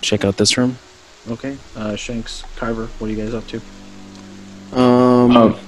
check 0.00 0.24
out 0.24 0.36
this 0.38 0.56
room. 0.56 0.78
Okay. 1.28 1.58
Uh, 1.76 1.94
Shanks, 1.96 2.42
Kyver, 2.56 2.86
what 2.98 3.08
are 3.08 3.12
you 3.12 3.16
guys 3.22 3.34
up 3.34 3.46
to? 3.48 3.56
Um, 4.72 5.36
Oh. 5.36 5.60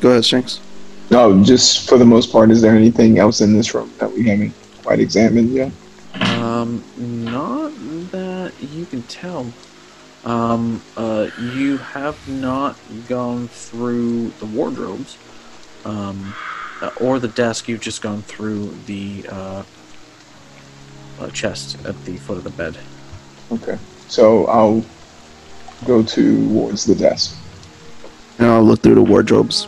go 0.00 0.10
ahead, 0.10 0.24
Shanks. 0.24 0.60
No, 1.16 1.42
just 1.42 1.88
for 1.88 1.96
the 1.96 2.04
most 2.04 2.30
part, 2.30 2.50
is 2.50 2.60
there 2.60 2.76
anything 2.76 3.18
else 3.18 3.40
in 3.40 3.54
this 3.54 3.72
room 3.74 3.90
that 3.96 4.12
we 4.12 4.28
haven't 4.28 4.52
quite 4.82 5.00
examined 5.00 5.48
yet? 5.48 5.72
Um, 6.20 6.84
not 6.98 7.72
that 8.10 8.52
you 8.60 8.84
can 8.84 9.00
tell. 9.04 9.50
Um, 10.26 10.82
uh, 10.94 11.30
you 11.38 11.78
have 11.78 12.18
not 12.28 12.76
gone 13.08 13.48
through 13.48 14.28
the 14.40 14.44
wardrobes, 14.44 15.16
um, 15.86 16.34
uh, 16.82 16.90
or 17.00 17.18
the 17.18 17.28
desk. 17.28 17.66
You've 17.66 17.80
just 17.80 18.02
gone 18.02 18.20
through 18.20 18.76
the 18.84 19.24
uh, 19.30 19.62
uh, 21.18 21.30
chest 21.30 21.82
at 21.86 22.04
the 22.04 22.18
foot 22.18 22.36
of 22.36 22.44
the 22.44 22.50
bed. 22.50 22.76
Okay. 23.50 23.78
So 24.08 24.44
I'll 24.48 24.84
go 25.86 26.02
towards 26.02 26.84
the 26.84 26.94
desk. 26.94 27.34
And 28.38 28.48
I'll 28.48 28.62
look 28.62 28.82
through 28.82 28.96
the 28.96 29.02
wardrobes. 29.02 29.66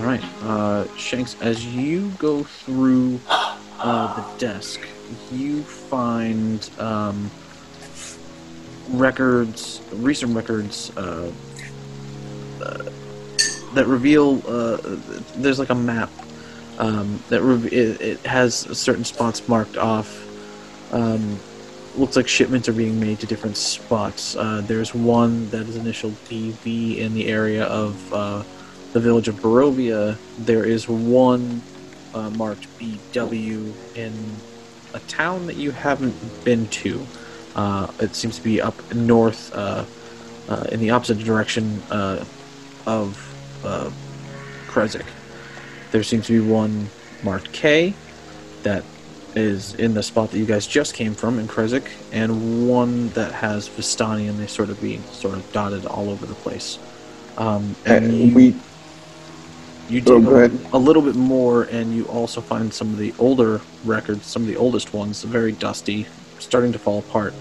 All 0.00 0.06
right, 0.06 0.24
uh, 0.44 0.96
Shanks. 0.96 1.36
As 1.42 1.66
you 1.66 2.08
go 2.12 2.42
through 2.42 3.20
uh, 3.28 4.16
the 4.16 4.38
desk, 4.38 4.80
you 5.30 5.62
find 5.62 6.70
um, 6.78 7.30
records, 8.92 9.82
recent 9.92 10.34
records 10.34 10.90
uh, 10.96 11.30
uh, 12.62 12.90
that 13.74 13.86
reveal 13.86 14.40
uh, 14.48 14.78
there's 15.36 15.58
like 15.58 15.68
a 15.68 15.74
map 15.74 16.08
um, 16.78 17.22
that 17.28 17.42
re- 17.42 17.68
it, 17.68 18.00
it 18.00 18.20
has 18.20 18.54
certain 18.56 19.04
spots 19.04 19.46
marked 19.48 19.76
off. 19.76 20.24
Um, 20.94 21.38
looks 21.98 22.16
like 22.16 22.26
shipments 22.26 22.70
are 22.70 22.72
being 22.72 22.98
made 22.98 23.20
to 23.20 23.26
different 23.26 23.58
spots. 23.58 24.34
Uh, 24.34 24.62
there's 24.64 24.94
one 24.94 25.50
that 25.50 25.68
is 25.68 25.76
initial 25.76 26.12
DV 26.30 26.96
in 26.96 27.12
the 27.12 27.26
area 27.26 27.64
of 27.64 28.46
the 28.92 29.00
village 29.00 29.28
of 29.28 29.36
Barovia. 29.36 30.16
There 30.38 30.64
is 30.64 30.88
one 30.88 31.62
uh, 32.14 32.30
marked 32.30 32.66
BW 32.78 33.72
in 33.96 34.12
a 34.94 34.98
town 35.00 35.46
that 35.46 35.56
you 35.56 35.70
haven't 35.70 36.44
been 36.44 36.66
to. 36.68 37.06
Uh, 37.54 37.90
it 38.00 38.14
seems 38.14 38.36
to 38.36 38.42
be 38.42 38.60
up 38.60 38.94
north, 38.94 39.52
uh, 39.54 39.84
uh, 40.48 40.64
in 40.72 40.80
the 40.80 40.90
opposite 40.90 41.18
direction 41.18 41.82
uh, 41.90 42.24
of 42.86 43.62
uh, 43.64 43.90
Krezk. 44.66 45.04
There 45.92 46.02
seems 46.02 46.26
to 46.26 46.40
be 46.40 46.48
one 46.48 46.88
marked 47.22 47.52
K 47.52 47.94
that 48.62 48.84
is 49.36 49.74
in 49.74 49.94
the 49.94 50.02
spot 50.02 50.30
that 50.30 50.38
you 50.38 50.46
guys 50.46 50.66
just 50.66 50.94
came 50.94 51.14
from 51.14 51.38
in 51.38 51.46
Krezk, 51.46 51.88
and 52.12 52.68
one 52.68 53.10
that 53.10 53.32
has 53.32 53.68
Vistani, 53.68 54.28
and 54.28 54.38
they 54.38 54.46
sort 54.46 54.70
of 54.70 54.80
being 54.80 55.02
sort 55.04 55.34
of 55.34 55.52
dotted 55.52 55.86
all 55.86 56.10
over 56.10 56.26
the 56.26 56.34
place. 56.34 56.78
Um, 57.36 57.76
and 57.86 58.04
And 58.06 58.14
you, 58.14 58.34
we 58.34 58.56
you 59.90 60.02
Oh, 60.06 60.20
dig 60.20 60.52
a, 60.72 60.76
a 60.76 60.78
little 60.78 61.02
bit 61.02 61.16
more, 61.16 61.64
and 61.64 61.94
you 61.94 62.04
also 62.06 62.40
find 62.40 62.72
some 62.72 62.90
of 62.90 62.98
the 62.98 63.12
older 63.18 63.60
records, 63.84 64.26
some 64.26 64.42
of 64.42 64.48
the 64.48 64.56
oldest 64.56 64.92
ones, 64.94 65.22
very 65.24 65.52
dusty, 65.52 66.06
starting 66.38 66.72
to 66.72 66.78
fall 66.78 67.00
apart, 67.00 67.34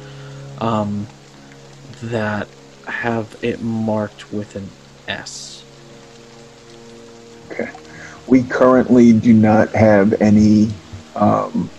um, 0.59 1.07
that 2.03 2.47
have 2.87 3.37
it 3.43 3.61
marked 3.61 4.31
with 4.33 4.55
an 4.55 4.67
S. 5.07 5.63
Okay. 7.51 7.69
We 8.27 8.43
currently 8.43 9.13
do 9.13 9.33
not 9.33 9.69
have 9.69 10.19
any 10.21 10.69
um, 11.15 11.69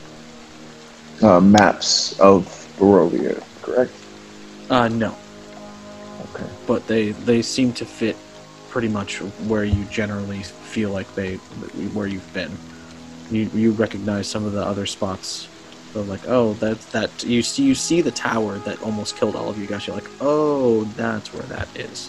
uh, 1.22 1.40
maps 1.40 2.18
of 2.20 2.44
Barovia, 2.78 3.42
correct? 3.62 3.92
Uh, 4.68 4.88
no, 4.88 5.16
Okay. 6.32 6.48
but 6.66 6.86
they 6.86 7.10
they 7.10 7.42
seem 7.42 7.72
to 7.74 7.84
fit 7.84 8.16
pretty 8.70 8.88
much 8.88 9.18
where 9.48 9.64
you 9.64 9.84
generally 9.86 10.42
feel 10.42 10.90
like 10.90 11.12
they 11.14 11.36
where 11.94 12.06
you've 12.06 12.32
been. 12.32 12.50
You 13.30 13.50
you 13.54 13.72
recognize 13.72 14.26
some 14.28 14.44
of 14.44 14.52
the 14.52 14.64
other 14.64 14.86
spots. 14.86 15.48
So 15.92 16.02
like, 16.02 16.26
oh, 16.28 16.54
that's 16.54 16.86
that 16.92 17.24
you 17.24 17.42
see 17.42 17.64
you 17.64 17.74
see 17.74 18.00
the 18.00 18.12
tower 18.12 18.58
that 18.58 18.80
almost 18.82 19.16
killed 19.16 19.36
all 19.36 19.48
of 19.48 19.58
you 19.58 19.66
guys. 19.66 19.86
You're 19.86 19.96
like, 19.96 20.10
oh, 20.20 20.84
that's 20.96 21.32
where 21.34 21.42
that 21.44 21.68
is, 21.76 22.08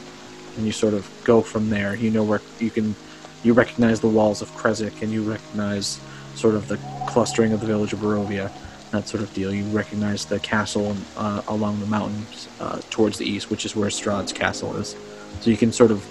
and 0.56 0.66
you 0.66 0.72
sort 0.72 0.94
of 0.94 1.10
go 1.24 1.42
from 1.42 1.70
there. 1.70 1.96
You 1.96 2.12
know 2.12 2.24
where 2.24 2.42
you 2.60 2.70
can 2.70 2.96
you 3.44 3.54
recognize 3.54 4.00
the 4.00 4.08
walls 4.08 4.42
of 4.42 4.50
Krezk, 4.52 5.02
and 5.02 5.12
you 5.12 5.24
recognize 5.24 6.00
sort 6.36 6.56
of 6.56 6.68
the 6.68 6.78
clustering 7.08 7.54
of 7.54 7.60
the 7.60 7.66
village 7.66 7.94
of 7.94 8.00
Barovia, 8.00 8.52
that 8.92 9.08
sort 9.08 9.24
of 9.24 9.34
deal. 9.34 9.54
You 9.54 9.64
recognize 9.66 10.26
the 10.26 10.40
castle 10.40 10.96
uh, 11.18 11.42
along 11.48 11.80
the 11.80 11.86
mountains 11.88 12.48
uh, 12.60 12.82
towards 12.90 13.18
the 13.18 13.26
east, 13.26 13.50
which 13.50 13.66
is 13.66 13.76
where 13.76 13.90
Strahd's 13.90 14.34
castle 14.34 14.76
is. 14.78 14.96
So 15.42 15.50
you 15.50 15.58
can 15.58 15.72
sort 15.72 15.92
of, 15.92 16.06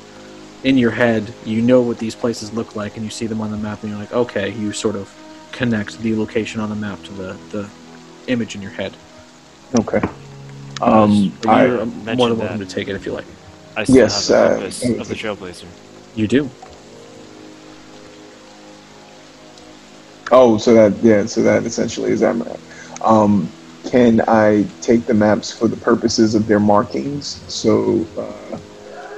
in 0.65 0.77
your 0.77 0.91
head, 0.91 1.33
you 1.45 1.63
know 1.63 1.81
what 1.81 1.99
these 1.99 2.15
places 2.15 2.53
look 2.53 2.75
like, 2.77 2.97
and 2.97 3.05
you 3.05 3.11
see 3.11 3.27
them 3.27 3.41
on 3.41 3.51
the 3.51 3.57
map, 3.57 3.81
and 3.83 3.91
you're 3.91 3.99
like, 3.99 4.13
okay, 4.13 4.51
you 4.51 4.73
sort 4.73 4.97
of 4.97 5.13
connect 5.53 5.99
the 6.01 6.15
location 6.15 6.61
on 6.61 6.69
the 6.69 6.77
map 6.77 7.03
to 7.05 7.13
the, 7.13 7.33
the 7.51 7.69
image 8.27 8.55
in 8.55 8.63
your 8.63 8.71
head. 8.71 8.95
Okay. 9.81 10.01
Um, 10.83 11.33
But 11.41 11.49
I, 11.49 11.67
you're 11.67 11.87
mentioned 11.87 12.19
more 12.19 12.29
than 12.29 12.39
welcome 12.39 12.59
that. 12.59 12.69
to 12.69 12.75
take 12.75 12.89
it 12.89 12.95
if 12.95 13.07
you 13.07 13.13
like. 13.13 13.27
I 13.77 13.85
still 13.85 13.97
Yes, 13.97 14.29
have 14.29 14.61
the 14.61 14.97
uh, 14.97 15.01
of 15.01 15.09
the 15.09 15.15
Trailblazer. 15.15 15.67
You 16.17 16.27
do. 16.27 16.51
oh, 20.33 20.59
so 20.59 20.75
that 20.75 20.97
yeah, 21.03 21.27
so 21.27 21.43
that 21.43 21.65
essentially 21.65 22.11
is 22.11 22.21
that 22.21 22.37
map. 22.37 22.59
Um, 23.03 23.49
can 23.91 24.21
I 24.29 24.67
take 24.81 25.07
the 25.07 25.15
maps 25.15 25.51
for 25.53 25.69
the 25.69 25.77
purposes 25.77 26.35
of 26.35 26.47
their 26.47 26.61
markings? 26.61 27.27
So, 27.53 28.07
uh, 28.19 28.59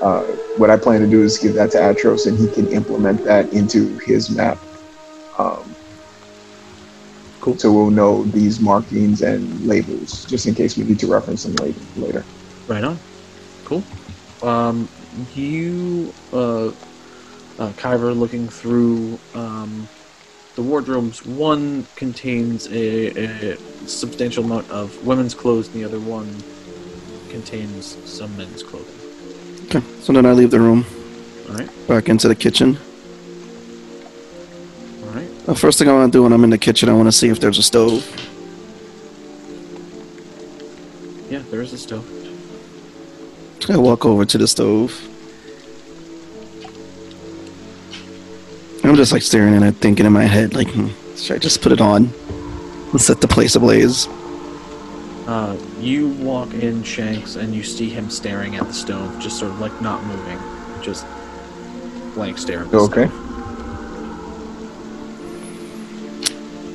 uh, 0.03 0.23
what 0.59 0.69
I 0.69 0.77
plan 0.77 1.01
to 1.01 1.07
do 1.07 1.23
is 1.23 1.39
give 1.39 1.55
that 1.55 1.71
to 1.73 1.79
Atros, 1.79 2.27
and 2.27 2.39
he 2.39 2.49
can 2.55 2.71
implement 2.73 3.25
that 3.25 3.53
into 3.53 3.99
his 4.01 4.31
map. 4.31 4.59
Um, 5.39 5.75
Cool. 7.43 7.59
So 7.59 7.73
we'll 7.73 7.91
know 7.91 8.23
these 8.23 8.61
markings 8.61 9.21
and 9.23 9.67
labels, 9.67 10.25
just 10.27 10.47
in 10.47 10.55
case 10.55 10.77
we 10.79 10.85
need 10.85 11.01
to 11.01 11.09
reference 11.09 11.43
them 11.43 11.55
later. 11.57 11.81
Later. 11.97 12.25
Right 12.69 12.85
on. 12.85 12.97
Cool. 13.65 13.83
Um, 14.43 14.89
you, 15.35 16.15
uh, 16.33 16.69
uh, 16.69 17.73
Kyver, 17.73 18.17
looking 18.17 18.49
through 18.49 19.19
um, 19.35 19.89
the 20.55 20.63
wardrobes. 20.63 21.27
One 21.27 21.85
contains 21.97 22.69
a, 22.69 23.53
a 23.53 23.59
substantial 23.89 24.45
amount 24.45 24.71
of 24.71 25.05
women's 25.05 25.35
clothes, 25.35 25.67
and 25.67 25.75
the 25.75 25.85
other 25.85 25.99
one 25.99 26.33
contains 27.29 27.99
some 28.09 28.37
men's 28.37 28.63
clothing. 28.63 29.02
Okay. 29.75 29.87
So 30.03 30.13
then 30.13 30.27
I 30.27 30.33
leave 30.33 30.51
the 30.51 30.61
room, 30.61 30.85
All 31.49 31.57
right. 31.57 31.89
back 31.89 32.11
into 32.11 32.29
the 32.29 32.35
kitchen. 32.35 32.77
All 35.05 35.15
right. 35.15 35.47
The 35.47 35.55
first 35.55 35.79
thing 35.79 35.89
I 35.89 35.95
want 35.95 36.13
to 36.13 36.19
do 36.19 36.25
when 36.25 36.33
I'm 36.35 36.45
in 36.45 36.51
the 36.51 36.59
kitchen, 36.59 36.91
I 36.91 36.93
want 36.93 37.07
to 37.09 37.13
see 37.13 37.29
if 37.29 37.41
there's 37.41 37.57
a 37.57 37.63
stove. 37.63 38.05
Yeah, 41.31 41.43
there 41.51 41.63
is 41.63 41.73
a 41.73 41.79
stove. 41.79 42.07
I 43.71 43.79
walk 43.79 44.05
over 44.05 44.27
to 44.27 44.37
the 44.37 44.47
stove. 44.47 44.93
I'm 48.85 48.95
just 48.97 49.13
like 49.13 49.23
staring 49.23 49.55
at 49.55 49.63
it, 49.63 49.77
thinking 49.77 50.05
in 50.05 50.13
my 50.13 50.25
head, 50.25 50.53
like, 50.55 50.69
hmm, 50.69 50.89
should 51.17 51.37
I 51.37 51.39
just 51.39 51.63
put 51.63 51.73
it 51.73 51.81
on 51.81 52.11
and 52.91 53.01
set 53.01 53.23
the 53.23 53.29
place 53.29 53.55
ablaze? 53.55 54.07
Uh, 55.27 55.57
you 55.83 56.09
walk 56.09 56.55
in, 56.55 56.83
Shanks, 56.83 57.37
and 57.37 57.55
you 57.55 57.63
see 57.63 57.91
him 57.91 58.09
staring 58.09 58.57
at 58.57 58.67
the 58.67 58.73
stove, 58.73 59.19
just 59.19 59.39
sort 59.39 59.51
of 59.51 59.61
like 59.61 59.81
not 59.81 60.05
moving, 60.05 60.39
just 60.83 61.05
blank 62.15 62.39
stare. 62.39 62.61
At 62.63 62.71
the 62.71 62.79
Okay. 62.79 63.07
stove. 63.07 63.19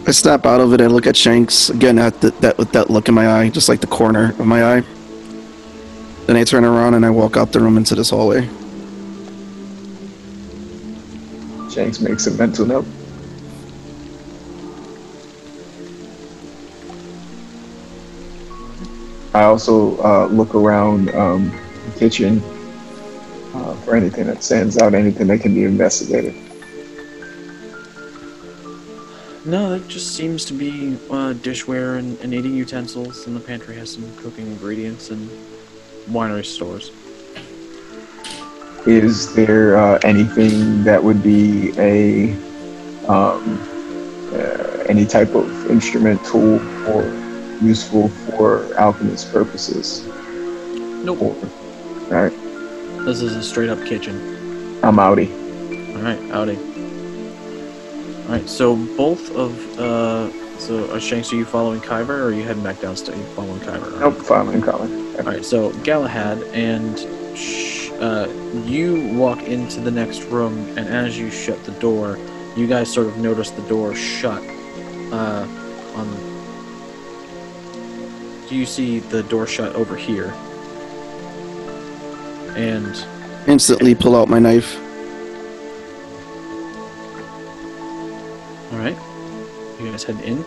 I 0.08 0.12
snap 0.12 0.46
out 0.46 0.62
of 0.62 0.74
it 0.74 0.80
and 0.82 0.94
look 0.94 1.06
at 1.06 1.18
Shanks 1.18 1.70
again 1.70 2.00
at 2.00 2.22
the, 2.22 2.32
that 2.42 2.58
with 2.58 2.72
that 2.72 2.90
look 2.90 3.10
in 3.10 3.14
my 3.14 3.28
eye, 3.30 3.50
just 3.50 3.68
like 3.68 3.82
the 3.82 3.88
corner 3.88 4.30
of 4.40 4.46
my 4.46 4.64
eye. 4.78 4.84
Then 6.28 6.36
I 6.38 6.44
turn 6.44 6.64
around 6.66 6.94
and 6.94 7.06
I 7.06 7.10
walk 7.10 7.36
out 7.38 7.52
the 7.52 7.60
room 7.60 7.78
into 7.78 7.96
this 7.96 8.10
hallway. 8.10 8.48
Shanks 11.70 12.00
makes 12.00 12.28
a 12.28 12.32
mental 12.32 12.66
note. 12.66 12.86
I 19.38 19.44
also 19.44 20.02
uh, 20.02 20.26
look 20.26 20.56
around 20.56 21.14
um, 21.14 21.52
the 21.86 22.00
kitchen 22.00 22.42
uh, 23.54 23.76
for 23.82 23.96
anything 23.96 24.26
that 24.26 24.44
stands 24.44 24.80
out, 24.80 24.96
anything 24.96 25.28
that 25.28 25.42
can 25.42 25.54
be 25.54 25.64
investigated. 25.64 26.34
No, 29.46 29.76
it 29.76 29.88
just 29.88 30.16
seems 30.16 30.44
to 30.46 30.54
be 30.56 30.96
uh, 31.12 31.34
dishware 31.36 32.00
and, 32.00 32.20
and 32.22 32.34
eating 32.34 32.56
utensils, 32.56 33.28
and 33.28 33.36
the 33.36 33.40
pantry 33.40 33.76
has 33.76 33.92
some 33.92 34.12
cooking 34.18 34.48
ingredients 34.48 35.12
and 35.12 35.30
winery 36.10 36.44
stores. 36.44 36.92
Is 38.88 39.36
there 39.36 39.78
uh, 39.78 40.00
anything 40.02 40.84
that 40.84 41.04
would 41.04 41.22
be 41.22 41.78
a 41.78 42.32
um, 43.08 43.62
uh, 44.34 44.84
any 44.90 45.06
type 45.06 45.36
of 45.36 45.70
instrument, 45.70 46.26
tool, 46.26 46.56
or 46.90 47.27
useful 47.62 48.10
for 48.10 48.74
alchemist 48.78 49.32
purposes? 49.32 50.06
Nope. 51.04 51.22
Or, 51.22 51.36
all 51.36 52.24
right, 52.24 52.32
This 53.06 53.22
is 53.22 53.36
a 53.36 53.44
straight 53.44 53.70
up 53.70 53.84
kitchen. 53.86 54.16
I'm 54.84 54.96
outie. 54.98 55.30
All 55.96 56.02
right, 56.04 56.20
howdy. 56.32 56.58
All 58.26 58.34
right, 58.34 58.48
so 58.50 58.76
both 58.76 59.32
of 59.36 59.80
uh, 59.80 60.30
so 60.60 60.86
uh, 60.92 61.00
Shanks, 61.00 61.32
are 61.32 61.36
you 61.36 61.46
following 61.46 61.80
Kyver, 61.82 62.10
or 62.20 62.24
are 62.26 62.32
you 62.34 62.44
heading 62.44 62.64
back 62.64 62.80
downstairs? 62.82 63.18
You 63.18 63.26
following 63.36 63.60
Kyver? 63.62 64.00
Nope, 64.00 64.16
following 64.18 64.62
Colin. 64.62 65.16
All 65.18 65.24
right, 65.24 65.46
so 65.46 65.72
Galahad 65.84 66.42
and 66.54 66.98
sh- 67.38 67.90
uh, 68.00 68.28
you 68.66 69.14
walk 69.18 69.44
into 69.44 69.80
the 69.80 69.92
next 69.92 70.24
room, 70.26 70.58
and 70.78 70.88
as 70.88 71.18
you 71.18 71.32
shut 71.32 71.64
the 71.64 71.72
door, 71.74 72.20
you 72.56 72.68
guys 72.68 72.92
sort 72.94 73.08
of 73.08 73.18
notice 73.18 73.50
the 73.52 73.62
door 73.70 73.96
shut. 73.96 74.44
Uh, 75.12 75.48
on 75.96 76.37
do 78.48 78.56
you 78.56 78.66
see 78.66 79.00
the 79.00 79.24
door 79.24 79.46
shut 79.46 79.76
over 79.76 79.96
here? 79.96 80.34
And 82.56 83.06
instantly 83.48 83.94
pull 83.94 84.16
out 84.16 84.30
my 84.30 84.40
knife. 84.40 84.78
All 88.72 88.80
right, 88.80 88.98
you 89.80 89.92
guys 89.92 90.04
head 90.04 90.20
in. 90.22 90.44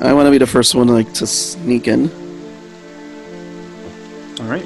I 0.00 0.12
want 0.12 0.26
to 0.26 0.30
be 0.30 0.38
the 0.38 0.46
first 0.46 0.74
one 0.74 0.88
like 0.88 1.12
to 1.14 1.26
sneak 1.26 1.88
in. 1.88 2.10
All 4.40 4.46
right. 4.46 4.64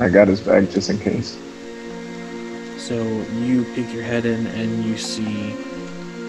I 0.00 0.08
got 0.08 0.28
his 0.28 0.40
bag 0.40 0.70
just 0.70 0.90
in 0.90 0.98
case. 0.98 1.38
So 2.76 3.02
you 3.38 3.64
peek 3.74 3.92
your 3.92 4.02
head 4.02 4.26
in 4.26 4.46
and 4.48 4.84
you 4.84 4.98
see 4.98 5.54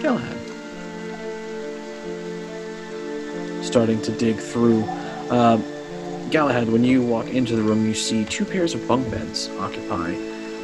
Galahad. 0.00 0.43
Starting 3.64 4.00
to 4.02 4.12
dig 4.12 4.36
through. 4.36 4.84
Uh, 5.30 5.56
Galahad, 6.30 6.68
when 6.68 6.84
you 6.84 7.02
walk 7.02 7.26
into 7.28 7.56
the 7.56 7.62
room, 7.62 7.86
you 7.86 7.94
see 7.94 8.24
two 8.24 8.44
pairs 8.44 8.74
of 8.74 8.86
bunk 8.86 9.10
beds 9.10 9.48
occupy 9.58 10.14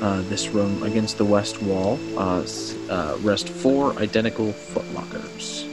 uh, 0.00 0.22
this 0.22 0.48
room 0.48 0.82
against 0.82 1.18
the 1.18 1.24
west 1.24 1.62
wall. 1.62 1.98
Uh, 2.16 2.44
uh, 2.88 3.16
rest 3.20 3.48
four 3.48 3.98
identical 3.98 4.52
footlockers. 4.52 5.66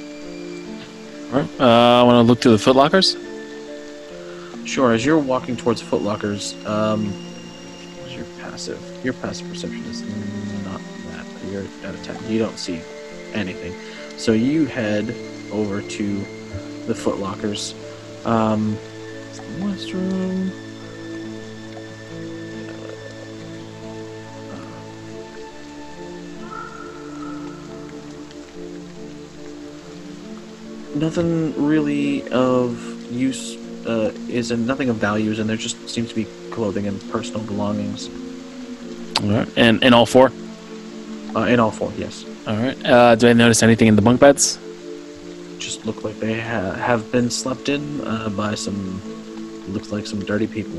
All 1.34 1.42
right. 1.42 1.50
Uh, 1.60 2.02
I 2.02 2.04
want 2.04 2.16
to 2.16 2.22
look 2.22 2.40
through 2.40 2.58
the 2.58 2.64
footlockers. 2.64 3.24
Sure, 4.66 4.92
as 4.92 5.06
you're 5.06 5.20
walking 5.20 5.56
towards 5.56 5.82
footlockers, 5.82 6.54
um, 6.66 7.12
what's 8.02 8.14
your 8.14 8.26
passive? 8.40 8.82
Your 9.04 9.14
passive 9.14 9.48
perception 9.48 9.84
is 9.86 10.02
not 10.66 10.82
that. 11.12 11.26
You're 11.50 11.64
at 11.84 11.96
a 11.96 12.04
10. 12.04 12.30
You 12.30 12.40
don't 12.40 12.58
see 12.58 12.82
anything. 13.34 13.74
So 14.18 14.34
you 14.34 14.66
head 14.66 15.16
over 15.52 15.82
to 15.82 16.26
the 16.88 16.94
footlockers. 16.94 17.76
Um, 18.26 18.78
west 19.60 19.94
room. 19.94 20.52
Nothing 30.96 31.68
really 31.68 32.28
of 32.30 32.82
use 33.12 33.56
uh, 33.86 34.12
is 34.28 34.52
in 34.52 34.66
nothing 34.66 34.90
of 34.90 34.96
values, 34.96 35.40
and 35.40 35.50
there 35.50 35.58
just 35.58 35.88
seems 35.88 36.10
to 36.10 36.16
be 36.16 36.26
clothing 36.50 36.88
and 36.88 37.00
personal 37.12 37.42
belongings. 37.42 38.10
All 39.22 39.30
right. 39.30 39.48
And 39.56 39.84
in 39.84 39.94
all 39.94 40.06
four. 40.06 40.32
Uh, 41.36 41.42
in 41.42 41.60
all 41.60 41.72
four, 41.72 41.92
yes. 41.98 42.26
All 42.48 42.56
right. 42.56 42.86
Uh, 42.86 43.16
do 43.16 43.28
I 43.28 43.34
notice 43.34 43.62
anything 43.62 43.88
in 43.88 43.96
the 43.96 44.02
bunk 44.02 44.20
beds? 44.20 44.58
Just 45.88 45.96
look 45.96 46.04
like 46.04 46.20
they 46.20 46.38
ha- 46.38 46.74
have 46.74 47.14
been 47.14 47.30
slept 47.30 47.70
in 47.70 48.06
uh, 48.06 48.28
by 48.28 48.56
some. 48.56 49.02
Looks 49.72 49.90
like 49.90 50.06
some 50.06 50.20
dirty 50.20 50.46
people. 50.46 50.78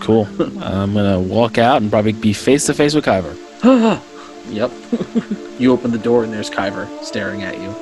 Cool. 0.00 0.28
I'm 0.62 0.94
gonna 0.94 1.18
walk 1.18 1.58
out 1.58 1.82
and 1.82 1.90
probably 1.90 2.12
be 2.12 2.32
face 2.32 2.66
to 2.66 2.74
face 2.74 2.94
with 2.94 3.04
Kyver. 3.04 3.34
yep. 4.48 4.70
you 5.58 5.72
open 5.72 5.90
the 5.90 5.98
door 5.98 6.22
and 6.22 6.32
there's 6.32 6.48
Kyver 6.48 6.88
staring 7.02 7.42
at 7.42 7.58
you. 7.58 7.74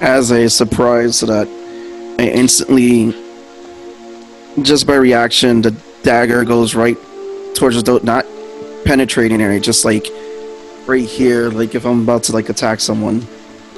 as 0.00 0.30
a 0.30 0.48
surprise 0.48 1.20
that 1.20 1.46
I 2.18 2.28
instantly 2.28 3.12
just 4.62 4.86
by 4.86 4.94
reaction 4.94 5.60
the 5.60 5.72
dagger 6.02 6.42
goes 6.44 6.74
right 6.74 6.96
towards 7.54 7.76
the 7.76 7.82
door 7.82 8.00
not 8.02 8.24
penetrating 8.84 9.42
area 9.42 9.60
just 9.60 9.84
like 9.84 10.06
right 10.86 11.04
here 11.04 11.50
like 11.50 11.74
if 11.74 11.84
I'm 11.84 12.00
about 12.02 12.22
to 12.24 12.32
like 12.32 12.48
attack 12.48 12.80
someone 12.80 13.26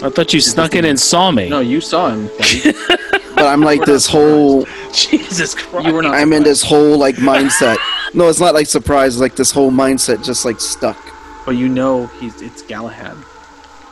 I 0.03 0.09
thought 0.11 0.33
you 0.33 0.41
snuck 0.41 0.75
in 0.75 0.85
and 0.85 0.99
saw 0.99 1.31
me. 1.31 1.49
No, 1.49 1.61
you 1.61 1.81
saw 1.81 2.11
him. 2.11 2.27
but 3.35 3.47
I'm 3.47 3.61
like 3.61 3.85
this 3.85 4.07
whole 4.07 4.65
Jesus 4.93 5.55
Christ. 5.55 5.87
you 5.87 5.93
were 5.95 6.03
not. 6.03 6.15
I'm 6.15 6.33
in 6.33 6.43
this 6.43 6.63
whole 6.63 6.99
like 6.99 7.15
mindset 7.31 7.77
no 8.13 8.29
it's 8.29 8.41
not 8.41 8.55
like 8.55 8.67
surprise 8.67 9.15
it's 9.15 9.21
like 9.21 9.37
this 9.37 9.53
whole 9.53 9.71
mindset 9.71 10.25
just 10.25 10.45
like 10.45 10.61
stuck 10.61 10.99
But 11.47 11.53
you 11.53 11.69
know 11.69 12.07
he's 12.19 12.43
it's 12.43 12.63
Galahad. 12.63 13.17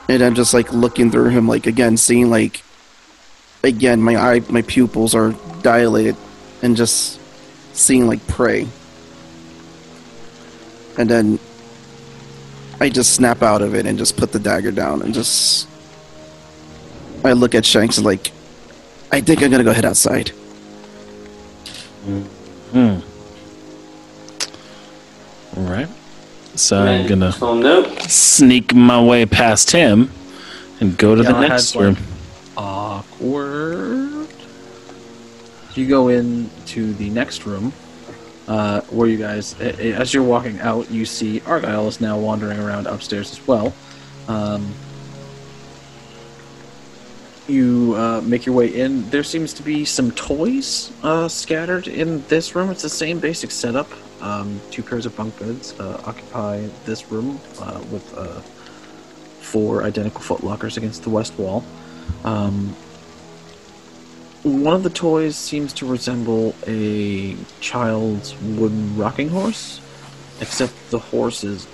and 0.09 0.23
I'm 0.23 0.35
just 0.35 0.53
like 0.55 0.73
looking 0.73 1.11
through 1.11 1.29
him 1.31 1.47
like 1.47 1.67
again 1.67 1.97
seeing 1.97 2.29
like 2.31 2.63
again 3.63 4.03
my 4.03 4.17
eye 4.17 4.41
my 4.51 4.63
pupils 4.63 5.15
are 5.15 5.33
dilated 5.63 6.17
and 6.63 6.77
just 6.77 7.21
seeing 7.77 8.07
like 8.09 8.27
prey 8.27 8.67
and 10.99 11.09
then 11.09 11.39
I 12.81 12.89
just 12.89 13.15
snap 13.15 13.43
out 13.43 13.63
of 13.63 13.75
it 13.75 13.87
and 13.87 13.97
just 13.99 14.17
put 14.17 14.33
the 14.33 14.39
dagger 14.41 14.73
down 14.73 15.03
and 15.03 15.15
just 15.15 15.69
I 17.25 17.33
look 17.33 17.55
at 17.55 17.65
Shanks 17.65 17.97
and 17.99 18.07
like 18.07 18.33
I 19.13 19.21
think 19.21 19.43
I'm 19.43 19.51
gonna 19.51 19.65
go 19.65 19.73
head 19.73 19.85
outside 19.85 20.31
Hmm. 22.73 22.99
All 25.57 25.63
right. 25.65 25.89
So 26.55 26.79
I'm 26.79 27.07
gonna 27.07 27.33
Tell 27.33 27.55
no. 27.55 27.85
sneak 28.09 28.75
my 28.75 29.03
way 29.03 29.27
past 29.27 29.71
him 29.71 30.11
and 30.81 30.97
go 30.97 31.15
to 31.15 31.23
the 31.23 31.39
next 31.39 31.75
room. 31.77 31.97
Awkward. 32.57 34.29
You 35.75 35.87
go 35.87 36.09
into 36.09 36.93
the 36.95 37.11
next 37.11 37.47
room, 37.47 37.73
uh, 38.49 38.81
where 38.91 39.09
you 39.09 39.17
guys, 39.19 39.55
a- 39.61 39.87
a- 39.89 39.93
as 39.95 40.13
you're 40.15 40.23
walking 40.25 40.59
out, 40.61 40.91
you 40.91 41.05
see 41.07 41.41
Argyle 41.47 41.89
is 41.89 42.01
now 42.01 42.19
wandering 42.19 42.59
around 42.59 42.87
upstairs 42.87 43.31
as 43.33 43.47
well. 43.47 43.73
Um, 44.29 44.67
you 47.49 47.95
uh, 47.97 48.21
make 48.23 48.47
your 48.47 48.55
way 48.55 48.69
in. 48.69 49.09
There 49.11 49.25
seems 49.25 49.53
to 49.55 49.63
be 49.63 49.85
some 49.85 50.11
toys 50.13 50.93
uh, 51.03 51.29
scattered 51.29 51.89
in 51.89 52.23
this 52.29 52.55
room. 52.55 52.71
It's 52.71 52.83
the 52.83 52.89
same 52.89 53.19
basic 53.19 53.51
setup. 53.51 53.89
Um, 54.21 54.61
two 54.71 54.83
pairs 54.83 55.07
of 55.07 55.17
bunk 55.17 55.39
beds 55.39 55.79
uh, 55.79 56.03
occupy 56.05 56.67
this 56.85 57.11
room 57.11 57.41
uh, 57.61 57.81
with 57.91 58.13
uh, 58.17 58.41
four 59.41 59.85
identical 59.85 60.21
footlockers 60.21 60.77
against 60.77 61.03
the 61.05 61.11
west 61.11 61.39
wall. 61.39 61.65
Um, 62.25 62.75
one 64.43 64.75
of 64.75 64.83
the 64.83 64.91
toys 64.91 65.37
seems 65.37 65.73
to 65.75 65.87
resemble 65.87 66.55
a 66.67 67.37
child's 67.61 68.37
wooden 68.41 68.97
rocking 68.97 69.29
horse, 69.29 69.81
except 70.41 70.73
the 70.91 70.99
horse 70.99 71.45
is 71.45 71.67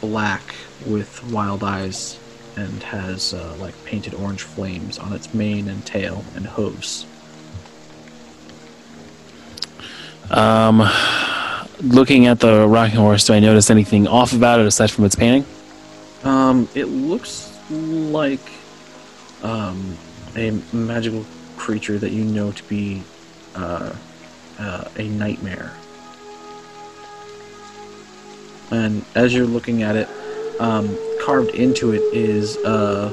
black 0.00 0.54
with 0.86 1.24
wild 1.30 1.62
eyes 1.64 2.17
and 2.58 2.82
has 2.82 3.34
uh, 3.34 3.56
like 3.60 3.74
painted 3.84 4.14
orange 4.14 4.42
flames 4.42 4.98
on 4.98 5.12
its 5.12 5.32
mane 5.32 5.68
and 5.68 5.84
tail 5.86 6.24
and 6.34 6.44
hooves. 6.46 7.06
Um, 10.30 10.82
looking 11.80 12.26
at 12.26 12.40
the 12.40 12.66
rocking 12.66 12.96
horse, 12.96 13.26
do 13.26 13.32
I 13.32 13.40
notice 13.40 13.70
anything 13.70 14.08
off 14.08 14.32
about 14.32 14.60
it 14.60 14.66
aside 14.66 14.90
from 14.90 15.04
its 15.04 15.14
painting? 15.14 15.46
Um, 16.24 16.68
it 16.74 16.86
looks 16.86 17.56
like 17.70 18.50
um, 19.42 19.96
a 20.36 20.50
magical 20.72 21.24
creature 21.56 21.98
that 21.98 22.10
you 22.10 22.24
know 22.24 22.50
to 22.50 22.64
be 22.64 23.02
uh, 23.54 23.94
uh, 24.58 24.84
a 24.96 25.08
nightmare. 25.08 25.72
And 28.70 29.04
as 29.14 29.32
you're 29.32 29.46
looking 29.46 29.82
at 29.82 29.96
it, 29.96 30.08
um, 30.60 30.96
carved 31.20 31.50
into 31.50 31.92
it 31.92 32.02
is 32.12 32.56
uh, 32.58 33.12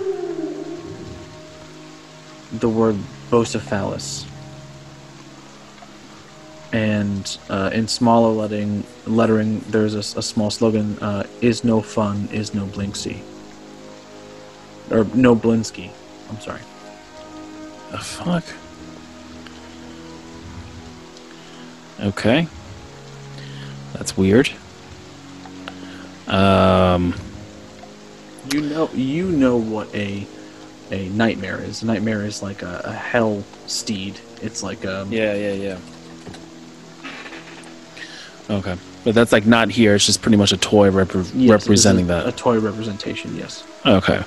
the 2.54 2.70
word 2.70 2.98
Bucephalus. 3.30 4.26
And 6.72 7.38
uh, 7.50 7.70
in 7.74 7.88
smaller 7.88 8.34
lettering, 8.34 8.84
lettering 9.06 9.60
there's 9.70 9.94
a 9.94 10.04
small 10.04 10.52
slogan: 10.52 11.00
uh, 11.00 11.24
"Is 11.42 11.64
no 11.64 11.82
fun, 11.82 12.28
is 12.34 12.54
no 12.54 12.66
Blinksy." 12.66 13.22
Or 14.92 15.06
no 15.16 15.36
Blinsky. 15.36 15.90
I'm 16.30 16.40
sorry. 16.42 16.62
The 17.92 17.98
fuck? 17.98 18.44
Okay. 22.00 22.48
That's 23.94 24.18
weird. 24.18 24.52
Um, 26.28 27.16
You 28.52 28.62
know, 28.62 28.90
you 28.94 29.32
know 29.32 29.58
what 29.58 29.94
a 29.96 30.26
a 30.92 31.10
nightmare 31.10 31.60
is. 31.60 31.82
A 31.84 31.86
nightmare 31.86 32.24
is 32.24 32.44
like 32.44 32.62
a, 32.62 32.82
a 32.86 32.92
hell 32.92 33.44
steed. 33.68 34.20
It's 34.42 34.62
like 34.64 34.86
um, 34.86 35.12
yeah, 35.12 35.34
yeah, 35.34 35.54
yeah. 35.54 35.78
Okay. 38.50 38.78
But 39.04 39.16
that's 39.16 39.32
like 39.32 39.46
not 39.46 39.70
here, 39.70 39.96
it's 39.96 40.06
just 40.06 40.22
pretty 40.22 40.38
much 40.38 40.52
a 40.52 40.58
toy 40.58 40.90
repre- 40.90 41.32
yes, 41.36 41.50
representing 41.50 42.06
a, 42.06 42.08
that. 42.08 42.28
A 42.28 42.32
toy 42.32 42.60
representation. 42.60 43.36
Yes. 43.36 43.64
Okay. 43.86 44.24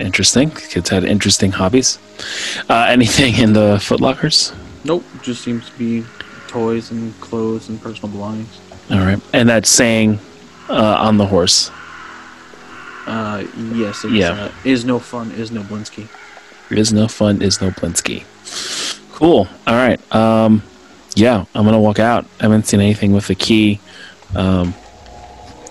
Interesting. 0.00 0.50
Kids 0.50 0.88
had 0.88 1.04
interesting 1.04 1.52
hobbies. 1.52 1.98
Uh, 2.68 2.86
anything 2.88 3.36
in 3.36 3.52
the 3.52 3.76
footlockers? 3.76 4.54
Nope. 4.84 5.04
Just 5.22 5.42
seems 5.42 5.70
to 5.70 5.78
be 5.78 6.04
toys 6.48 6.90
and 6.90 7.18
clothes 7.20 7.68
and 7.68 7.80
personal 7.80 8.10
belongings. 8.10 8.60
All 8.90 8.98
right. 8.98 9.20
And 9.32 9.48
that 9.48 9.66
saying 9.66 10.18
uh, 10.68 10.96
on 10.98 11.16
the 11.16 11.26
horse. 11.26 11.70
Uh, 13.06 13.44
yes. 13.74 14.04
It's, 14.04 14.12
Yeah. 14.12 14.30
Uh, 14.30 14.50
is 14.64 14.84
no 14.84 14.98
fun, 14.98 15.30
is 15.32 15.50
no 15.50 15.62
Blinsky. 15.62 16.08
Is 16.70 16.92
no 16.92 17.08
fun, 17.08 17.42
is 17.42 17.60
no 17.60 17.70
Blinsky. 17.70 18.24
Cool. 19.12 19.46
All 19.66 19.74
right. 19.74 20.00
Um, 20.14 20.62
yeah, 21.14 21.44
I'm 21.54 21.64
gonna 21.64 21.80
walk 21.80 21.98
out. 21.98 22.24
I 22.40 22.44
haven't 22.44 22.66
seen 22.66 22.80
anything 22.80 23.12
with 23.12 23.26
the 23.28 23.34
key, 23.34 23.78
um, 24.34 24.74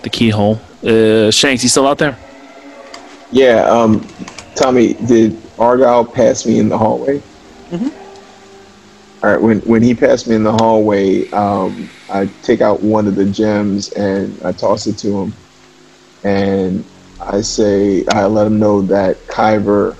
the 0.02 0.08
keyhole. 0.10 0.60
Uh, 0.86 1.30
Shanks, 1.30 1.62
you 1.62 1.68
still 1.68 1.86
out 1.86 1.98
there? 1.98 2.16
Yeah, 3.30 3.64
um, 3.68 4.06
Tommy, 4.54 4.94
did 4.94 5.36
Argyle 5.58 6.04
pass 6.04 6.46
me 6.46 6.58
in 6.58 6.68
the 6.68 6.78
hallway? 6.78 7.20
Mhm. 7.72 7.90
All 9.22 9.30
right. 9.30 9.40
When 9.40 9.60
when 9.60 9.82
he 9.82 9.94
passed 9.94 10.28
me 10.28 10.36
in 10.36 10.44
the 10.44 10.52
hallway, 10.52 11.28
um, 11.30 11.88
I 12.10 12.28
take 12.42 12.60
out 12.60 12.82
one 12.82 13.06
of 13.06 13.14
the 13.16 13.24
gems 13.24 13.90
and 13.92 14.38
I 14.44 14.52
toss 14.52 14.86
it 14.86 14.96
to 14.98 15.22
him, 15.22 15.32
and 16.22 16.84
I 17.20 17.40
say 17.40 18.04
I 18.10 18.26
let 18.26 18.46
him 18.46 18.58
know 18.58 18.82
that 18.82 19.16
Kyver 19.28 19.96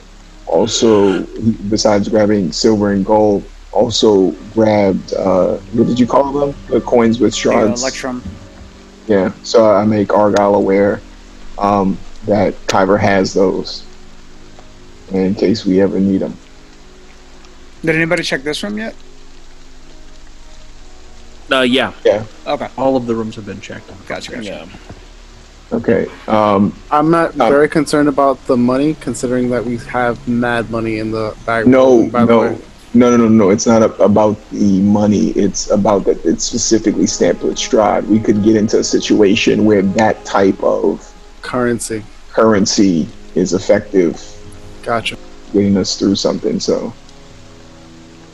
also, 0.46 1.22
besides 1.68 2.08
grabbing 2.08 2.52
silver 2.52 2.92
and 2.92 3.04
gold, 3.04 3.44
also 3.72 4.30
grabbed 4.52 5.14
uh, 5.14 5.56
what 5.72 5.86
did 5.86 5.98
you 5.98 6.06
call 6.06 6.32
them? 6.32 6.54
The 6.68 6.80
coins 6.80 7.18
with 7.18 7.34
The, 7.34 7.38
uh. 7.40 7.80
Electrum. 7.80 8.22
Yeah, 9.06 9.32
so 9.42 9.70
I 9.74 9.84
make 9.84 10.12
Argyle 10.12 10.54
aware 10.54 11.00
um, 11.58 11.98
that 12.26 12.54
Kyver 12.66 12.98
has 12.98 13.34
those 13.34 13.84
in 15.12 15.34
case 15.34 15.66
we 15.66 15.80
ever 15.82 16.00
need 16.00 16.18
them. 16.18 16.36
Did 17.84 17.96
anybody 17.96 18.22
check 18.22 18.42
this 18.42 18.62
room 18.62 18.78
yet? 18.78 18.94
Uh, 21.52 21.60
yeah. 21.60 21.92
Yeah. 22.04 22.24
Okay. 22.46 22.68
All 22.78 22.96
of 22.96 23.06
the 23.06 23.14
rooms 23.14 23.36
have 23.36 23.44
been 23.44 23.60
checked. 23.60 23.86
Gotcha. 24.08 24.32
Gotcha. 24.32 24.44
Yeah. 24.44 24.66
Okay. 25.74 26.06
Um, 26.28 26.72
I'm 26.90 27.10
not 27.10 27.32
Um, 27.40 27.51
very 27.51 27.68
concerned 27.68 28.09
about 28.09 28.44
the 28.46 28.56
money, 28.56 28.96
considering 29.01 29.51
that 29.51 29.64
we 29.64 29.76
have 29.90 30.16
mad 30.28 30.70
money 30.70 30.98
in 30.98 31.10
the 31.10 31.34
bag. 31.46 31.66
no, 31.66 32.06
by 32.09 32.24
the 32.24 32.32
no, 32.32 32.40
way. 32.40 32.59
no, 32.94 33.10
no, 33.10 33.16
no, 33.16 33.28
no. 33.28 33.51
It's 33.51 33.66
not 33.66 33.82
a, 33.82 33.90
about 34.02 34.36
the 34.51 34.80
money. 34.82 35.30
It's 35.30 35.70
about 35.70 36.05
that 36.05 36.24
it's 36.24 36.44
specifically 36.44 37.06
stamped 37.06 37.42
with 37.42 37.56
Strahd. 37.56 38.06
We 38.06 38.20
could 38.20 38.44
get 38.44 38.55
into 38.56 38.78
a 38.78 38.84
situation 38.84 39.64
where 39.64 39.82
that 39.82 40.24
type 40.24 40.62
of 40.62 41.02
currency 41.42 42.02
currency 42.32 43.09
is 43.34 43.52
effective, 43.52 44.22
Gotcha. 44.82 45.16
getting 45.52 45.76
us 45.76 45.98
through 45.98 46.14
something. 46.16 46.59
So, 46.60 46.92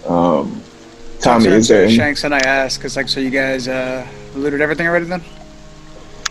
um, 0.07 0.61
Tommy, 1.21 1.45
So 1.45 1.51
is 1.51 1.69
there? 1.69 1.91
Shanks 1.91 2.25
and 2.25 2.35
I 2.35 2.39
asked, 2.41 2.79
because 2.79 2.97
like, 2.97 3.09
so 3.09 3.21
you 3.21 3.31
guys 3.31 3.69
uh, 3.69 4.07
looted 4.35 4.61
everything 4.61 4.87
already 4.87 5.07
then? 5.07 5.23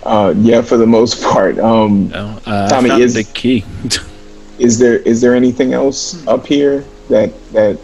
Uh, 0.04 0.34
yeah, 0.38 0.62
for 0.62 0.78
the 0.78 0.88
most 0.88 1.22
part. 1.24 1.60
Um, 1.60 2.10
No, 2.10 2.40
uh, 2.46 2.70
Tommy, 2.70 2.90
is- 3.02 3.14
the 3.14 3.24
key. 3.24 3.64
Is 4.60 4.78
there 4.78 4.98
is 5.00 5.22
there 5.22 5.34
anything 5.36 5.72
else 5.72 6.28
up 6.28 6.46
here 6.46 6.84
that 7.08 7.32
that 7.54 7.80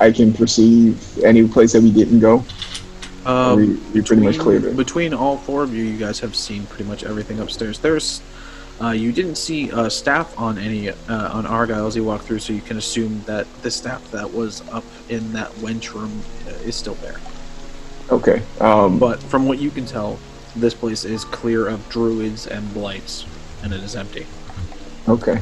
I 0.00 0.10
can 0.10 0.32
perceive? 0.32 0.96
Any 1.22 1.46
place 1.46 1.72
that 1.74 1.82
we 1.82 1.90
didn't 1.92 2.20
go? 2.20 2.42
Um, 3.26 3.56
we, 3.58 3.66
we 4.00 4.00
pretty 4.02 4.22
much 4.22 4.38
between- 4.38 4.40
cleared 4.60 4.64
it. 4.64 4.76
Between 4.78 5.12
all 5.12 5.36
four 5.36 5.62
of 5.62 5.74
you, 5.74 5.84
you 5.84 5.98
guys 5.98 6.20
have 6.20 6.34
seen 6.34 6.64
pretty 6.66 6.84
much 6.84 7.04
everything 7.04 7.38
upstairs. 7.40 7.78
There's, 7.80 8.22
uh, 8.80 8.90
you 8.90 9.12
didn't 9.12 9.34
see 9.36 9.70
uh, 9.72 9.90
staff 9.90 10.32
on 10.38 10.56
any 10.56 10.88
uh, 10.88 10.94
on 11.10 11.44
Argyle 11.44 11.86
as 11.86 11.94
you 11.96 12.04
walked 12.04 12.24
through, 12.24 12.38
so 12.38 12.54
you 12.54 12.62
can 12.62 12.78
assume 12.78 13.20
that 13.26 13.46
the 13.62 13.70
staff 13.70 14.10
that 14.12 14.32
was 14.32 14.62
up 14.70 14.84
in 15.10 15.34
that 15.34 15.50
wench 15.56 15.92
room 15.92 16.22
uh, 16.46 16.50
is 16.64 16.74
still 16.76 16.94
there. 17.02 17.16
Okay. 18.10 18.40
Um, 18.60 18.98
But 18.98 19.22
from 19.24 19.46
what 19.46 19.58
you 19.58 19.70
can 19.70 19.84
tell, 19.84 20.18
this 20.56 20.74
place 20.74 21.04
is 21.04 21.24
clear 21.24 21.66
of 21.68 21.88
druids 21.88 22.46
and 22.46 22.72
blights, 22.74 23.24
and 23.62 23.72
it 23.72 23.82
is 23.82 23.94
empty. 23.96 24.26
okay. 25.08 25.40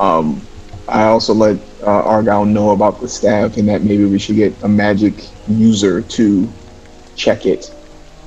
Um, 0.00 0.40
I 0.88 1.04
also 1.04 1.32
let 1.32 1.58
uh, 1.82 1.86
Argyle 1.86 2.44
know 2.44 2.70
about 2.70 3.00
the 3.00 3.08
staff 3.08 3.56
and 3.56 3.68
that 3.68 3.82
maybe 3.82 4.04
we 4.04 4.18
should 4.18 4.36
get 4.36 4.52
a 4.62 4.68
magic 4.68 5.14
user 5.46 6.02
to 6.02 6.48
check 7.14 7.46
it 7.46 7.72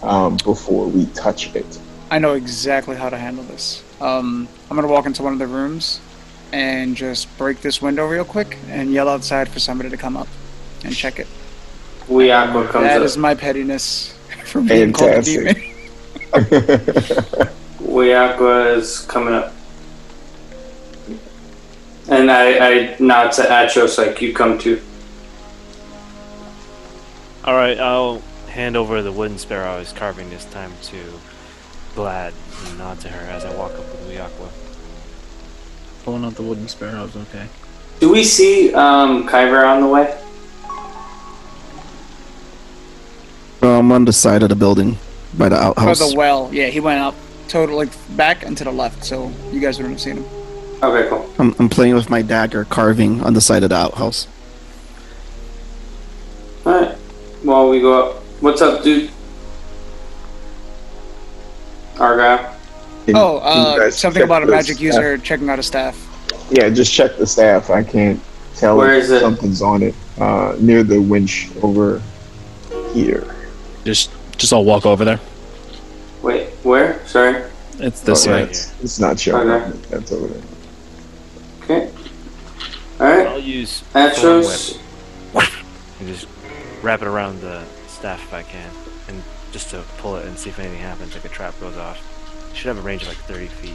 um, 0.03 0.37
before 0.37 0.87
we 0.87 1.05
touch 1.07 1.53
it. 1.55 1.65
I 2.11 2.19
know 2.19 2.33
exactly 2.33 2.95
how 2.95 3.09
to 3.09 3.17
handle 3.17 3.43
this. 3.43 3.83
Um, 3.99 4.47
I'm 4.69 4.75
gonna 4.75 4.87
walk 4.87 5.05
into 5.05 5.21
one 5.21 5.33
of 5.33 5.39
the 5.39 5.47
rooms 5.47 5.99
and 6.53 6.95
just 6.95 7.35
break 7.37 7.59
this 7.61 7.81
window 7.81 8.07
real 8.07 8.23
quick 8.25 8.57
and 8.69 8.93
yell 8.93 9.09
outside 9.09 9.49
for 9.49 9.59
somebody 9.59 9.89
to 9.89 9.97
come 9.97 10.15
up 10.15 10.27
and 10.85 10.95
check 10.95 11.19
it. 11.19 11.27
We 12.07 12.31
Aqua 12.31 12.67
comes 12.67 12.85
That 12.85 13.01
up. 13.01 13.05
is 13.05 13.17
my 13.17 13.35
pettiness 13.35 14.17
for 14.45 14.61
being 14.61 14.93
called 14.93 15.11
a 15.11 15.21
demon. 15.23 15.55
We 17.79 18.13
Aqua 18.13 18.73
is 18.73 19.01
coming 19.01 19.33
up. 19.33 19.53
And 22.09 22.29
I, 22.29 22.57
I 22.57 22.95
nod 22.99 23.31
to 23.33 23.43
Atros 23.43 23.97
like 23.97 24.21
you 24.21 24.33
come 24.33 24.57
too. 24.57 24.81
Alright, 27.45 27.79
I'll 27.79 28.21
hand 28.49 28.75
over 28.75 29.01
the 29.01 29.11
wooden 29.11 29.37
sparrow 29.37 29.71
I 29.71 29.79
was 29.79 29.93
carving 29.93 30.29
this 30.29 30.45
time 30.45 30.73
to 30.83 30.97
Glad 31.95 32.33
and 32.65 32.77
nod 32.77 32.99
to 32.99 33.07
her 33.07 33.31
as 33.31 33.45
I 33.45 33.55
walk 33.55 33.71
up 33.71 33.79
with 33.79 34.09
Wiakwa. 34.09 34.49
Pulling 36.03 36.25
out 36.25 36.35
the 36.35 36.43
wooden 36.43 36.67
sparrows, 36.67 37.15
okay. 37.15 37.47
Do 38.01 38.11
we 38.11 38.25
see 38.25 38.73
um, 38.73 39.25
Kyver 39.25 39.65
on 39.65 39.79
the 39.79 39.87
way? 39.87 40.21
I'm 43.61 43.91
on 43.93 44.03
the 44.03 44.11
side 44.11 44.43
of 44.43 44.49
the 44.49 44.55
building 44.55 44.97
by 45.37 45.49
the 45.49 45.55
For 45.55 45.61
outhouse. 45.63 45.99
the 45.99 46.15
well, 46.17 46.49
yeah, 46.53 46.67
he 46.67 46.79
went 46.79 46.99
up 47.01 47.15
totally 47.47 47.89
back 48.11 48.43
and 48.45 48.57
to 48.57 48.63
the 48.63 48.71
left, 48.71 49.03
so 49.03 49.31
you 49.51 49.59
guys 49.59 49.77
wouldn't 49.77 49.93
have 49.95 50.01
seen 50.01 50.17
him. 50.23 50.25
Okay, 50.83 51.09
cool. 51.09 51.29
I'm, 51.39 51.55
I'm 51.59 51.69
playing 51.69 51.95
with 51.95 52.09
my 52.09 52.21
dagger, 52.21 52.65
carving 52.65 53.21
on 53.21 53.33
the 53.33 53.41
side 53.41 53.63
of 53.63 53.69
the 53.69 53.75
outhouse. 53.75 54.27
Alright. 56.65 56.97
Well, 57.43 57.69
we 57.69 57.79
go 57.79 57.93
up. 58.11 58.15
What's 58.41 58.61
up, 58.61 58.83
dude? 58.83 59.09
Argyle? 61.99 62.53
Can- 63.05 63.15
Oh, 63.15 63.37
uh, 63.37 63.91
something 63.91 64.23
about 64.23 64.43
a 64.43 64.45
the 64.47 64.51
magic 64.51 64.75
staff? 64.77 64.81
user 64.83 65.17
checking 65.19 65.49
out 65.49 65.59
a 65.59 65.63
staff. 65.63 65.95
Yeah, 66.49 66.69
just 66.69 66.91
check 66.93 67.17
the 67.17 67.27
staff. 67.27 67.69
I 67.69 67.83
can't 67.83 68.19
tell 68.55 68.77
Where 68.77 68.95
if 68.95 69.03
is 69.05 69.11
it? 69.11 69.21
something's 69.21 69.61
on 69.61 69.83
it. 69.83 69.95
Uh, 70.19 70.55
near 70.59 70.83
the 70.83 70.99
winch 71.01 71.49
over 71.61 72.01
here. 72.93 73.35
Just, 73.83 74.11
just 74.37 74.53
all 74.53 74.65
walk 74.65 74.85
over 74.85 75.05
there. 75.05 75.19
Wait, 76.21 76.49
where? 76.63 77.05
Sorry. 77.07 77.43
It's 77.79 78.01
this 78.01 78.25
way. 78.25 78.43
it's, 78.43 78.81
it's 78.81 78.99
not 78.99 79.19
showing. 79.19 79.49
Okay. 79.49 79.77
That's 79.89 80.11
over 80.11 80.27
there. 80.27 80.43
Okay. 81.63 81.91
Alright. 82.99 83.27
I'll 83.27 83.39
use 83.39 83.83
Atros. 83.93 84.73
Thorn 84.73 84.81
Whip 85.33 85.49
and 85.99 86.07
just 86.07 86.27
wrap 86.81 87.01
it 87.01 87.07
around 87.07 87.41
the 87.41 87.63
staff 87.87 88.21
if 88.23 88.33
I 88.33 88.43
can. 88.43 88.71
And 89.07 89.21
just 89.51 89.69
to 89.71 89.83
pull 89.97 90.15
it 90.15 90.25
and 90.25 90.37
see 90.37 90.49
if 90.49 90.59
anything 90.59 90.79
happens, 90.79 91.13
like 91.13 91.25
a 91.25 91.29
trap 91.29 91.59
goes 91.59 91.77
off. 91.77 91.99
Should 92.53 92.67
have 92.67 92.77
a 92.77 92.81
range 92.81 93.01
of 93.01 93.09
like 93.09 93.17
30 93.17 93.47
feet. 93.47 93.73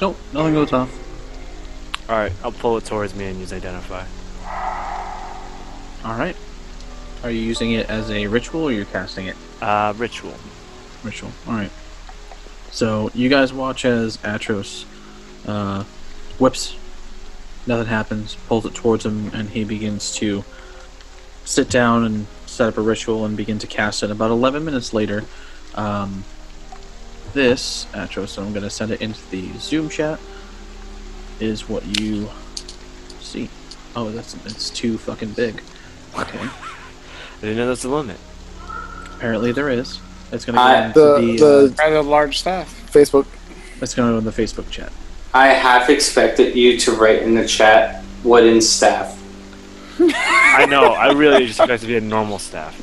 Nope, 0.00 0.16
nothing 0.32 0.54
goes 0.54 0.72
off. 0.72 0.90
Alright, 2.08 2.32
I'll 2.42 2.52
pull 2.52 2.76
it 2.78 2.84
towards 2.84 3.14
me 3.14 3.26
and 3.26 3.38
use 3.38 3.52
Identify. 3.52 4.04
Alright. 6.04 6.36
Are 7.22 7.30
you 7.30 7.40
using 7.40 7.72
it 7.72 7.88
as 7.88 8.10
a 8.10 8.26
ritual 8.26 8.64
or 8.64 8.72
you're 8.72 8.84
casting 8.84 9.26
it? 9.26 9.36
Uh, 9.60 9.94
ritual. 9.96 10.34
Ritual. 11.04 11.30
Alright. 11.46 11.70
So 12.72 13.10
you 13.14 13.28
guys 13.28 13.52
watch 13.52 13.84
as 13.84 14.16
Atros 14.18 14.86
uh, 15.46 15.84
whips. 16.38 16.76
Nothing 17.66 17.86
happens. 17.86 18.36
Pulls 18.48 18.66
it 18.66 18.74
towards 18.74 19.06
him, 19.06 19.30
and 19.32 19.50
he 19.50 19.62
begins 19.62 20.12
to 20.16 20.44
sit 21.44 21.70
down 21.70 22.04
and 22.04 22.26
set 22.46 22.68
up 22.68 22.76
a 22.76 22.80
ritual 22.80 23.24
and 23.24 23.36
begin 23.36 23.58
to 23.60 23.66
cast 23.68 24.02
it. 24.02 24.10
About 24.10 24.30
11 24.32 24.64
minutes 24.64 24.92
later, 24.92 25.24
um, 25.76 26.24
this 27.34 27.86
Atros, 27.92 28.28
so 28.28 28.42
I'm 28.42 28.52
going 28.52 28.64
to 28.64 28.70
send 28.70 28.90
it 28.90 29.00
into 29.00 29.20
the 29.30 29.52
Zoom 29.58 29.88
chat, 29.88 30.18
is 31.38 31.68
what 31.68 32.00
you 32.00 32.30
see. 33.20 33.48
Oh, 33.94 34.10
that's 34.10 34.34
it's 34.44 34.70
too 34.70 34.98
fucking 34.98 35.32
big. 35.32 35.62
Okay. 36.18 36.48
I 37.42 37.46
didn't 37.46 37.56
know 37.58 37.68
that's 37.68 37.82
the 37.82 37.88
limit. 37.88 38.18
Apparently 39.16 39.52
there 39.52 39.68
is. 39.68 40.00
It's 40.30 40.44
gonna 40.44 40.58
go 40.58 40.62
I- 40.62 40.86
into 40.86 40.98
The 40.98 41.36
the, 41.44 41.68
the 41.68 41.74
Rather 41.78 42.02
large 42.02 42.38
staff. 42.38 42.72
Facebook. 42.92 43.24
uh, 43.26 43.82
it's 43.82 43.94
gonna 43.94 44.12
go 44.12 44.18
in 44.18 44.24
the 44.24 44.30
Facebook 44.30 44.70
chat. 44.70 44.92
I 45.34 45.48
half 45.48 45.88
expected 45.90 46.54
you 46.54 46.78
to 46.78 46.92
write 46.92 47.22
in 47.22 47.34
the 47.34 47.46
chat 47.46 48.04
wooden 48.22 48.60
staff. 48.60 49.18
I 50.00 50.66
know, 50.66 50.92
I 50.92 51.12
really 51.12 51.46
just 51.46 51.58
expect 51.60 51.82
to 51.82 51.86
be 51.88 51.96
a 51.96 52.00
normal 52.00 52.38
staff. 52.38 52.80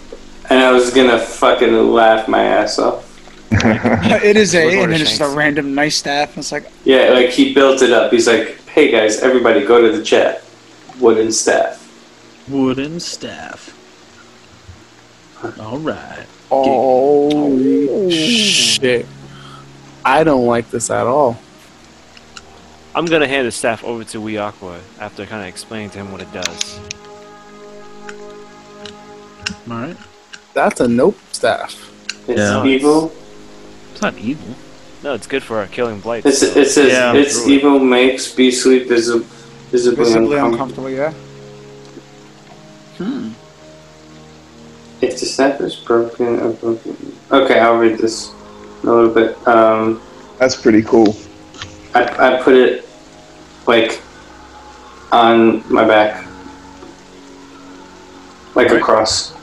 And 0.49 0.59
I 0.59 0.71
was 0.71 0.91
gonna 0.93 1.19
fucking 1.19 1.73
laugh 1.91 2.27
my 2.27 2.43
ass 2.43 2.79
off. 2.79 3.05
it 3.51 4.35
is 4.37 4.53
a, 4.55 4.63
over 4.63 4.83
and 4.83 4.93
then 4.93 5.01
it's 5.01 5.09
just 5.11 5.21
a 5.21 5.23
Shanks. 5.25 5.35
random 5.35 5.73
nice 5.73 5.95
staff. 5.95 6.37
It's 6.37 6.51
like, 6.51 6.65
Yeah, 6.83 7.09
like 7.11 7.29
he 7.29 7.53
built 7.53 7.81
it 7.81 7.91
up. 7.91 8.11
He's 8.11 8.27
like, 8.27 8.59
hey 8.67 8.91
guys, 8.91 9.19
everybody 9.21 9.65
go 9.65 9.81
to 9.81 9.95
the 9.97 10.03
chat. 10.03 10.43
Wooden 10.99 11.31
staff. 11.31 11.77
Wooden 12.49 12.99
staff. 12.99 13.75
All 15.59 15.77
right. 15.79 16.25
Oh 16.51 18.09
shit! 18.09 19.05
I 20.03 20.23
don't 20.23 20.45
like 20.45 20.69
this 20.71 20.89
at 20.89 21.05
all. 21.07 21.37
I'm 22.95 23.05
gonna 23.05 23.27
hand 23.27 23.47
the 23.47 23.51
staff 23.51 23.83
over 23.83 24.03
to 24.05 24.17
Wiakwa 24.19 24.79
after 24.99 25.25
kind 25.25 25.41
of 25.43 25.47
explaining 25.47 25.91
to 25.91 25.99
him 25.99 26.11
what 26.11 26.21
it 26.21 26.31
does. 26.33 26.79
All 29.69 29.77
right. 29.77 29.97
That's 30.53 30.79
a 30.81 30.87
nope 30.87 31.17
staff. 31.31 31.75
It's 32.27 32.39
Yeah. 32.39 32.65
evil. 32.65 33.11
It's 33.93 34.01
not 34.01 34.17
evil. 34.17 34.55
No, 35.03 35.13
it's 35.13 35.27
good 35.27 35.43
for 35.43 35.59
our 35.59 35.67
killing 35.67 35.99
blight. 36.01 36.25
It's, 36.25 36.39
so- 36.39 36.47
it 36.47 36.65
says 36.69 36.91
Yeah, 36.91 37.13
its 37.13 37.35
druid. 37.43 37.49
evil 37.51 37.79
makes 37.79 38.29
beastly 38.33 38.79
visi- 38.79 39.23
visibly, 39.71 40.03
visibly 40.03 40.37
uncomfortable. 40.37 40.87
uncomfortable, 40.87 40.89
yeah? 40.89 41.13
Hmm. 42.97 43.29
If 45.01 45.19
the 45.19 45.25
staff 45.25 45.61
is 45.61 45.75
broken, 45.75 46.53
broken. 46.55 47.15
Okay, 47.31 47.59
I'll 47.59 47.77
read 47.77 47.97
this 47.99 48.31
a 48.83 48.85
little 48.85 49.09
bit. 49.13 49.35
Um, 49.47 50.01
That's 50.39 50.55
pretty 50.59 50.81
cool. 50.83 51.15
I, 51.93 52.35
I 52.37 52.41
put 52.43 52.55
it 52.55 52.87
like 53.65 54.01
on 55.11 55.63
my 55.71 55.85
back, 55.87 56.25
like 58.55 58.71
across. 58.71 59.33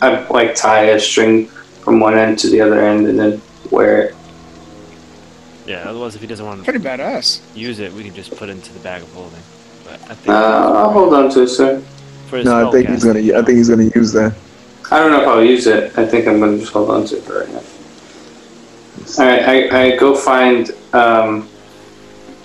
I 0.00 0.26
like 0.28 0.54
tie 0.54 0.84
a 0.84 0.98
string 1.00 1.46
from 1.46 2.00
one 2.00 2.14
end 2.16 2.38
to 2.40 2.48
the 2.50 2.60
other 2.60 2.80
end 2.80 3.06
and 3.06 3.18
then 3.18 3.42
wear 3.70 4.02
it. 4.02 4.14
Yeah, 5.66 5.88
otherwise, 5.88 6.14
if 6.16 6.20
he 6.20 6.26
doesn't 6.26 6.44
want 6.44 6.58
to 6.60 6.64
Pretty 6.64 6.84
badass. 6.84 7.40
use 7.54 7.78
it, 7.78 7.92
we 7.92 8.02
can 8.02 8.14
just 8.14 8.34
put 8.36 8.48
it 8.48 8.52
into 8.52 8.72
the 8.72 8.80
bag 8.80 9.02
of 9.02 9.12
holding. 9.12 9.38
But 9.84 9.94
I 10.10 10.14
think 10.14 10.28
Uh, 10.28 10.32
I'll 10.74 10.90
hold 10.90 11.14
on 11.14 11.30
to 11.30 11.42
it, 11.42 11.48
sir. 11.48 11.80
for 12.28 12.38
his 12.38 12.46
No, 12.46 12.68
I 12.68 12.72
think 12.72 12.88
he's 12.88 13.04
gonna. 13.04 13.20
I 13.20 13.42
think 13.44 13.58
he's 13.58 13.68
gonna 13.68 13.90
use 13.94 14.12
that. 14.12 14.34
I 14.92 14.98
don't 14.98 15.10
know 15.10 15.22
if 15.22 15.28
I'll 15.28 15.42
use 15.42 15.66
it. 15.66 15.96
I 15.98 16.06
think 16.06 16.28
I'm 16.28 16.38
gonna 16.38 16.58
just 16.58 16.72
hold 16.72 16.90
on 16.90 17.06
to 17.06 17.16
it 17.16 17.22
for 17.22 17.40
right 17.40 17.48
now. 17.48 17.62
All 19.18 19.24
right, 19.26 19.70
I, 19.72 19.84
I 19.92 19.96
go 19.96 20.14
find 20.14 20.70
um, 20.92 21.48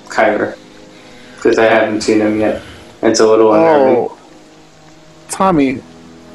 Kyber 0.06 0.58
because 1.36 1.60
I 1.60 1.66
haven't 1.66 2.02
seen 2.02 2.22
him 2.22 2.40
yet. 2.40 2.62
It's 3.02 3.20
a 3.20 3.28
little 3.28 3.54
unnerving. 3.54 3.96
Oh, 3.98 4.20
Tommy. 5.30 5.82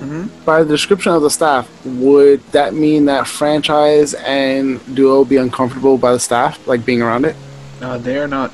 Mhm. 0.00 0.28
By 0.44 0.62
the 0.62 0.68
description 0.68 1.12
of 1.12 1.22
the 1.22 1.30
staff, 1.30 1.70
would 1.86 2.42
that 2.52 2.74
mean 2.74 3.06
that 3.06 3.26
franchise 3.26 4.12
and 4.14 4.80
duo 4.94 5.24
be 5.24 5.36
uncomfortable 5.38 5.96
by 5.96 6.12
the 6.12 6.20
staff, 6.20 6.66
like 6.66 6.84
being 6.84 7.00
around 7.00 7.24
it? 7.24 7.36
Uh, 7.80 7.96
they 7.98 8.18
are 8.18 8.28
not 8.28 8.52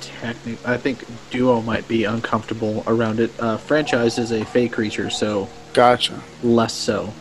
technic. 0.00 0.58
I 0.66 0.76
think 0.78 1.04
Duo 1.30 1.60
might 1.60 1.86
be 1.86 2.04
uncomfortable 2.04 2.82
around 2.86 3.20
it. 3.20 3.30
Uh, 3.38 3.56
franchise 3.56 4.18
is 4.18 4.32
a 4.32 4.44
fey 4.44 4.68
creature, 4.68 5.10
so 5.10 5.48
Gotcha. 5.74 6.20
less 6.42 6.72
so. 6.72 7.12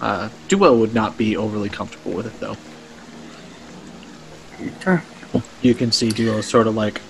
Uh, 0.00 0.28
Duo 0.48 0.76
would 0.76 0.92
not 0.92 1.16
be 1.16 1.36
overly 1.36 1.68
comfortable 1.68 2.12
with 2.12 2.26
it, 2.26 2.40
though. 2.40 2.56
Okay. 4.78 5.02
You 5.62 5.74
can 5.74 5.92
see 5.92 6.10
Duo 6.10 6.40
sort 6.40 6.66
of 6.66 6.74
like 6.74 7.00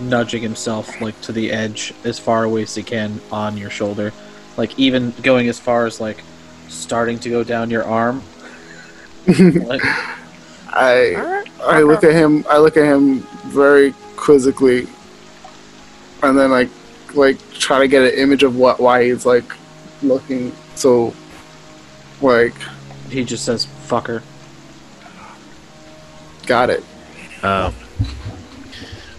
nudging 0.00 0.42
himself 0.42 1.00
like 1.00 1.20
to 1.22 1.32
the 1.32 1.50
edge 1.50 1.92
as 2.04 2.18
far 2.18 2.44
away 2.44 2.62
as 2.62 2.74
he 2.74 2.82
can 2.82 3.20
on 3.30 3.56
your 3.56 3.70
shoulder, 3.70 4.12
like 4.56 4.78
even 4.78 5.12
going 5.22 5.48
as 5.48 5.58
far 5.58 5.86
as 5.86 6.00
like 6.00 6.24
starting 6.68 7.18
to 7.20 7.28
go 7.28 7.44
down 7.44 7.70
your 7.70 7.84
arm. 7.84 8.22
like, 9.26 9.82
I 10.68 11.44
I 11.60 11.82
look 11.82 12.04
at 12.04 12.12
him. 12.12 12.44
I 12.48 12.58
look 12.58 12.76
at 12.76 12.84
him 12.84 13.20
very 13.46 13.92
quizzically, 14.16 14.88
and 16.22 16.38
then 16.38 16.50
like 16.50 16.70
like 17.14 17.38
try 17.52 17.78
to 17.80 17.88
get 17.88 18.02
an 18.02 18.18
image 18.18 18.42
of 18.42 18.56
what 18.56 18.80
why 18.80 19.04
he's 19.04 19.26
like 19.26 19.44
looking 20.02 20.52
so 20.74 21.12
like 22.20 22.54
he 23.10 23.24
just 23.24 23.44
says 23.44 23.66
"fucker." 23.86 24.22
got 26.46 26.70
it. 26.70 26.82
Uh, 27.42 27.70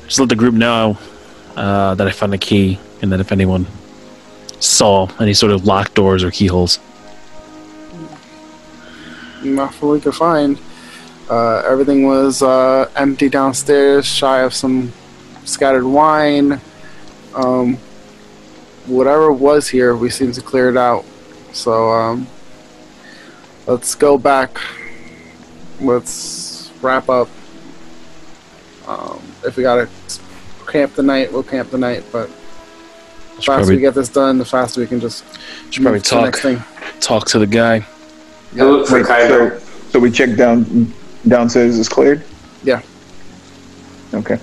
just 0.05 0.19
let 0.19 0.29
the 0.29 0.35
group 0.35 0.55
know 0.55 0.97
uh, 1.55 1.93
that 1.95 2.07
I 2.07 2.11
found 2.11 2.33
a 2.33 2.37
key, 2.37 2.79
and 3.01 3.11
that 3.11 3.19
if 3.19 3.31
anyone 3.31 3.67
saw 4.59 5.07
any 5.19 5.33
sort 5.33 5.51
of 5.51 5.65
locked 5.65 5.93
doors 5.93 6.23
or 6.23 6.31
keyholes, 6.31 6.79
Not 9.43 9.73
from 9.73 9.89
what 9.89 9.93
we 9.93 10.01
could 10.01 10.15
find. 10.15 10.59
Uh, 11.29 11.61
everything 11.67 12.05
was 12.05 12.41
uh, 12.41 12.89
empty 12.95 13.29
downstairs, 13.29 14.05
shy 14.05 14.41
of 14.41 14.53
some 14.53 14.91
scattered 15.45 15.85
wine. 15.85 16.59
Um, 17.35 17.77
whatever 18.87 19.31
was 19.31 19.67
here, 19.69 19.95
we 19.95 20.09
seem 20.09 20.31
to 20.33 20.41
clear 20.41 20.69
it 20.69 20.77
out. 20.77 21.05
So 21.53 21.89
um, 21.91 22.27
let's 23.67 23.95
go 23.95 24.17
back. 24.17 24.59
Let's 25.81 26.71
wrap 26.81 27.09
up. 27.09 27.29
Um, 28.87 29.21
if 29.45 29.55
we 29.55 29.63
gotta 29.63 29.87
camp 30.67 30.93
the 30.95 31.03
night, 31.03 31.31
we'll 31.31 31.43
camp 31.43 31.69
the 31.71 31.77
night. 31.77 32.03
But 32.11 32.27
the 32.29 33.35
faster 33.35 33.51
probably- 33.51 33.75
we 33.75 33.81
get 33.81 33.93
this 33.95 34.09
done, 34.09 34.37
the 34.37 34.45
faster 34.45 34.81
we 34.81 34.87
can 34.87 34.99
just 34.99 35.23
should 35.69 35.83
probably 35.83 35.99
move 35.99 36.03
to 36.03 36.15
the 36.15 36.21
next 36.21 36.41
talk 36.41 36.51
thing. 36.51 36.99
talk 36.99 37.25
to 37.27 37.39
the 37.39 37.47
guy. 37.47 37.85
I 38.57 38.63
look 38.63 38.87
for 38.87 38.95
Wait, 38.97 39.05
Kyber. 39.05 39.59
so, 39.59 39.65
so 39.91 39.99
we 39.99 40.09
check 40.11 40.35
down 40.35 40.91
downstairs 41.27 41.77
is 41.77 41.87
cleared. 41.87 42.23
Yeah. 42.63 42.81
Okay. 44.13 44.39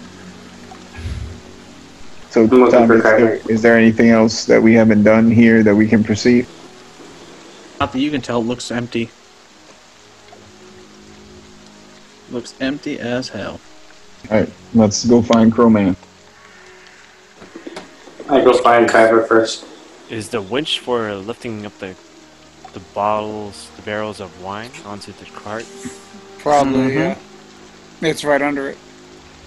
So, 2.37 2.47
Tom, 2.47 2.93
is 2.93 3.03
there, 3.03 3.35
is 3.49 3.63
there 3.63 3.79
anything 3.79 4.11
else 4.11 4.45
that 4.45 4.63
we 4.63 4.75
haven't 4.75 5.05
done 5.05 5.31
here 5.31 5.63
that 5.63 5.75
we 5.75 5.89
can 5.89 6.05
proceed? 6.05 6.47
Not 7.81 7.95
that 7.95 7.99
you 7.99 8.11
can 8.11 8.21
tell, 8.21 8.43
it 8.43 8.45
looks 8.45 8.71
empty. 8.71 9.09
Looks 12.31 12.53
empty 12.61 13.01
as 13.01 13.31
hell. 13.31 13.59
All 14.31 14.41
right, 14.41 14.53
let's 14.75 15.07
go 15.07 15.23
find 15.23 15.51
Crowman. 15.51 15.97
I 18.29 18.45
go 18.45 18.53
find 18.59 18.87
Kyber 18.87 19.27
first. 19.27 19.65
Is 20.11 20.29
the 20.29 20.43
winch 20.43 20.81
for 20.81 21.15
lifting 21.15 21.65
up 21.65 21.79
the 21.79 21.95
the 22.75 22.81
bottles, 22.93 23.71
the 23.77 23.83
barrels 23.83 24.21
of 24.21 24.43
wine 24.43 24.73
onto 24.85 25.11
the 25.13 25.25
cart? 25.25 25.65
Probably, 26.41 26.91
mm-hmm. 26.91 28.05
yeah. 28.05 28.11
It's 28.11 28.25
right 28.25 28.43
under 28.43 28.69
it. 28.69 28.79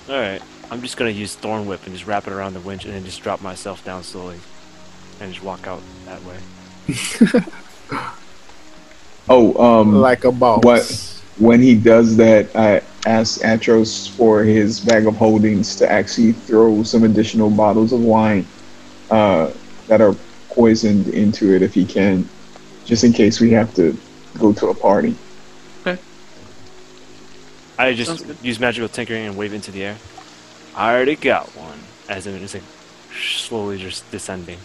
All 0.09 0.15
right, 0.15 0.41
I'm 0.71 0.81
just 0.81 0.97
gonna 0.97 1.09
use 1.11 1.35
Thorn 1.35 1.65
Whip 1.65 1.85
and 1.85 1.93
just 1.93 2.05
wrap 2.05 2.27
it 2.27 2.33
around 2.33 2.53
the 2.53 2.59
winch 2.59 2.85
and 2.85 2.93
then 2.93 3.03
just 3.03 3.21
drop 3.21 3.41
myself 3.41 3.83
down 3.83 4.03
slowly, 4.03 4.39
and 5.19 5.33
just 5.33 5.43
walk 5.43 5.67
out 5.67 5.81
that 6.05 6.21
way. 6.23 7.43
Oh, 9.31 9.53
um, 9.63 9.93
like 9.93 10.23
a 10.23 10.31
boss. 10.31 10.63
what 10.63 11.21
when 11.37 11.61
he 11.61 11.75
does 11.75 12.17
that, 12.17 12.53
I 12.55 12.81
ask 13.05 13.41
Atros 13.41 14.09
for 14.09 14.43
his 14.43 14.79
bag 14.79 15.05
of 15.05 15.15
holdings 15.15 15.75
to 15.77 15.89
actually 15.89 16.31
throw 16.33 16.81
some 16.83 17.03
additional 17.03 17.51
bottles 17.51 17.93
of 17.93 18.01
wine 18.01 18.45
uh, 19.11 19.51
that 19.87 20.01
are 20.01 20.15
poisoned 20.49 21.07
into 21.09 21.53
it 21.53 21.61
if 21.61 21.75
he 21.75 21.85
can, 21.85 22.27
just 22.85 23.03
in 23.03 23.13
case 23.13 23.39
we 23.39 23.51
have 23.51 23.73
to 23.75 23.95
go 24.39 24.51
to 24.53 24.69
a 24.69 24.73
party. 24.73 25.15
I 27.77 27.93
just 27.93 28.25
use 28.43 28.59
magical 28.59 28.89
tinkering 28.89 29.25
and 29.27 29.37
wave 29.37 29.53
into 29.53 29.71
the 29.71 29.85
air. 29.85 29.97
I 30.79 30.93
already 30.95 31.15
got 31.17 31.45
one, 31.57 31.77
as 32.07 32.25
in 32.25 32.41
it's 32.41 32.53
like 32.53 32.63
slowly 33.21 33.77
just 33.77 34.09
descending. 34.11 34.57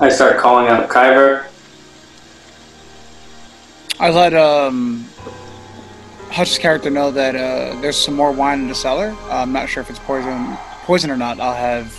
I 0.00 0.08
start 0.08 0.38
calling 0.38 0.66
out 0.68 0.88
Kyber. 0.88 1.46
I 4.00 4.08
let 4.10 4.32
um, 4.34 5.06
Hutch's 6.30 6.56
character 6.58 6.88
know 6.88 7.10
that 7.10 7.36
uh, 7.36 7.78
there's 7.82 7.96
some 7.96 8.14
more 8.14 8.32
wine 8.32 8.60
in 8.60 8.68
the 8.68 8.74
cellar. 8.74 9.14
Uh, 9.24 9.42
I'm 9.42 9.52
not 9.52 9.68
sure 9.68 9.82
if 9.82 9.90
it's 9.90 9.98
poison, 9.98 10.56
poison 10.84 11.10
or 11.10 11.16
not. 11.18 11.38
I'll 11.38 11.54
have 11.54 11.94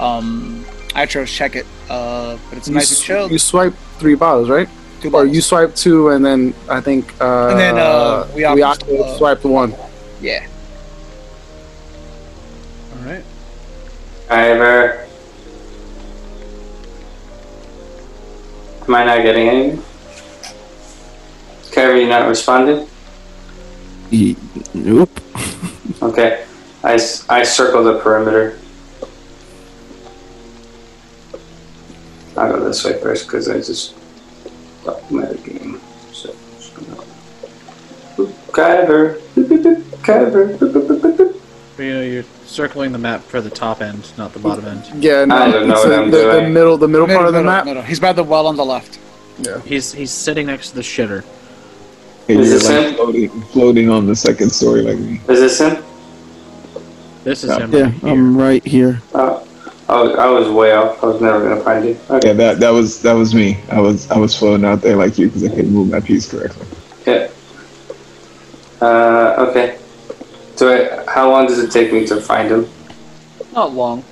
um, 0.00 0.64
Atros 0.90 1.28
check 1.28 1.54
it. 1.54 1.66
Uh, 1.88 2.36
but 2.48 2.58
it's 2.58 2.66
You, 2.68 2.74
nice 2.74 2.90
and 2.90 2.98
s- 2.98 3.02
chilled. 3.04 3.30
you 3.30 3.38
swipe 3.38 3.74
three 3.98 4.16
bottles, 4.16 4.50
right? 4.50 4.68
Two 5.00 5.10
Or 5.14 5.24
you 5.24 5.40
swipe 5.40 5.74
two, 5.74 6.10
and 6.10 6.24
then 6.24 6.52
I 6.68 6.80
think 6.80 7.14
uh, 7.20 7.48
And 7.48 7.58
then, 7.58 7.78
uh, 7.78 8.26
we 8.34 8.46
we 8.54 8.62
op- 8.62 8.82
uh, 8.88 9.16
swiped 9.16 9.44
one. 9.44 9.74
Yeah. 10.20 10.46
All 12.98 13.04
right. 13.08 13.24
Kyber. 14.28 15.06
Am 18.88 18.94
I 18.94 19.04
not 19.04 19.22
getting 19.22 19.48
anything? 19.48 19.82
Kyber, 21.70 22.00
you 22.00 22.08
not 22.08 22.28
responding? 22.28 22.86
Ye- 24.10 24.36
Nope. 24.74 25.20
Okay. 26.02 26.44
I, 26.82 26.94
s- 26.94 27.28
I 27.28 27.42
circle 27.42 27.84
the 27.84 27.98
perimeter. 27.98 28.58
I'll 32.38 32.50
go 32.56 32.64
this 32.64 32.82
way 32.84 32.98
first 33.02 33.26
because 33.26 33.48
I 33.50 33.56
just 33.58 33.94
got 34.90 35.10
my 35.10 35.32
game. 35.44 35.80
So, 36.12 36.32
boop. 38.16 38.32
But, 41.76 41.82
you 41.82 41.92
know, 41.94 42.02
you're 42.02 42.24
circling 42.44 42.92
the 42.92 42.98
map 42.98 43.22
for 43.22 43.40
the 43.40 43.48
top 43.50 43.80
end, 43.80 44.12
not 44.18 44.32
the 44.32 44.38
bottom 44.38 44.66
end. 44.66 45.02
Yeah, 45.02 45.24
no, 45.24 45.34
I 45.36 45.50
don't 45.50 45.68
know 45.68 45.74
what 45.74 45.88
the, 45.88 45.96
I'm 45.96 46.10
the, 46.10 46.16
the 46.42 46.48
middle, 46.48 46.76
the 46.76 46.88
middle, 46.88 47.06
Middle, 47.06 47.16
part 47.16 47.28
of 47.28 47.32
the 47.32 47.38
middle, 47.40 47.52
map. 47.52 47.64
middle. 47.64 47.82
He's 47.82 48.00
by 48.00 48.12
the 48.12 48.24
well 48.24 48.46
on 48.46 48.56
the 48.56 48.64
left. 48.64 48.98
Yeah. 49.38 49.60
He's 49.62 49.92
he's 49.94 50.10
sitting 50.10 50.46
next 50.46 50.70
to 50.70 50.74
the 50.76 50.82
shitter. 50.82 51.24
And 52.28 52.40
Is 52.40 52.48
you're 52.50 52.58
this 52.58 52.68
like 52.68 52.86
him? 52.88 52.94
floating, 52.96 53.30
floating 53.44 53.88
on 53.90 54.06
the 54.06 54.14
second 54.14 54.50
story 54.50 54.82
like 54.82 54.98
me. 54.98 55.20
Is 55.28 55.40
this 55.40 55.58
him? 55.60 55.82
This 57.24 57.44
is 57.44 57.50
Yeah. 57.50 57.60
him. 57.60 57.72
Yeah, 57.72 57.82
right 57.84 57.94
here. 58.02 58.10
I'm 58.12 58.36
right 58.36 58.66
here. 58.66 59.02
Oh, 59.14 59.46
I 59.90 60.00
was, 60.00 60.14
I 60.14 60.26
was 60.26 60.48
way 60.48 60.72
off. 60.72 61.02
I 61.02 61.06
was 61.06 61.20
never 61.20 61.42
gonna 61.42 61.60
find 61.62 61.84
you. 61.84 61.98
Okay. 62.08 62.28
Yeah, 62.28 62.34
that 62.34 62.60
that 62.60 62.70
was 62.70 63.02
that 63.02 63.14
was 63.14 63.34
me. 63.34 63.58
I 63.72 63.80
was 63.80 64.08
I 64.08 64.18
was 64.18 64.38
floating 64.38 64.64
out 64.64 64.82
there 64.82 64.94
like 64.94 65.18
you 65.18 65.26
because 65.26 65.42
I 65.42 65.48
couldn't 65.48 65.72
move 65.72 65.90
my 65.90 65.98
piece 65.98 66.30
correctly. 66.30 66.64
Yeah. 67.06 67.28
Uh, 68.80 69.46
okay. 69.48 69.78
So, 70.54 70.70
I, 70.70 71.10
how 71.10 71.28
long 71.28 71.48
does 71.48 71.58
it 71.58 71.72
take 71.72 71.92
me 71.92 72.06
to 72.06 72.20
find 72.20 72.48
him? 72.48 72.68
Not 73.52 73.72
long. 73.74 74.04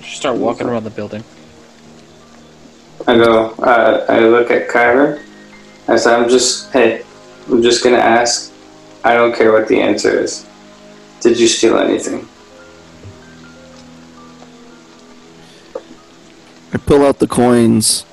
Just 0.00 0.16
start 0.16 0.36
walking 0.36 0.68
around 0.68 0.84
the 0.84 0.90
building. 0.90 1.24
I 3.08 3.16
go. 3.16 3.50
Uh, 3.58 4.06
I 4.08 4.20
look 4.20 4.52
at 4.52 4.68
Kyler. 4.68 5.20
I 5.88 5.96
said, 5.96 6.20
"I'm 6.20 6.28
just. 6.28 6.72
Hey, 6.72 7.02
I'm 7.50 7.62
just 7.62 7.82
gonna 7.82 7.96
ask. 7.96 8.52
I 9.02 9.14
don't 9.14 9.34
care 9.34 9.50
what 9.50 9.66
the 9.66 9.80
answer 9.80 10.20
is. 10.20 10.46
Did 11.20 11.40
you 11.40 11.48
steal 11.48 11.78
anything?" 11.78 12.28
I 16.76 16.78
pull 16.78 17.06
out 17.06 17.20
the 17.20 17.26
coins, 17.26 18.04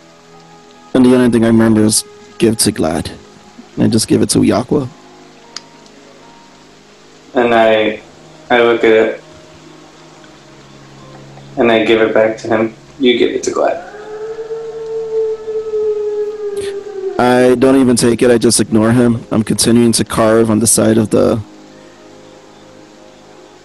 and 0.93 1.05
the 1.05 1.13
only 1.13 1.29
thing 1.29 1.43
I 1.43 1.47
remember 1.47 1.81
is 1.81 2.05
give 2.37 2.57
to 2.59 2.71
Glad. 2.71 3.11
And 3.75 3.83
I 3.83 3.87
just 3.89 4.07
give 4.07 4.21
it 4.21 4.29
to 4.29 4.39
Yakwa. 4.39 4.87
And 7.35 7.53
I, 7.53 8.01
I 8.49 8.61
look 8.61 8.85
at 8.85 8.91
it, 8.93 9.23
and 11.57 11.69
I 11.69 11.83
give 11.83 11.99
it 11.99 12.13
back 12.13 12.37
to 12.37 12.47
him. 12.47 12.73
You 12.99 13.17
give 13.17 13.31
it 13.31 13.43
to 13.43 13.51
Glad. 13.51 13.83
I 17.19 17.55
don't 17.55 17.75
even 17.75 17.97
take 17.97 18.21
it, 18.21 18.31
I 18.31 18.37
just 18.37 18.61
ignore 18.61 18.93
him. 18.93 19.25
I'm 19.29 19.43
continuing 19.43 19.91
to 19.91 20.05
carve 20.05 20.49
on 20.49 20.59
the 20.59 20.67
side 20.67 20.97
of 20.97 21.09
the 21.09 21.41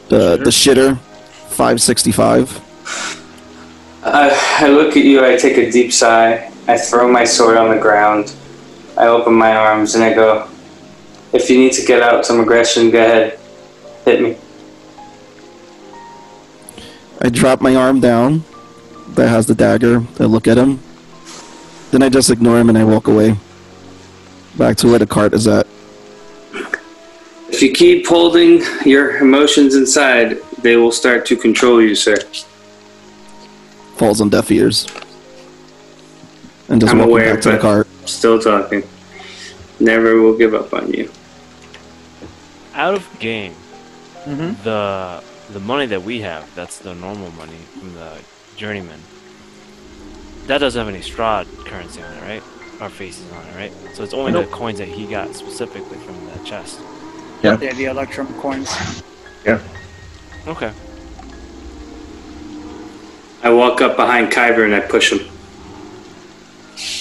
the 0.09 0.39
the 0.39 0.51
shitter 0.51 0.99
565. 1.51 2.65
I, 4.15 4.65
I 4.65 4.69
look 4.69 4.97
at 4.97 5.05
you. 5.05 5.25
I 5.25 5.37
take 5.37 5.57
a 5.57 5.71
deep 5.71 5.93
sigh. 5.93 6.51
I 6.67 6.77
throw 6.77 7.11
my 7.11 7.25
sword 7.25 7.57
on 7.57 7.75
the 7.75 7.81
ground. 7.81 8.35
I 8.97 9.07
open 9.07 9.35
my 9.35 9.55
arms 9.55 9.95
and 9.95 10.05
I 10.05 10.15
go. 10.15 10.49
If 11.33 11.51
you 11.51 11.59
need 11.59 11.73
to 11.73 11.85
get 11.85 12.03
out 12.03 12.25
some 12.25 12.41
aggression, 12.41 12.91
go 12.91 12.99
ahead. 12.99 13.39
Hit 14.05 14.23
me. 14.23 14.37
I 17.21 17.29
drop 17.29 17.61
my 17.61 17.75
arm 17.75 18.01
down 18.01 18.45
that 19.15 19.29
has 19.29 19.47
the 19.47 19.55
dagger. 19.55 20.05
I 20.21 20.25
look 20.25 20.47
at 20.47 20.57
him. 20.57 20.81
Then 21.91 22.03
I 22.03 22.09
just 22.09 22.31
ignore 22.31 22.59
him 22.59 22.69
and 22.69 22.79
I 22.79 22.85
walk 22.85 23.09
away. 23.09 23.37
Back 24.57 24.77
to 24.79 24.89
where 24.89 24.99
the 24.99 25.07
cart 25.07 25.35
is 25.35 25.47
at. 25.47 25.67
If 27.51 27.63
you 27.63 27.73
keep 27.73 28.07
holding 28.07 28.63
your 28.85 29.17
emotions 29.19 29.75
inside, 29.75 30.39
they 30.59 30.77
will 30.77 30.93
start 30.93 31.27
to 31.27 31.37
control 31.37 31.83
you, 31.83 31.95
sir. 31.95 32.17
Falls 33.99 34.21
on 34.21 34.29
deaf 34.29 34.51
ears. 34.51 34.87
And 36.69 36.81
just 36.81 36.93
I'm 36.93 36.99
walking 36.99 37.13
aware, 37.13 37.35
back 37.35 37.43
to 37.43 37.49
the 37.51 37.55
but 37.57 37.63
cart. 37.63 37.89
still 38.07 38.39
talking. 38.39 38.83
Never 39.81 40.21
will 40.21 40.37
give 40.37 40.55
up 40.55 40.73
on 40.73 40.91
you. 40.93 41.11
Out 42.75 42.95
of 42.95 43.07
game, 43.19 43.55
Mm-hmm. 44.25 44.63
the 44.63 45.23
the 45.53 45.61
money 45.61 45.87
that 45.87 46.03
we 46.03 46.21
have, 46.21 46.55
that's 46.55 46.79
the 46.81 46.95
normal 46.95 47.31
money 47.33 47.57
from 47.79 47.95
the 47.95 48.19
journeyman. 48.57 49.01
That 50.49 50.59
doesn't 50.59 50.79
have 50.79 50.93
any 50.95 51.03
Strahd 51.03 51.47
currency 51.65 52.03
on 52.03 52.13
it, 52.13 52.21
right? 52.23 52.43
Our 52.83 52.91
faces 52.91 53.25
on 53.33 53.47
it, 53.47 53.55
right? 53.57 53.73
So 53.95 54.03
it's 54.05 54.13
only 54.13 54.33
Nope. 54.33 54.47
the 54.47 54.53
coins 54.53 54.79
that 54.79 54.89
he 54.89 55.07
got 55.07 55.35
specifically 55.35 55.97
from 55.99 56.15
the 56.27 56.45
chest. 56.45 56.79
Yeah, 57.43 57.57
the 57.57 57.87
Electrum 57.87 58.27
coins. 58.41 58.69
Yeah. 59.47 59.61
Okay. 60.47 60.73
I 63.43 63.51
walk 63.51 63.81
up 63.81 63.97
behind 63.97 64.33
Kyber 64.33 64.65
and 64.65 64.75
I 64.75 64.81
push 64.81 65.13
him. 65.13 65.29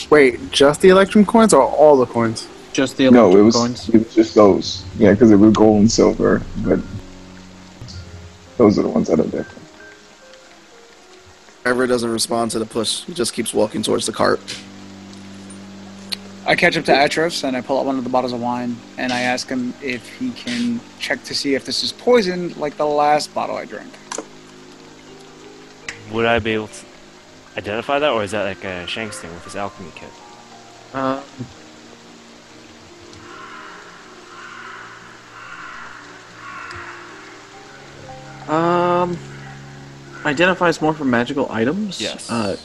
Wait, 0.10 0.52
just 0.52 0.82
the 0.82 0.90
Electrum 0.90 1.26
coins 1.26 1.54
or 1.54 1.62
all 1.62 1.98
the 1.98 2.06
coins? 2.06 2.48
Just 2.74 2.98
the 2.98 3.10
No, 3.10 3.26
electrum 3.26 3.42
it 3.42 3.46
was 3.46 3.56
coins. 3.56 3.90
it 3.90 3.98
was 4.06 4.16
just 4.16 4.36
those. 4.36 4.86
Yeah, 4.98 5.12
because 5.14 5.32
it 5.32 5.36
was 5.36 5.54
gold 5.54 5.82
and 5.82 5.92
silver, 5.92 6.42
but 6.58 6.80
those 8.58 8.78
are 8.78 8.84
the 8.84 8.90
ones 8.90 9.08
that 9.08 9.20
are 9.20 9.24
different. 9.24 9.64
Ever 11.66 11.86
doesn't 11.88 12.10
respond 12.12 12.52
to 12.52 12.60
the 12.60 12.66
push. 12.66 13.04
He 13.06 13.14
just 13.14 13.34
keeps 13.34 13.54
walking 13.54 13.82
towards 13.82 14.06
the 14.06 14.14
cart. 14.14 14.40
I 16.46 16.56
catch 16.56 16.78
up 16.78 16.86
to 16.86 16.94
Atros 16.94 17.44
and 17.44 17.58
I 17.58 17.62
pull 17.62 17.78
out 17.78 17.86
one 17.86 17.98
of 17.98 18.06
the 18.06 18.10
bottles 18.10 18.32
of 18.32 18.40
wine 18.40 18.78
and 18.98 19.12
I 19.12 19.20
ask 19.22 19.50
him 19.50 19.74
if 19.82 20.08
he 20.18 20.32
can 20.32 20.80
check 21.00 21.22
to 21.26 21.36
see 21.36 21.56
if 21.56 21.66
this 21.66 21.84
is 21.84 21.92
poisoned 21.92 22.56
like 22.56 22.78
the 22.78 22.86
last 22.86 23.34
bottle 23.34 23.58
I 23.58 23.66
drank. 23.66 23.92
Would 26.12 26.26
I 26.26 26.40
be 26.40 26.52
able 26.52 26.68
to 26.68 26.86
identify 27.58 28.00
that, 28.00 28.12
or 28.12 28.24
is 28.24 28.32
that 28.32 28.44
like 28.44 28.64
a 28.64 28.88
Shanks 28.88 29.20
thing 29.20 29.34
with 29.34 29.44
his 29.44 29.56
alchemy 29.56 29.92
kit? 29.96 30.10
Um, 30.94 31.24
um, 38.48 39.18
identifies 40.26 40.82
more 40.82 40.94
for 40.94 41.04
magical 41.04 41.52
items. 41.52 42.00
Yes. 42.00 42.30
Uh, 42.30 42.58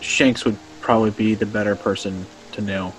Shanks 0.00 0.44
would 0.44 0.56
probably 0.80 1.10
be 1.10 1.34
the 1.34 1.46
better 1.46 1.76
person 1.76 2.24
to 2.52 2.62
know. 2.62 2.94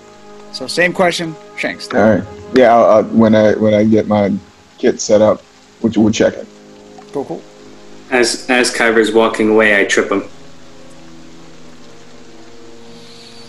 So 0.51 0.67
same 0.67 0.93
question, 0.93 1.35
Shanks. 1.57 1.87
All 1.93 1.99
right. 2.01 2.23
Yeah, 2.53 2.75
I'll, 2.75 2.85
I'll, 2.85 3.03
when 3.05 3.35
I 3.35 3.53
when 3.53 3.73
I 3.73 3.83
get 3.83 4.07
my 4.07 4.33
kit 4.77 5.01
set 5.01 5.21
up, 5.21 5.41
which 5.81 5.97
we'll 5.97 6.11
check 6.11 6.33
it. 6.35 6.47
Cool, 7.11 7.25
cool. 7.25 7.41
As 8.09 8.49
as 8.49 8.73
Kyber's 8.73 9.11
walking 9.11 9.49
away, 9.49 9.79
I 9.79 9.85
trip 9.85 10.11
him. 10.11 10.23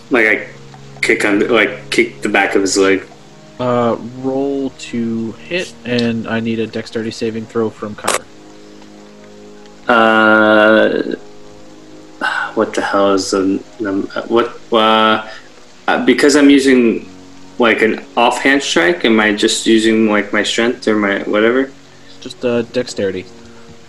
Like 0.09 0.25
I 0.27 0.47
kick 1.01 1.23
on, 1.23 1.47
like 1.47 1.89
kick 1.91 2.21
the 2.21 2.29
back 2.29 2.55
of 2.55 2.61
his 2.61 2.77
leg. 2.77 3.05
Uh, 3.59 3.97
roll 4.19 4.69
to 4.71 5.33
hit, 5.33 5.73
and 5.85 6.27
I 6.27 6.39
need 6.39 6.59
a 6.59 6.67
dexterity 6.67 7.11
saving 7.11 7.45
throw 7.45 7.69
from 7.69 7.95
Kyver. 7.95 8.25
Uh, 9.87 11.15
what 12.53 12.73
the 12.73 12.81
hell 12.81 13.13
is 13.13 13.31
the, 13.31 13.63
the 13.79 14.01
what? 14.27 14.59
Uh, 14.73 15.29
uh, 15.87 16.05
because 16.05 16.35
I'm 16.35 16.49
using 16.49 17.09
like 17.59 17.81
an 17.81 18.05
offhand 18.15 18.61
strike. 18.61 19.05
Am 19.05 19.19
I 19.19 19.33
just 19.33 19.65
using 19.65 20.09
like 20.09 20.33
my 20.33 20.43
strength 20.43 20.87
or 20.87 20.95
my 20.95 21.19
whatever 21.23 21.71
Just 22.21 22.43
uh, 22.43 22.63
dexterity. 22.63 23.25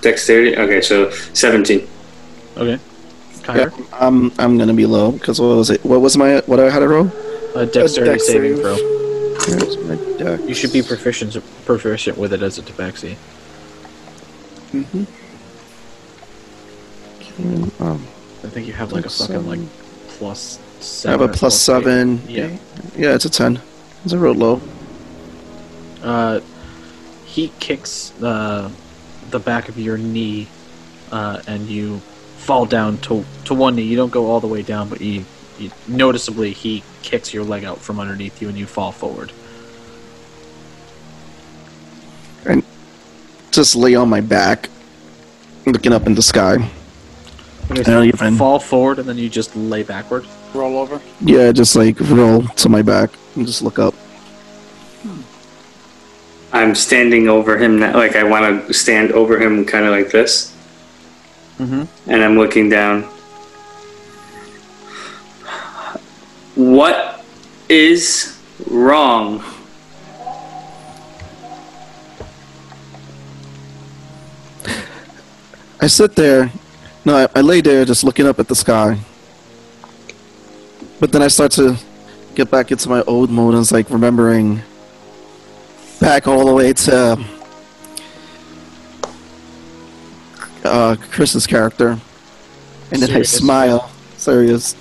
Dexterity? 0.00 0.56
Okay, 0.56 0.80
so 0.80 1.10
seventeen. 1.34 1.86
Okay. 2.56 2.78
Kyber, 3.42 3.72
Um, 4.00 4.32
I'm 4.38 4.58
gonna 4.58 4.74
be 4.74 4.86
low 4.86 5.12
because 5.12 5.40
what 5.40 5.56
was 5.56 5.70
it? 5.70 5.84
What 5.84 6.00
was 6.00 6.16
my 6.16 6.40
what 6.46 6.60
I 6.60 6.68
had 6.70 6.80
to 6.80 6.88
roll? 6.88 7.10
a 7.56 7.66
dexterity 7.66 8.12
dex 8.12 8.26
saving 8.26 8.56
throw. 8.56 8.76
Where's 8.76 9.76
my 9.88 9.96
deck? 10.18 10.40
You 10.46 10.54
should 10.54 10.72
be 10.72 10.82
proficient 10.82 11.36
proficient 11.64 12.16
with 12.18 12.32
it 12.32 12.42
as 12.42 12.58
a 12.58 12.62
tabaxi. 12.62 13.16
Mm-hmm. 14.72 15.04
Um, 17.82 18.06
I 18.44 18.48
think 18.48 18.66
you 18.66 18.72
have 18.74 18.92
like 18.92 19.06
a 19.06 19.08
Plus 19.08 19.26
fucking 19.26 19.46
like 19.46 19.58
seven. 19.58 19.70
plus 20.18 21.06
I 21.06 21.10
have 21.10 21.20
a 21.20 21.24
or 21.24 21.28
plus 21.28 21.38
plus 21.38 21.54
eight. 21.54 21.84
seven. 21.84 22.22
Yeah. 22.28 22.56
Yeah, 22.96 23.14
it's 23.14 23.24
a 23.24 23.30
ten. 23.30 23.60
It's 24.04 24.12
a 24.12 24.18
real 24.18 24.34
low. 24.34 24.60
Uh, 26.02 26.40
he 27.24 27.52
kicks 27.60 28.12
uh, 28.22 28.70
the 29.30 29.38
back 29.38 29.68
of 29.68 29.78
your 29.78 29.98
knee, 29.98 30.48
uh, 31.12 31.42
and 31.46 31.66
you 31.66 31.98
fall 32.38 32.66
down 32.66 32.98
to 32.98 33.24
to 33.44 33.54
one 33.54 33.76
knee. 33.76 33.82
You 33.82 33.96
don't 33.96 34.12
go 34.12 34.30
all 34.30 34.40
the 34.40 34.46
way 34.46 34.62
down, 34.62 34.88
but 34.88 35.00
you, 35.00 35.24
you 35.58 35.70
noticeably 35.86 36.52
he 36.52 36.82
kicks 37.02 37.32
your 37.32 37.44
leg 37.44 37.64
out 37.64 37.78
from 37.78 38.00
underneath 38.00 38.40
you, 38.40 38.48
and 38.48 38.58
you 38.58 38.66
fall 38.66 38.92
forward. 38.92 39.32
And 42.46 42.64
just 43.50 43.76
lay 43.76 43.94
on 43.94 44.08
my 44.08 44.20
back, 44.20 44.68
looking 45.66 45.92
up 45.92 46.06
in 46.06 46.14
the 46.14 46.22
sky. 46.22 46.70
Okay, 47.70 47.80
I 47.80 47.84
don't 47.84 48.06
even. 48.06 48.36
fall 48.36 48.58
forward, 48.58 48.98
and 48.98 49.08
then 49.08 49.16
you 49.16 49.28
just 49.28 49.54
lay 49.54 49.82
backward. 49.82 50.26
Roll 50.54 50.78
over. 50.78 51.00
Yeah, 51.20 51.52
just 51.52 51.76
like 51.76 52.00
roll 52.00 52.42
to 52.42 52.68
my 52.68 52.82
back 52.82 53.10
and 53.36 53.46
just 53.46 53.62
look 53.62 53.78
up. 53.78 53.94
I'm 56.52 56.74
standing 56.74 57.28
over 57.28 57.56
him 57.58 57.78
now. 57.78 57.94
Like 57.96 58.16
I 58.16 58.24
want 58.24 58.66
to 58.66 58.74
stand 58.74 59.12
over 59.12 59.38
him, 59.38 59.64
kind 59.64 59.84
of 59.84 59.92
like 59.92 60.10
this, 60.10 60.54
Mm-hmm. 61.58 62.10
and 62.10 62.22
I'm 62.24 62.36
looking 62.38 62.68
down. 62.68 63.02
What 66.56 67.24
is 67.68 68.36
wrong? 68.66 69.42
I 75.80 75.86
sit 75.86 76.14
there. 76.14 76.50
No, 77.04 77.16
I, 77.16 77.28
I 77.34 77.40
lay 77.40 77.60
there 77.60 77.84
just 77.84 78.04
looking 78.04 78.26
up 78.26 78.38
at 78.38 78.48
the 78.48 78.54
sky. 78.54 78.98
But 80.98 81.12
then 81.12 81.22
I 81.22 81.28
start 81.28 81.52
to 81.52 81.76
get 82.34 82.50
back 82.50 82.70
into 82.70 82.88
my 82.88 83.02
old 83.02 83.30
mode 83.30 83.54
and 83.54 83.62
it's 83.62 83.72
like 83.72 83.88
remembering 83.90 84.60
back 86.00 86.26
all 86.26 86.46
the 86.46 86.54
way 86.54 86.72
to 86.72 87.24
uh, 90.64 90.96
Chris's 91.10 91.46
character. 91.46 91.98
And 92.92 93.02
then 93.02 93.08
Sirius. 93.08 93.34
I 93.34 93.38
smile. 93.38 93.90
Serious. 94.16 94.74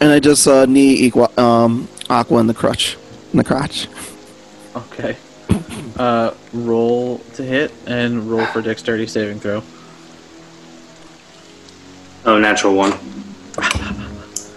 And 0.00 0.10
I 0.10 0.20
just 0.20 0.46
uh, 0.46 0.66
knee 0.66 1.10
equa- 1.10 1.36
um, 1.38 1.88
Aqua 2.08 2.38
in 2.40 2.46
the 2.46 2.54
crutch. 2.54 2.96
In 3.32 3.38
the 3.38 3.44
crotch. 3.44 3.88
Okay. 4.76 5.16
Uh, 5.96 6.32
roll 6.52 7.18
to 7.34 7.42
hit 7.42 7.72
and 7.86 8.30
roll 8.30 8.46
for 8.46 8.62
dexterity 8.62 9.06
saving 9.06 9.40
throw. 9.40 9.62
Oh, 12.24 12.38
natural 12.38 12.74
one. 12.74 12.92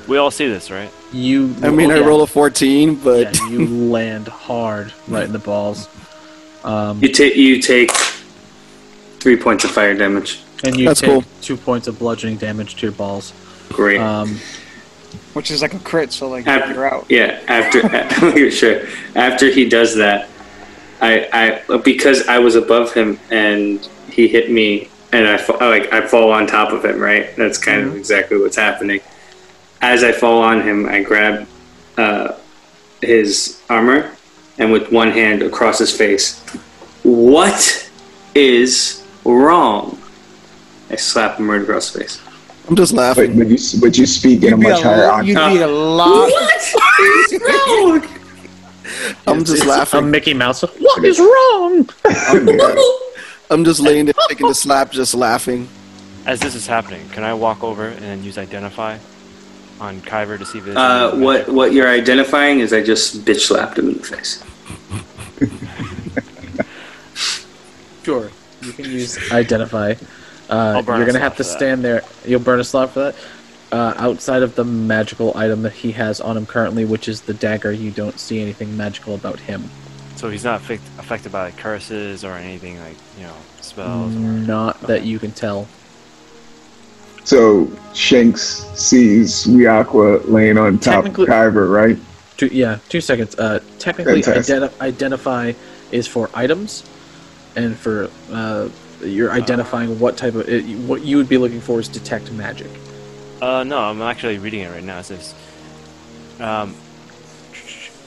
We 0.07 0.17
all 0.17 0.31
see 0.31 0.47
this, 0.47 0.69
right? 0.69 0.91
You. 1.15 1.55
I 1.63 1.69
mean, 1.71 1.91
I 1.91 1.99
yeah, 1.99 2.05
roll 2.05 2.21
a 2.23 2.27
14, 2.27 2.95
but 2.95 3.35
Yeah, 3.37 3.49
you 3.49 3.65
land 3.89 4.27
hard 4.27 4.91
right 5.07 5.23
in 5.23 5.31
the 5.31 5.39
balls. 5.39 5.87
Um, 6.63 7.01
You 7.01 7.09
take 7.09 7.35
you 7.37 7.61
take 7.61 7.91
three 9.19 9.37
points 9.37 9.63
of 9.63 9.71
fire 9.71 9.93
damage. 9.95 10.41
and 10.63 10.77
you 10.77 10.85
That's 10.87 10.99
take 11.01 11.09
cool. 11.09 11.23
two 11.41 11.55
points 11.57 11.87
of 11.87 11.97
bludgeoning 11.99 12.37
damage 12.37 12.75
to 12.75 12.81
your 12.87 12.91
balls. 12.91 13.33
Great. 13.69 13.99
Um, 13.99 14.39
which 15.33 15.51
is 15.51 15.61
like 15.61 15.73
a 15.73 15.79
crit. 15.79 16.11
So 16.11 16.27
like 16.27 16.47
After- 16.47 16.73
you're 16.73 16.93
out. 16.93 17.05
Yeah, 17.09 17.39
after 17.47 18.49
sure. 18.51 18.81
After 19.15 19.49
he 19.49 19.69
does 19.69 19.95
that, 19.95 20.27
I 21.01 21.61
I 21.69 21.77
because 21.77 22.27
I 22.27 22.39
was 22.39 22.55
above 22.55 22.93
him 22.93 23.19
and 23.31 23.87
he 24.09 24.27
hit 24.27 24.51
me 24.51 24.89
and 25.13 25.25
I 25.27 25.37
fa- 25.37 25.53
like 25.61 25.93
I 25.93 26.05
fall 26.05 26.31
on 26.31 26.45
top 26.45 26.73
of 26.73 26.83
him. 26.83 26.99
Right, 26.99 27.33
that's 27.37 27.57
kind 27.57 27.87
of 27.87 27.95
exactly 27.95 28.37
what's 28.37 28.57
happening. 28.57 28.99
As 29.81 30.03
I 30.03 30.11
fall 30.11 30.41
on 30.41 30.61
him, 30.61 30.87
I 30.87 31.01
grab 31.03 31.47
uh, 31.97 32.33
his 33.01 33.61
armor 33.69 34.11
and 34.57 34.71
with 34.71 34.91
one 34.91 35.11
hand 35.11 35.41
across 35.43 35.79
his 35.79 35.95
face. 35.95 36.41
What 37.03 37.89
is 38.33 39.05
wrong? 39.23 39.99
I 40.89 40.95
slap 40.95 41.37
him 41.39 41.49
right 41.49 41.61
across 41.61 41.91
the 41.91 41.99
face. 41.99 42.21
I'm 42.67 42.75
just 42.75 42.93
But, 42.95 43.01
laughing. 43.01 43.37
but 43.37 43.47
you 43.47 43.57
but 43.79 43.95
you 43.97 44.05
speak 44.07 44.41
in 44.43 44.53
a 44.53 44.57
You'd 44.57 44.59
be 44.59 44.69
much 44.69 44.79
a, 44.81 44.83
higher 44.83 45.07
lo- 45.07 45.19
you'd 45.21 45.35
be 45.53 45.61
a 45.61 45.67
lot. 45.67 46.29
What 46.31 46.99
is 47.31 47.41
wrong? 47.41 48.07
I'm 49.27 49.43
just 49.45 49.63
a 49.63 49.67
laughing. 49.67 50.09
Mickey 50.09 50.33
Mouse. 50.33 50.61
What 50.61 51.05
is 51.05 51.19
wrong? 51.19 51.87
I'm 53.51 53.63
just 53.63 53.79
laying 53.79 54.05
there 54.05 54.15
taking 54.27 54.47
the 54.47 54.55
slap, 54.55 54.91
just 54.91 55.13
laughing. 55.13 55.67
As 56.25 56.39
this 56.39 56.55
is 56.55 56.65
happening, 56.65 57.07
can 57.09 57.23
I 57.23 57.35
walk 57.35 57.63
over 57.63 57.89
and 57.89 58.23
use 58.23 58.39
identify 58.39 58.97
on 59.79 60.01
Kyver 60.01 60.37
to 60.37 60.45
see 60.45 60.59
if 60.59 60.65
there's 60.65 60.77
Uh, 60.77 61.15
what 61.15 61.49
what 61.49 61.73
you're 61.73 61.87
identifying 61.87 62.59
is 62.59 62.73
I 62.73 62.81
just 62.81 63.25
bitch 63.25 63.47
slapped 63.47 63.77
him 63.77 63.89
in 63.89 63.97
the 63.97 64.03
face. 64.03 64.43
Sure. 68.05 68.29
You 68.61 68.71
can 68.71 68.85
use 68.85 69.31
identify. 69.31 69.95
Uh, 70.47 70.83
you're 70.85 71.05
gonna 71.07 71.17
have 71.17 71.35
to 71.37 71.43
for 71.43 71.49
that. 71.49 71.57
stand 71.57 71.83
there. 71.83 72.03
You'll 72.23 72.39
burn 72.39 72.59
a 72.59 72.63
slot 72.63 72.91
for 72.91 72.99
that. 72.99 73.15
Uh, 73.71 73.95
outside 73.97 74.43
of 74.43 74.53
the 74.53 74.63
magical 74.63 75.35
item 75.35 75.63
that 75.63 75.73
he 75.73 75.91
has 75.93 76.21
on 76.21 76.37
him 76.37 76.45
currently, 76.45 76.85
which 76.85 77.07
is 77.07 77.21
the 77.21 77.33
dagger, 77.33 77.71
you 77.71 77.89
don't 77.89 78.19
see 78.19 78.39
anything 78.39 78.77
magical 78.77 79.15
about 79.15 79.39
him. 79.39 79.71
So 80.17 80.29
he's 80.29 80.43
not 80.43 80.61
affect, 80.61 80.83
affected 80.99 81.31
by 81.31 81.45
like, 81.45 81.57
curses 81.57 82.23
or 82.23 82.33
anything 82.33 82.79
like 82.79 82.95
you 83.17 83.23
know 83.23 83.35
spells. 83.61 84.15
Or... 84.15 84.19
Not 84.19 84.79
that 84.81 85.03
you 85.03 85.17
can 85.17 85.31
tell. 85.31 85.67
So 87.25 87.69
Shanks 87.93 88.41
sees 88.75 89.45
Weakwa 89.47 90.21
laying 90.29 90.57
on 90.57 90.77
top 90.77 90.99
of 90.99 91.03
Technically- 91.05 91.25
Kyber, 91.27 91.71
right? 91.71 91.97
Two, 92.37 92.47
yeah, 92.47 92.79
two 92.89 93.01
seconds. 93.01 93.35
Uh, 93.35 93.59
technically, 93.79 94.21
Fantastic. 94.21 94.57
identi- 94.57 94.81
identify 94.81 95.53
is 95.91 96.05
for 96.05 96.29
items, 96.33 96.83
and 97.55 97.75
for 97.77 98.09
uh, 98.31 98.67
you're 99.01 99.31
identifying 99.31 99.97
what 99.99 100.17
type 100.17 100.35
of 100.35 100.47
it, 100.49 100.63
what 100.79 101.03
you 101.03 101.15
would 101.17 101.29
be 101.29 101.37
looking 101.37 101.61
for 101.61 101.79
is 101.79 101.87
detect 101.87 102.31
magic. 102.33 102.67
Uh, 103.41 103.63
no, 103.63 103.79
I'm 103.79 104.01
actually 104.01 104.37
reading 104.37 104.61
it 104.61 104.69
right 104.71 104.83
now. 104.83 104.99
It 104.99 105.05
says, 105.05 105.33
um, 106.41 106.75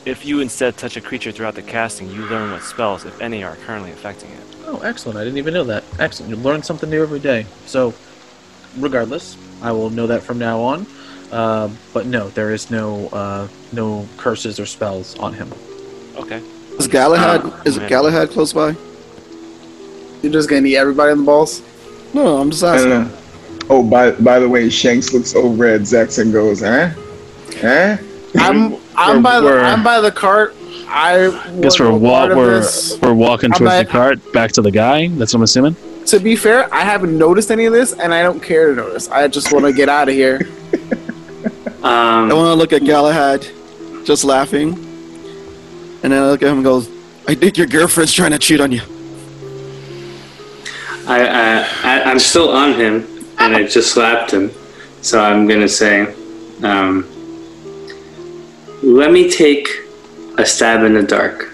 if 0.05 0.24
you 0.27 0.40
instead 0.40 0.77
touch 0.77 0.97
a 0.99 1.01
creature 1.01 1.32
throughout 1.32 1.55
the 1.55 1.62
casting, 1.62 2.11
you 2.11 2.27
learn 2.27 2.53
what 2.53 2.62
spells, 2.62 3.05
if 3.07 3.19
any, 3.23 3.43
are 3.43 3.57
currently 3.57 3.93
affecting 3.93 4.31
it. 4.31 4.43
Oh, 4.66 4.81
excellent! 4.81 5.19
I 5.19 5.24
didn't 5.24 5.39
even 5.39 5.55
know 5.55 5.65
that. 5.65 5.85
Excellent. 5.99 6.28
You 6.31 6.36
learn 6.36 6.62
something 6.62 6.90
new 6.90 7.03
every 7.03 7.19
day. 7.20 7.47
So, 7.65 7.95
regardless, 8.78 9.36
I 9.62 9.73
will 9.73 9.90
know 9.90 10.07
that 10.07 10.23
from 10.23 10.39
now 10.39 10.61
on. 10.61 10.86
Uh, 11.32 11.69
but 11.93 12.07
no, 12.07 12.28
there 12.31 12.53
is 12.53 12.70
no 12.70 13.09
uh, 13.09 13.49
no 13.73 14.07
curses 14.16 14.59
or 14.59 14.66
spells 14.66 15.19
on 15.19 15.32
him. 15.35 15.53
Okay. 16.16 16.43
Is 16.78 16.89
Galahad? 16.89 17.45
Uh, 17.45 17.62
is 17.65 17.77
man. 17.78 17.89
Galahad 17.89 18.31
close 18.31 18.53
by? 18.53 18.74
You're 20.23 20.32
just 20.32 20.49
gonna 20.49 20.66
eat 20.66 20.77
everybody 20.77 21.12
in 21.12 21.19
the 21.19 21.24
balls? 21.24 21.62
No, 22.15 22.39
I'm 22.39 22.51
just 22.51 22.65
I 22.65 22.74
asking. 22.77 22.90
don't 22.90 23.09
know. 23.09 23.15
Oh, 23.70 23.82
by 23.82 24.12
by 24.12 24.39
the 24.39 24.49
way, 24.49 24.69
Shanks 24.70 25.12
looks 25.12 25.35
over 25.35 25.66
at 25.66 25.82
Zex 25.82 26.19
and 26.20 26.32
goes, 26.32 26.61
"Huh? 26.61 26.90
Huh?" 27.61 27.97
I'm 28.39 28.77
I'm 28.97 29.23
by 29.23 29.40
the 29.40 29.47
We're- 29.47 29.62
I'm 29.62 29.82
by 29.85 30.01
the 30.01 30.11
cart. 30.11 30.55
I 30.90 31.28
Guess 31.61 31.78
we're 31.78 31.93
was 31.93 32.01
wa- 32.01 32.28
we're 32.35 32.65
we're 33.03 33.12
walking 33.15 33.53
I'm 33.53 33.59
towards 33.59 33.78
the 33.78 33.85
cart, 33.85 34.32
back 34.32 34.53
to 34.53 34.62
the 34.62 34.70
guy. 34.70 35.09
That's 35.09 35.35
what 35.35 35.40
I'm 35.40 35.43
assuming. 35.43 35.77
To 36.09 36.18
be 36.18 36.36
fair, 36.36 36.72
I 36.72 36.80
haven't 36.80 37.16
noticed 37.18 37.51
any 37.51 37.66
of 37.66 37.72
this, 37.74 37.93
and 37.93 38.14
I 38.14 38.22
don't 38.22 38.43
care 38.43 38.68
to 38.68 38.74
notice. 38.74 39.09
I 39.10 39.28
just 39.28 39.52
want 39.52 39.66
to 39.66 39.72
get 39.74 39.90
out 39.90 40.09
of 40.09 40.14
here. 40.14 40.40
I 41.82 42.20
Um, 42.22 42.28
want 42.30 42.48
to 42.48 42.55
look 42.55 42.72
at 42.72 42.82
Galahad, 42.85 43.47
just 44.05 44.24
laughing, 44.24 44.70
and 46.02 46.12
then 46.12 46.22
I 46.22 46.26
look 46.30 46.43
at 46.43 46.48
him 46.48 46.56
and 46.56 46.64
goes, 46.64 46.89
"I 47.28 47.35
think 47.35 47.59
your 47.59 47.66
girlfriend's 47.66 48.12
trying 48.12 48.30
to 48.32 48.39
cheat 48.39 48.60
on 48.60 48.72
you." 48.72 48.80
I, 51.06 51.26
I, 51.26 51.66
I 51.85 52.02
I'm 52.10 52.18
still 52.18 52.48
on 52.51 52.72
him, 52.74 53.06
and 53.39 53.55
I 53.55 53.64
just 53.66 53.93
slapped 53.93 54.30
him. 54.30 54.51
So 55.02 55.20
I'm 55.20 55.47
gonna 55.47 55.68
say, 55.68 56.12
um, 56.62 57.05
let 58.82 59.12
me 59.12 59.30
take 59.30 59.68
a 60.39 60.47
stab 60.47 60.85
in 60.85 60.94
the 60.94 61.02
dark. 61.02 61.52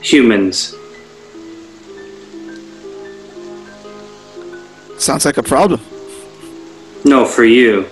Humans, 0.00 0.74
Sounds 4.98 5.24
like 5.24 5.36
a 5.38 5.42
problem. 5.42 5.80
no, 7.04 7.24
for 7.24 7.44
you. 7.44 7.86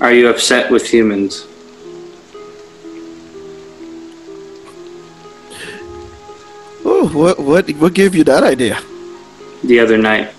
Are 0.00 0.12
you 0.12 0.28
upset 0.28 0.70
with 0.70 0.84
humans? 0.86 1.46
Oh, 6.84 7.08
what 7.12 7.38
what 7.38 7.70
what 7.76 7.94
gave 7.94 8.14
you 8.14 8.24
that 8.24 8.42
idea? 8.42 8.78
The 9.64 9.78
other 9.78 9.96
night, 9.96 10.34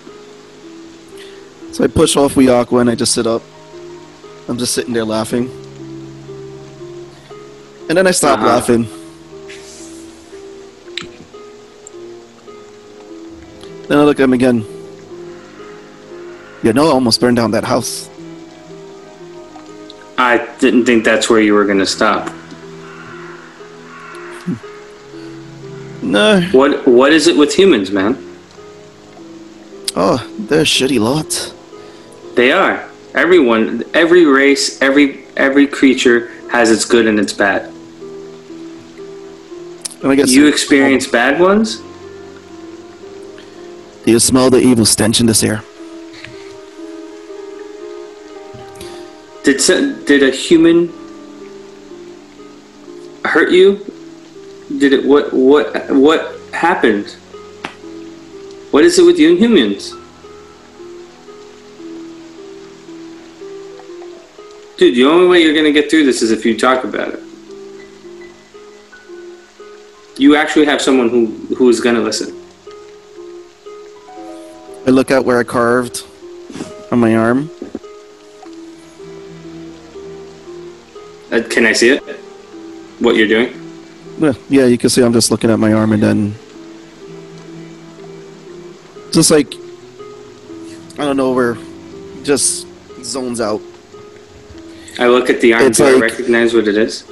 So 1.72 1.82
I 1.84 1.86
push 1.88 2.14
off 2.16 2.34
Weakwa 2.36 2.80
and 2.82 2.90
I 2.90 2.94
just 2.94 3.14
sit 3.14 3.26
up. 3.26 3.42
I'm 4.48 4.58
just 4.58 4.74
sitting 4.74 4.92
there 4.92 5.04
laughing. 5.06 5.48
And 7.88 7.96
then 7.96 8.06
I 8.06 8.10
stop 8.12 8.38
Uh-huh. 8.38 8.46
laughing. 8.48 8.86
Then 13.88 13.98
I 13.98 14.02
look 14.02 14.18
at 14.18 14.24
him 14.24 14.32
again. 14.32 14.64
You 16.62 16.72
know, 16.72 16.86
I 16.88 16.92
almost 16.92 17.20
burned 17.20 17.36
down 17.36 17.50
that 17.50 17.64
house. 17.64 18.08
I 20.16 20.38
didn't 20.58 20.86
think 20.86 21.04
that's 21.04 21.28
where 21.28 21.40
you 21.40 21.54
were 21.54 21.66
gonna 21.66 21.84
stop. 21.84 22.28
Hmm. 24.44 26.10
No. 26.12 26.40
What 26.52 26.86
What 26.86 27.12
is 27.12 27.26
it 27.26 27.36
with 27.36 27.54
humans, 27.54 27.90
man? 27.90 28.16
Oh, 29.96 30.26
they're 30.38 30.62
a 30.62 30.64
shitty 30.64 30.98
lot. 30.98 31.52
They 32.34 32.50
are. 32.52 32.88
Everyone, 33.14 33.84
every 33.92 34.24
race, 34.24 34.80
every 34.80 35.24
every 35.36 35.66
creature 35.66 36.30
has 36.50 36.70
its 36.70 36.84
good 36.84 37.06
and 37.06 37.18
its 37.20 37.32
bad. 37.32 37.70
And 40.02 40.12
I 40.12 40.14
guess 40.16 40.30
You 40.32 40.46
experience 40.46 41.06
bad 41.06 41.40
ones? 41.40 41.80
Do 44.04 44.10
you 44.10 44.18
smell 44.18 44.50
the 44.50 44.58
evil 44.58 44.84
stench 44.84 45.20
in 45.20 45.26
this 45.26 45.42
air? 45.42 45.62
Did 49.44 50.04
did 50.04 50.22
a 50.22 50.30
human 50.30 50.92
hurt 53.24 53.50
you? 53.50 53.78
Did 54.78 54.92
it 54.92 55.06
what 55.06 55.32
what 55.32 55.90
what 55.90 56.38
happened? 56.52 57.12
What 58.72 58.84
is 58.84 58.98
it 58.98 59.04
with 59.04 59.18
you 59.18 59.30
and 59.30 59.38
humans? 59.38 59.92
Dude, 64.76 64.96
the 64.96 65.04
only 65.04 65.28
way 65.28 65.42
you're 65.42 65.54
gonna 65.54 65.72
get 65.72 65.90
through 65.90 66.04
this 66.04 66.20
is 66.20 66.30
if 66.30 66.44
you 66.44 66.58
talk 66.58 66.84
about 66.84 67.14
it. 67.14 67.20
You 70.18 70.36
actually 70.36 70.66
have 70.66 70.82
someone 70.82 71.08
who 71.08 71.26
who 71.56 71.70
is 71.70 71.80
gonna 71.80 72.00
listen. 72.00 72.43
I 74.86 74.90
look 74.90 75.10
at 75.10 75.24
where 75.24 75.38
I 75.38 75.44
carved 75.44 76.04
on 76.92 76.98
my 76.98 77.16
arm. 77.16 77.50
Uh, 81.32 81.42
can 81.48 81.64
I 81.64 81.72
see 81.72 81.88
it? 81.88 82.02
What 83.00 83.16
you're 83.16 83.26
doing? 83.26 83.52
Yeah, 84.18 84.32
yeah, 84.48 84.64
you 84.66 84.76
can 84.76 84.90
see 84.90 85.02
I'm 85.02 85.12
just 85.12 85.30
looking 85.30 85.50
at 85.50 85.58
my 85.58 85.72
arm 85.72 85.92
and 85.92 86.02
then 86.02 86.34
just 89.10 89.30
like 89.30 89.54
I 90.98 91.04
don't 91.04 91.16
know 91.16 91.32
where 91.32 91.56
just 92.22 92.66
zones 93.02 93.40
out. 93.40 93.62
I 94.98 95.08
look 95.08 95.30
at 95.30 95.40
the 95.40 95.54
arm. 95.54 95.64
It's 95.64 95.78
Do 95.78 95.96
I 95.96 95.98
recognize 95.98 96.52
what 96.54 96.68
it 96.68 96.76
is? 96.76 97.04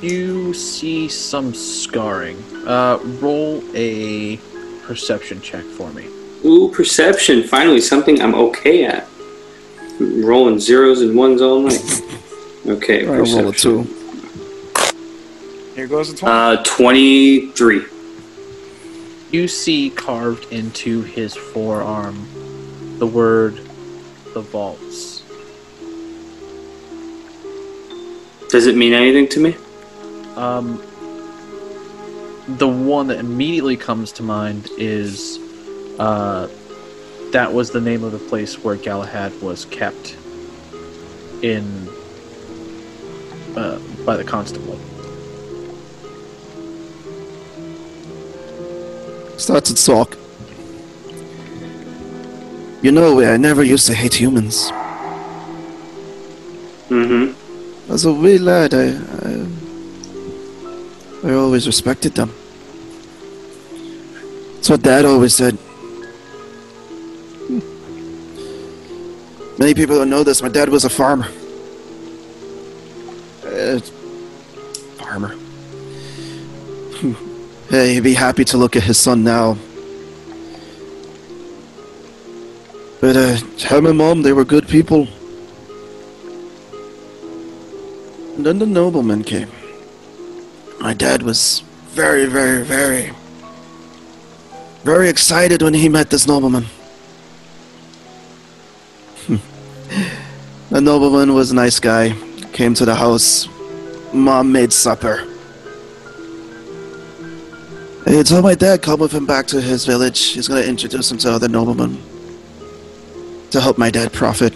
You 0.00 0.54
see 0.54 1.08
some 1.08 1.52
scarring. 1.52 2.42
Uh, 2.66 2.98
roll 3.20 3.62
a 3.74 4.36
perception 4.82 5.40
check 5.40 5.64
for 5.64 5.90
me. 5.92 6.06
Ooh, 6.44 6.70
perception. 6.70 7.42
Finally, 7.44 7.80
something 7.80 8.20
I'm 8.20 8.34
okay 8.34 8.84
at. 8.84 9.06
Rolling 10.00 10.58
zeros 10.58 11.02
and 11.02 11.16
ones 11.16 11.40
all 11.42 11.60
night. 11.60 12.02
Okay, 12.66 13.06
I'll 13.06 13.24
roll 13.24 13.48
a 13.48 13.52
two. 13.52 13.82
Here 15.74 15.86
goes 15.86 16.12
the 16.12 16.18
20. 16.18 16.30
Uh, 16.30 16.62
23. 16.62 17.86
You 19.32 19.48
see 19.48 19.88
carved 19.88 20.52
into 20.52 21.02
his 21.02 21.34
forearm 21.34 22.28
the 22.98 23.06
word 23.06 23.56
the 24.34 24.42
vaults. 24.42 25.22
Does 28.50 28.66
it 28.66 28.76
mean 28.76 28.92
anything 28.92 29.26
to 29.28 29.40
me? 29.40 29.56
Um, 30.36 30.82
the 32.58 32.68
one 32.68 33.08
that 33.08 33.18
immediately 33.18 33.76
comes 33.76 34.12
to 34.12 34.22
mind 34.22 34.68
is 34.78 35.38
uh, 35.98 36.48
that 37.32 37.52
was 37.52 37.70
the 37.70 37.80
name 37.80 38.02
of 38.04 38.12
the 38.12 38.18
place 38.18 38.62
where 38.62 38.76
Galahad 38.76 39.32
was 39.40 39.64
kept 39.66 40.16
in 41.42 41.88
uh, 43.56 43.78
by 44.04 44.16
the 44.16 44.24
constable. 44.24 44.78
Starts 49.38 49.72
to 49.72 49.84
talk. 49.84 50.16
You 52.82 52.92
know, 52.92 53.20
I 53.20 53.36
never 53.36 53.62
used 53.62 53.86
to 53.86 53.94
hate 53.94 54.14
humans. 54.14 54.70
Mm-hmm. 56.88 57.92
As 57.92 58.04
a 58.04 58.12
wee 58.12 58.38
lad, 58.38 58.74
I, 58.74 58.96
I, 59.22 59.46
I 61.30 61.34
always 61.34 61.66
respected 61.66 62.14
them. 62.14 62.32
That's 64.60 64.68
what 64.68 64.82
Dad 64.82 65.06
always 65.06 65.34
said. 65.34 65.56
Many 69.58 69.72
people 69.72 69.96
don't 69.96 70.10
know 70.10 70.22
this. 70.22 70.42
My 70.42 70.50
dad 70.50 70.68
was 70.68 70.84
a 70.84 70.90
farmer. 70.90 71.24
Uh, 73.42 73.80
farmer. 74.98 75.34
Hey, 77.70 77.94
he'd 77.94 78.04
be 78.04 78.12
happy 78.12 78.44
to 78.44 78.58
look 78.58 78.76
at 78.76 78.82
his 78.82 78.98
son 78.98 79.24
now. 79.24 79.56
But 83.00 83.16
uh, 83.16 83.36
him 83.56 83.86
and 83.86 83.96
mom, 83.96 84.20
they 84.20 84.34
were 84.34 84.44
good 84.44 84.68
people. 84.68 85.08
And 88.36 88.44
then 88.44 88.58
the 88.58 88.66
nobleman 88.66 89.24
came. 89.24 89.48
My 90.80 90.92
dad 90.92 91.22
was 91.22 91.60
very, 91.92 92.26
very, 92.26 92.62
very, 92.62 93.12
very 94.82 95.08
excited 95.08 95.62
when 95.62 95.74
he 95.74 95.88
met 95.88 96.10
this 96.10 96.26
nobleman. 96.26 96.64
the 100.70 100.80
nobleman 100.80 101.34
was 101.34 101.50
a 101.50 101.54
nice 101.54 101.78
guy. 101.78 102.14
Came 102.52 102.74
to 102.74 102.84
the 102.84 102.94
house. 102.94 103.48
Mom 104.12 104.50
made 104.52 104.72
supper. 104.72 105.26
He 108.06 108.22
told 108.24 108.42
my 108.42 108.54
dad 108.54 108.82
come 108.82 109.00
with 109.00 109.12
him 109.12 109.26
back 109.26 109.46
to 109.48 109.60
his 109.60 109.86
village. 109.86 110.32
He's 110.32 110.48
gonna 110.48 110.62
introduce 110.62 111.10
him 111.12 111.18
to 111.18 111.30
other 111.30 111.48
noblemen. 111.48 112.02
To 113.50 113.60
help 113.60 113.78
my 113.78 113.90
dad 113.90 114.12
profit. 114.12 114.52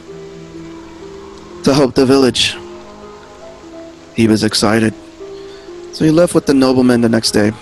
To 1.65 1.75
help 1.75 1.95
the 1.95 2.07
village. 2.07 2.57
He 4.17 4.27
was 4.27 4.43
excited. 4.43 4.95
So 5.93 6.05
he 6.05 6.11
left 6.11 6.35
with 6.35 6.47
the 6.47 6.55
nobleman 6.55 7.01
the 7.01 7.09
next 7.09 7.31
day. 7.31 7.53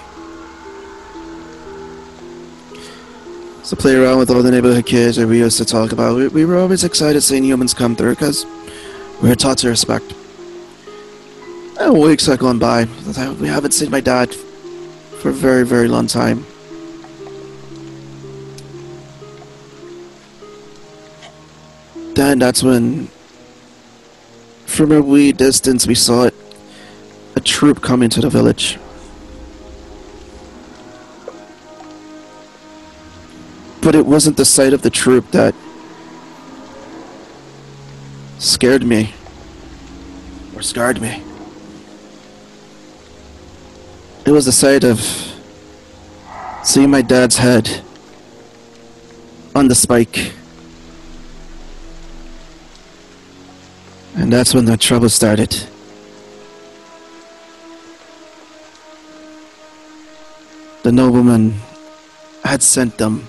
To 3.72 3.76
play 3.76 3.96
around 3.96 4.18
with 4.18 4.28
all 4.28 4.42
the 4.42 4.50
neighborhood 4.50 4.84
kids 4.84 5.16
that 5.16 5.26
we 5.26 5.38
used 5.38 5.56
to 5.56 5.64
talk 5.64 5.92
about. 5.92 6.14
We, 6.14 6.28
we 6.28 6.44
were 6.44 6.58
always 6.58 6.84
excited 6.84 7.22
seeing 7.22 7.42
humans 7.42 7.72
come 7.72 7.96
through 7.96 8.16
because 8.16 8.44
we 9.22 9.30
were 9.30 9.34
taught 9.34 9.56
to 9.58 9.68
respect. 9.70 10.12
And 11.80 11.98
weeks 11.98 12.26
have 12.26 12.38
gone 12.38 12.58
by. 12.58 12.84
We 13.40 13.48
haven't 13.48 13.70
seen 13.70 13.90
my 13.90 14.02
dad 14.02 14.34
for 14.34 15.30
a 15.30 15.32
very, 15.32 15.64
very 15.64 15.88
long 15.88 16.06
time. 16.06 16.44
Then 22.14 22.40
that's 22.40 22.62
when, 22.62 23.06
from 24.66 24.92
a 24.92 25.00
wee 25.00 25.32
distance, 25.32 25.86
we 25.86 25.94
saw 25.94 26.24
it 26.24 26.34
a 27.36 27.40
troop 27.40 27.80
coming 27.80 28.10
to 28.10 28.20
the 28.20 28.28
village. 28.28 28.78
But 33.82 33.96
it 33.96 34.06
wasn't 34.06 34.36
the 34.36 34.44
sight 34.44 34.72
of 34.72 34.82
the 34.82 34.90
troop 34.90 35.30
that 35.32 35.54
scared 38.38 38.84
me 38.84 39.12
or 40.54 40.62
scarred 40.62 41.00
me. 41.02 41.22
It 44.24 44.30
was 44.30 44.46
the 44.46 44.52
sight 44.52 44.84
of 44.84 45.00
seeing 46.62 46.90
my 46.90 47.02
dad's 47.02 47.36
head 47.38 47.82
on 49.54 49.66
the 49.66 49.74
spike. 49.74 50.32
And 54.14 54.32
that's 54.32 54.54
when 54.54 54.64
the 54.64 54.76
trouble 54.76 55.08
started. 55.08 55.66
The 60.84 60.92
nobleman 60.92 61.54
had 62.44 62.62
sent 62.62 62.98
them. 62.98 63.26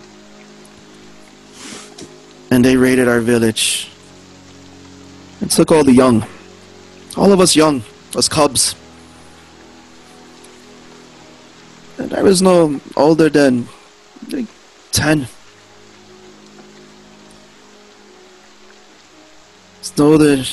And 2.54 2.64
they 2.64 2.78
raided 2.78 3.08
our 3.08 3.20
village. 3.20 3.90
And 5.42 5.50
took 5.50 5.72
all 5.72 5.84
the 5.84 5.92
young. 5.92 6.24
All 7.18 7.32
of 7.32 7.40
us 7.40 7.56
young, 7.56 7.82
us 8.16 8.30
cubs. 8.30 8.76
And 11.98 12.14
I 12.14 12.22
was 12.22 12.44
no 12.44 12.80
older 12.96 13.28
than 13.28 13.68
like 14.30 14.46
ten. 14.92 15.26
It's 19.80 19.98
no 19.98 20.12
older 20.12 20.44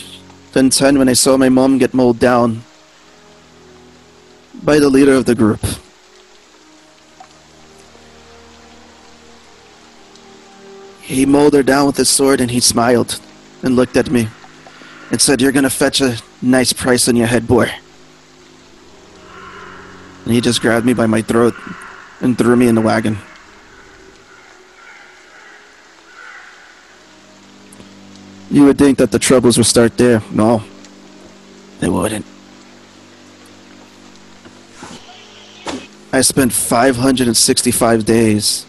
than 0.53 0.71
ten 0.71 0.99
when 0.99 1.11
I 1.11 1.13
saw 1.13 1.37
my 1.37 1.51
mom 1.51 1.77
get 1.77 1.93
mowed 1.93 2.19
down 2.19 2.63
by 4.63 4.79
the 4.79 4.89
leader 4.89 5.13
of 5.13 5.27
the 5.27 5.35
group. 5.35 5.61
He 11.11 11.27
mowed 11.27 11.55
her 11.55 11.65
down 11.65 11.89
with 11.89 11.97
his 11.97 12.09
sword 12.09 12.41
and 12.41 12.53
he 12.53 12.61
smiled 12.61 13.19
and 13.65 13.75
looked 13.75 13.97
at 13.97 14.13
me 14.13 14.29
and 15.11 15.21
said, 15.21 15.41
You're 15.41 15.51
gonna 15.51 15.69
fetch 15.69 16.01
a 16.01 16.17
nice 16.41 16.73
price 16.73 17.09
on 17.09 17.17
your 17.17 17.27
head, 17.27 17.49
boy. 17.49 17.69
And 20.25 20.33
he 20.33 20.41
just 20.41 20.61
grabbed 20.61 20.87
me 20.87 20.95
by 20.95 21.07
my 21.07 21.21
throat 21.21 21.55
and 22.21 22.39
threw 22.39 22.55
me 22.55 22.69
in 22.69 22.77
the 22.77 22.81
wagon. 22.81 23.19
You 28.49 28.67
would 28.67 28.79
think 28.79 28.99
that 28.99 29.11
the 29.11 29.19
troubles 29.19 29.59
would 29.59 29.67
start 29.67 29.97
there. 29.97 30.23
No, 30.31 30.63
they 31.81 31.89
wouldn't. 31.89 32.25
I 36.13 36.21
spent 36.21 36.53
565 36.53 38.05
days 38.05 38.67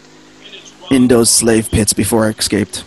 in 0.92 1.08
those 1.08 1.30
slave 1.30 1.70
pits 1.70 1.94
before 1.94 2.26
I 2.26 2.28
escaped. 2.28 2.84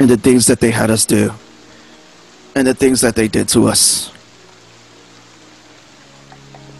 And 0.00 0.08
the 0.08 0.16
things 0.16 0.46
that 0.46 0.60
they 0.60 0.70
had 0.70 0.90
us 0.90 1.04
do, 1.04 1.32
and 2.54 2.66
the 2.66 2.74
things 2.74 3.02
that 3.02 3.14
they 3.14 3.28
did 3.28 3.48
to 3.50 3.68
us. 3.68 4.10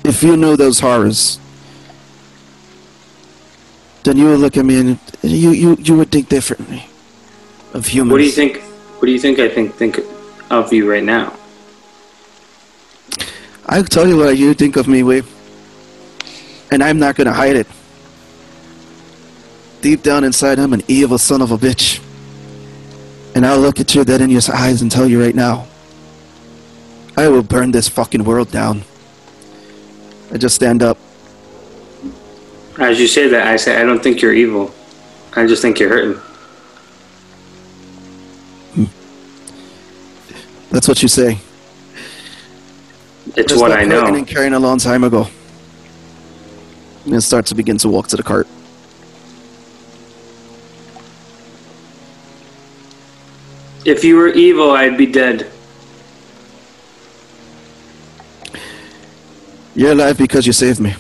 If 0.04 0.22
you 0.22 0.36
know 0.36 0.56
those 0.56 0.80
horrors, 0.80 1.38
then 4.04 4.16
you 4.16 4.26
would 4.30 4.40
look 4.40 4.56
at 4.56 4.64
me 4.64 4.80
and 4.80 4.98
you, 5.22 5.50
you, 5.50 5.76
you 5.80 5.96
would 5.96 6.10
think 6.10 6.30
differently 6.30 6.88
of 7.74 7.86
humans. 7.86 8.12
What 8.12 8.18
do 8.18 8.24
you 8.24 8.32
think? 8.32 8.62
What 8.62 9.06
do 9.06 9.12
you 9.12 9.18
think? 9.18 9.38
I 9.38 9.48
think 9.48 9.74
think 9.74 10.00
of 10.50 10.72
you 10.72 10.90
right 10.90 11.04
now. 11.04 11.34
I'll 13.66 13.84
tell 13.84 14.08
you 14.08 14.16
what 14.16 14.38
you 14.38 14.54
think 14.54 14.76
of 14.76 14.88
me, 14.88 15.02
Wee. 15.02 15.22
And 16.70 16.82
I'm 16.82 16.98
not 16.98 17.16
gonna 17.16 17.32
hide 17.32 17.56
it. 17.56 17.66
Deep 19.80 20.02
down 20.02 20.24
inside, 20.24 20.58
I'm 20.58 20.72
an 20.72 20.82
evil 20.88 21.18
son 21.18 21.40
of 21.40 21.52
a 21.52 21.56
bitch. 21.56 22.02
And 23.34 23.46
I'll 23.46 23.58
look 23.58 23.78
at 23.78 23.94
you 23.94 24.04
dead 24.04 24.20
in 24.20 24.30
your 24.30 24.42
eyes 24.52 24.82
and 24.82 24.90
tell 24.90 25.06
you 25.06 25.22
right 25.22 25.34
now. 25.34 25.66
I 27.16 27.28
will 27.28 27.42
burn 27.42 27.70
this 27.70 27.88
fucking 27.88 28.24
world 28.24 28.50
down. 28.50 28.82
I 30.32 30.38
just 30.38 30.54
stand 30.54 30.82
up. 30.82 30.98
As 32.78 33.00
you 33.00 33.06
say 33.06 33.28
that, 33.28 33.46
I 33.46 33.56
say 33.56 33.80
I 33.80 33.84
don't 33.84 34.02
think 34.02 34.20
you're 34.22 34.34
evil. 34.34 34.74
I 35.34 35.46
just 35.46 35.62
think 35.62 35.78
you're 35.80 35.88
hurting. 35.88 36.20
That's 40.70 40.86
what 40.86 41.02
you 41.02 41.08
say. 41.08 41.38
It's 43.36 43.52
Just 43.52 43.60
what 43.60 43.70
stopped 43.70 43.82
I 43.82 43.84
know. 43.84 44.06
And 44.06 44.26
carrying 44.26 44.52
a 44.52 44.58
long 44.58 44.78
time 44.78 45.02
ago. 45.04 45.28
And 47.06 47.22
starts 47.22 47.48
to 47.50 47.54
begin 47.54 47.78
to 47.78 47.88
walk 47.88 48.08
to 48.08 48.16
the 48.16 48.22
cart. 48.22 48.46
If 53.84 54.04
you 54.04 54.16
were 54.16 54.28
evil, 54.28 54.72
I'd 54.72 54.98
be 54.98 55.06
dead. 55.06 55.50
You're 59.74 59.92
alive 59.92 60.18
because 60.18 60.46
you 60.46 60.52
saved 60.52 60.80
me. 60.80 60.94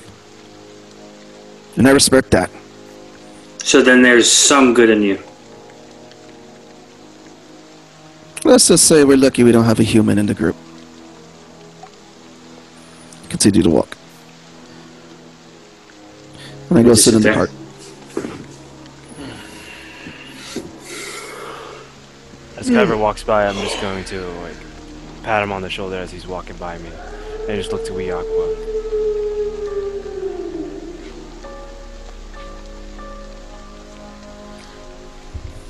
And 1.76 1.86
I 1.86 1.90
respect 1.90 2.30
that. 2.30 2.48
So 3.58 3.82
then 3.82 4.00
there's 4.00 4.30
some 4.30 4.72
good 4.72 4.88
in 4.88 5.02
you. 5.02 5.18
Let's 8.44 8.68
just 8.68 8.86
say 8.86 9.04
we're 9.04 9.18
lucky 9.18 9.42
we 9.42 9.52
don't 9.52 9.64
have 9.64 9.80
a 9.80 9.82
human 9.82 10.16
in 10.16 10.26
the 10.26 10.34
group. 10.34 10.56
Continue 13.28 13.62
to 13.62 13.70
walk. 13.70 13.97
And 16.70 16.78
I 16.78 16.82
go 16.82 16.90
Just 16.90 17.04
sit 17.04 17.14
in 17.14 17.22
the 17.22 17.24
there. 17.24 17.34
cart. 17.34 17.50
As 22.58 22.68
Kyver 22.68 22.96
walks 22.98 23.22
by, 23.22 23.46
I'm 23.46 23.54
just 23.56 23.80
going 23.80 24.04
to 24.06 24.20
like 24.42 24.56
pat 25.22 25.42
him 25.42 25.52
on 25.52 25.62
the 25.62 25.70
shoulder 25.70 25.96
as 25.96 26.10
he's 26.10 26.26
walking 26.26 26.56
by 26.56 26.76
me, 26.78 26.90
and 27.48 27.56
just 27.56 27.72
look 27.72 27.84
to 27.86 27.92
Weeakwa. 27.92 28.64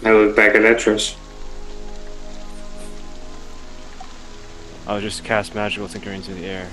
I 0.04 0.12
look 0.12 0.34
back 0.34 0.54
at 0.54 0.62
Etros. 0.62 1.14
I'll 4.86 5.00
just 5.00 5.22
cast 5.22 5.54
magical 5.54 5.86
thinker 5.86 6.10
into 6.10 6.32
the 6.32 6.46
air. 6.46 6.70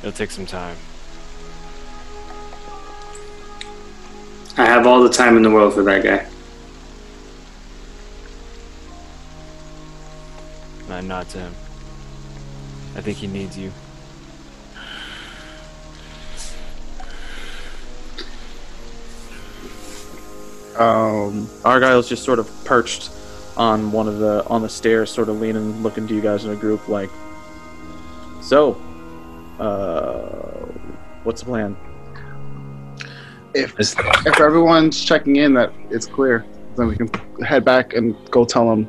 It'll 0.00 0.12
take 0.12 0.32
some 0.32 0.46
time. 0.46 0.76
I 4.56 4.66
have 4.66 4.86
all 4.86 5.02
the 5.02 5.08
time 5.08 5.36
in 5.36 5.42
the 5.42 5.50
world 5.50 5.74
for 5.74 5.82
that 5.82 6.04
guy. 6.04 6.26
And 10.84 10.94
I 10.94 11.00
nod 11.00 11.28
to 11.30 11.38
him. 11.38 11.54
I 12.96 13.00
think 13.00 13.18
he 13.18 13.26
needs 13.26 13.58
you. 13.58 13.72
Um, 20.76 21.48
Argyle's 21.64 22.08
just 22.08 22.24
sort 22.24 22.38
of 22.38 22.48
perched 22.64 23.10
on 23.56 23.92
one 23.92 24.08
of 24.08 24.18
the 24.18 24.44
on 24.46 24.62
the 24.62 24.68
stairs, 24.68 25.10
sort 25.10 25.28
of 25.28 25.40
leaning, 25.40 25.82
looking 25.82 26.06
to 26.08 26.14
you 26.14 26.20
guys 26.20 26.44
in 26.44 26.50
a 26.50 26.56
group, 26.56 26.88
like. 26.88 27.10
So, 28.42 28.80
uh, 29.58 30.66
what's 31.22 31.40
the 31.40 31.46
plan? 31.46 31.76
If 33.54 33.74
if 33.78 34.40
everyone's 34.40 35.02
checking 35.04 35.36
in 35.36 35.54
that 35.54 35.72
it's 35.90 36.06
clear, 36.06 36.44
then 36.76 36.88
we 36.88 36.96
can 36.96 37.08
head 37.44 37.64
back 37.64 37.94
and 37.94 38.14
go 38.30 38.44
tell 38.44 38.68
them 38.68 38.88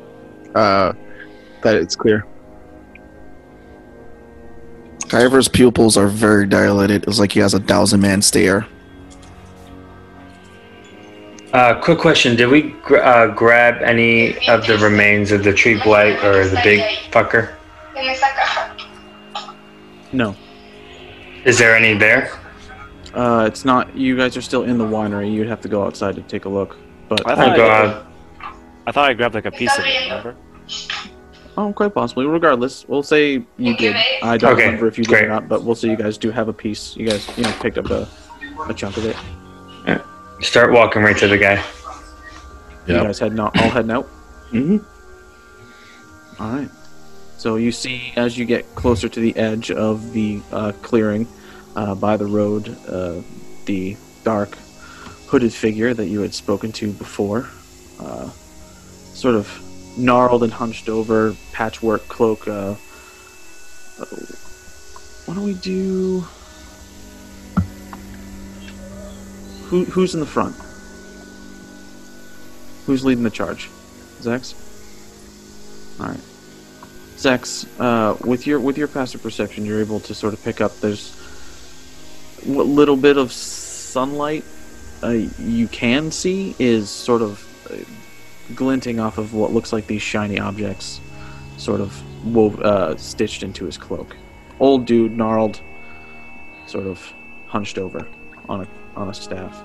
uh, 0.56 0.94
that 1.62 1.76
it's 1.76 1.96
clear. 1.96 2.26
Kyver's 5.08 5.48
pupils 5.48 5.98
are 5.98 6.08
very 6.08 6.48
dilated. 6.48 7.06
It's 7.08 7.20
like 7.20 7.32
he 7.32 7.40
has 7.40 7.54
a 7.54 7.60
thousand 7.60 8.02
man 8.02 8.22
stare. 8.22 8.66
Uh, 11.54 11.80
quick 11.80 12.00
question: 12.00 12.36
Did 12.36 12.48
we 12.48 12.64
gr- 12.84 12.98
uh, 12.98 13.28
grab 13.28 13.82
any 13.82 14.36
of 14.50 14.66
the 14.66 14.78
remains 14.80 15.32
of 15.32 15.44
the 15.44 15.54
tree 15.54 15.80
blight 15.82 16.22
or 16.24 16.48
the 16.48 16.60
big 16.64 16.82
fucker? 17.12 17.54
No, 20.12 20.36
Is 21.46 21.58
there 21.58 21.76
any 21.76 21.98
there? 21.98 22.32
Uh, 23.16 23.46
it's 23.48 23.66
not. 23.66 23.96
You 23.96 24.16
guys 24.18 24.36
are 24.38 24.42
still 24.42 24.64
in 24.64 24.78
the 24.78 24.86
winery. 24.86 25.32
You'd 25.34 25.48
have 25.48 25.62
to 25.62 25.70
go 25.70 25.84
outside 25.86 26.16
to 26.16 26.22
take 26.22 26.46
a 26.46 26.50
look. 26.50 26.76
But 27.10 27.26
I 27.28 27.36
thought, 27.36 27.48
I'll 27.48 27.52
I, 27.52 27.56
go. 27.58 28.06
I 28.88 28.92
thought 28.92 29.10
I 29.10 29.14
grabbed 29.14 29.36
like 29.36 29.46
a 29.46 29.52
piece 29.52 29.78
of 29.78 29.86
it. 29.86 30.04
Remember? 30.04 30.36
oh, 31.58 31.72
quite 31.74 31.94
possibly. 31.94 32.26
Regardless, 32.26 32.88
we'll 32.88 33.04
say 33.04 33.44
you 33.58 33.78
did. 33.78 33.96
I 34.22 34.38
don't 34.38 34.54
Okay, 34.54 34.66
remember 34.66 34.88
if 34.88 34.98
you 34.98 35.04
did 35.04 35.10
great. 35.10 35.26
or 35.26 35.30
not, 35.30 35.48
but 35.48 35.64
we'll 35.64 35.76
say 35.76 35.90
you 35.90 35.96
guys 35.98 36.18
do 36.18 36.32
have 36.32 36.48
a 36.48 36.54
piece. 36.54 36.96
You 36.98 37.08
guys, 37.08 37.28
you 37.38 37.44
know, 37.44 37.52
picked 37.62 37.78
up 37.78 37.90
a, 37.90 38.08
a 38.68 38.74
chunk 38.74 38.98
of 38.98 39.06
it. 39.06 39.16
Start 40.42 40.74
walking 40.74 41.02
right 41.02 41.16
to 41.18 41.28
the 41.30 41.38
guy. 41.38 41.64
You 42.88 42.96
guys 42.96 43.20
heading 43.20 43.40
out, 43.40 43.58
all 43.62 43.70
heading 43.70 43.92
out. 43.92 44.08
Mm-hmm. 44.52 44.78
All 46.42 46.52
right. 46.52 46.70
So 47.38 47.56
you 47.56 47.72
see, 47.72 48.14
as 48.16 48.38
you 48.38 48.46
get 48.46 48.64
closer 48.76 49.10
to 49.10 49.20
the 49.20 49.36
edge 49.36 49.72
of 49.72 50.14
the 50.14 50.42
uh, 50.52 50.72
clearing 50.82 51.28
uh, 51.76 51.96
by 51.96 52.18
the 52.18 52.26
road, 52.26 52.76
uh, 52.88 53.22
the 53.66 53.98
dark 54.24 54.58
hooded 55.28 55.54
figure 55.54 55.94
that 55.94 56.08
you 56.08 56.22
had 56.22 56.34
spoken 56.34 56.72
to 56.72 56.92
before, 56.92 57.50
uh, 58.00 58.30
sort 59.14 59.36
of 59.36 59.50
gnarled 59.98 60.44
and 60.44 60.54
hunched 60.54 60.90
over, 60.90 61.36
patchwork 61.52 62.08
cloak. 62.08 62.48
Uh, 62.48 62.76
uh, 64.00 64.06
why 65.26 65.34
don't 65.34 65.44
we 65.44 65.54
do? 65.56 66.26
Who, 69.66 69.86
who's 69.86 70.14
in 70.14 70.20
the 70.20 70.26
front? 70.26 70.56
Who's 72.86 73.04
leading 73.04 73.24
the 73.24 73.32
charge? 73.32 73.70
Zex. 74.22 74.54
All 76.00 76.08
right. 76.08 76.20
Zex, 77.18 77.66
uh, 77.80 78.16
with 78.28 78.46
your 78.46 78.60
with 78.60 78.78
your 78.78 78.88
passive 78.88 79.24
perception, 79.24 79.66
you're 79.66 79.80
able 79.80 80.00
to 80.02 80.14
sort 80.14 80.34
of 80.34 80.44
pick 80.44 80.62
up. 80.62 80.80
There's 80.82 81.16
what 82.46 82.68
little 82.68 82.96
bit 82.96 83.18
of 83.18 83.32
sunlight 83.32 84.44
uh, 85.04 85.10
you 85.10 85.68
can 85.68 86.12
see 86.12 86.56
is 86.60 86.90
sort 86.90 87.22
of 87.22 87.46
uh, 87.72 87.76
glinting 88.56 89.00
off 89.00 89.18
of 89.18 89.34
what 89.34 89.52
looks 89.52 89.74
like 89.74 89.88
these 89.88 90.02
shiny 90.02 90.40
objects, 90.40 91.00
sort 91.58 91.82
of 91.82 92.02
wove, 92.34 92.60
uh, 92.62 92.96
stitched 92.98 93.44
into 93.44 93.66
his 93.66 93.78
cloak. 93.78 94.16
Old 94.60 94.86
dude, 94.86 95.16
gnarled, 95.18 95.60
sort 96.68 96.88
of 96.88 97.14
hunched 97.48 97.78
over 97.78 98.08
on 98.48 98.62
a 98.62 98.68
on 98.96 99.10
a 99.10 99.14
staff. 99.14 99.62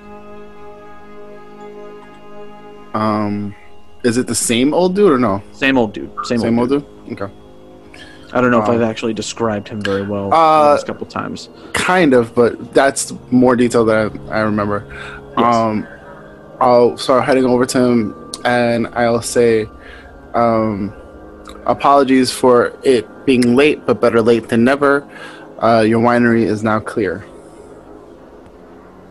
Um, 2.95 3.55
is 4.03 4.17
it 4.17 4.27
the 4.27 4.35
same 4.35 4.75
old 4.75 4.97
dude 4.97 5.13
or 5.13 5.19
no? 5.19 5.43
Same 5.53 5.79
old 5.79 5.93
dude. 5.93 6.11
Same, 6.25 6.39
Same 6.41 6.59
old, 6.59 6.73
old 6.73 6.83
dude. 6.83 7.07
dude. 7.09 7.23
Okay. 7.23 7.33
I 8.33 8.41
don't 8.41 8.51
know 8.51 8.63
if 8.63 8.69
Um, 8.69 8.77
I've 8.77 8.83
actually 8.83 9.13
described 9.15 9.69
him 9.69 9.81
very 9.81 10.03
well 10.03 10.31
the 10.31 10.37
Uh, 10.37 10.71
last 10.75 10.87
couple 10.87 11.07
times. 11.07 11.49
Kind 11.73 12.15
of, 12.15 12.35
but 12.35 12.73
that's 12.73 13.13
more 13.31 13.57
detail 13.57 13.85
that 13.87 14.13
I, 14.31 14.39
I 14.39 14.41
remember. 14.41 14.85
Yes. 15.37 15.55
Um, 15.55 15.87
I'll 16.61 16.97
start 16.97 17.25
heading 17.25 17.45
over 17.45 17.67
to 17.67 17.79
him 17.81 18.31
and 18.45 18.87
I'll 18.89 19.23
say, 19.23 19.67
um, 20.35 20.93
apologies 21.67 22.31
for 22.31 22.73
it 22.85 23.07
being 23.27 23.57
late, 23.57 23.85
but 23.87 24.01
better 24.01 24.23
late 24.23 24.49
than 24.49 24.63
never. 24.65 25.09
Uh, 25.59 25.81
your 25.87 26.01
winery 26.01 26.45
is 26.45 26.63
now 26.63 26.79
clear. 26.81 27.25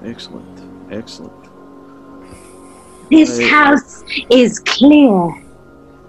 Excellent. 0.06 0.46
Excellent. 0.92 1.34
This 3.12 3.38
Hey. 3.38 3.48
house 3.50 4.04
is 4.30 4.60
clear. 4.60 5.34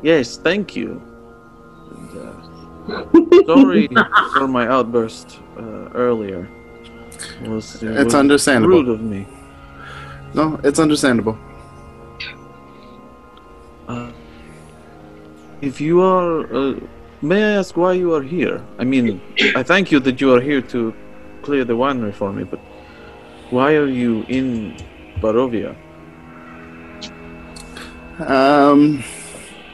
Yes, 0.03 0.37
thank 0.37 0.77
you. 0.77 1.01
Sorry 3.47 3.89
for 4.35 4.49
my 4.49 4.67
outburst 4.67 5.41
uh, 5.57 5.89
earlier. 5.95 6.49
It 7.43 7.49
was, 7.49 7.83
it 7.83 7.97
It's 7.97 8.15
understandable. 8.15 8.77
Rude 8.77 8.89
of 8.89 9.01
me. 9.03 9.27
No, 10.35 10.61
it's 10.63 10.79
understandable. 10.79 11.37
Uh, 13.89 14.13
if 15.61 15.81
you 15.81 16.01
are, 16.01 16.53
uh, 16.55 16.75
may 17.21 17.43
I 17.43 17.51
ask 17.59 17.77
why 17.77 17.93
you 17.93 18.15
are 18.15 18.23
here? 18.23 18.65
I 18.79 18.85
mean, 18.85 19.21
I 19.57 19.63
thank 19.63 19.91
you 19.91 20.01
that 20.01 20.21
you 20.21 20.33
are 20.35 20.41
here 20.41 20.63
to 20.63 20.95
clear 21.43 21.65
the 21.65 21.75
winery 21.75 22.15
for 22.15 22.33
me, 22.33 22.45
but 22.45 22.61
why 23.51 23.75
are 23.75 23.89
you 23.89 24.25
in 24.29 24.77
Barovia? 25.21 25.77
Um, 28.21 29.03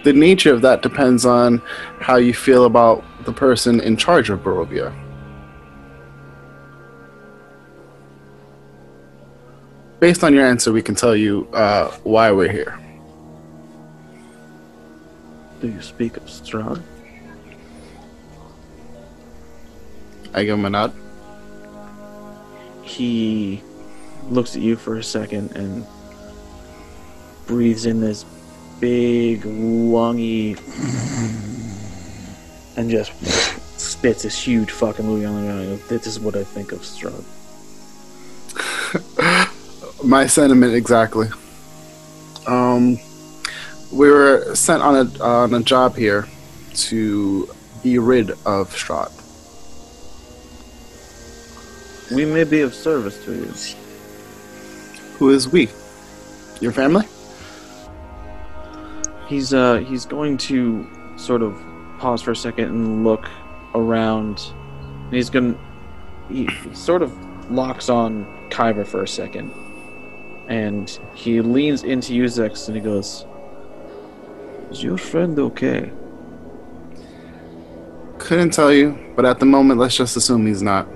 the 0.06 0.12
nature 0.12 0.54
of 0.54 0.62
that 0.62 0.82
depends 0.82 1.26
on 1.26 1.60
how 1.98 2.14
you 2.14 2.32
feel 2.32 2.64
about 2.64 3.02
the 3.24 3.32
person 3.32 3.80
in 3.80 3.96
charge 3.96 4.30
of 4.30 4.38
Barovia. 4.38 4.94
Based 9.98 10.22
on 10.22 10.32
your 10.32 10.46
answer, 10.46 10.70
we 10.72 10.80
can 10.80 10.94
tell 10.94 11.16
you 11.16 11.48
uh, 11.52 11.90
why 12.04 12.30
we're 12.30 12.52
here. 12.52 12.78
Do 15.60 15.66
you 15.66 15.82
speak 15.82 16.16
of 16.16 16.22
Strahd? 16.26 16.80
I 20.34 20.44
give 20.44 20.56
him 20.56 20.66
a 20.66 20.70
nod. 20.70 20.92
he 22.84 23.60
looks 24.30 24.54
at 24.54 24.62
you 24.62 24.76
for 24.76 24.98
a 24.98 25.02
second 25.02 25.50
and 25.56 25.84
breathes 27.48 27.86
in 27.86 28.00
this 28.00 28.24
big 28.81 29.43
lungy 29.43 30.59
and 32.77 32.90
just 32.90 33.12
spits 33.81 34.23
this 34.23 34.39
huge 34.39 34.70
fucking 34.70 35.07
movie 35.07 35.24
on 35.24 35.35
the 35.36 35.53
ground. 35.53 35.81
This 35.89 36.07
is 36.07 36.20
what 36.20 36.36
I 36.36 36.44
think 36.44 36.73
of 36.73 36.81
Strahd. 36.81 37.24
My 40.05 40.27
sentiment 40.27 40.74
exactly. 40.74 41.28
Um, 42.47 42.98
we 43.93 44.11
were 44.11 44.55
sent 44.55 44.82
on 44.82 44.94
a 44.94 45.23
on 45.23 45.55
a 45.55 45.62
job 45.62 45.97
here 45.97 46.28
to 46.74 47.48
be 47.82 47.98
rid 47.98 48.31
of 48.31 48.70
Strahd. 48.70 49.12
We 52.15 52.24
may 52.24 52.44
be 52.44 52.61
of 52.61 52.74
service 52.74 53.24
to 53.24 53.32
you. 53.32 53.53
Who 55.19 55.31
is 55.31 55.48
we? 55.48 55.69
Your 56.61 56.73
family? 56.73 57.07
He's 59.27 59.53
uh 59.53 59.78
he's 59.78 60.07
going 60.07 60.39
to 60.39 60.86
sort 61.16 61.43
of 61.43 61.61
pause 61.98 62.23
for 62.23 62.32
a 62.32 62.36
second 62.36 62.66
and 62.66 63.05
look 63.05 63.28
around. 63.74 64.53
And 65.05 65.12
he's 65.12 65.31
gonna 65.31 65.57
he 66.28 66.48
sort 66.74 67.03
of 67.03 67.12
locks 67.51 67.89
on 67.89 68.27
Kyber 68.51 68.86
for 68.86 69.03
a 69.03 69.09
second. 69.09 69.53
And 70.48 70.89
he 71.15 71.40
leans 71.40 71.82
into 71.82 72.12
Uzex 72.12 72.69
and 72.69 72.77
he 72.77 72.82
goes, 72.82 73.27
Is 74.70 74.82
your 74.82 74.98
friend 74.98 75.39
okay? 75.39 75.90
Couldn't 78.19 78.51
tell 78.51 78.73
you, 78.73 78.97
but 79.15 79.24
at 79.24 79.40
the 79.40 79.47
moment, 79.47 79.78
let's 79.81 79.97
just 79.97 80.16
assume 80.16 80.47
he's 80.47 80.62
not. 80.62 80.86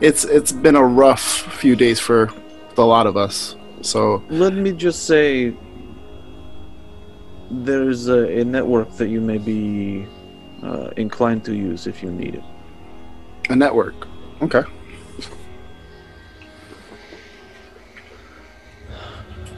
It's 0.00 0.24
it's 0.24 0.52
been 0.52 0.76
a 0.76 0.84
rough 0.84 1.22
few 1.60 1.74
days 1.76 1.98
for 2.00 2.30
a 2.76 2.82
lot 2.82 3.06
of 3.06 3.16
us. 3.16 3.56
So 3.82 4.22
Let 4.28 4.52
me 4.54 4.72
just 4.72 5.06
say 5.06 5.54
there's 7.50 8.08
a, 8.08 8.40
a 8.40 8.44
network 8.44 8.90
that 8.96 9.08
you 9.08 9.20
may 9.20 9.38
be 9.38 10.06
uh, 10.62 10.90
inclined 10.96 11.44
to 11.44 11.54
use 11.54 11.86
if 11.86 12.02
you 12.02 12.10
need 12.10 12.34
it. 12.34 12.42
a 13.50 13.56
network. 13.56 13.94
Okay. 14.42 14.62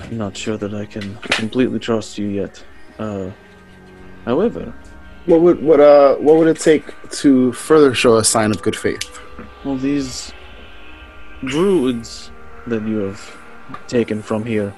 I'm 0.02 0.16
not 0.18 0.36
sure 0.36 0.56
that 0.56 0.74
I 0.74 0.86
can 0.86 1.16
completely 1.16 1.78
trust 1.78 2.16
you 2.18 2.28
yet. 2.28 2.62
Uh, 2.98 3.30
however, 4.24 4.72
What 5.26 5.40
would 5.42 5.62
what 5.62 5.80
uh 5.80 6.14
what 6.16 6.36
would 6.38 6.48
it 6.48 6.58
take 6.60 6.84
to 7.22 7.52
further 7.52 7.92
show 7.94 8.16
a 8.16 8.24
sign 8.24 8.50
of 8.50 8.62
good 8.62 8.76
faith? 8.76 9.20
Well, 9.68 9.76
these 9.76 10.32
druids 11.44 12.30
that 12.66 12.82
you 12.86 12.96
have 13.00 13.36
taken 13.86 14.22
from 14.22 14.46
here, 14.46 14.72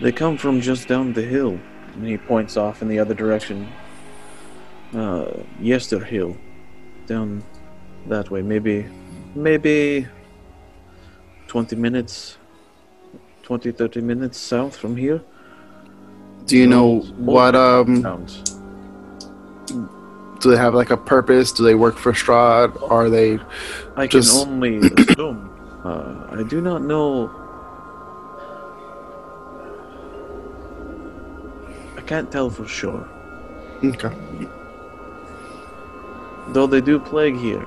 they 0.00 0.10
come 0.10 0.38
from 0.38 0.62
just 0.62 0.88
down 0.88 1.12
the 1.12 1.20
hill. 1.20 1.60
And 1.94 2.06
he 2.06 2.16
points 2.16 2.56
off 2.56 2.80
in 2.80 2.88
the 2.88 2.98
other 2.98 3.12
direction. 3.12 3.70
Uh, 4.94 5.30
Yester 5.60 6.02
Hill, 6.02 6.38
down 7.06 7.44
that 8.06 8.30
way. 8.30 8.40
Maybe, 8.40 8.86
maybe 9.34 10.06
20 11.48 11.76
minutes, 11.76 12.38
20, 13.42 13.72
30 13.72 14.00
minutes 14.00 14.38
south 14.38 14.74
from 14.74 14.96
here. 14.96 15.20
Do 16.46 16.56
you 16.56 16.66
know 16.66 17.00
what 17.18 17.54
um 17.54 18.02
towns. 18.02 18.42
Do 20.42 20.50
they 20.50 20.56
have 20.56 20.74
like 20.74 20.90
a 20.90 20.96
purpose? 20.96 21.52
Do 21.52 21.62
they 21.62 21.76
work 21.76 21.96
for 21.96 22.12
Strahd? 22.12 22.90
Are 22.90 23.08
they 23.08 23.38
I 23.96 24.08
can 24.08 24.22
only 24.34 24.78
assume. 24.98 25.48
Uh, 25.84 26.26
I 26.30 26.42
do 26.42 26.60
not 26.60 26.82
know. 26.82 27.30
I 31.96 32.00
can't 32.00 32.30
tell 32.32 32.50
for 32.50 32.66
sure. 32.66 33.08
Okay. 33.84 34.12
Though 36.48 36.66
they 36.66 36.80
do 36.80 36.98
plague 36.98 37.36
here. 37.36 37.64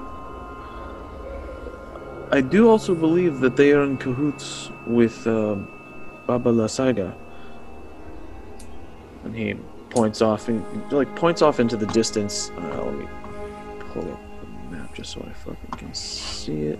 I 2.31 2.41
do 2.41 2.69
also 2.69 2.93
believe 2.93 3.39
that 3.39 3.55
they 3.55 3.71
are 3.71 3.83
in 3.83 3.97
cahoots 3.97 4.69
with 4.85 5.25
uh, 5.25 5.55
Baba 6.27 6.51
Lysaga. 6.51 7.15
And 9.23 9.33
he 9.33 9.55
points 9.95 10.21
off, 10.21 10.49
in, 10.49 10.61
like 10.89 11.15
points 11.15 11.41
off 11.41 11.61
into 11.61 11.77
the 11.77 11.85
distance. 11.87 12.51
Uh, 12.57 12.83
let 12.83 12.95
me 12.95 13.07
pull 13.79 14.11
up 14.11 14.19
the 14.41 14.75
map 14.75 14.93
just 14.93 15.13
so 15.13 15.25
I 15.25 15.31
fucking 15.31 15.71
can 15.77 15.93
see 15.93 16.63
it. 16.63 16.79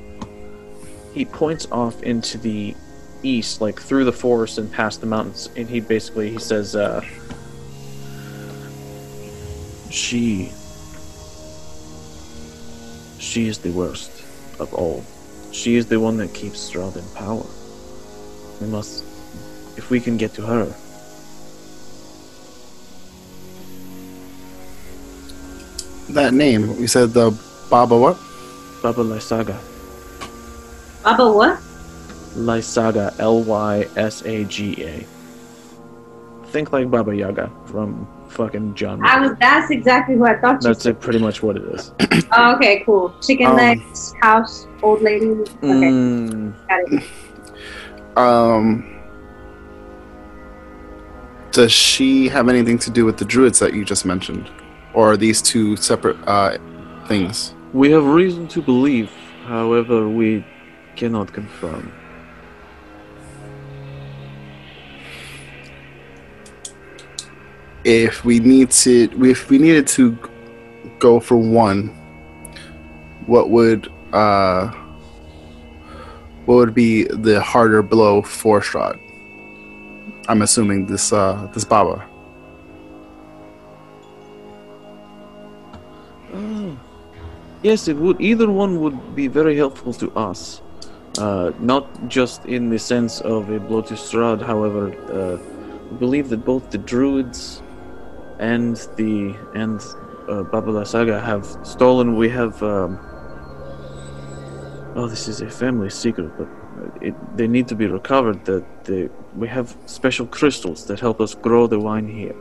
He 1.13 1.23
points 1.23 1.65
off 1.71 2.03
into 2.03 2.37
the 2.37 2.75
east, 3.23 3.61
like 3.61 3.79
through 3.79 4.03
the 4.03 4.11
forest 4.11 4.57
and 4.57 4.69
past 4.69 4.99
the 4.99 5.07
mountains, 5.07 5.49
and 5.55 5.69
he 5.69 5.79
basically 5.79 6.29
he 6.29 6.39
says, 6.39 6.75
uh, 6.75 6.99
"She, 9.89 10.51
she 13.17 13.47
is 13.47 13.59
the 13.59 13.71
worst 13.71 14.11
of 14.59 14.73
all. 14.73 15.05
She 15.53 15.77
is 15.77 15.85
the 15.85 16.01
one 16.01 16.17
that 16.17 16.33
keeps 16.33 16.69
Strahd 16.69 16.97
in 16.97 17.07
power. 17.15 17.45
We 18.59 18.67
must, 18.67 19.05
if 19.77 19.89
we 19.89 20.01
can 20.01 20.17
get 20.17 20.33
to 20.33 20.41
her." 20.41 20.75
That 26.09 26.33
name? 26.33 26.71
You 26.79 26.87
said 26.87 27.11
the 27.13 27.31
Baba 27.69 27.97
what? 27.97 28.17
Baba 28.81 29.03
Lysaga. 29.03 29.57
Baba 31.03 31.31
what? 31.31 31.59
Lysaga, 32.35 33.13
L 33.19 33.43
Y 33.43 33.87
S 33.95 34.23
A 34.25 34.43
G 34.45 34.83
A. 34.83 35.05
Think 36.47 36.71
like 36.71 36.89
Baba 36.91 37.15
Yaga 37.15 37.49
from 37.65 38.07
fucking 38.29 38.75
John. 38.75 39.03
I 39.05 39.19
was. 39.19 39.37
That's 39.39 39.71
exactly 39.71 40.15
who 40.15 40.25
I 40.25 40.37
thought 40.39 40.61
you. 40.61 40.67
That's 40.69 40.85
it, 40.85 40.99
pretty 40.99 41.19
much 41.19 41.41
what 41.43 41.57
it 41.57 41.63
is. 41.63 41.91
Oh, 42.37 42.55
okay, 42.55 42.81
cool. 42.85 43.13
Chicken 43.21 43.47
Um, 43.47 43.55
legs, 43.55 44.13
house, 44.21 44.67
old 44.81 45.01
lady. 45.01 45.27
Okay, 45.27 45.45
Mm, 45.61 46.53
got 46.67 46.79
it. 46.91 47.03
Um 48.17 48.83
Does 51.51 51.71
she 51.71 52.27
have 52.29 52.49
anything 52.49 52.77
to 52.79 52.89
do 52.89 53.05
with 53.05 53.17
the 53.17 53.25
druids 53.25 53.59
that 53.59 53.73
you 53.73 53.85
just 53.85 54.05
mentioned? 54.05 54.49
Or 54.95 55.11
are 55.11 55.17
these 55.17 55.41
two 55.41 55.75
separate 55.75 56.17
uh 56.25 56.57
things? 57.07 57.53
we 57.75 57.91
have 57.91 58.05
reason 58.05 58.47
to 58.47 58.61
believe, 58.61 59.11
however, 59.43 60.07
we 60.07 60.45
cannot 60.95 61.33
confirm. 61.33 61.91
If 67.83 68.23
we 68.23 68.39
need 68.39 68.71
to 68.71 69.09
if 69.25 69.49
we 69.49 69.57
needed 69.57 69.87
to 69.87 70.17
go 70.99 71.19
for 71.19 71.35
one, 71.35 71.89
what 73.25 73.49
would 73.49 73.91
uh 74.13 74.69
what 76.45 76.55
would 76.55 76.73
be 76.73 77.03
the 77.03 77.41
harder 77.41 77.83
blow 77.83 78.21
for 78.21 78.61
Strahd? 78.61 78.97
I'm 80.29 80.41
assuming 80.41 80.85
this 80.85 81.11
uh 81.11 81.47
this 81.53 81.65
Baba. 81.65 82.07
Oh. 86.35 86.77
Yes, 87.63 87.87
it 87.87 87.95
would. 87.95 88.21
Either 88.21 88.51
one 88.51 88.81
would 88.81 89.15
be 89.15 89.27
very 89.27 89.55
helpful 89.57 89.93
to 89.93 90.11
us. 90.15 90.61
Uh, 91.17 91.51
not 91.59 91.85
just 92.09 92.45
in 92.45 92.69
the 92.69 92.77
sense 92.77 93.21
of 93.21 93.49
a 93.49 93.59
Strahd, 93.59 94.41
however, 94.41 94.91
uh, 95.11 95.37
we 95.89 95.97
believe 95.97 96.29
that 96.29 96.43
both 96.43 96.69
the 96.71 96.77
druids 96.77 97.63
and 98.37 98.75
the 98.97 99.33
and 99.55 99.79
uh, 100.27 100.43
Baba 100.43 100.71
Lysaga 100.71 101.23
have 101.23 101.45
stolen. 101.63 102.17
We 102.17 102.29
have. 102.29 102.61
Um, 102.61 102.99
oh, 104.95 105.07
this 105.07 105.27
is 105.27 105.41
a 105.41 105.49
family 105.49 105.89
secret, 105.89 106.31
but 106.37 106.49
it, 107.01 107.15
they 107.37 107.47
need 107.47 107.67
to 107.69 107.75
be 107.75 107.87
recovered. 107.87 108.43
That 108.45 108.65
the, 108.83 109.09
we 109.35 109.47
have 109.47 109.75
special 109.85 110.27
crystals 110.27 110.85
that 110.87 110.99
help 110.99 111.21
us 111.21 111.33
grow 111.33 111.65
the 111.65 111.79
wine 111.79 112.09
here 112.09 112.35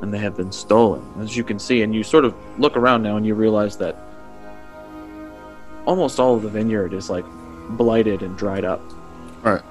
and 0.00 0.12
they 0.12 0.18
have 0.18 0.36
been 0.36 0.52
stolen, 0.52 1.02
as 1.20 1.36
you 1.36 1.44
can 1.44 1.58
see. 1.58 1.82
And 1.82 1.94
you 1.94 2.02
sort 2.02 2.24
of 2.24 2.34
look 2.58 2.76
around 2.76 3.02
now 3.02 3.16
and 3.16 3.26
you 3.26 3.34
realize 3.34 3.76
that 3.78 3.96
almost 5.86 6.20
all 6.20 6.34
of 6.34 6.42
the 6.42 6.48
vineyard 6.48 6.92
is 6.92 7.10
like 7.10 7.24
blighted 7.70 8.22
and 8.22 8.36
dried 8.36 8.64
up. 8.64 8.80
Alright. 9.44 9.62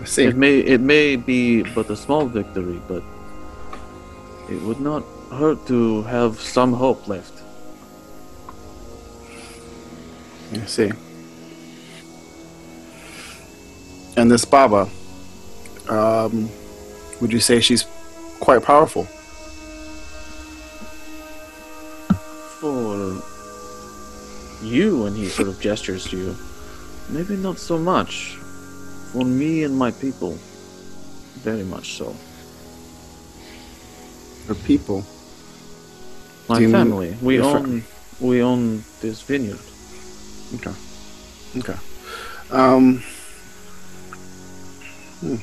I 0.00 0.04
see. 0.04 0.24
It 0.24 0.36
may 0.36 0.58
it 0.58 0.80
may 0.80 1.16
be 1.16 1.62
but 1.62 1.90
a 1.90 1.96
small 1.96 2.26
victory, 2.26 2.80
but 2.88 3.02
it 4.50 4.60
would 4.62 4.80
not 4.80 5.02
hurt 5.30 5.66
to 5.66 6.02
have 6.02 6.38
some 6.40 6.72
hope 6.72 7.08
left. 7.08 7.42
I 10.52 10.66
see. 10.66 10.90
And 14.16 14.30
this 14.30 14.44
Baba, 14.44 14.88
um, 15.88 16.48
would 17.24 17.32
you 17.32 17.40
say 17.40 17.58
she's 17.58 17.86
quite 18.38 18.62
powerful? 18.62 19.04
For 22.60 23.22
you, 24.62 25.06
and 25.06 25.16
he 25.16 25.28
sort 25.28 25.48
of 25.48 25.58
gestures 25.58 26.04
to 26.10 26.18
you, 26.18 26.36
maybe 27.08 27.34
not 27.36 27.58
so 27.58 27.78
much. 27.78 28.36
For 29.12 29.24
me 29.24 29.64
and 29.64 29.74
my 29.74 29.90
people, 29.90 30.32
very 31.40 31.64
much 31.64 31.94
so. 31.94 32.14
Or 34.46 34.54
people. 34.66 35.02
My 36.50 36.58
mean 36.58 36.72
family. 36.72 37.16
We 37.22 37.40
own 37.40 37.84
we 38.20 38.42
own 38.42 38.84
this 39.00 39.22
vineyard. 39.22 39.64
Okay. 40.56 40.74
Okay. 41.56 41.78
Um. 42.50 43.02
hmm. 45.20 45.36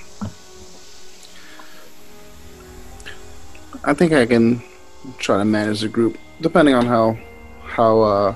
I 3.83 3.93
think 3.93 4.13
I 4.13 4.25
can 4.25 4.61
try 5.17 5.37
to 5.37 5.45
manage 5.45 5.81
the 5.81 5.87
group, 5.87 6.17
depending 6.39 6.75
on 6.75 6.85
how 6.85 7.17
how 7.63 8.01
uh, 8.01 8.35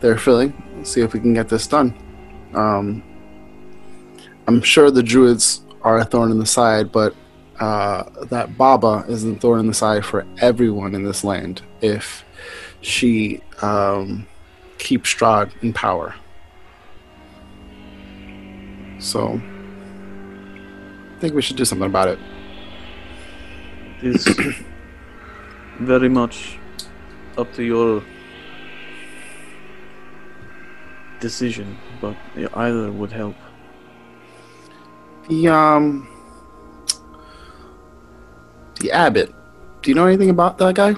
they're 0.00 0.18
feeling. 0.18 0.52
See 0.84 1.00
if 1.00 1.12
we 1.12 1.20
can 1.20 1.34
get 1.34 1.48
this 1.48 1.66
done. 1.66 1.94
Um, 2.54 3.02
I'm 4.46 4.62
sure 4.62 4.90
the 4.90 5.02
druids 5.02 5.62
are 5.82 5.98
a 5.98 6.04
thorn 6.04 6.30
in 6.30 6.38
the 6.38 6.46
side, 6.46 6.92
but 6.92 7.14
uh, 7.60 8.04
that 8.26 8.56
Baba 8.56 9.04
is 9.08 9.24
a 9.24 9.34
thorn 9.34 9.60
in 9.60 9.66
the 9.66 9.74
side 9.74 10.04
for 10.04 10.26
everyone 10.38 10.94
in 10.94 11.04
this 11.04 11.24
land 11.24 11.62
if 11.80 12.24
she 12.80 13.42
um, 13.62 14.26
keeps 14.78 15.12
Strahd 15.12 15.50
in 15.62 15.72
power. 15.72 16.14
So, 18.98 19.40
I 21.16 21.20
think 21.20 21.34
we 21.34 21.42
should 21.42 21.56
do 21.56 21.64
something 21.64 21.86
about 21.86 22.08
it. 22.08 22.18
It's 24.02 24.26
very 25.80 26.08
much 26.08 26.58
up 27.36 27.52
to 27.54 27.62
your 27.62 28.02
decision, 31.20 31.76
but 32.00 32.16
either 32.54 32.90
would 32.92 33.12
help. 33.12 33.36
The 35.28 35.48
um, 35.48 36.08
the 38.80 38.92
abbot. 38.92 39.34
Do 39.82 39.90
you 39.90 39.94
know 39.94 40.06
anything 40.06 40.30
about 40.30 40.58
that 40.58 40.74
guy? 40.74 40.94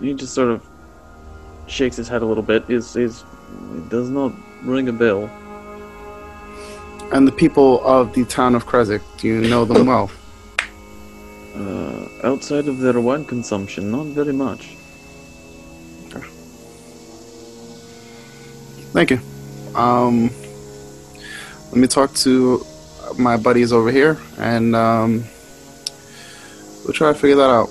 He 0.00 0.14
just 0.14 0.34
sort 0.34 0.48
of 0.48 0.66
shakes 1.66 1.96
his 1.96 2.08
head 2.08 2.22
a 2.22 2.26
little 2.26 2.42
bit. 2.42 2.68
Is 2.68 2.96
is 2.96 3.24
it 3.74 3.88
does 3.88 4.10
not 4.10 4.32
ring 4.62 4.88
a 4.88 4.92
bell. 4.92 5.30
And 7.12 7.26
the 7.26 7.32
people 7.32 7.84
of 7.86 8.12
the 8.14 8.24
town 8.24 8.54
of 8.54 8.66
Krezk, 8.66 9.00
do 9.18 9.28
you 9.28 9.48
know 9.48 9.64
them 9.64 9.86
well? 9.92 10.10
Uh, 11.56 12.08
outside 12.22 12.68
of 12.68 12.78
their 12.78 13.00
wine 13.00 13.24
consumption, 13.24 13.90
not 13.90 14.06
very 14.06 14.32
much. 14.32 14.76
Thank 18.96 19.10
you. 19.10 19.20
Um, 19.74 20.30
let 21.66 21.76
me 21.76 21.86
talk 21.86 22.14
to 22.14 22.64
my 23.18 23.36
buddies 23.36 23.70
over 23.70 23.90
here, 23.90 24.16
and 24.38 24.74
um, 24.74 25.24
we'll 26.82 26.94
try 26.94 27.12
to 27.12 27.18
figure 27.18 27.36
that 27.36 27.50
out. 27.50 27.68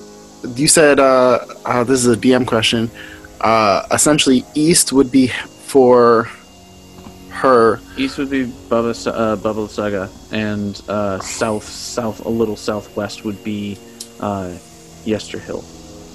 You 0.56 0.68
said 0.68 0.99
uh, 0.99 1.40
uh, 1.66 1.84
this 1.84 2.06
is 2.06 2.16
a 2.16 2.20
DM 2.20 2.45
question. 2.45 2.91
Uh, 3.41 3.88
essentially, 3.91 4.44
east 4.53 4.94
would 4.94 5.12
be 5.12 5.28
for 5.66 6.30
her. 7.36 7.80
East 7.98 8.18
would 8.18 8.30
be 8.30 8.45
Baba, 8.70 8.94
Sa- 8.94 9.12
uh, 9.12 9.36
Baba 9.36 9.68
Saga, 9.70 10.10
and 10.32 10.82
uh, 10.88 11.20
south, 11.20 11.64
south, 11.64 12.26
a 12.26 12.30
little 12.30 12.56
southwest 12.56 13.24
would 13.26 13.44
be 13.44 13.78
uh, 14.20 14.56
Yesterhill, 15.06 15.64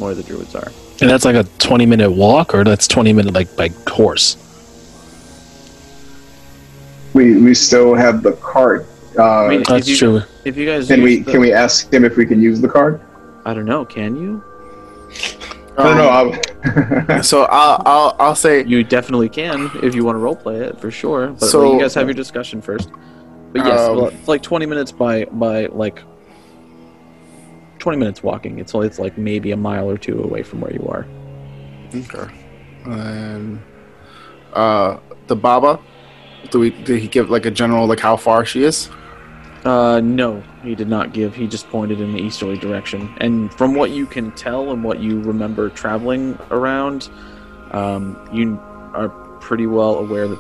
where 0.00 0.14
the 0.14 0.22
druids 0.22 0.54
are. 0.54 0.72
And 1.00 1.08
that's 1.08 1.24
like 1.24 1.36
a 1.36 1.44
20 1.58 1.86
minute 1.86 2.10
walk, 2.10 2.54
or 2.54 2.64
that's 2.64 2.86
20 2.88 3.12
minute 3.12 3.34
like 3.34 3.54
by 3.56 3.70
horse. 3.88 4.36
We 7.14 7.40
we 7.40 7.54
still 7.54 7.94
have 7.94 8.22
the 8.22 8.32
card. 8.34 8.86
Uh, 9.18 9.46
I 9.46 9.48
mean, 9.48 9.62
That's 9.66 9.88
you, 9.88 9.96
true. 9.96 10.22
If 10.44 10.56
you 10.56 10.66
guys 10.66 10.86
can 10.86 11.02
we 11.02 11.18
the- 11.20 11.32
can 11.32 11.40
we 11.40 11.52
ask 11.52 11.92
him 11.92 12.04
if 12.04 12.16
we 12.16 12.24
can 12.24 12.40
use 12.40 12.60
the 12.60 12.68
card? 12.68 13.00
I 13.44 13.54
don't 13.54 13.64
know. 13.64 13.84
Can 13.84 14.16
you? 14.16 14.44
I 15.80 15.94
don't 15.94 15.96
know. 15.96 17.14
I- 17.14 17.20
So 17.22 17.42
I'll 17.44 17.82
I'll, 17.86 18.16
I'll 18.20 18.34
say 18.34 18.64
You 18.64 18.84
definitely 18.84 19.28
can 19.28 19.70
if 19.82 19.94
you 19.94 20.04
want 20.04 20.16
to 20.16 20.20
roleplay 20.20 20.60
it 20.60 20.80
for 20.80 20.90
sure. 20.90 21.28
But 21.28 21.40
So- 21.42 21.60
like, 21.62 21.72
you 21.74 21.80
guys 21.80 21.94
have 21.94 22.06
your 22.06 22.14
discussion 22.14 22.60
first. 22.60 22.90
But 23.52 23.66
yes, 23.66 23.80
Um, 23.80 23.96
well, 23.96 24.06
it's 24.08 24.28
like 24.28 24.42
twenty 24.42 24.66
minutes 24.66 24.92
by 24.92 25.24
by 25.24 25.66
like 25.66 26.00
twenty 27.78 27.98
minutes 27.98 28.22
walking. 28.22 28.58
It's 28.58 28.74
it's 28.74 28.98
like 28.98 29.16
maybe 29.18 29.50
a 29.52 29.56
mile 29.56 29.90
or 29.90 29.98
two 29.98 30.22
away 30.22 30.42
from 30.42 30.60
where 30.60 30.72
you 30.72 30.86
are. 30.88 31.06
Okay. 31.94 32.32
And 32.84 33.60
uh, 34.52 34.98
the 35.26 35.36
Baba. 35.36 35.80
Do 36.50 36.58
we? 36.60 36.70
Did 36.70 37.00
he 37.00 37.08
give 37.08 37.28
like 37.30 37.44
a 37.46 37.50
general 37.50 37.86
like 37.86 38.00
how 38.00 38.16
far 38.16 38.44
she 38.44 38.62
is? 38.64 38.88
Uh, 39.64 40.00
no, 40.02 40.42
he 40.62 40.74
did 40.74 40.88
not 40.88 41.12
give. 41.12 41.34
He 41.34 41.46
just 41.46 41.68
pointed 41.68 42.00
in 42.00 42.12
the 42.12 42.18
easterly 42.20 42.56
direction. 42.56 43.12
And 43.18 43.52
from 43.54 43.74
what 43.74 43.90
you 43.90 44.06
can 44.06 44.32
tell 44.32 44.70
and 44.72 44.82
what 44.82 45.00
you 45.00 45.20
remember 45.20 45.68
traveling 45.68 46.38
around, 46.50 47.10
um, 47.72 48.16
you 48.32 48.58
are 48.94 49.08
pretty 49.40 49.66
well 49.66 49.96
aware 49.98 50.26
that 50.28 50.38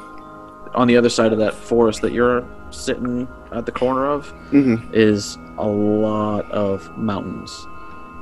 on 0.74 0.86
the 0.86 0.96
other 0.96 1.08
side 1.10 1.32
of 1.32 1.38
that 1.38 1.52
forest 1.54 2.00
that 2.02 2.12
you're 2.12 2.44
sitting 2.70 3.28
at 3.52 3.66
the 3.66 3.72
corner 3.72 4.06
of 4.06 4.32
Mm-hmm. 4.52 4.92
is 4.94 5.36
a 5.58 5.66
lot 5.66 6.50
of 6.50 6.96
mountains. 6.96 7.66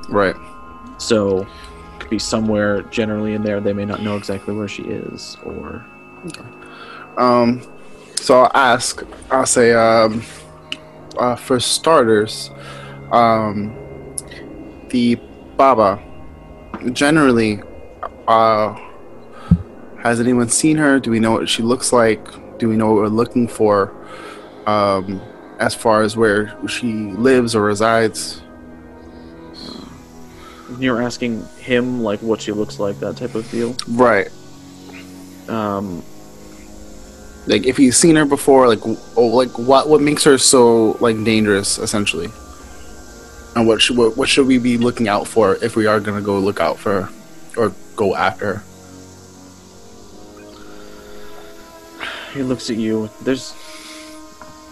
Right. 0.09 0.35
So, 0.97 1.47
could 1.99 2.09
be 2.09 2.19
somewhere 2.19 2.81
generally 2.83 3.35
in 3.35 3.43
there. 3.43 3.59
They 3.61 3.73
may 3.73 3.85
not 3.85 4.01
know 4.01 4.17
exactly 4.17 4.53
where 4.53 4.67
she 4.67 4.83
is, 4.83 5.37
or 5.45 5.85
Um, 7.17 7.61
so 8.15 8.41
I'll 8.41 8.51
ask. 8.53 9.03
I'll 9.31 9.45
say, 9.45 9.73
um, 9.73 10.21
uh, 11.17 11.35
for 11.35 11.59
starters, 11.59 12.51
um, 13.11 13.75
the 14.89 15.15
Baba. 15.57 16.03
Generally, 16.93 17.61
uh, 18.27 18.75
has 20.01 20.19
anyone 20.19 20.47
seen 20.49 20.77
her? 20.77 20.99
Do 20.99 21.11
we 21.11 21.19
know 21.19 21.31
what 21.31 21.49
she 21.49 21.63
looks 21.63 21.91
like? 21.91 22.57
Do 22.57 22.69
we 22.69 22.77
know 22.77 22.87
what 22.87 22.95
we're 22.95 23.07
looking 23.07 23.47
for? 23.47 23.93
Um, 24.65 25.21
as 25.59 25.75
far 25.75 26.03
as 26.03 26.15
where 26.15 26.55
she 26.67 27.11
lives 27.11 27.55
or 27.55 27.61
resides. 27.63 28.41
you're 30.77 31.01
asking 31.01 31.45
him 31.57 32.01
like 32.01 32.21
what 32.21 32.41
she 32.41 32.53
looks 32.53 32.79
like, 32.79 32.99
that 32.99 33.17
type 33.17 33.35
of 33.35 33.49
deal. 33.51 33.75
Right. 33.87 34.29
Um, 35.49 36.03
Like 37.47 37.65
if 37.65 37.79
you've 37.79 37.95
seen 37.95 38.15
her 38.15 38.25
before, 38.25 38.67
like 38.67 38.79
oh, 38.85 39.27
like 39.27 39.57
what 39.57 39.89
what 39.89 40.01
makes 40.01 40.23
her 40.23 40.37
so 40.37 40.97
like 40.99 41.23
dangerous, 41.23 41.77
essentially, 41.77 42.29
and 43.55 43.67
what 43.67 43.81
should 43.81 43.97
what, 43.97 44.17
what 44.17 44.29
should 44.29 44.47
we 44.47 44.57
be 44.57 44.77
looking 44.77 45.07
out 45.07 45.27
for 45.27 45.55
if 45.63 45.75
we 45.75 45.87
are 45.87 45.99
gonna 45.99 46.21
go 46.21 46.39
look 46.39 46.59
out 46.59 46.77
for 46.77 47.03
her 47.03 47.09
or 47.57 47.73
go 47.95 48.15
after 48.15 48.55
her? 48.55 48.63
he 52.33 52.43
looks 52.43 52.69
at 52.69 52.77
you. 52.77 53.09
There's 53.21 53.53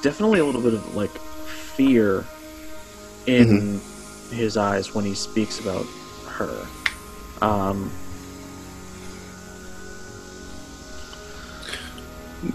definitely 0.02 0.40
a 0.40 0.46
little 0.46 0.62
bit 0.62 0.74
of 0.74 0.96
like 0.96 1.12
fear 1.12 2.26
in 3.26 3.82
his 4.32 4.58
eyes 4.58 4.94
when 4.94 5.06
he 5.06 5.16
speaks 5.16 5.60
about 5.60 5.86
her. 6.28 6.68
Um, 7.42 7.92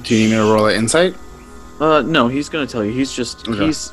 Do 0.03 0.15
you 0.15 0.25
need 0.29 0.31
me 0.35 0.37
to 0.37 0.53
roll 0.53 0.67
an 0.67 0.77
insight? 0.77 1.15
uh, 1.81 2.03
no, 2.03 2.29
he's 2.29 2.49
gonna 2.49 2.67
tell 2.67 2.85
you. 2.85 2.93
He's 2.93 3.13
just 3.13 3.49
Okay. 3.49 3.67
he's 3.67 3.93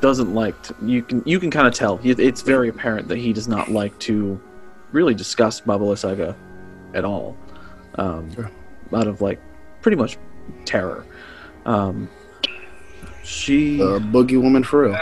doesn't 0.00 0.34
like. 0.34 0.60
To, 0.64 0.74
you 0.82 1.02
can 1.02 1.22
you 1.24 1.38
can 1.40 1.50
kind 1.50 1.66
of 1.66 1.74
tell. 1.74 1.96
He- 1.96 2.10
It's 2.10 2.42
very 2.42 2.68
apparent 2.68 3.08
that 3.08 3.18
he 3.18 3.32
does 3.32 3.48
not 3.48 3.70
like 3.70 3.96
to 4.00 4.40
really 4.92 5.14
discuss 5.14 5.60
Baba 5.60 5.96
Saga 5.96 6.34
at 6.94 7.04
all. 7.04 7.36
Um, 7.96 8.32
Sure. 8.34 8.50
Out 8.92 9.06
of 9.06 9.20
like 9.20 9.40
pretty 9.82 9.96
much 9.96 10.16
terror. 10.64 11.04
Um, 11.66 12.08
she 13.22 13.76
The 13.78 13.98
boogie 14.00 14.40
woman 14.40 14.64
for 14.64 14.82
real. 14.88 14.98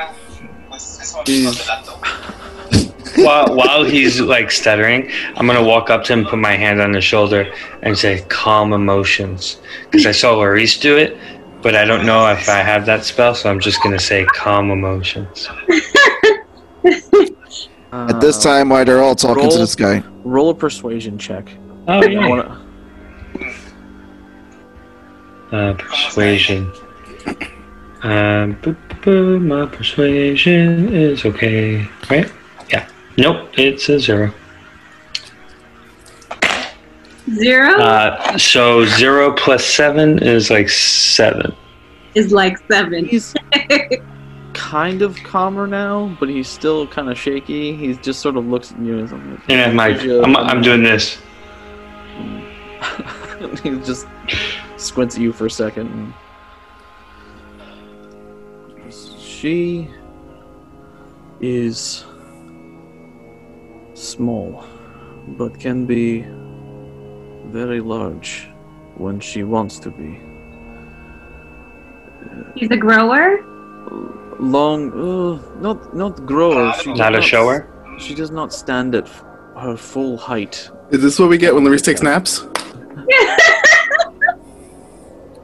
is 0.75 1.15
while 3.24 3.55
while 3.55 3.85
he's 3.85 4.20
like 4.20 4.51
stuttering, 4.51 5.11
I'm 5.36 5.47
gonna 5.47 5.62
walk 5.65 5.90
up 5.90 6.05
to 6.05 6.12
him, 6.12 6.24
put 6.24 6.39
my 6.39 6.57
hand 6.57 6.81
on 6.81 6.93
his 6.95 7.05
shoulder, 7.05 7.53
and 7.82 7.97
say, 7.97 8.24
"Calm 8.28 8.73
emotions," 8.73 9.59
because 9.90 10.07
I 10.07 10.12
saw 10.12 10.35
Laurice 10.35 10.78
do 10.78 10.97
it, 10.97 11.16
but 11.62 11.74
I 11.74 11.85
don't 11.85 12.07
know 12.07 12.27
if 12.31 12.49
I 12.49 12.59
have 12.59 12.86
that 12.86 13.05
spell, 13.05 13.35
so 13.35 13.51
I'm 13.51 13.61
just 13.61 13.82
gonna 13.82 13.99
say, 13.99 14.24
"Calm 14.27 14.70
emotions." 14.70 15.49
At 17.90 18.20
this 18.20 18.45
uh, 18.45 18.51
time, 18.51 18.69
why 18.69 18.85
they're 18.85 19.03
all 19.03 19.15
talking 19.15 19.49
to 19.49 19.57
this 19.59 19.74
guy? 19.74 20.03
Roll 20.24 20.51
a 20.51 20.55
persuasion 20.55 21.16
check. 21.19 21.51
Oh 21.89 22.03
I 22.03 22.28
wanna- 22.28 22.65
Uh, 25.51 25.73
persuasion. 25.73 26.70
Um, 28.03 28.53
boo, 28.62 28.77
boo, 28.89 28.97
boo, 29.03 29.40
my 29.40 29.65
persuasion 29.66 30.95
is 30.95 31.24
okay, 31.24 31.89
right? 32.11 32.31
Yeah. 33.19 33.32
Nope, 33.32 33.59
it's 33.59 33.89
a 33.89 33.99
zero. 33.99 34.32
Zero? 37.35 37.73
Uh, 37.81 38.39
so 38.39 38.85
zero 38.85 39.32
plus 39.32 39.65
seven 39.65 40.23
is 40.23 40.51
like 40.51 40.69
seven. 40.69 41.53
is 42.15 42.31
like 42.31 42.59
seven. 42.70 43.05
He's 43.07 43.35
kind 44.55 45.03
of 45.03 45.16
calmer 45.24 45.66
now, 45.66 46.16
but 46.20 46.28
he's 46.28 46.47
still 46.47 46.86
kind 46.86 47.11
of 47.11 47.19
shaky. 47.19 47.74
He 47.74 47.95
just 47.95 48.20
sort 48.20 48.36
of 48.36 48.47
looks 48.47 48.70
at 48.70 48.78
you 48.78 49.01
and 49.01 49.09
something. 49.09 49.32
like, 49.32 49.49
Yeah, 49.49 49.73
Mike, 49.73 50.01
I'm, 50.01 50.36
I'm 50.36 50.62
doing 50.62 50.85
this. 50.85 51.19
he 53.65 53.70
just 53.81 54.07
squints 54.77 55.16
at 55.16 55.23
you 55.23 55.32
for 55.32 55.47
a 55.47 55.51
second. 55.51 56.15
And... 58.89 58.95
She 59.20 59.90
is 61.40 62.05
small, 63.99 64.65
but 65.37 65.59
can 65.59 65.87
be 65.87 66.25
very 67.47 67.81
large 67.81 68.49
when 68.97 69.20
she 69.20 69.43
wants 69.43 69.79
to 69.81 69.91
be. 69.91 70.20
She's 72.57 72.70
a 72.70 72.77
grower. 72.77 73.45
Long, 74.41 74.93
uh, 74.93 75.61
not 75.61 75.95
not 75.97 76.27
grower. 76.27 76.73
She 76.75 76.91
does 76.91 76.99
Not 76.99 77.15
a 77.16 77.23
shower? 77.23 77.66
She 77.99 78.15
does 78.15 78.31
not 78.31 78.53
stand 78.53 78.95
at 78.95 79.05
f- 79.07 79.25
her 79.57 79.77
full 79.77 80.16
height. 80.16 80.70
Is 80.91 81.03
this 81.03 81.19
what 81.19 81.29
we 81.29 81.39
get 81.39 81.55
when 81.55 81.65
Luis 81.65 81.83
takes 81.83 82.03
naps? 82.03 82.41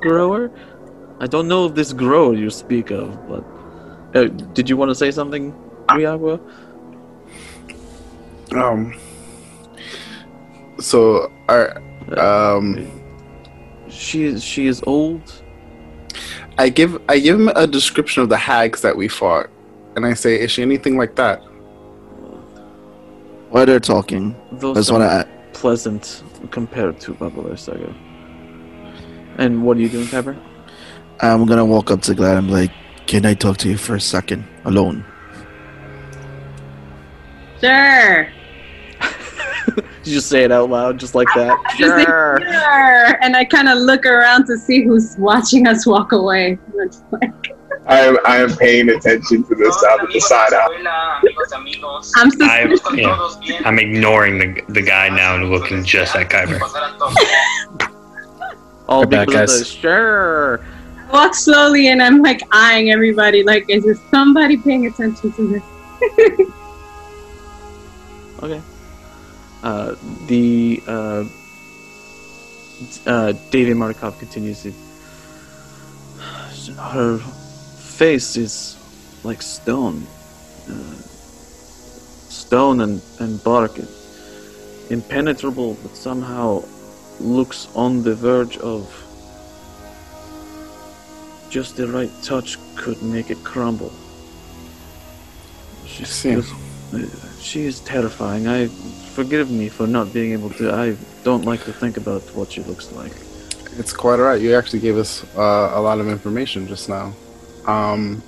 grower? 0.01 0.51
I 1.21 1.27
don't 1.27 1.49
know 1.49 1.67
if 1.67 1.75
this 1.75 1.93
grower 1.93 2.35
you 2.35 2.51
speak 2.51 2.91
of, 2.91 3.09
but 3.29 3.45
uh, 4.15 4.29
did 4.53 4.69
you 4.69 4.77
want 4.77 4.91
to 4.91 4.95
say 4.95 5.11
something, 5.11 5.53
Riagua? 5.89 6.39
Um. 8.55 8.95
So, 10.81 11.31
I, 11.49 11.67
um, 12.17 12.91
she 13.89 14.25
is 14.25 14.43
she 14.43 14.67
is 14.67 14.83
old. 14.87 15.43
I 16.59 16.69
give 16.69 17.01
I 17.09 17.19
give 17.19 17.39
him 17.41 17.49
a 17.49 17.67
description 17.67 18.23
of 18.23 18.29
the 18.29 18.37
hags 18.37 18.81
that 18.83 18.97
we 18.97 19.09
fought, 19.09 19.49
and 19.97 20.05
I 20.07 20.15
say, 20.15 20.39
"Is 20.41 20.51
she 20.51 20.63
anything 20.63 20.97
like 20.97 21.15
that?" 21.17 21.43
While 23.51 23.67
they're 23.67 23.81
talking, 23.81 24.35
I 24.53 24.57
Those 24.57 24.77
just 24.77 24.91
want 24.93 25.05
are 25.05 25.25
to. 25.25 25.31
pleasant 25.53 26.23
compared 26.51 26.99
to 27.01 27.15
Baba 27.15 27.41
Lysaga. 27.43 27.95
And 29.39 29.65
what 29.65 29.77
are 29.77 29.81
you 29.81 29.89
doing, 29.89 30.07
Pepper? 30.09 30.37
I'm 31.21 31.47
gonna 31.47 31.65
walk 31.65 31.91
up 31.91 32.03
to 32.03 32.15
Glad 32.15 32.37
and 32.37 32.49
be 32.49 32.53
like, 32.53 32.73
"Can 33.07 33.25
I 33.27 33.35
talk 33.35 33.57
to 33.59 33.69
you 33.69 33.77
for 33.77 33.95
a 33.95 34.01
second, 34.01 34.45
alone?" 34.65 35.05
Sure. 37.61 38.29
You 40.05 40.13
just 40.13 40.29
say 40.29 40.45
it 40.45 40.53
out 40.53 40.69
loud, 40.71 40.99
just 40.99 41.15
like 41.15 41.29
that. 41.35 41.59
I 41.67 41.75
just 41.79 42.05
Sure. 42.07 42.39
sure. 42.41 43.19
And 43.25 43.35
I 43.37 43.45
kind 43.45 43.69
of 43.69 43.79
look 43.79 44.05
around 44.07 44.47
to 44.47 44.57
see 44.59 44.83
who's 44.85 45.17
watching 45.19 45.67
us 45.67 45.87
walk 45.87 46.13
away. 46.13 46.59
I'm 46.79 46.91
like, 47.21 47.33
I 47.87 48.01
am 48.01 48.17
I 48.27 48.37
am 48.39 48.51
paying 48.57 48.89
attention 48.91 49.45
to 49.45 49.55
this 49.55 49.83
uh, 49.83 49.87
out 49.89 50.05
of 50.05 50.13
the 50.13 50.21
side 50.21 50.53
out. 50.55 50.71
I'm 52.17 52.31
I, 52.43 52.67
suspicious. 52.71 53.39
yeah, 53.51 53.61
I'm 53.67 53.79
ignoring 53.79 54.39
the 54.39 54.63
the 54.73 54.81
guy 54.83 55.09
now 55.11 55.35
and 55.37 55.51
looking 55.51 55.85
just 55.85 56.15
at 56.17 56.29
Kyber. 56.31 56.59
All 58.89 59.01
We're 59.01 59.07
back, 59.07 59.29
because 59.29 59.61
of 59.61 59.67
guys. 59.67 59.75
the 59.75 59.81
sure. 59.81 60.61
I 61.09 61.13
walk 61.13 61.35
slowly 61.35 61.89
and 61.89 62.03
I'm 62.03 62.21
like 62.23 62.41
eyeing 62.53 62.91
everybody. 62.91 63.43
Like, 63.43 63.69
is 63.71 63.85
there 63.85 63.97
somebody 64.11 64.57
paying 64.59 64.87
attention 64.87 65.33
to 65.33 65.49
this? 65.49 65.63
Okay. 68.43 68.61
Uh, 69.65 69.95
the 70.27 70.83
uh, 70.87 71.25
uh, 73.07 73.33
Davian 73.51 73.79
Martikov 73.79 74.19
continues. 74.19 74.63
Her 76.79 77.17
face 77.17 78.37
is 78.37 78.77
like 79.25 79.41
stone, 79.41 80.07
uh, 80.69 80.97
stone 82.29 82.83
and 82.83 83.01
and 83.21 83.43
bark, 83.43 83.81
impenetrable, 84.91 85.79
but 85.83 85.97
somehow 85.97 86.63
looks 87.19 87.67
on 87.75 88.03
the 88.03 88.15
verge 88.15 88.59
of. 88.59 88.85
Just 91.49 91.77
the 91.77 91.87
right 91.89 92.11
touch 92.23 92.59
could 92.77 93.01
make 93.03 93.31
it 93.31 93.43
crumble. 93.45 93.93
She's 95.87 96.09
See. 96.09 96.43
she 97.41 97.65
is 97.65 97.81
terrifying. 97.81 98.47
I 98.47 98.69
forgive 99.15 99.51
me 99.51 99.69
for 99.69 99.87
not 99.87 100.13
being 100.13 100.33
able 100.33 100.51
to. 100.51 100.73
I 100.73 100.97
don't 101.23 101.45
like 101.45 101.65
to 101.65 101.73
think 101.73 101.97
about 101.97 102.23
what 102.35 102.53
she 102.53 102.63
looks 102.63 102.91
like. 102.93 103.13
It's 103.79 103.93
quite 103.93 104.19
alright. 104.19 104.41
You 104.41 104.55
actually 104.55 104.81
gave 104.81 104.97
us 104.97 105.25
uh, 105.37 105.73
a 105.75 105.81
lot 105.81 106.01
of 106.01 106.09
information 106.09 106.67
just 106.67 106.89
now. 106.89 107.15
Um, 107.67 108.23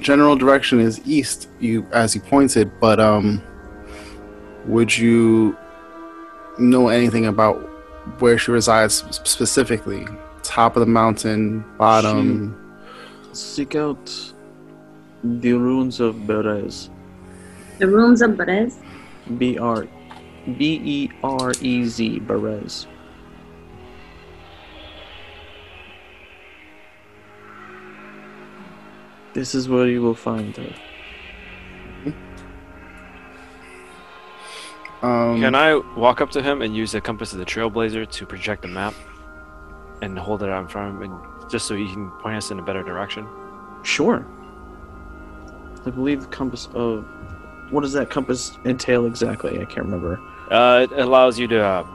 general 0.00 0.36
direction 0.36 0.80
is 0.80 1.00
east, 1.06 1.48
you 1.60 1.86
as 1.92 2.14
you 2.14 2.20
pointed, 2.20 2.70
but 2.80 3.00
um, 3.00 3.42
would 4.66 4.96
you 4.96 5.56
know 6.58 6.88
anything 6.88 7.26
about 7.26 7.56
where 8.20 8.38
she 8.38 8.50
resides 8.50 9.04
specifically? 9.10 10.06
Top 10.42 10.76
of 10.76 10.80
the 10.80 10.86
mountain, 10.86 11.64
bottom. 11.76 12.56
Seek 13.32 13.74
out 13.74 14.32
the 15.22 15.52
ruins 15.52 16.00
of 16.00 16.14
Berez. 16.16 16.88
The 17.78 17.86
ruins 17.86 18.22
of 18.22 18.32
Berez. 18.32 18.76
B 19.38 19.58
R 19.58 19.86
B 20.56 20.80
E 20.82 21.10
R 21.22 21.52
E 21.60 21.84
Z 21.84 22.20
Berez. 22.20 22.86
This 29.32 29.54
is 29.54 29.68
where 29.68 29.86
you 29.86 30.02
will 30.02 30.14
find 30.14 30.56
her. 30.56 30.74
Um, 35.02 35.40
Can 35.40 35.54
I 35.54 35.76
walk 35.96 36.20
up 36.20 36.30
to 36.32 36.42
him 36.42 36.60
and 36.60 36.76
use 36.76 36.92
the 36.92 37.00
compass 37.00 37.32
of 37.32 37.38
the 37.38 37.46
Trailblazer 37.46 38.10
to 38.10 38.26
project 38.26 38.62
the 38.62 38.68
map 38.68 38.92
and 40.02 40.18
hold 40.18 40.42
it 40.42 40.50
out 40.50 40.62
in 40.62 40.68
front 40.68 40.94
of 40.94 41.02
him, 41.02 41.10
and 41.10 41.50
just 41.50 41.66
so 41.66 41.74
he 41.74 41.86
can 41.86 42.10
point 42.22 42.36
us 42.36 42.50
in 42.50 42.58
a 42.58 42.62
better 42.62 42.82
direction? 42.82 43.26
Sure. 43.82 44.26
I 45.86 45.90
believe 45.90 46.20
the 46.20 46.26
compass 46.26 46.68
of 46.74 47.06
what 47.70 47.82
does 47.82 47.92
that 47.92 48.10
compass 48.10 48.58
entail 48.64 49.06
exactly? 49.06 49.60
I 49.60 49.64
can't 49.64 49.86
remember. 49.86 50.20
Uh, 50.50 50.86
it 50.90 50.98
allows 50.98 51.38
you 51.38 51.46
to 51.48 51.62
uh, 51.62 51.86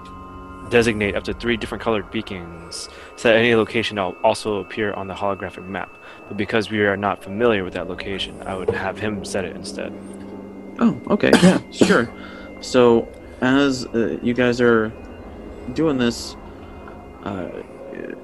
designate 0.69 1.15
up 1.15 1.23
to 1.25 1.33
three 1.33 1.57
different 1.57 1.83
colored 1.83 2.09
beacons 2.11 2.89
so 3.15 3.29
that 3.29 3.37
any 3.37 3.55
location 3.55 3.97
will 3.97 4.15
also 4.23 4.59
appear 4.59 4.93
on 4.93 5.07
the 5.07 5.13
holographic 5.13 5.67
map. 5.67 5.89
But 6.27 6.37
because 6.37 6.69
we 6.69 6.79
are 6.81 6.97
not 6.97 7.23
familiar 7.23 7.63
with 7.63 7.73
that 7.73 7.87
location, 7.87 8.41
I 8.45 8.55
would 8.55 8.69
have 8.69 8.97
him 8.97 9.25
set 9.25 9.45
it 9.45 9.55
instead. 9.55 9.93
Oh, 10.79 10.99
okay, 11.09 11.31
yeah, 11.41 11.59
sure. 11.71 12.09
So, 12.61 13.07
as 13.41 13.85
uh, 13.87 14.17
you 14.21 14.33
guys 14.33 14.59
are 14.61 14.91
doing 15.73 15.97
this, 15.97 16.35
uh, 17.23 17.49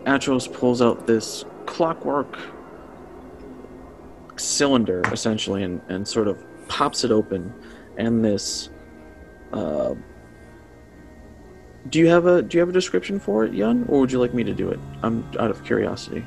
Atros 0.05 0.51
pulls 0.51 0.81
out 0.81 1.07
this 1.07 1.45
clockwork 1.65 2.37
cylinder, 4.35 5.01
essentially, 5.11 5.63
and, 5.63 5.81
and 5.87 6.07
sort 6.07 6.27
of 6.27 6.43
pops 6.71 7.03
it 7.03 7.11
open, 7.11 7.53
and 7.97 8.23
this. 8.23 8.69
Uh, 9.51 9.93
do 11.89 11.99
you 11.99 12.07
have 12.07 12.25
a 12.25 12.41
Do 12.41 12.57
you 12.57 12.61
have 12.61 12.69
a 12.69 12.73
description 12.73 13.19
for 13.19 13.43
it, 13.43 13.53
Yun, 13.53 13.85
or 13.89 13.99
would 13.99 14.11
you 14.11 14.19
like 14.19 14.33
me 14.33 14.43
to 14.45 14.53
do 14.53 14.69
it? 14.69 14.79
I'm 15.03 15.29
out 15.37 15.51
of 15.51 15.63
curiosity. 15.65 16.25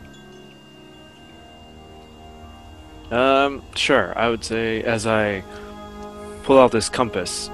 Um, 3.10 3.62
sure. 3.74 4.16
I 4.18 4.28
would 4.28 4.44
say 4.44 4.82
as 4.82 5.06
I 5.06 5.42
pull 6.42 6.58
out 6.58 6.72
this 6.72 6.90
compass, 6.90 7.48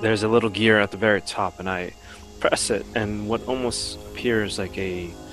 there's 0.00 0.22
a 0.22 0.28
little 0.28 0.50
gear 0.50 0.80
at 0.80 0.90
the 0.92 0.96
very 0.96 1.20
top, 1.20 1.60
and 1.60 1.68
I 1.68 1.92
press 2.40 2.70
it, 2.70 2.86
and 2.94 3.28
what 3.28 3.46
almost 3.46 3.98
appears 4.12 4.58
like 4.58 4.78
a 4.78 5.10
a 5.10 5.25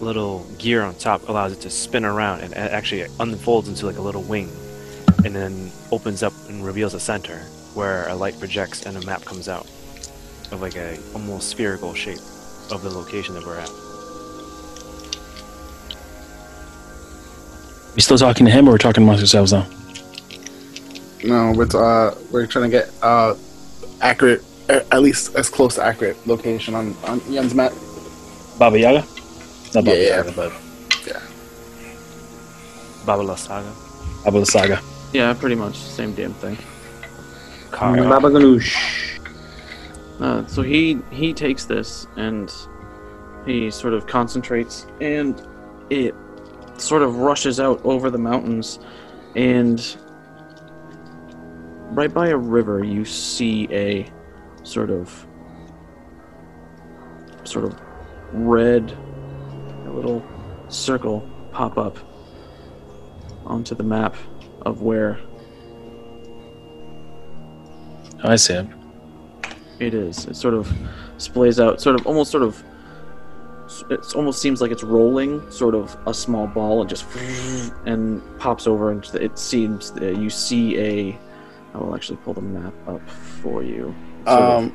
little 0.00 0.44
gear 0.58 0.82
on 0.82 0.94
top 0.94 1.28
allows 1.28 1.52
it 1.52 1.60
to 1.62 1.70
spin 1.70 2.04
around, 2.04 2.40
and 2.40 2.54
actually 2.54 3.06
unfolds 3.20 3.68
into 3.68 3.86
like 3.86 3.96
a 3.98 4.02
little 4.02 4.22
wing, 4.22 4.50
and 5.24 5.34
then 5.34 5.70
opens 5.92 6.22
up 6.22 6.32
and 6.48 6.64
reveals 6.64 6.94
a 6.94 7.00
center 7.00 7.38
where 7.74 8.08
a 8.08 8.14
light 8.14 8.38
projects 8.38 8.86
and 8.86 8.96
a 8.96 9.06
map 9.06 9.24
comes 9.24 9.48
out 9.48 9.66
of 10.52 10.60
like 10.60 10.76
a 10.76 10.98
almost 11.14 11.48
spherical 11.50 11.94
shape 11.94 12.18
of 12.72 12.80
the 12.82 12.90
location 12.90 13.34
that 13.34 13.44
we're 13.44 13.58
at. 13.58 13.70
We 17.94 18.00
still 18.02 18.18
talking 18.18 18.46
to 18.46 18.52
him, 18.52 18.68
or 18.68 18.72
we're 18.72 18.78
talking 18.78 19.02
amongst 19.02 19.20
ourselves 19.22 19.52
now? 19.52 19.66
No, 21.24 21.52
but 21.56 21.74
uh, 21.74 22.14
we're 22.30 22.46
trying 22.46 22.70
to 22.70 22.76
get 22.76 22.90
uh, 23.02 23.34
accurate, 24.00 24.42
a- 24.68 24.86
at 24.94 25.02
least 25.02 25.34
as 25.34 25.48
close 25.50 25.74
to 25.74 25.84
accurate 25.84 26.16
location 26.26 26.74
on 26.74 26.96
on 27.04 27.20
Yen's 27.28 27.54
map. 27.54 27.72
Baba 28.58 28.78
Yaga? 28.78 29.06
Not 29.74 29.84
Baba 29.84 29.96
Yeah. 29.96 30.16
Yaga, 30.16 30.32
but 30.32 30.52
Baba 33.06 33.22
Lysaga. 33.22 33.72
Baba 34.24 34.40
the 34.40 34.46
Saga. 34.46 34.80
Yeah, 35.12 35.32
pretty 35.34 35.54
much 35.56 35.76
same 35.76 36.12
damn 36.14 36.34
thing. 36.34 36.56
Kara. 37.72 38.02
Baba 38.08 38.28
Ganoush. 38.30 39.18
Uh, 40.20 40.46
so 40.46 40.62
he 40.62 40.98
he 41.10 41.32
takes 41.32 41.64
this 41.64 42.06
and 42.16 42.52
He 43.46 43.70
sort 43.70 43.94
of 43.94 44.06
concentrates 44.06 44.86
and 45.00 45.40
it 45.88 46.14
sort 46.76 47.02
of 47.02 47.16
rushes 47.16 47.58
out 47.58 47.80
over 47.84 48.10
the 48.10 48.18
mountains 48.18 48.78
and 49.34 49.96
right 51.92 52.12
by 52.12 52.28
a 52.28 52.36
river 52.36 52.84
you 52.84 53.04
see 53.04 53.66
a 53.70 54.06
sort 54.62 54.90
of 54.90 55.26
sort 57.44 57.64
of 57.64 57.80
red 58.32 58.94
a 59.90 59.92
little 59.94 60.22
circle 60.68 61.28
pop 61.52 61.76
up 61.76 61.98
onto 63.44 63.74
the 63.74 63.82
map 63.82 64.14
of 64.62 64.82
where 64.82 65.18
I 68.22 68.36
see 68.36 68.54
him. 68.54 68.74
it 69.78 69.94
is. 69.94 70.26
It 70.26 70.36
sort 70.36 70.54
of 70.54 70.70
splays 71.18 71.62
out, 71.62 71.80
sort 71.80 71.98
of 71.98 72.06
almost 72.06 72.30
sort 72.30 72.42
of. 72.42 72.62
It 73.88 74.14
almost 74.14 74.42
seems 74.42 74.60
like 74.60 74.72
it's 74.72 74.82
rolling, 74.82 75.48
sort 75.50 75.74
of 75.74 75.96
a 76.06 76.12
small 76.12 76.46
ball, 76.46 76.80
and 76.80 76.90
just 76.90 77.06
and 77.86 78.20
pops 78.38 78.66
over, 78.66 78.90
and 78.90 79.04
it 79.14 79.38
seems 79.38 79.92
that 79.92 80.16
you 80.16 80.28
see 80.28 80.76
a. 80.78 81.18
I 81.72 81.78
will 81.78 81.94
actually 81.94 82.16
pull 82.18 82.34
the 82.34 82.40
map 82.42 82.74
up 82.88 83.00
for 83.08 83.62
you. 83.62 83.94
Sort 84.26 84.40
of- 84.42 84.62
Um, 84.64 84.72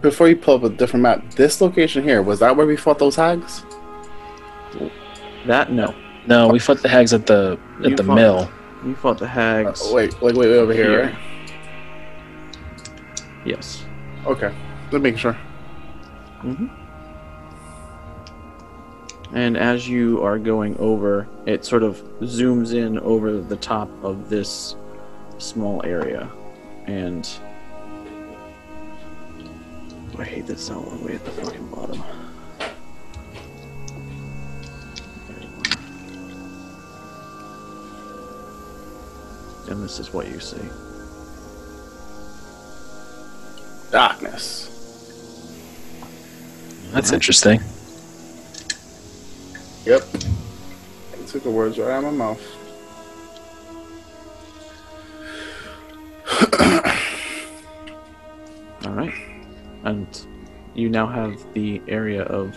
before 0.00 0.28
you 0.28 0.36
pull 0.36 0.56
up 0.56 0.64
a 0.64 0.68
different 0.68 1.02
map, 1.04 1.30
this 1.36 1.60
location 1.60 2.02
here 2.02 2.20
was 2.20 2.40
that 2.40 2.56
where 2.56 2.66
we 2.66 2.76
fought 2.76 2.98
those 2.98 3.14
hags? 3.16 3.62
That 5.46 5.70
no, 5.72 5.94
No, 6.26 6.48
we 6.48 6.58
fought 6.58 6.82
the 6.82 6.88
hags 6.88 7.12
at 7.12 7.26
the 7.26 7.58
at 7.84 7.90
You 7.90 7.96
the 7.96 8.04
fought- 8.04 8.14
mill. 8.14 8.50
you 8.84 8.94
fought 8.96 9.18
the 9.18 9.26
hags. 9.28 9.80
Uh, 9.82 9.94
wait, 9.94 10.20
wait, 10.20 10.34
wait, 10.36 10.48
wait, 10.50 10.56
over 10.58 10.72
here, 10.72 10.90
Here. 10.90 11.02
right? 11.04 11.16
Yes. 13.44 13.84
Okay, 14.26 14.52
let 14.92 15.02
me 15.02 15.10
make 15.10 15.18
sure. 15.18 15.34
hmm 16.40 16.66
And 19.32 19.56
as 19.56 19.88
you 19.88 20.22
are 20.22 20.38
going 20.38 20.76
over, 20.78 21.26
it 21.46 21.64
sort 21.64 21.82
of 21.82 22.00
zooms 22.20 22.74
in 22.74 22.98
over 23.00 23.40
the 23.40 23.56
top 23.56 23.88
of 24.02 24.28
this 24.30 24.76
small 25.38 25.84
area. 25.84 26.28
And. 26.86 27.28
I 30.18 30.24
hate 30.24 30.46
this 30.46 30.70
all 30.70 30.80
the 30.82 31.04
way 31.04 31.14
at 31.14 31.24
the 31.24 31.30
fucking 31.32 31.66
bottom. 31.68 32.02
And 39.68 39.82
this 39.82 39.98
is 39.98 40.12
what 40.12 40.28
you 40.28 40.38
see. 40.38 40.60
Darkness. 43.90 44.70
That's 46.92 47.12
interesting. 47.12 47.60
Yep. 49.84 50.02
You 51.18 51.26
took 51.26 51.42
the 51.42 51.50
words 51.50 51.78
right 51.78 51.90
out 51.90 52.04
of 52.04 52.10
my 52.10 52.10
mouth. 52.10 52.40
All 58.84 58.92
right, 58.92 59.14
and 59.84 60.26
you 60.74 60.88
now 60.88 61.06
have 61.06 61.40
the 61.54 61.80
area 61.88 62.22
of 62.22 62.56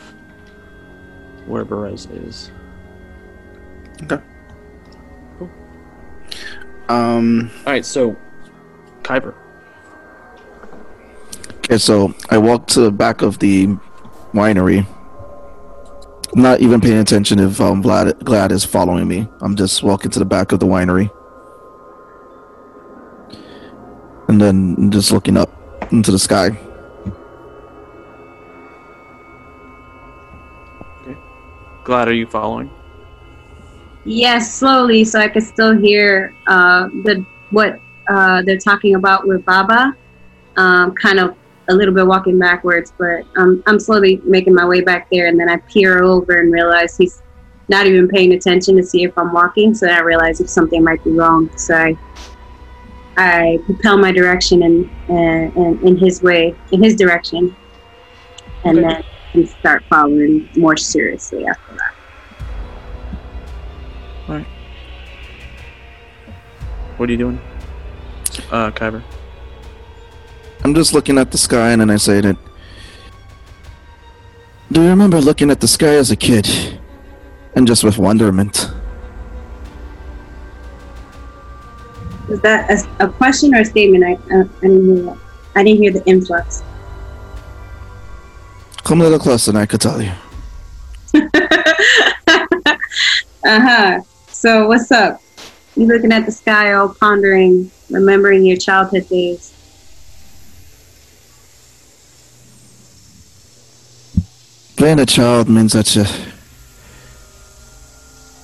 where 1.46 1.66
Berez 1.66 2.08
is. 2.28 2.52
Um, 6.90 7.52
All 7.68 7.74
right, 7.74 7.86
so 7.86 8.18
Kyber. 9.04 9.36
Okay, 11.58 11.78
so 11.78 12.16
I 12.30 12.40
walk 12.40 12.66
to 12.70 12.82
the 12.82 12.92
back 12.92 13.22
of 13.22 13.38
the 13.38 13.68
winery. 14.34 14.88
I'm 16.34 16.42
not 16.42 16.62
even 16.62 16.82
paying 16.82 16.98
attention 16.98 17.40
if 17.40 17.62
um, 17.62 17.84
Vlad 17.84 18.24
Glad 18.24 18.52
is 18.52 18.66
following 18.66 19.08
me. 19.08 19.28
I'm 19.42 19.56
just 19.56 19.84
walking 19.84 20.10
to 20.12 20.20
the 20.20 20.26
back 20.26 20.52
of 20.52 20.60
the 20.60 20.66
winery, 20.66 21.12
and 24.28 24.42
then 24.42 24.90
just 24.90 25.12
looking 25.12 25.38
up 25.38 25.52
into 25.92 26.12
the 26.12 26.20
sky. 26.20 26.58
Okay. 31.02 31.18
Glad, 31.84 32.08
are 32.08 32.14
you 32.14 32.26
following? 32.26 32.72
Yes, 34.06 34.56
slowly, 34.56 35.04
so 35.04 35.20
I 35.20 35.28
could 35.28 35.44
still 35.44 35.78
hear 35.78 36.34
uh, 36.48 36.88
the 37.04 37.26
what 37.52 37.80
uh, 38.10 38.42
they're 38.46 38.58
talking 38.58 38.96
about 38.96 39.28
with 39.28 39.44
Baba. 39.46 39.94
Um, 40.58 40.94
kind 40.96 41.20
of 41.20 41.36
a 41.70 41.74
little 41.74 41.94
bit 41.94 42.08
walking 42.08 42.40
backwards, 42.40 42.94
but 42.98 43.24
um, 43.38 43.62
I'm 43.68 43.80
slowly 43.80 44.22
making 44.26 44.56
my 44.56 44.66
way 44.66 44.82
back 44.82 45.08
there, 45.12 45.28
and 45.28 45.40
then 45.40 45.50
I 45.50 45.58
peer 45.72 46.04
over 46.04 46.34
and 46.40 46.52
realize 46.52 46.98
he's 46.98 47.22
not 47.70 47.86
even 47.86 48.08
paying 48.08 48.34
attention 48.34 48.76
to 48.78 48.84
see 48.84 49.04
if 49.04 49.12
I'm 49.18 49.32
walking. 49.32 49.74
So 49.74 49.86
then 49.86 49.96
I 49.96 50.02
realize 50.02 50.42
if 50.42 50.50
something 50.50 50.84
might 50.84 51.04
be 51.04 51.12
wrong. 51.12 51.50
So 51.58 51.76
I 51.76 51.96
I 53.18 53.58
propel 53.66 53.98
my 53.98 54.12
direction 54.12 54.64
in 54.64 54.90
in, 55.10 55.52
in, 55.56 55.88
in 55.88 55.98
his 55.98 56.22
way, 56.22 56.56
in 56.72 56.82
his 56.82 56.96
direction, 56.96 57.56
and 58.64 58.80
Okay. 58.80 58.88
then 58.88 59.04
and 59.36 59.48
start 59.48 59.86
following 59.90 60.50
more 60.56 60.76
seriously 60.78 61.46
after 61.46 61.74
that. 61.74 61.89
What 67.00 67.08
are 67.08 67.14
you 67.14 67.18
doing, 67.18 67.40
uh, 68.52 68.72
Kyber? 68.72 69.02
I'm 70.66 70.76
just 70.76 70.94
looking 70.94 71.18
at 71.18 71.32
the 71.32 71.38
sky, 71.38 71.72
and 71.72 71.80
then 71.80 71.90
I 71.90 71.96
say 71.96 72.20
that. 72.20 72.36
Do 74.70 74.82
you 74.84 74.90
remember 74.90 75.22
looking 75.22 75.50
at 75.50 75.62
the 75.62 75.68
sky 75.70 75.96
as 75.96 76.12
a 76.12 76.18
kid, 76.18 76.46
and 77.56 77.66
just 77.66 77.86
with 77.86 77.98
wonderment? 77.98 78.70
Was 82.28 82.42
that 82.42 82.70
a, 82.70 83.06
a 83.06 83.08
question 83.08 83.56
or 83.56 83.62
a 83.62 83.66
statement? 83.66 84.04
I, 84.04 84.16
uh, 84.36 84.44
I 84.62 84.68
didn't 84.68 84.86
hear 84.86 85.06
that. 85.06 85.18
I 85.56 85.64
didn't 85.64 85.82
hear 85.82 85.94
the 85.94 86.04
influx. 86.06 86.64
Come 88.84 89.00
a 89.00 89.06
little 89.06 89.20
closer, 89.20 89.52
and 89.52 89.58
I 89.58 89.66
could 89.66 89.80
tell 89.80 90.02
you. 90.02 90.12
uh 91.16 92.78
huh. 93.46 94.02
So 94.28 94.68
what's 94.68 94.92
up? 94.92 95.22
You 95.80 95.88
looking 95.88 96.12
at 96.12 96.26
the 96.26 96.32
sky, 96.34 96.74
all 96.74 96.90
pondering, 96.90 97.72
remembering 97.90 98.44
your 98.44 98.58
childhood 98.58 99.08
days. 99.08 99.54
Being 104.76 105.00
a 105.00 105.06
child 105.06 105.48
means 105.48 105.72
that 105.72 105.96
you. 105.96 106.04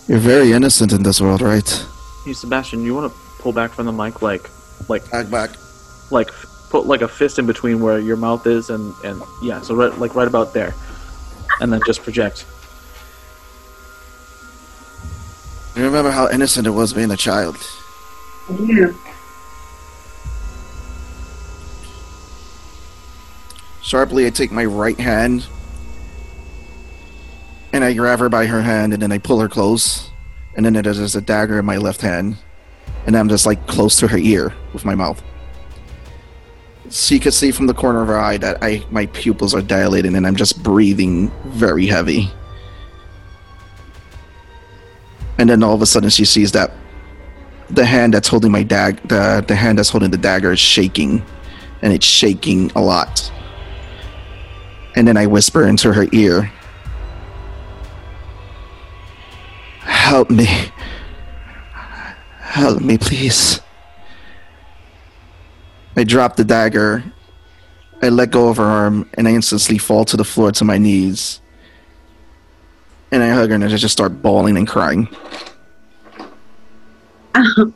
You're 0.08 0.20
very 0.20 0.54
innocent 0.54 0.94
in 0.94 1.04
this 1.04 1.20
world, 1.20 1.42
right? 1.42 1.86
Hey, 2.24 2.32
Sebastian, 2.32 2.86
you 2.86 2.96
want 2.96 3.12
to 3.12 3.20
pull 3.42 3.52
back 3.52 3.72
from 3.72 3.86
the 3.86 3.92
mic, 3.92 4.22
like, 4.22 4.50
like, 4.88 5.12
Back, 5.12 5.30
back. 5.30 5.50
like, 6.12 6.30
put 6.70 6.86
like 6.86 7.02
a 7.02 7.08
fist 7.10 7.38
in 7.38 7.46
between 7.46 7.82
where 7.82 8.00
your 8.00 8.16
mouth 8.16 8.48
is, 8.48 8.70
and 8.70 8.94
and 9.04 9.22
yeah, 9.44 9.60
so 9.60 9.76
right, 9.76 9.92
like 10.00 10.16
right 10.16 10.30
about 10.30 10.54
there, 10.54 10.74
and 11.60 11.74
then 11.74 11.82
just 11.86 12.02
project. 12.02 12.46
You 15.76 15.84
remember 15.84 16.10
how 16.10 16.30
innocent 16.30 16.68
it 16.68 16.72
was 16.72 16.94
being 16.94 17.12
a 17.12 17.18
child? 17.18 17.58
Do. 18.48 18.96
Sharply, 23.82 24.26
I 24.26 24.30
take 24.30 24.52
my 24.52 24.66
right 24.66 25.00
hand 25.00 25.46
and 27.74 27.84
I 27.84 27.94
grab 27.94 28.20
her 28.20 28.30
by 28.30 28.46
her 28.46 28.62
hand 28.62 28.94
and 28.94 29.02
then 29.02 29.12
I 29.12 29.18
pull 29.18 29.40
her 29.42 29.50
close. 29.50 30.10
And 30.56 30.66
then 30.66 30.74
there's 30.74 31.16
a 31.16 31.22
dagger 31.22 31.60
in 31.60 31.66
my 31.66 31.76
left 31.76 32.00
hand. 32.00 32.38
And 33.06 33.18
I'm 33.18 33.28
just 33.28 33.46
like 33.46 33.68
close 33.68 33.98
to 34.00 34.08
her 34.08 34.18
ear 34.18 34.54
with 34.72 34.86
my 34.86 34.96
mouth. 34.96 35.22
She 36.90 37.20
could 37.20 37.34
see 37.34 37.52
from 37.52 37.68
the 37.68 37.74
corner 37.74 38.02
of 38.02 38.08
her 38.08 38.18
eye 38.18 38.38
that 38.38 38.60
I 38.62 38.86
my 38.92 39.08
pupils 39.08 39.54
are 39.54 39.62
dilating 39.62 40.16
and 40.16 40.26
I'm 40.26 40.38
just 40.38 40.64
breathing 40.64 41.32
very 41.48 41.86
heavy. 41.86 42.32
And 45.38 45.50
then 45.50 45.64
all 45.64 45.74
of 45.74 45.82
a 45.82 45.86
sudden 45.86 46.10
she 46.10 46.26
sees 46.26 46.52
that 46.54 46.72
the 47.70 47.86
hand 47.86 48.14
that's 48.14 48.28
holding 48.28 48.52
my 48.52 48.64
dag 48.64 49.02
the, 49.08 49.44
the 49.48 49.56
hand 49.56 49.80
that's 49.80 49.90
holding 49.90 50.12
the 50.12 50.18
dagger 50.18 50.52
is 50.52 50.60
shaking. 50.60 51.24
And 51.82 51.94
it's 51.94 52.06
shaking 52.06 52.72
a 52.76 52.82
lot. 52.82 53.32
And 54.96 55.08
then 55.08 55.18
I 55.18 55.28
whisper 55.28 55.68
into 55.68 55.94
her 55.94 56.08
ear, 56.14 56.52
Help 59.82 60.30
me. 60.30 60.48
Help 62.40 62.82
me, 62.82 62.98
please. 62.98 63.60
I 65.96 66.04
drop 66.04 66.36
the 66.36 66.44
dagger. 66.44 67.04
I 68.02 68.10
let 68.10 68.32
go 68.32 68.50
of 68.50 68.58
her 68.58 68.64
arm, 68.64 69.10
and 69.16 69.28
I 69.28 69.32
instantly 69.32 69.78
fall 69.78 70.06
to 70.06 70.16
the 70.16 70.24
floor 70.24 70.52
to 70.54 70.64
my 70.64 70.78
knees. 70.78 71.42
And 73.16 73.24
I 73.24 73.30
hug 73.30 73.48
her, 73.48 73.56
and 73.56 73.64
I 73.64 73.68
just 73.70 73.94
start 73.94 74.22
bawling 74.22 74.58
and 74.58 74.68
crying. 74.68 75.08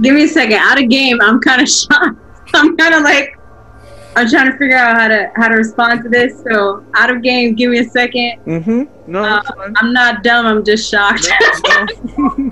Give 0.00 0.14
me 0.14 0.24
a 0.24 0.28
second. 0.28 0.54
Out 0.54 0.82
of 0.82 0.88
game, 0.88 1.18
I'm 1.20 1.40
kind 1.40 1.60
of 1.62 1.68
shocked. 1.68 2.18
I'm 2.54 2.76
kind 2.76 2.94
of 2.94 3.02
like 3.02 3.38
I'm 4.16 4.28
trying 4.28 4.50
to 4.50 4.58
figure 4.58 4.76
out 4.76 4.96
how 4.96 5.08
to 5.08 5.30
how 5.36 5.48
to 5.48 5.56
respond 5.56 6.02
to 6.04 6.08
this. 6.08 6.42
So 6.42 6.84
out 6.94 7.10
of 7.14 7.22
game, 7.22 7.54
give 7.54 7.70
me 7.70 7.78
a 7.78 7.84
second. 7.84 8.40
Mm-hmm. 8.46 9.12
No, 9.12 9.22
Uh, 9.22 9.42
I'm 9.76 9.92
not 9.92 10.22
dumb. 10.22 10.46
I'm 10.46 10.64
just 10.64 10.90
shocked. 10.90 11.24
D- 11.24 11.30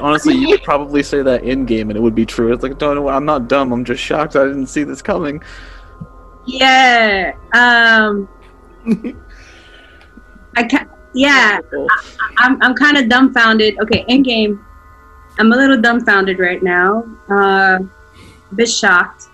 Honestly, 0.00 0.34
you 0.34 0.48
could 0.48 0.62
probably 0.62 1.02
say 1.02 1.22
that 1.22 1.42
in 1.44 1.64
game 1.66 1.90
and 1.90 1.96
it 1.96 2.00
would 2.00 2.14
be 2.14 2.26
true. 2.26 2.52
It's 2.52 2.62
like, 2.62 2.78
don't 2.78 2.94
know, 2.96 3.08
I'm 3.08 3.24
not 3.24 3.48
dumb. 3.48 3.72
I'm 3.72 3.84
just 3.84 4.02
shocked. 4.02 4.36
I 4.36 4.44
didn't 4.44 4.66
see 4.66 4.84
this 4.84 5.02
coming. 5.02 5.42
yeah. 6.46 7.34
Um. 7.54 8.28
I 10.56 10.64
ca- 10.68 10.86
yeah. 11.14 11.60
I, 11.72 12.34
I'm 12.38 12.62
I'm 12.62 12.74
kind 12.74 12.96
of 12.98 13.08
dumbfounded. 13.08 13.78
Okay, 13.80 14.04
in 14.08 14.22
game, 14.22 14.64
I'm 15.38 15.52
a 15.52 15.56
little 15.56 15.80
dumbfounded 15.80 16.38
right 16.38 16.62
now. 16.62 17.04
Uh, 17.30 17.78
a 18.50 18.54
bit 18.54 18.68
shocked. 18.68 19.28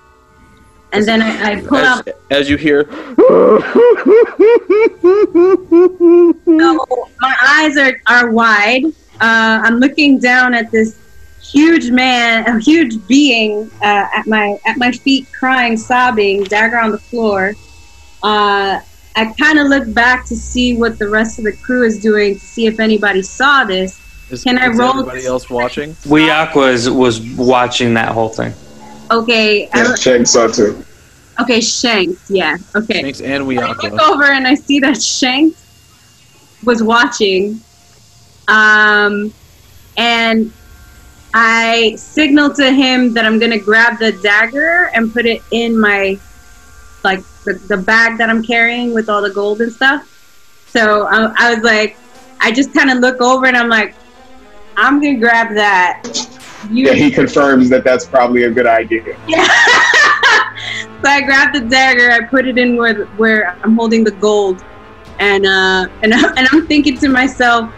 And 0.92 1.04
then 1.04 1.20
I, 1.20 1.52
I 1.52 1.60
pull 1.60 1.76
As, 1.78 1.98
out. 1.98 2.08
as 2.30 2.48
you 2.48 2.56
hear, 2.56 2.84
No, 6.46 6.86
my 7.20 7.36
eyes 7.46 7.76
are, 7.76 8.00
are 8.06 8.30
wide. 8.30 8.84
Uh, 9.20 9.60
I'm 9.64 9.78
looking 9.78 10.18
down 10.18 10.54
at 10.54 10.70
this 10.70 10.96
huge 11.42 11.90
man, 11.90 12.46
a 12.46 12.60
huge 12.60 13.06
being 13.06 13.70
uh, 13.82 14.06
at 14.14 14.26
my 14.26 14.58
at 14.66 14.76
my 14.76 14.92
feet, 14.92 15.26
crying, 15.32 15.76
sobbing, 15.76 16.44
dagger 16.44 16.78
on 16.78 16.90
the 16.92 16.98
floor. 16.98 17.54
Uh, 18.22 18.80
I 19.16 19.34
kind 19.38 19.58
of 19.58 19.66
look 19.68 19.92
back 19.94 20.26
to 20.26 20.36
see 20.36 20.76
what 20.76 20.98
the 20.98 21.08
rest 21.08 21.38
of 21.38 21.44
the 21.44 21.52
crew 21.52 21.84
is 21.84 21.98
doing 22.00 22.34
to 22.34 22.40
see 22.40 22.66
if 22.66 22.78
anybody 22.78 23.22
saw 23.22 23.64
this. 23.64 24.00
is, 24.30 24.44
Can 24.44 24.58
I 24.58 24.68
is 24.70 24.78
roll 24.78 24.90
everybody 24.90 25.18
this? 25.20 25.26
else 25.28 25.50
watching? 25.50 25.96
Weak 26.08 26.54
was 26.54 26.88
was 26.88 27.20
watching 27.36 27.94
that 27.94 28.08
whole 28.12 28.28
thing. 28.28 28.52
Okay, 29.10 29.62
Yeah, 29.74 29.88
I, 29.92 29.94
Shanks 29.96 30.30
saw 30.32 30.46
too. 30.48 30.84
okay, 31.40 31.60
Shanks. 31.60 32.30
Yeah, 32.30 32.56
okay. 32.76 33.02
Thanks, 33.02 33.20
and 33.20 33.46
we 33.46 33.58
I 33.58 33.72
look 33.72 34.00
over 34.02 34.24
and 34.24 34.46
I 34.46 34.54
see 34.54 34.78
that 34.80 35.02
Shanks 35.02 35.64
was 36.64 36.82
watching, 36.82 37.60
um, 38.48 39.32
and 39.96 40.52
I 41.34 41.94
signal 41.96 42.52
to 42.54 42.72
him 42.72 43.12
that 43.14 43.24
I'm 43.24 43.38
gonna 43.38 43.58
grab 43.58 43.98
the 43.98 44.12
dagger 44.12 44.90
and 44.94 45.12
put 45.12 45.26
it 45.26 45.42
in 45.50 45.78
my 45.78 46.18
like 47.04 47.20
the, 47.44 47.54
the 47.68 47.76
bag 47.76 48.18
that 48.18 48.28
I'm 48.28 48.42
carrying 48.42 48.92
with 48.94 49.08
all 49.08 49.22
the 49.22 49.30
gold 49.30 49.60
and 49.60 49.72
stuff. 49.72 50.06
So 50.68 51.06
I, 51.06 51.32
I 51.36 51.54
was 51.54 51.62
like, 51.62 51.96
I 52.40 52.52
just 52.52 52.74
kind 52.74 52.90
of 52.90 52.98
look 52.98 53.20
over 53.20 53.46
and 53.46 53.56
I'm 53.56 53.68
like, 53.68 53.94
I'm 54.76 55.00
gonna 55.00 55.18
grab 55.18 55.54
that. 55.54 56.02
You 56.70 56.86
Yeah, 56.86 56.94
he 56.94 57.10
confirms 57.10 57.68
that 57.70 57.84
that's 57.84 58.06
probably 58.06 58.44
a 58.44 58.50
good 58.50 58.66
idea. 58.66 59.16
yeah. 59.28 59.46
so 61.02 61.08
I 61.08 61.22
grabbed 61.22 61.54
the 61.54 61.60
dagger, 61.68 62.10
I 62.10 62.24
put 62.24 62.46
it 62.46 62.58
in 62.58 62.76
where 62.76 63.04
where 63.16 63.56
I'm 63.62 63.76
holding 63.76 64.04
the 64.04 64.10
gold, 64.12 64.64
and 65.18 65.46
uh, 65.46 65.88
and 66.02 66.12
and 66.38 66.48
I'm 66.52 66.66
thinking 66.66 66.96
to 66.98 67.08
myself, 67.08 67.72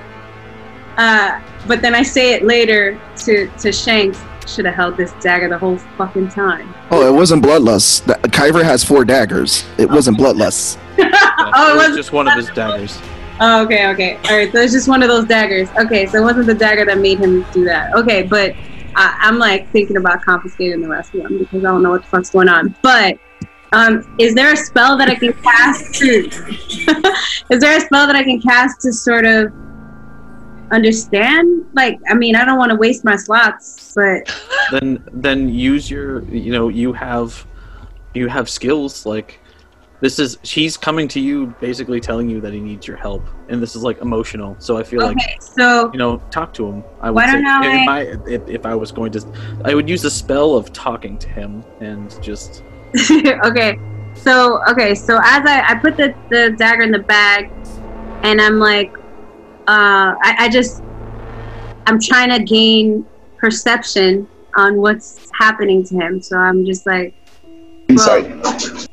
uh, 0.97 1.41
but 1.67 1.83
then 1.83 1.95
I 1.95 2.03
say 2.03 2.35
it 2.35 2.45
later 2.45 3.01
to 3.25 3.49
to 3.59 3.73
Shanks. 3.73 4.21
Should 4.47 4.65
have 4.65 4.75
held 4.75 4.97
this 4.97 5.13
dagger 5.21 5.49
the 5.49 5.59
whole 5.59 5.79
fucking 5.97 6.31
time. 6.31 6.75
Oh, 6.91 7.07
it 7.07 7.17
wasn't 7.17 7.45
bloodlust. 7.45 8.05
That- 8.07 8.23
Kyver 8.33 8.65
has 8.65 8.83
four 8.83 9.05
daggers. 9.05 9.65
It 9.79 9.89
wasn't 9.89 10.19
bloodlust. 10.19 10.77
oh, 10.99 11.73
it 11.73 11.77
was 11.77 11.89
was 11.89 11.97
just 11.97 12.13
one 12.13 12.27
of 12.27 12.35
his 12.35 12.49
daggers. 12.49 12.99
Oh, 13.43 13.65
okay, 13.65 13.87
okay. 13.89 14.17
All 14.29 14.37
right, 14.37 14.51
so 14.51 14.59
it's 14.59 14.73
just 14.73 14.89
one 14.89 15.03
of 15.03 15.09
those 15.09 15.27
daggers. 15.27 15.69
Okay, 15.79 16.07
so 16.07 16.19
it 16.19 16.23
wasn't 16.23 16.47
the 16.47 16.55
dagger 16.55 16.85
that 16.85 16.99
made 16.99 17.21
him 17.21 17.47
do 17.53 17.65
that. 17.65 17.95
Okay, 17.95 18.23
but 18.23 18.55
I, 18.97 19.17
I'm 19.21 19.39
like 19.39 19.71
thinking 19.73 19.97
about 19.97 20.23
confiscating 20.23 20.81
the 20.81 20.89
rest 20.89 21.15
of 21.15 21.23
them 21.23 21.39
because 21.39 21.65
I 21.65 21.69
don't 21.69 21.83
know 21.83 21.91
what 21.91 22.03
the 22.03 22.09
fuck's 22.09 22.31
going 22.31 22.49
on. 22.49 22.75
But 22.83 23.19
um, 23.73 24.15
is 24.19 24.35
there 24.35 24.53
a 24.53 24.57
spell 24.57 24.99
that 24.99 25.09
I 25.09 25.15
can 25.15 25.33
cast 25.33 25.95
to? 25.95 26.29
is 27.51 27.61
there 27.61 27.77
a 27.77 27.81
spell 27.81 28.07
that 28.07 28.17
I 28.17 28.25
can 28.25 28.41
cast 28.41 28.81
to 28.83 28.93
sort 28.93 29.25
of 29.25 29.53
understand? 30.71 31.67
Like, 31.75 31.99
I 32.09 32.15
mean, 32.15 32.37
I 32.37 32.45
don't 32.45 32.59
want 32.59 32.71
to 32.71 32.77
waste 32.77 33.05
my 33.05 33.17
slots, 33.17 33.93
but 33.95 34.31
Then 34.71 35.05
then 35.13 35.49
use 35.49 35.91
your 35.91 36.23
you 36.25 36.53
know 36.53 36.69
you 36.69 36.93
have 36.93 37.47
you 38.15 38.29
have 38.29 38.49
skills 38.49 39.07
like 39.07 39.41
this 40.01 40.19
is 40.19 40.39
he's 40.43 40.77
coming 40.77 41.07
to 41.09 41.21
you 41.21 41.55
basically 41.61 42.01
telling 42.01 42.29
you 42.29 42.41
that 42.41 42.53
he 42.53 42.61
needs 42.61 42.87
your 42.87 42.97
help 42.97 43.23
and 43.49 43.61
this 43.63 43.77
is 43.77 43.83
like 43.83 44.01
emotional 44.01 44.57
so 44.59 44.77
I 44.77 44.83
feel 44.83 45.01
like. 45.01 45.19
So 45.41 45.91
you 45.93 45.99
know 45.99 46.19
talk 46.31 46.53
to 46.55 46.67
him 46.67 46.85
i 47.01 47.11
would 47.11 47.25
say 47.25 47.41
if, 47.41 47.89
I, 47.89 48.01
if, 48.27 48.49
if 48.49 48.67
i 48.67 48.75
was 48.75 48.91
going 48.93 49.13
to 49.13 49.21
i 49.65 49.75
would 49.75 49.89
use 49.89 50.03
the 50.03 50.11
spell 50.11 50.57
of 50.57 50.73
talking 50.73 51.19
to 51.19 51.29
him 51.29 51.65
and 51.81 52.21
just 52.23 52.63
okay. 53.45 53.79
So 54.15 54.61
okay, 54.69 54.95
so 54.95 55.19
as 55.19 55.47
I, 55.47 55.65
I 55.69 55.75
put 55.77 55.97
the, 55.97 56.15
the 56.31 56.55
dagger 56.59 56.83
in 56.83 56.91
the 56.91 56.99
bag 56.99 57.51
and 58.23 58.41
I'm 58.41 58.59
like 58.59 58.93
uh 59.71 60.15
I, 60.29 60.31
I 60.45 60.49
just 60.49 60.83
I'm 61.87 62.01
trying 62.01 62.31
to 62.31 62.43
gain 62.43 63.07
perception 63.39 64.29
on 64.57 64.81
what's 64.81 65.19
happening 65.39 65.85
to 65.85 65.95
him. 65.95 66.21
So 66.21 66.37
I'm 66.37 66.65
just 66.67 66.87
like 66.87 67.15
Insight. 67.89 68.89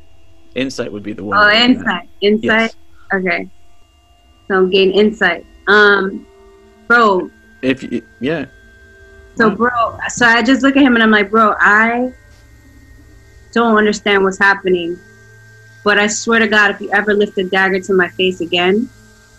insight 0.54 0.92
would 0.92 1.02
be 1.02 1.12
the 1.12 1.24
word 1.24 1.38
Oh 1.38 1.50
insight. 1.50 2.08
Insight? 2.20 2.74
Okay. 3.12 3.48
So 4.50 4.66
gain 4.66 4.92
insight. 4.92 5.44
Um 5.66 6.26
bro, 6.86 7.28
if 7.62 7.82
you, 7.82 8.02
yeah 8.20 8.46
So, 9.36 9.50
bro, 9.50 9.98
so 10.08 10.26
I 10.26 10.42
just 10.42 10.62
look 10.62 10.76
at 10.76 10.82
him 10.82 10.94
and 10.94 11.02
I'm 11.02 11.10
like, 11.10 11.30
bro, 11.30 11.54
I 11.60 12.12
don't 13.52 13.76
understand 13.76 14.24
what's 14.24 14.38
happening. 14.38 14.98
But 15.84 15.98
I 15.98 16.06
swear 16.06 16.40
to 16.40 16.48
God, 16.48 16.72
if 16.72 16.80
you 16.80 16.90
ever 16.92 17.14
lift 17.14 17.38
a 17.38 17.44
dagger 17.44 17.80
to 17.80 17.94
my 17.94 18.08
face 18.08 18.40
again, 18.40 18.88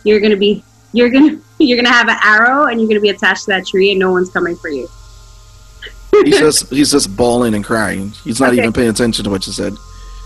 you're 0.03 0.21
gonna 0.21 0.37
be, 0.37 0.63
you're 0.93 1.09
gonna, 1.09 1.39
you're 1.59 1.77
gonna 1.77 1.93
have 1.93 2.07
an 2.09 2.17
arrow 2.23 2.65
and 2.67 2.79
you're 2.79 2.87
gonna 2.89 2.99
be 2.99 3.09
attached 3.09 3.45
to 3.45 3.51
that 3.51 3.67
tree 3.67 3.91
and 3.91 3.99
no 3.99 4.11
one's 4.11 4.29
coming 4.29 4.55
for 4.55 4.69
you. 4.69 4.87
He's 6.23 6.39
just 6.39 6.69
he's 6.69 6.91
just 6.91 7.15
bawling 7.15 7.53
and 7.53 7.63
crying. 7.63 8.11
He's 8.23 8.39
not 8.39 8.49
Okay. 8.51 8.59
even 8.59 8.73
paying 8.73 8.89
attention 8.89 9.23
to 9.23 9.29
what 9.29 9.45
you 9.47 9.53
said. 9.53 9.73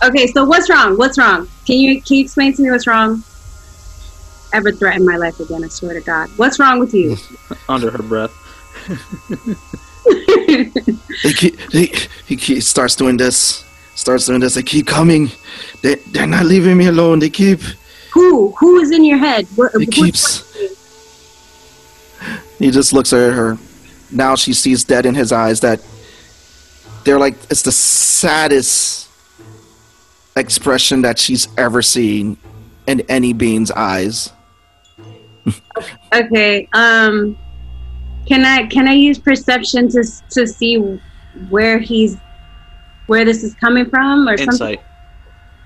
Okay, 0.03 0.27
so 0.27 0.43
what's 0.43 0.69
wrong? 0.69 0.97
What's 0.97 1.17
wrong? 1.17 1.47
Can 1.65 1.77
you, 1.77 2.01
can 2.01 2.17
you 2.17 2.23
explain 2.23 2.53
to 2.55 2.61
me 2.61 2.71
what's 2.71 2.87
wrong? 2.87 3.23
Ever 4.53 4.71
threaten 4.71 5.05
my 5.05 5.15
life 5.15 5.39
again? 5.39 5.63
I 5.63 5.69
swear 5.69 5.93
to 5.93 6.01
God. 6.01 6.29
What's 6.35 6.59
wrong 6.59 6.79
with 6.79 6.93
you? 6.93 7.15
under 7.69 7.89
her 7.89 8.03
breath 8.03 8.31
They 10.05 11.33
keep, 11.33 11.59
he, 11.71 11.93
he 12.27 12.35
keep, 12.35 12.61
starts 12.63 12.95
doing 12.95 13.17
this, 13.17 13.63
starts 13.95 14.25
doing 14.25 14.41
this. 14.41 14.55
They 14.55 14.63
keep 14.63 14.87
coming. 14.87 15.31
They 15.81 15.95
they're 16.11 16.27
not 16.27 16.45
leaving 16.45 16.77
me 16.77 16.87
alone. 16.87 17.19
They 17.19 17.29
keep 17.29 17.61
Who? 18.13 18.51
Who 18.59 18.79
is 18.79 18.91
in 18.91 19.03
your 19.03 19.17
head? 19.17 19.47
What, 19.55 19.71
It 19.75 19.91
keeps- 19.91 20.43
He 22.59 22.71
just 22.71 22.93
looks 22.93 23.11
at 23.11 23.33
her. 23.33 23.57
Now 24.11 24.35
she 24.35 24.53
sees 24.53 24.83
dead 24.83 25.05
in 25.05 25.15
his 25.15 25.31
eyes 25.31 25.59
that 25.61 25.81
they're 27.03 27.19
like 27.19 27.33
it's 27.49 27.63
the 27.63 27.71
saddest 27.71 29.09
expression 30.37 31.01
that 31.01 31.19
she's 31.19 31.47
ever 31.57 31.81
seen 31.81 32.37
in 32.87 33.01
any 33.09 33.33
being's 33.33 33.71
eyes. 33.71 34.31
Okay. 36.13 36.69
Um, 36.73 37.37
can 38.27 38.45
I 38.45 38.67
can 38.67 38.87
I 38.87 38.93
use 38.93 39.19
perception 39.19 39.89
to 39.89 40.03
to 40.29 40.47
see 40.47 40.75
where 41.49 41.79
he's 41.79 42.15
where 43.07 43.25
this 43.25 43.43
is 43.43 43.53
coming 43.55 43.89
from 43.89 44.29
or 44.29 44.35
insight 44.35 44.79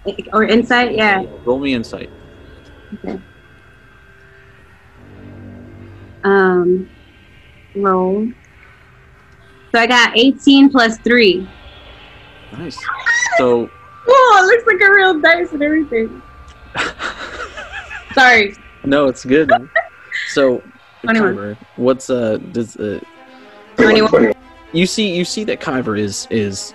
something 0.05 0.25
or 0.33 0.43
insight? 0.45 0.95
Yeah. 0.95 1.23
roll 1.45 1.59
me 1.59 1.73
insight 1.73 2.09
Okay. 2.93 3.19
Um, 6.23 6.89
roll. 7.75 8.27
So 9.71 9.79
I 9.79 9.87
got 9.87 10.17
18 10.17 10.69
plus 10.69 10.97
three. 10.99 11.47
nice 12.53 12.77
so 13.37 13.69
Oh, 14.09 14.39
it 14.41 14.45
looks 14.47 14.65
like 14.65 14.89
a 14.89 14.93
real 14.93 15.19
dice 15.19 15.51
and 15.51 15.61
everything. 15.61 16.21
Sorry. 18.13 18.55
no 18.85 19.07
it's 19.07 19.25
good 19.25 19.51
so 20.29 20.63
21. 21.03 21.35
Kyber, 21.35 21.57
what's 21.75 22.09
uh 22.09 22.37
does 22.51 22.77
uh 22.77 22.99
21. 23.75 24.33
you 24.73 24.85
see 24.85 25.13
you 25.13 25.25
see 25.25 25.43
that 25.43 25.59
Kyver 25.59 25.97
is 25.97 26.27
is 26.29 26.73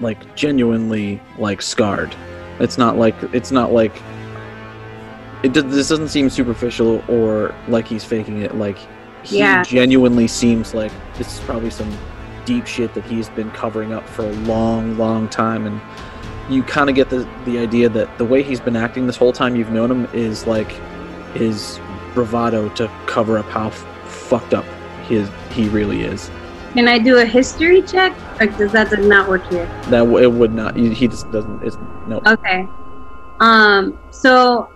like 0.00 0.34
genuinely 0.36 1.20
like 1.38 1.62
scarred. 1.62 2.14
It's 2.60 2.78
not 2.78 2.96
like 2.96 3.14
it's 3.32 3.50
not 3.50 3.72
like 3.72 3.94
it 5.44 5.52
does, 5.52 5.64
this 5.64 5.88
doesn't 5.88 6.08
seem 6.08 6.30
superficial 6.30 7.04
or 7.08 7.54
like 7.68 7.86
he's 7.86 8.02
faking 8.04 8.42
it. 8.42 8.54
Like 8.56 8.78
he 9.22 9.38
Yeah. 9.38 9.62
genuinely 9.62 10.26
seems 10.26 10.74
like 10.74 10.92
this 11.18 11.34
is 11.34 11.40
probably 11.44 11.70
some 11.70 11.90
deep 12.44 12.66
shit 12.66 12.92
that 12.94 13.04
he's 13.04 13.28
been 13.30 13.50
covering 13.52 13.92
up 13.92 14.06
for 14.08 14.22
a 14.24 14.32
long, 14.52 14.98
long 14.98 15.28
time, 15.28 15.66
and 15.66 15.80
you 16.50 16.62
kind 16.62 16.90
of 16.90 16.96
get 16.96 17.08
the 17.10 17.26
the 17.44 17.58
idea 17.58 17.88
that 17.88 18.18
the 18.18 18.24
way 18.24 18.42
he's 18.42 18.60
been 18.60 18.76
acting 18.76 19.06
this 19.06 19.16
whole 19.16 19.32
time 19.32 19.54
you've 19.56 19.70
known 19.72 19.90
him 19.90 20.08
is 20.12 20.46
like 20.46 20.70
his 21.34 21.78
bravado 22.14 22.68
to 22.70 22.88
cover 23.06 23.38
up 23.38 23.46
how 23.46 23.68
f- 23.68 23.84
fucked 24.06 24.52
up 24.54 24.64
his 25.08 25.28
he 25.50 25.68
really 25.68 26.02
is 26.02 26.30
Can 26.74 26.86
I 26.88 26.98
do 26.98 27.18
a 27.18 27.24
history 27.24 27.82
check? 27.82 28.12
Or 28.40 28.46
does 28.46 28.72
that 28.72 28.90
does 28.90 29.06
not 29.06 29.28
work 29.28 29.46
here? 29.48 29.66
That 29.90 30.00
w- 30.10 30.18
it 30.18 30.30
would 30.32 30.52
not. 30.52 30.76
He 30.76 30.92
he 30.92 31.06
just 31.08 31.30
doesn't. 31.30 31.62
It's 31.62 31.78
no. 32.08 32.20
Okay. 32.26 32.68
Um. 33.40 33.96
So 34.10 34.68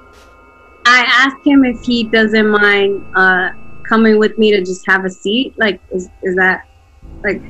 I 0.89 1.05
asked 1.07 1.47
him 1.47 1.65
if 1.65 1.83
he 1.83 2.05
doesn't 2.05 2.49
mind 2.49 3.05
uh 3.15 3.51
coming 3.89 4.19
with 4.19 4.37
me 4.39 4.51
to 4.53 4.61
just 4.61 4.87
have 4.87 5.05
a 5.05 5.11
seat. 5.11 5.55
Like, 5.59 5.81
is 5.93 6.09
is 6.23 6.35
that 6.37 6.67
like, 7.23 7.43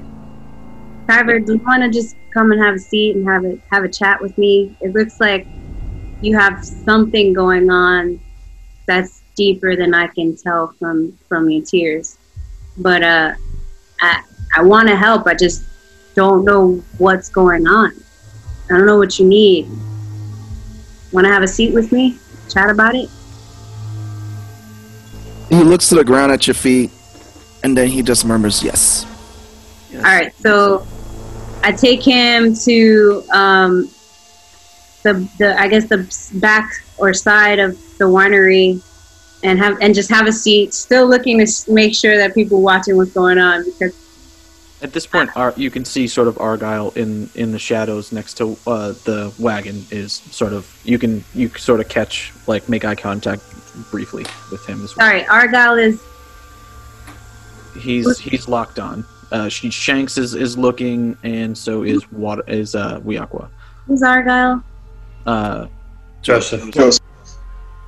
Kyver? 1.09 1.39
Do 1.39 1.55
you 1.55 1.61
want 1.65 1.83
to 1.83 1.91
just 1.91 2.17
come 2.35 2.51
and 2.53 2.61
have 2.61 2.75
a 2.75 2.79
seat 2.79 3.17
and 3.17 3.29
have 3.29 3.45
a 3.45 3.59
have 3.71 3.85
a 3.85 3.89
chat 3.89 4.21
with 4.21 4.37
me? 4.39 4.75
It 4.81 4.93
looks 4.93 5.21
like 5.21 5.47
you 6.21 6.37
have 6.37 6.65
something 6.65 7.33
going 7.33 7.71
on 7.71 8.21
that's 8.87 9.23
deeper 9.37 9.77
than 9.77 9.95
I 9.95 10.09
can 10.09 10.37
tell 10.37 10.75
from 10.79 11.17
from 11.29 11.49
your 11.49 11.65
tears. 11.65 12.19
But 12.79 13.03
uh, 13.05 13.35
I 14.01 14.23
I 14.57 14.63
want 14.63 14.89
to 14.89 14.97
help. 14.97 15.27
I 15.29 15.35
just 15.35 15.63
don't 16.17 16.45
know 16.45 16.83
what's 16.99 17.29
going 17.29 17.69
on. 17.69 17.93
I 18.69 18.77
don't 18.77 18.87
know 18.87 18.99
what 18.99 19.19
you 19.19 19.27
need. 19.27 19.69
Want 21.13 21.25
to 21.25 21.33
have 21.33 21.45
a 21.45 21.49
seat 21.49 21.73
with 21.73 21.93
me? 21.93 22.19
Chat 22.51 22.69
about 22.69 22.97
it? 22.97 23.09
He 25.49 25.63
looks 25.63 25.89
to 25.89 25.95
the 25.95 26.05
ground 26.05 26.33
at 26.33 26.47
your 26.47 26.55
feet, 26.55 26.91
and 27.63 27.77
then 27.77 27.89
he 27.89 28.03
just 28.03 28.25
murmurs, 28.25 28.63
"Yes." 28.63 29.07
All 29.95 30.03
right. 30.03 30.33
So 30.43 30.87
I 31.63 31.73
take 31.73 32.03
him 32.03 32.55
to 32.55 33.25
um, 33.33 33.91
the 35.03 35.29
the 35.39 35.59
I 35.59 35.69
guess 35.69 35.89
the 35.89 36.07
back 36.41 36.71
or 36.99 37.15
side 37.15 37.59
of 37.59 37.79
the 37.99 38.05
winery 38.05 38.83
and 39.43 39.59
have 39.59 39.79
and 39.81 39.95
just 39.95 40.11
have 40.11 40.27
a 40.27 40.33
seat, 40.33 40.75
still 40.75 41.09
looking 41.09 41.45
to 41.45 41.73
make 41.73 41.95
sure 41.95 42.17
that 42.17 42.35
people 42.35 42.61
watching 42.61 42.97
what's 42.97 43.13
going 43.13 43.39
on 43.39 43.65
because 43.65 43.95
At 44.83 44.93
this 44.93 45.07
point, 45.07 45.31
Ar- 45.37 45.55
you 45.57 45.71
can 45.71 45.85
see 45.85 46.07
sort 46.07 46.29
of 46.29 46.39
Argyle 46.39 46.91
in 46.91 47.31
in 47.35 47.53
the 47.53 47.59
shadows 47.59 48.13
next 48.13 48.35
to 48.35 48.57
uh, 48.67 48.93
the 49.05 49.33
wagon. 49.39 49.87
Is 49.91 50.13
sort 50.13 50.53
of 50.53 50.79
you 50.85 50.99
can 50.99 51.25
you 51.35 51.49
sort 51.57 51.81
of 51.81 51.89
catch 51.89 52.33
like 52.47 52.69
make 52.69 52.85
eye 52.85 52.95
contact 52.95 53.43
briefly 53.91 54.25
with 54.51 54.65
him 54.67 54.83
as 54.85 54.97
well. 54.97 55.07
sorry, 55.07 55.27
Argyle 55.27 55.75
is 55.75 56.03
He's 57.79 58.19
he's 58.19 58.49
locked 58.49 58.79
on. 58.79 59.05
Uh, 59.31 59.49
she 59.49 59.71
Shanks 59.71 60.17
is, 60.19 60.35
is 60.35 60.57
looking, 60.57 61.17
and 61.23 61.57
so 61.57 61.83
is 61.85 62.11
water 62.11 62.43
is 62.47 62.75
uh 62.75 62.99
Wiakwa. 63.01 63.49
who's 63.87 64.03
Argyle? 64.03 64.63
Uh, 65.27 65.67
Joseph. 66.23 66.71
Joseph. 66.73 67.05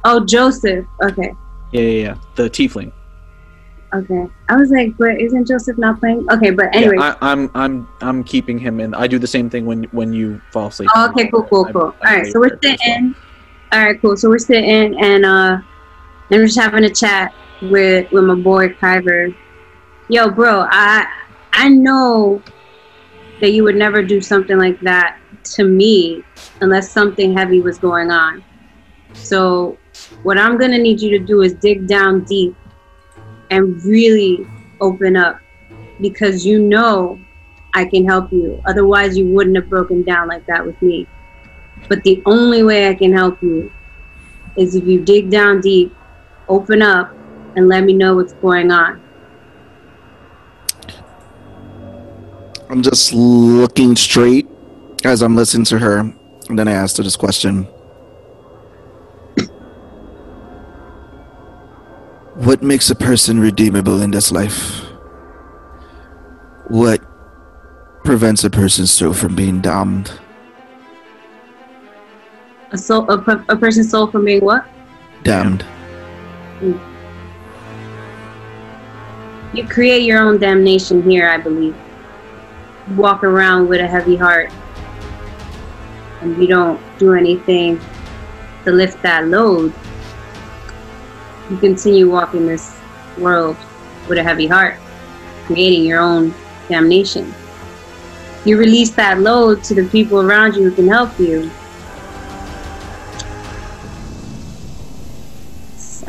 Oh, 0.04 0.24
Joseph. 0.24 0.86
Okay, 1.02 1.32
yeah, 1.72 1.80
yeah, 1.80 2.02
yeah. 2.04 2.14
The 2.36 2.48
tiefling. 2.48 2.92
okay. 3.92 4.26
I 4.48 4.56
was 4.56 4.70
like, 4.70 4.96
but 4.98 5.20
isn't 5.20 5.46
Joseph 5.48 5.78
not 5.78 5.98
playing? 5.98 6.26
Okay, 6.30 6.50
but 6.50 6.74
anyway. 6.74 6.96
Yeah, 6.98 7.16
I, 7.20 7.32
I'm 7.32 7.50
I'm 7.54 7.88
I'm 8.00 8.22
keeping 8.22 8.58
him 8.58 8.78
in. 8.78 8.94
I 8.94 9.06
do 9.06 9.18
the 9.18 9.26
same 9.26 9.50
thing 9.50 9.66
when 9.66 9.84
when 9.84 10.12
you 10.12 10.40
fall 10.52 10.68
asleep. 10.68 10.90
Oh, 10.94 11.08
okay, 11.10 11.28
cool, 11.28 11.44
cool, 11.44 11.64
cool. 11.66 11.94
I 12.02 12.10
All 12.10 12.16
right, 12.18 12.32
so 12.32 12.38
we're 12.38 12.56
there 12.62 12.72
as 12.72 12.78
well. 12.86 12.94
sitting. 12.94 13.14
All 13.72 13.84
right, 13.84 14.00
cool. 14.00 14.16
So 14.16 14.28
we're 14.28 14.38
sitting 14.38 15.02
and 15.02 15.24
uh, 15.24 15.58
we're 16.38 16.46
just 16.46 16.58
having 16.58 16.84
a 16.84 16.90
chat 16.90 17.34
with 17.62 18.10
with 18.12 18.24
my 18.24 18.34
boy 18.34 18.68
Kyver. 18.68 19.34
Yo, 20.08 20.30
bro, 20.30 20.66
I 20.70 21.06
I 21.52 21.68
know 21.68 22.42
that 23.40 23.50
you 23.50 23.64
would 23.64 23.76
never 23.76 24.02
do 24.02 24.20
something 24.20 24.58
like 24.58 24.80
that 24.80 25.18
to 25.42 25.64
me 25.64 26.22
unless 26.60 26.90
something 26.90 27.36
heavy 27.36 27.60
was 27.60 27.78
going 27.78 28.10
on. 28.10 28.44
So 29.14 29.78
what 30.22 30.38
I'm 30.38 30.58
gonna 30.58 30.78
need 30.78 31.00
you 31.00 31.10
to 31.18 31.18
do 31.18 31.42
is 31.42 31.54
dig 31.54 31.86
down 31.86 32.24
deep 32.24 32.54
and 33.50 33.82
really 33.84 34.46
open 34.80 35.16
up 35.16 35.38
because 36.00 36.46
you 36.46 36.60
know 36.60 37.18
I 37.74 37.84
can 37.84 38.06
help 38.06 38.32
you. 38.32 38.60
Otherwise, 38.66 39.16
you 39.16 39.26
wouldn't 39.26 39.56
have 39.56 39.68
broken 39.68 40.02
down 40.02 40.28
like 40.28 40.46
that 40.46 40.64
with 40.64 40.80
me. 40.82 41.06
But 41.88 42.02
the 42.02 42.22
only 42.26 42.62
way 42.62 42.88
I 42.88 42.94
can 42.94 43.12
help 43.12 43.42
you 43.42 43.72
is 44.56 44.74
if 44.74 44.84
you 44.84 45.00
dig 45.04 45.30
down 45.30 45.60
deep, 45.60 45.94
open 46.50 46.82
up, 46.82 47.14
and 47.56 47.68
let 47.68 47.84
me 47.84 47.94
know 47.94 48.16
what's 48.16 48.34
going 48.34 48.70
on. 48.70 49.00
I'm 52.68 52.82
just 52.82 53.12
looking 53.12 53.96
straight 53.96 54.46
as 55.04 55.22
I'm 55.22 55.34
listening 55.34 55.64
to 55.66 55.78
her, 55.78 55.98
and 56.48 56.58
then 56.58 56.68
I 56.68 56.72
asked 56.72 56.98
her 56.98 57.02
this 57.02 57.16
question: 57.16 57.64
What 62.34 62.62
makes 62.62 62.90
a 62.90 62.94
person 62.94 63.40
redeemable 63.40 64.02
in 64.02 64.10
this 64.10 64.30
life? 64.30 64.82
What 66.68 67.00
prevents 68.04 68.44
a 68.44 68.50
person's 68.50 68.92
soul 68.92 69.12
from 69.12 69.34
being 69.34 69.60
damned? 69.60 70.12
A 72.70 72.78
soul, 72.78 73.10
a, 73.10 73.44
a 73.48 73.56
person's 73.56 73.90
soul 73.90 74.06
from 74.06 74.24
being 74.24 74.44
what? 74.44 74.64
Damned. 75.24 75.64
You 76.62 76.78
create 79.68 80.02
your 80.02 80.20
own 80.20 80.38
damnation 80.38 81.02
here, 81.02 81.28
I 81.28 81.38
believe. 81.38 81.74
Walk 82.96 83.24
around 83.24 83.68
with 83.68 83.80
a 83.80 83.86
heavy 83.86 84.16
heart, 84.16 84.52
and 86.20 86.36
you 86.36 86.46
don't 86.46 86.80
do 86.98 87.14
anything 87.14 87.80
to 88.64 88.72
lift 88.72 89.02
that 89.02 89.28
load. 89.28 89.72
You 91.50 91.56
continue 91.56 92.10
walking 92.10 92.46
this 92.46 92.76
world 93.18 93.56
with 94.08 94.18
a 94.18 94.22
heavy 94.22 94.46
heart, 94.46 94.76
creating 95.46 95.84
your 95.84 96.00
own 96.00 96.34
damnation. 96.68 97.32
You 98.44 98.58
release 98.58 98.90
that 98.90 99.20
load 99.20 99.64
to 99.64 99.74
the 99.74 99.88
people 99.88 100.20
around 100.20 100.56
you 100.56 100.64
who 100.64 100.72
can 100.72 100.88
help 100.88 101.18
you. 101.18 101.50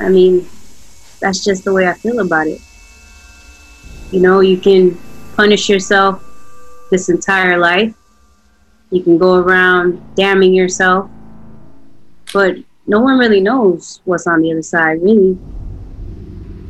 I 0.01 0.09
mean, 0.09 0.47
that's 1.19 1.43
just 1.43 1.63
the 1.63 1.71
way 1.71 1.87
I 1.87 1.93
feel 1.93 2.19
about 2.19 2.47
it. 2.47 2.59
You 4.11 4.19
know, 4.19 4.39
you 4.39 4.57
can 4.57 4.97
punish 5.35 5.69
yourself 5.69 6.23
this 6.89 7.09
entire 7.09 7.57
life. 7.57 7.95
You 8.89 9.03
can 9.03 9.17
go 9.17 9.35
around 9.35 10.01
damning 10.15 10.53
yourself, 10.53 11.09
but 12.33 12.57
no 12.87 12.99
one 12.99 13.17
really 13.17 13.39
knows 13.39 14.01
what's 14.03 14.27
on 14.27 14.41
the 14.41 14.51
other 14.51 14.61
side, 14.61 15.01
really. 15.01 15.37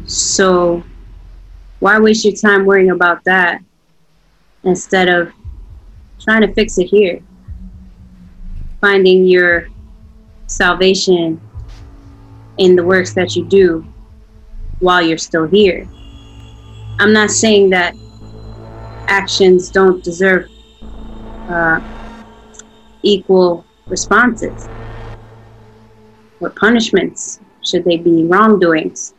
So, 0.06 0.84
why 1.80 2.00
waste 2.00 2.26
your 2.26 2.35
time 2.35 2.66
worrying 2.66 2.92
about 2.92 3.24
that 3.24 3.61
instead 4.64 5.08
of 5.10 5.32
trying 6.19 6.42
to 6.42 6.53
fix 6.53 6.77
it 6.77 6.85
here? 6.85 7.22
Finding 8.82 9.26
your 9.26 9.69
salvation 10.45 11.42
in 12.58 12.76
the 12.76 12.84
works 12.84 13.14
that 13.14 13.36
you 13.36 13.46
do 13.46 13.86
while 14.80 15.02
you're 15.02 15.18
still 15.18 15.48
here. 15.48 15.88
I'm 17.00 17.14
not 17.14 17.32
saying 17.32 17.70
that 17.72 17.96
actions 19.08 19.70
don't 19.70 20.04
deserve 20.04 20.50
uh, 21.50 21.80
equal 23.04 23.66
responses 23.90 24.70
or 26.40 26.50
punishments 26.52 27.40
should 27.64 27.86
they 27.86 27.98
be 27.98 28.26
wrongdoings. 28.26 29.14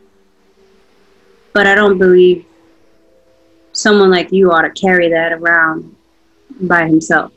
But 1.52 1.66
I 1.66 1.74
don't 1.74 1.98
believe 1.98 2.46
someone 3.72 4.10
like 4.10 4.32
you 4.32 4.50
ought 4.50 4.62
to 4.62 4.70
carry 4.70 5.08
that 5.10 5.32
around 5.32 5.94
by 6.62 6.86
himself. 6.86 7.32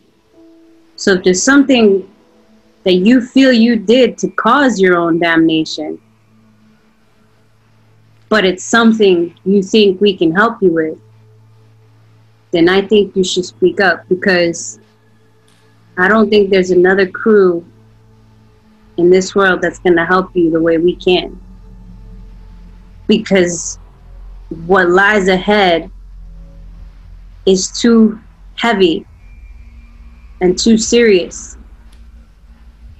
So 0.95 1.13
if 1.13 1.23
there's 1.23 1.43
something 1.43 2.09
that 2.85 2.93
you 2.93 3.19
feel 3.19 3.51
you 3.51 3.75
did 3.75 4.17
to 4.19 4.29
cause 4.29 4.79
your 4.79 4.95
own 4.95 5.19
damnation, 5.19 5.99
but 8.29 8.45
it's 8.45 8.63
something 8.63 9.35
you 9.43 9.63
think 9.63 9.99
we 9.99 10.15
can 10.15 10.31
help 10.31 10.61
you 10.61 10.71
with, 10.71 10.99
then 12.51 12.69
I 12.69 12.81
think 12.81 13.15
you 13.15 13.23
should 13.23 13.43
speak 13.45 13.81
up 13.81 14.07
because 14.07 14.79
I 15.97 16.07
don't 16.07 16.29
think 16.29 16.51
there's 16.51 16.69
another 16.69 17.07
crew 17.07 17.65
in 18.97 19.09
this 19.09 19.33
world 19.33 19.61
that's 19.61 19.79
going 19.79 19.95
to 19.95 20.05
help 20.05 20.35
you 20.35 20.51
the 20.51 20.61
way 20.61 20.77
we 20.77 20.95
can. 20.95 21.39
Because 23.07 23.79
what 24.67 24.89
lies 24.89 25.27
ahead 25.27 25.89
is 27.47 27.71
too 27.71 28.19
heavy 28.55 29.05
and 30.39 30.57
too 30.57 30.77
serious 30.77 31.57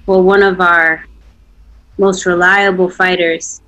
for 0.06 0.22
one 0.22 0.42
of 0.42 0.60
our 0.60 1.04
most 1.98 2.24
reliable 2.26 2.88
fighters 2.88 3.60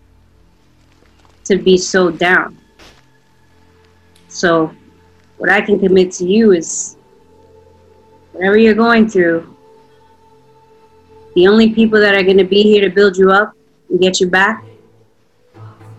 to 1.44 1.56
be 1.56 1.76
so 1.76 2.10
down. 2.10 2.56
So, 4.28 4.72
what 5.38 5.50
I 5.50 5.60
can 5.60 5.80
commit 5.80 6.12
to 6.12 6.24
you 6.24 6.52
is 6.52 6.96
whatever 8.32 8.56
you're 8.56 8.74
going 8.74 9.08
through, 9.08 9.56
the 11.34 11.48
only 11.48 11.74
people 11.74 12.00
that 12.00 12.14
are 12.14 12.22
going 12.22 12.38
to 12.38 12.44
be 12.44 12.62
here 12.62 12.88
to 12.88 12.94
build 12.94 13.16
you 13.16 13.30
up 13.30 13.54
and 13.90 14.00
get 14.00 14.20
you 14.20 14.28
back 14.28 14.64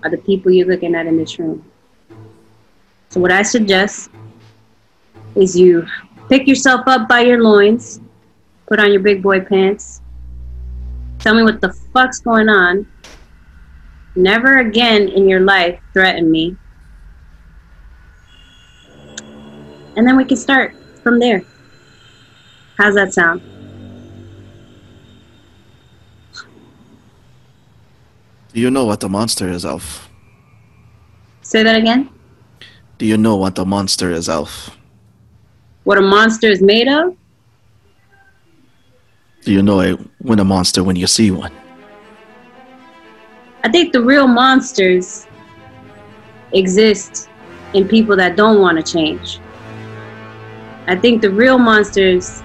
are 0.03 0.09
the 0.09 0.17
people 0.17 0.51
you're 0.51 0.67
looking 0.67 0.95
at 0.95 1.05
in 1.05 1.17
this 1.17 1.37
room. 1.37 1.65
So, 3.09 3.19
what 3.19 3.31
I 3.31 3.41
suggest 3.41 4.11
is 5.35 5.57
you 5.57 5.85
pick 6.29 6.47
yourself 6.47 6.87
up 6.87 7.09
by 7.09 7.21
your 7.21 7.41
loins, 7.43 7.99
put 8.67 8.79
on 8.79 8.91
your 8.91 9.01
big 9.01 9.21
boy 9.23 9.41
pants, 9.41 9.98
tell 11.19 11.35
me 11.35 11.43
what 11.43 11.61
the 11.61 11.73
fuck's 11.93 12.19
going 12.19 12.49
on. 12.49 12.87
Never 14.15 14.59
again 14.59 15.07
in 15.07 15.27
your 15.29 15.41
life 15.41 15.79
threaten 15.93 16.29
me. 16.31 16.57
And 19.95 20.07
then 20.07 20.17
we 20.17 20.25
can 20.25 20.37
start 20.37 20.75
from 21.03 21.19
there. 21.19 21.43
How's 22.77 22.95
that 22.95 23.13
sound? 23.13 23.41
Do 28.53 28.59
you 28.59 28.71
know 28.71 28.85
what 28.85 29.03
a 29.03 29.09
monster 29.09 29.47
is, 29.49 29.65
Elf? 29.65 30.09
Say 31.41 31.63
that 31.63 31.75
again. 31.75 32.09
Do 32.97 33.05
you 33.05 33.17
know 33.17 33.35
what 33.35 33.57
a 33.59 33.65
monster 33.65 34.11
is, 34.11 34.27
Elf? 34.27 34.75
What 35.83 35.97
a 35.97 36.01
monster 36.01 36.47
is 36.47 36.61
made 36.61 36.87
of? 36.87 37.15
You 39.43 39.61
know 39.61 39.81
a, 39.81 39.93
when 40.19 40.39
a 40.39 40.43
monster 40.43 40.83
when 40.83 40.95
you 40.95 41.07
see 41.07 41.31
one? 41.31 41.51
I 43.63 43.69
think 43.69 43.93
the 43.93 44.01
real 44.01 44.27
monsters 44.27 45.27
exist 46.53 47.29
in 47.73 47.87
people 47.87 48.15
that 48.17 48.35
don't 48.35 48.59
want 48.59 48.83
to 48.83 48.93
change. 48.93 49.39
I 50.87 50.95
think 50.95 51.21
the 51.21 51.29
real 51.29 51.57
monsters 51.57 52.41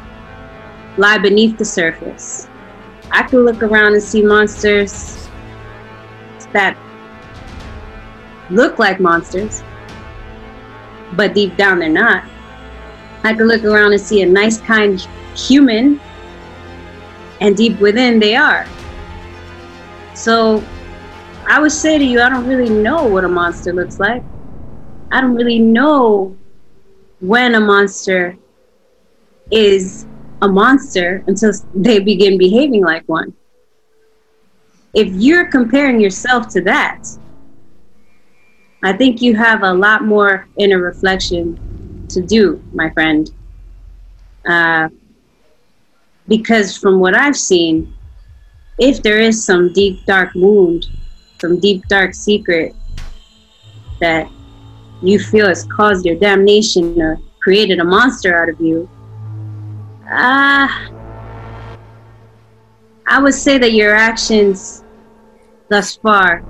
lie 0.96 1.18
beneath 1.18 1.58
the 1.58 1.64
surface. 1.64 2.48
I 3.10 3.22
can 3.22 3.40
look 3.40 3.62
around 3.62 3.94
and 3.94 4.02
see 4.02 4.22
monsters 4.22 5.28
that 6.52 6.76
look 8.50 8.78
like 8.78 9.00
monsters, 9.00 9.62
but 11.14 11.34
deep 11.34 11.56
down 11.56 11.80
they're 11.80 11.88
not. 11.88 12.24
I 13.24 13.34
can 13.34 13.48
look 13.48 13.64
around 13.64 13.92
and 13.92 14.00
see 14.00 14.22
a 14.22 14.26
nice, 14.26 14.60
kind 14.60 15.00
human, 15.34 16.00
and 17.40 17.56
deep 17.56 17.78
within 17.80 18.18
they 18.18 18.36
are. 18.36 18.66
So 20.14 20.62
I 21.46 21.60
would 21.60 21.72
say 21.72 21.98
to 21.98 22.04
you, 22.04 22.20
I 22.20 22.28
don't 22.28 22.46
really 22.46 22.70
know 22.70 23.04
what 23.04 23.24
a 23.24 23.28
monster 23.28 23.72
looks 23.72 23.98
like. 23.98 24.24
I 25.10 25.20
don't 25.20 25.34
really 25.34 25.58
know 25.58 26.36
when 27.20 27.54
a 27.54 27.60
monster 27.60 28.36
is 29.50 30.06
a 30.42 30.48
monster 30.48 31.22
until 31.26 31.52
they 31.74 31.98
begin 32.00 32.38
behaving 32.38 32.84
like 32.84 33.04
one. 33.08 33.34
If 34.94 35.08
you're 35.12 35.50
comparing 35.50 36.00
yourself 36.00 36.48
to 36.50 36.60
that, 36.62 37.02
I 38.82 38.92
think 38.92 39.22
you 39.22 39.34
have 39.34 39.62
a 39.62 39.72
lot 39.72 40.04
more 40.04 40.46
inner 40.58 40.78
reflection 40.78 41.58
to 42.10 42.20
do, 42.20 42.62
my 42.72 42.90
friend. 42.90 43.30
Uh, 44.46 44.88
because 46.28 46.76
from 46.76 47.00
what 47.00 47.16
I've 47.16 47.36
seen, 47.36 47.92
if 48.78 49.02
there 49.02 49.18
is 49.18 49.44
some 49.44 49.72
deep, 49.72 50.04
dark 50.06 50.34
wound, 50.34 50.86
some 51.40 51.60
deep, 51.60 51.86
dark 51.88 52.14
secret 52.14 52.74
that 54.00 54.28
you 55.02 55.18
feel 55.18 55.46
has 55.46 55.64
caused 55.64 56.04
your 56.04 56.16
damnation 56.16 57.00
or 57.00 57.18
created 57.40 57.78
a 57.78 57.84
monster 57.84 58.36
out 58.36 58.48
of 58.48 58.60
you, 58.60 58.88
ah, 60.08 60.90
uh, 60.90 60.94
I 63.06 63.20
would 63.20 63.34
say 63.34 63.58
that 63.58 63.72
your 63.72 63.94
actions 63.94 64.82
thus 65.68 65.96
far 65.96 66.42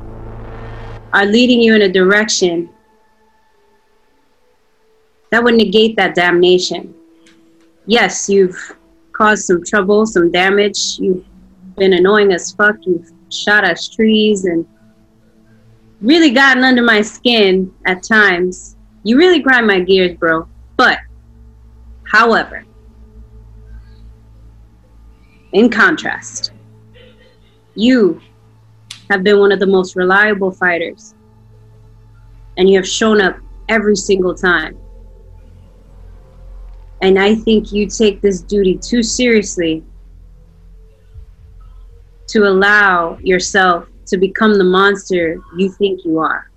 are 1.13 1.27
leading 1.27 1.61
you 1.61 1.75
in 1.75 1.83
a 1.83 1.89
direction 1.89 2.71
that 5.31 5.43
would 5.43 5.55
negate 5.55 5.97
that 5.97 6.15
damnation. 6.15 6.95
Yes, 7.87 8.29
you've 8.29 8.77
caused 9.15 9.45
some 9.45 9.65
trouble, 9.65 10.05
some 10.05 10.31
damage. 10.31 10.99
You've 10.99 11.25
been 11.77 11.95
annoying 11.95 12.33
as 12.33 12.53
fuck. 12.53 12.77
You've 12.83 13.11
shot 13.31 13.65
us 13.65 13.89
trees 13.89 14.45
and 14.45 14.67
really 16.03 16.31
gotten 16.31 16.63
under 16.63 16.83
my 16.83 17.01
skin 17.01 17.73
at 17.87 18.03
times. 18.03 18.77
You 19.05 19.17
really 19.17 19.41
grind 19.41 19.67
my 19.67 19.81
gears, 19.81 20.17
bro. 20.19 20.47
But, 20.77 20.99
however, 22.05 22.65
in 25.53 25.71
contrast, 25.71 26.53
you 27.75 28.21
have 29.11 29.23
been 29.23 29.39
one 29.39 29.53
of 29.53 29.61
the 29.61 29.67
most 29.67 29.97
reliable 29.97 30.51
fighters. 30.51 31.15
And 32.57 32.69
you 32.69 32.77
have 32.77 32.89
shown 32.89 33.21
up 33.21 33.37
every 33.69 33.97
single 33.97 34.35
time. 34.35 34.77
And 37.05 37.19
I 37.19 37.35
think 37.35 37.71
you 37.71 37.87
take 37.87 38.23
this 38.23 38.41
duty 38.41 38.79
too 38.79 39.03
seriously 39.03 39.85
to 42.29 42.45
allow 42.45 43.19
yourself 43.19 43.87
to 44.07 44.17
become 44.17 44.57
the 44.57 44.65
monster 44.65 45.39
you 45.55 45.71
think 45.73 46.03
you 46.07 46.19
are. 46.19 46.51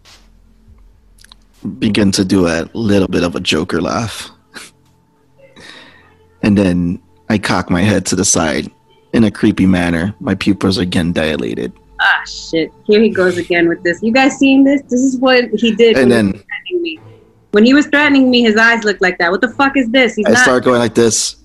Begin 1.80 2.14
to 2.14 2.24
do 2.24 2.48
a 2.48 2.70
little 2.74 3.10
bit 3.10 3.26
of 3.26 3.36
a 3.36 3.42
Joker 3.42 3.82
laugh. 3.82 4.32
and 6.44 6.58
then 6.58 7.02
I 7.28 7.40
cock 7.40 7.70
my 7.70 7.82
head 7.82 8.06
to 8.06 8.16
the 8.16 8.24
side 8.24 8.72
in 9.12 9.26
a 9.26 9.32
creepy 9.32 9.66
manner. 9.66 10.16
My 10.22 10.34
pupils 10.34 10.80
are 10.80 10.84
again 10.84 11.12
dilated. 11.12 11.74
Ah, 12.00 12.24
shit. 12.26 12.72
Here 12.86 13.02
he 13.02 13.10
goes 13.10 13.38
again 13.38 13.68
with 13.68 13.84
this. 13.84 14.02
You 14.02 14.14
guys 14.14 14.38
seen 14.38 14.64
this? 14.64 14.82
This 14.84 15.02
is 15.02 15.18
what 15.18 15.50
he 15.52 15.76
did 15.76 15.98
And 15.98 16.10
then- 16.10 16.42
when 17.58 17.66
he 17.66 17.74
was 17.74 17.88
threatening 17.88 18.30
me. 18.30 18.44
His 18.44 18.56
eyes 18.56 18.84
looked 18.84 19.02
like 19.02 19.18
that. 19.18 19.32
What 19.32 19.42
the 19.42 19.50
fuck 19.50 19.76
is 19.78 19.90
this? 19.90 20.14
He's 20.14 20.28
I 20.28 20.34
not. 20.34 20.44
start 20.44 20.64
going 20.64 20.78
like 20.78 20.94
this. 20.94 21.38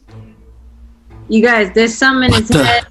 You 1.30 1.40
guys, 1.42 1.72
there's 1.74 1.96
something 1.96 2.28
in 2.30 2.38
his 2.38 2.48
the- 2.48 2.62
head. 2.62 2.84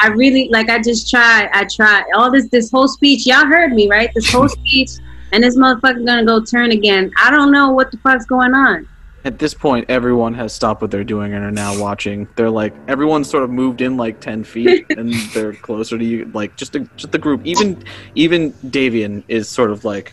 I 0.00 0.08
really 0.08 0.48
like. 0.48 0.68
I 0.68 0.82
just 0.82 1.08
try. 1.08 1.48
I 1.52 1.66
try 1.72 2.02
all 2.16 2.32
this. 2.32 2.48
This 2.48 2.72
whole 2.72 2.88
speech. 2.88 3.28
Y'all 3.28 3.46
heard 3.46 3.72
me, 3.74 3.88
right? 3.88 4.10
This 4.12 4.28
whole 4.28 4.48
speech, 4.60 4.90
and 5.30 5.44
this 5.44 5.56
motherfucker's 5.56 6.04
gonna 6.04 6.24
go 6.24 6.44
turn 6.44 6.72
again. 6.72 7.12
I 7.22 7.30
don't 7.30 7.52
know 7.52 7.70
what 7.70 7.92
the 7.92 7.98
fuck's 7.98 8.26
going 8.26 8.54
on. 8.54 8.88
At 9.24 9.38
this 9.38 9.54
point, 9.54 9.88
everyone 9.88 10.34
has 10.34 10.52
stopped 10.52 10.82
what 10.82 10.90
they're 10.90 11.04
doing 11.04 11.32
and 11.32 11.44
are 11.44 11.52
now 11.52 11.80
watching. 11.80 12.26
They're 12.34 12.50
like, 12.50 12.74
everyone's 12.88 13.30
sort 13.30 13.44
of 13.44 13.50
moved 13.50 13.82
in 13.82 13.96
like 13.96 14.20
ten 14.20 14.42
feet, 14.42 14.84
and 14.98 15.14
they're 15.32 15.52
closer 15.54 15.96
to 15.96 16.04
you. 16.04 16.24
Like 16.34 16.56
just 16.56 16.74
a, 16.74 16.80
just 16.96 17.12
the 17.12 17.18
group. 17.18 17.42
Even 17.44 17.84
even 18.16 18.52
Davian 18.66 19.22
is 19.28 19.48
sort 19.48 19.70
of 19.70 19.84
like 19.84 20.12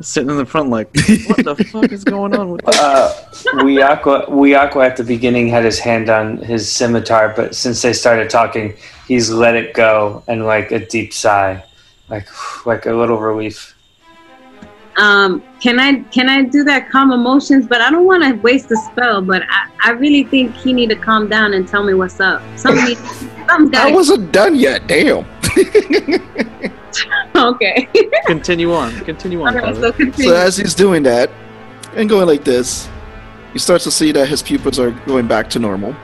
sitting 0.00 0.30
in 0.30 0.36
the 0.36 0.46
front, 0.46 0.70
like, 0.70 0.86
what 1.26 1.44
the 1.44 1.68
fuck 1.70 1.92
is 1.92 2.04
going 2.04 2.34
on 2.34 2.50
with 2.50 2.64
this? 2.64 2.78
Uh, 2.78 3.28
Wiakwa, 3.54 4.28
Wiakwa 4.28 4.86
at 4.86 4.96
the 4.96 5.04
beginning 5.04 5.48
had 5.48 5.64
his 5.64 5.78
hand 5.78 6.08
on 6.08 6.38
his 6.38 6.70
scimitar, 6.70 7.32
but 7.36 7.54
since 7.54 7.82
they 7.82 7.92
started 7.92 8.30
talking, 8.30 8.74
he's 9.06 9.30
let 9.30 9.54
it 9.56 9.74
go 9.74 10.22
and 10.28 10.46
like 10.46 10.72
a 10.72 10.84
deep 10.84 11.12
sigh, 11.12 11.62
like 12.08 12.28
like 12.66 12.86
a 12.86 12.92
little 12.92 13.18
relief. 13.18 13.76
Um, 15.00 15.42
can 15.60 15.80
I 15.80 16.00
can 16.10 16.28
I 16.28 16.42
do 16.42 16.62
that 16.64 16.90
calm 16.90 17.10
emotions? 17.10 17.66
But 17.66 17.80
I 17.80 17.90
don't 17.90 18.04
want 18.04 18.22
to 18.22 18.34
waste 18.34 18.68
the 18.68 18.76
spell. 18.76 19.22
But 19.22 19.42
I, 19.42 19.70
I 19.82 19.90
really 19.92 20.24
think 20.24 20.54
he 20.54 20.72
need 20.72 20.90
to 20.90 20.96
calm 20.96 21.28
down 21.28 21.54
and 21.54 21.66
tell 21.66 21.82
me 21.82 21.94
what's 21.94 22.20
up. 22.20 22.42
Something 22.56 22.96
something's 23.48 23.76
I 23.76 23.90
wasn't 23.90 24.30
done 24.30 24.54
yet. 24.54 24.86
Damn. 24.86 25.24
okay. 27.34 27.88
Continue 28.26 28.72
on. 28.72 28.92
Continue 29.00 29.42
on. 29.42 29.56
Okay, 29.56 29.60
Carter. 29.60 29.80
so 29.80 29.92
continue. 29.92 30.30
So 30.30 30.36
as 30.36 30.56
he's 30.56 30.74
doing 30.74 31.02
that 31.04 31.30
and 31.94 32.08
going 32.08 32.26
like 32.26 32.44
this, 32.44 32.88
he 33.52 33.58
starts 33.58 33.84
to 33.84 33.90
see 33.90 34.12
that 34.12 34.28
his 34.28 34.42
pupils 34.42 34.78
are 34.78 34.90
going 35.06 35.26
back 35.26 35.48
to 35.50 35.58
normal. 35.58 35.94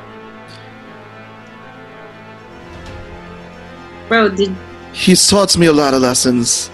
Bro, 4.08 4.30
did 4.30 4.54
He's 4.92 5.28
taught 5.28 5.58
me 5.58 5.66
a 5.66 5.72
lot 5.72 5.92
of 5.92 6.00
lessons 6.00 6.70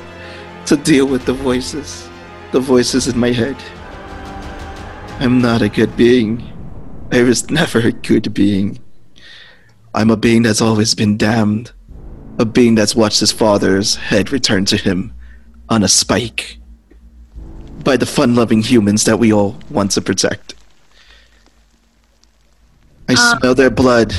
to 0.67 0.77
deal 0.77 1.07
with 1.07 1.25
the 1.27 1.33
voices, 1.33 2.09
the 2.53 2.61
voices 2.61 3.09
in 3.09 3.19
my 3.19 3.33
head. 3.33 3.57
I'm 5.19 5.41
not 5.41 5.63
a 5.63 5.69
good 5.69 5.97
being. 5.97 6.49
I 7.11 7.23
was 7.23 7.51
never 7.51 7.79
a 7.81 7.93
good 7.93 8.33
being. 8.35 8.79
I'm 9.95 10.11
a 10.11 10.17
being 10.17 10.43
that's 10.43 10.61
always 10.61 10.95
been 10.95 11.17
damned. 11.17 11.73
A 12.39 12.45
being 12.45 12.75
that's 12.75 12.95
watched 12.97 13.21
his 13.21 13.33
father's 13.33 13.97
head 13.97 14.33
return 14.33 14.65
to 14.67 14.77
him 14.77 15.13
on 15.69 15.83
a 15.83 15.89
spike 15.89 16.59
by 17.85 17.97
the 17.97 18.07
fun 18.07 18.35
loving 18.35 18.63
humans 18.63 19.05
that 19.05 19.19
we 19.19 19.33
all 19.33 19.57
want 19.71 19.91
to 19.93 20.01
protect. 20.01 20.55
I 23.09 23.15
Uh. 23.15 23.39
smell 23.39 23.55
their 23.55 23.71
blood. 23.71 24.15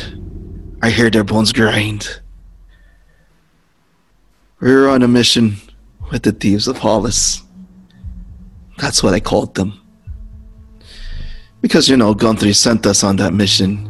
I 0.82 0.90
hear 0.90 1.10
their 1.10 1.24
bones 1.24 1.54
grind. 1.54 2.20
We're 4.60 4.88
on 4.90 5.02
a 5.02 5.08
mission 5.08 5.58
with 6.12 6.24
the 6.24 6.32
thieves 6.32 6.68
of 6.68 6.78
Hollis. 6.80 7.43
That's 8.84 9.02
what 9.02 9.14
I 9.14 9.22
called 9.22 9.56
them. 9.56 9.80
Because, 11.62 11.88
you 11.88 11.96
know, 11.96 12.14
Gunther 12.14 12.52
sent 12.52 12.86
us 12.86 13.02
on 13.02 13.16
that 13.16 13.34
mission. 13.34 13.90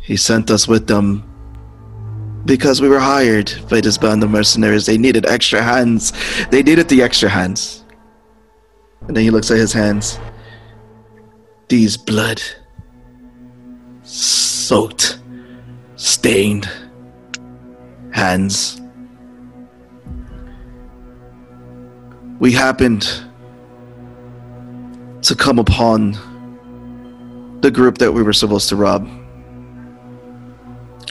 He 0.00 0.16
sent 0.16 0.48
us 0.48 0.68
with 0.68 0.86
them 0.86 1.24
because 2.44 2.80
we 2.80 2.88
were 2.88 3.00
hired 3.00 3.52
by 3.68 3.80
this 3.80 3.98
band 3.98 4.22
of 4.22 4.30
mercenaries. 4.30 4.86
They 4.86 4.96
needed 4.96 5.26
extra 5.26 5.60
hands. 5.60 6.12
They 6.52 6.62
needed 6.62 6.88
the 6.88 7.02
extra 7.02 7.28
hands. 7.28 7.84
And 9.08 9.16
then 9.16 9.24
he 9.24 9.30
looks 9.30 9.50
at 9.50 9.58
his 9.58 9.72
hands. 9.72 10.20
these 11.68 11.96
blood 11.96 12.40
soaked, 14.04 15.18
stained 15.96 16.68
hands. 18.12 18.80
We 22.38 22.52
happened 22.52 23.04
to 25.22 25.34
come 25.34 25.58
upon 25.58 26.12
the 27.60 27.70
group 27.70 27.98
that 27.98 28.12
we 28.12 28.22
were 28.22 28.32
supposed 28.32 28.68
to 28.68 28.76
rob. 28.76 29.08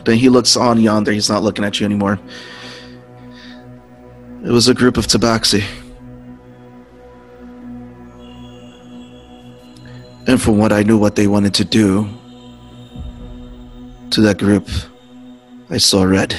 Then 0.03 0.17
he 0.17 0.29
looks 0.29 0.57
on 0.57 0.79
yonder, 0.79 1.11
he's 1.11 1.29
not 1.29 1.43
looking 1.43 1.63
at 1.63 1.79
you 1.79 1.85
anymore. 1.85 2.19
It 4.43 4.49
was 4.49 4.67
a 4.67 4.73
group 4.73 4.97
of 4.97 5.07
tabaxi. 5.07 5.63
And 10.27 10.41
from 10.41 10.57
what 10.57 10.71
I 10.71 10.83
knew 10.83 10.97
what 10.97 11.15
they 11.15 11.27
wanted 11.27 11.53
to 11.55 11.65
do 11.65 12.07
to 14.11 14.21
that 14.21 14.37
group, 14.37 14.67
I 15.69 15.77
saw 15.77 16.03
red. 16.03 16.35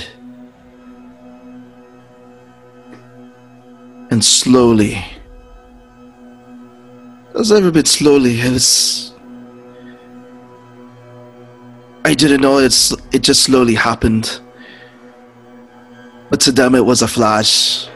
And 4.11 4.23
slowly, 4.23 5.03
was 7.35 7.53
every 7.53 7.71
bit 7.71 7.87
slowly, 7.87 8.41
it 8.41 8.53
was. 8.53 9.13
I 12.05 12.15
didn't 12.15 12.41
know 12.41 12.59
it's 12.59 12.93
it 13.13 13.23
just 13.23 13.45
slowly 13.45 13.75
happened. 13.75 14.41
But 16.31 16.41
to 16.41 16.53
them 16.53 16.75
it 16.75 16.85
was 16.85 17.03
a 17.03 17.09
flash. 17.09 17.89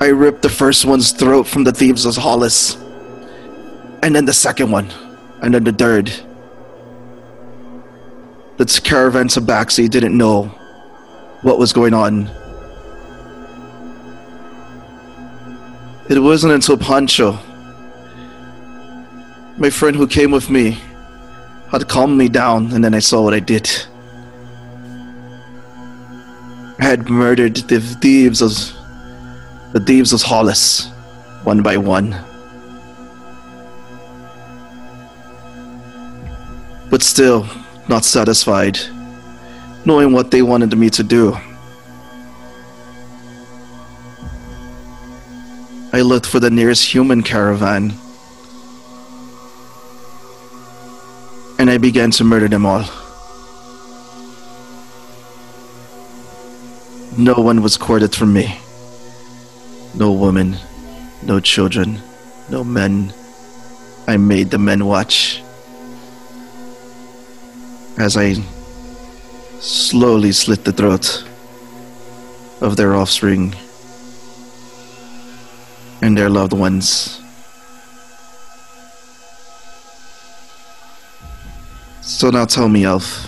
I 0.00 0.08
ripped 0.08 0.42
the 0.42 0.48
first 0.48 0.84
one's 0.84 1.10
throat 1.10 1.46
from 1.46 1.64
the 1.64 1.72
thieves 1.72 2.06
of 2.06 2.16
Hollis. 2.16 2.76
And 4.02 4.14
then 4.14 4.24
the 4.26 4.32
second 4.32 4.70
one. 4.70 4.90
And 5.42 5.54
then 5.54 5.64
the 5.64 5.72
third. 5.72 6.12
The 8.58 8.80
caravan 8.84 9.28
tabaxi 9.28 9.88
didn't 9.88 10.16
know 10.16 10.44
what 11.42 11.58
was 11.58 11.72
going 11.72 11.94
on. 11.94 12.30
It 16.08 16.18
wasn't 16.20 16.54
until 16.54 16.78
Pancho, 16.78 17.38
my 19.58 19.68
friend 19.68 19.94
who 19.94 20.06
came 20.06 20.30
with 20.30 20.48
me, 20.48 20.78
had 21.70 21.86
calmed 21.86 22.16
me 22.16 22.30
down, 22.30 22.72
and 22.72 22.82
then 22.82 22.94
I 22.94 22.98
saw 23.00 23.22
what 23.22 23.34
I 23.34 23.40
did. 23.40 23.68
I 26.78 26.84
had 26.84 27.10
murdered 27.10 27.56
the 27.56 27.80
thieves 27.80 28.40
of 28.40 28.52
the 29.74 29.80
thieves 29.80 30.14
of 30.14 30.22
Hollis, 30.22 30.88
one 31.44 31.62
by 31.62 31.76
one. 31.76 32.16
But 36.88 37.02
still, 37.02 37.46
not 37.86 38.06
satisfied, 38.06 38.78
knowing 39.84 40.12
what 40.12 40.30
they 40.30 40.40
wanted 40.40 40.74
me 40.78 40.88
to 40.88 41.02
do. 41.02 41.36
I 45.98 46.02
looked 46.02 46.26
for 46.26 46.38
the 46.38 46.48
nearest 46.48 46.94
human 46.94 47.24
caravan. 47.24 47.92
And 51.58 51.68
I 51.68 51.78
began 51.78 52.12
to 52.12 52.22
murder 52.22 52.46
them 52.46 52.64
all. 52.64 52.84
No 57.16 57.34
one 57.34 57.62
was 57.62 57.76
courted 57.76 58.14
from 58.14 58.32
me. 58.32 58.60
No 59.92 60.12
woman, 60.12 60.56
no 61.24 61.40
children, 61.40 61.98
no 62.48 62.62
men. 62.62 63.12
I 64.06 64.18
made 64.18 64.52
the 64.52 64.58
men 64.58 64.86
watch. 64.86 65.42
As 67.98 68.16
I 68.16 68.36
slowly 69.58 70.30
slit 70.30 70.64
the 70.64 70.70
throat 70.70 71.24
of 72.60 72.76
their 72.76 72.94
offspring 72.94 73.52
and 76.02 76.16
their 76.16 76.30
loved 76.30 76.52
ones. 76.52 77.20
So 82.00 82.30
now 82.30 82.46
tell 82.46 82.68
me, 82.68 82.84
Elf, 82.84 83.26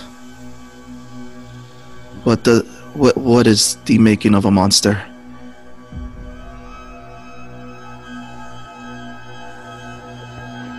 what 2.25 2.45
the 2.45 2.61
what 2.95 3.17
what 3.17 3.47
is 3.47 3.77
the 3.85 3.99
making 3.99 4.35
of 4.35 4.45
a 4.45 4.51
monster? 4.51 5.03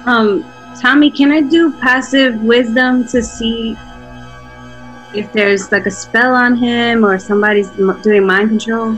Um, 0.06 0.44
Tommy, 0.82 1.12
can 1.12 1.32
I 1.32 1.42
do 1.42 1.72
passive 1.74 2.42
wisdom 2.42 3.08
to 3.10 3.22
see 3.22 3.78
if 5.14 5.32
there's 5.32 5.72
like 5.72 5.86
a 5.86 5.92
spell 5.92 6.34
on 6.34 6.56
him 6.56 7.06
or 7.06 7.20
somebody's 7.20 7.70
doing 8.02 8.26
mind 8.26 8.50
control? 8.50 8.98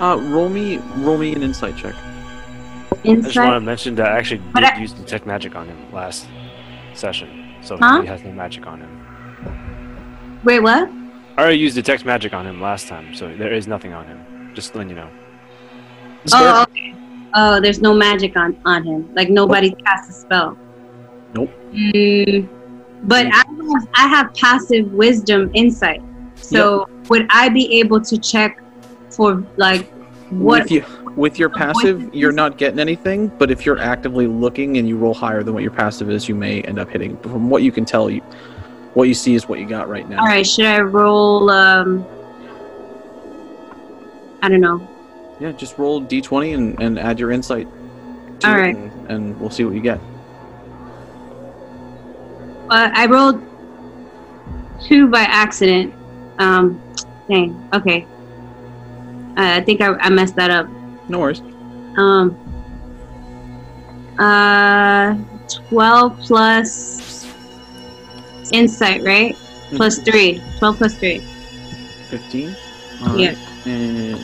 Uh, 0.00 0.16
roll 0.16 0.48
me, 0.48 0.78
roll 0.96 1.18
me 1.18 1.34
an 1.34 1.42
insight 1.42 1.76
check. 1.76 1.94
I 3.04 3.14
just 3.16 3.36
want 3.36 3.54
to 3.54 3.60
mention 3.60 3.94
that 3.96 4.06
I 4.12 4.18
actually 4.18 4.42
But 4.52 4.60
did 4.60 4.70
I- 4.74 4.78
use 4.80 4.92
detect 4.92 5.26
magic 5.26 5.56
on 5.56 5.66
him 5.66 5.76
last 5.92 6.26
session, 6.94 7.28
so 7.62 7.76
Huh? 7.78 8.02
he 8.02 8.06
has 8.08 8.22
no 8.22 8.32
magic 8.32 8.66
on 8.66 8.80
him. 8.80 8.90
Wait, 10.44 10.60
what? 10.60 10.88
I 11.36 11.42
already 11.42 11.58
used 11.58 11.74
detect 11.76 12.04
magic 12.04 12.34
on 12.34 12.46
him 12.46 12.60
last 12.60 12.88
time, 12.88 13.14
so 13.14 13.34
there 13.34 13.52
is 13.52 13.66
nothing 13.66 13.92
on 13.94 14.04
him. 14.06 14.18
Just 14.54 14.74
letting 14.74 14.90
you 14.90 14.96
know. 14.96 15.08
Oh, 16.34 16.62
okay. 16.62 16.94
Oh, 17.34 17.60
there's 17.60 17.80
no 17.80 17.94
magic 17.94 18.36
on 18.36 18.56
on 18.66 18.84
him. 18.84 19.08
Like 19.14 19.30
nobody 19.30 19.70
cast 19.86 20.10
a 20.10 20.12
spell. 20.12 20.58
Nope. 21.34 21.50
Mm, 21.72 22.48
but 23.04 23.26
I 23.26 23.36
have, 23.36 23.88
I 23.94 24.08
have 24.08 24.34
passive 24.34 24.92
wisdom 24.92 25.50
insight. 25.54 26.02
So 26.34 26.88
would 27.08 27.26
I 27.30 27.48
be 27.48 27.78
able 27.80 28.00
to 28.02 28.18
check 28.18 28.60
for 29.10 29.44
like 29.56 29.88
what? 30.30 30.62
With 30.64 30.72
you, 30.72 30.84
with 31.16 31.38
your 31.38 31.48
passive, 31.48 32.14
you're 32.14 32.32
not 32.32 32.56
getting 32.56 32.78
anything. 32.78 33.28
But 33.28 33.50
if 33.50 33.66
you're 33.66 33.78
actively 33.78 34.26
looking 34.26 34.78
and 34.78 34.88
you 34.88 34.96
roll 34.96 35.14
higher 35.14 35.42
than 35.42 35.54
what 35.54 35.62
your 35.62 35.72
passive 35.72 36.10
is, 36.10 36.28
you 36.28 36.34
may 36.34 36.62
end 36.62 36.78
up 36.78 36.88
hitting. 36.90 37.16
But 37.16 37.32
from 37.32 37.50
what 37.50 37.62
you 37.62 37.72
can 37.72 37.84
tell, 37.84 38.10
you 38.10 38.20
what 38.94 39.08
you 39.08 39.14
see 39.14 39.34
is 39.34 39.48
what 39.48 39.58
you 39.58 39.66
got 39.66 39.88
right 39.88 40.08
now. 40.08 40.20
All 40.20 40.26
right, 40.26 40.46
should 40.46 40.66
I 40.66 40.80
roll? 40.80 41.50
Um, 41.50 42.06
I 44.42 44.48
don't 44.48 44.60
know. 44.60 44.86
Yeah, 45.38 45.52
just 45.52 45.78
roll 45.78 46.02
d20 46.02 46.54
and, 46.54 46.82
and 46.82 46.98
add 46.98 47.18
your 47.18 47.30
insight. 47.30 47.66
All 48.44 48.54
right. 48.54 48.74
And, 48.76 49.10
and 49.10 49.40
we'll 49.40 49.50
see 49.50 49.64
what 49.64 49.74
you 49.74 49.80
get. 49.80 50.00
Uh, 52.70 52.90
I 52.92 53.06
rolled 53.06 53.42
two 54.82 55.08
by 55.08 55.22
accident. 55.22 55.94
Um, 56.38 56.80
dang. 57.28 57.68
Okay. 57.74 58.06
Uh, 59.36 59.56
I 59.56 59.60
think 59.62 59.80
I, 59.80 59.94
I 59.94 60.10
messed 60.10 60.36
that 60.36 60.50
up. 60.50 60.68
No 61.10 61.18
worries. 61.18 61.40
Um. 61.96 62.36
Uh, 64.18 65.16
twelve 65.48 66.18
plus 66.20 67.26
insight, 68.52 69.02
right? 69.02 69.34
Plus 69.74 69.98
three. 69.98 70.40
Twelve 70.58 70.76
plus 70.76 70.94
three. 70.94 71.18
15. 72.10 72.56
Yeah. 73.16 73.34
And 73.66 74.18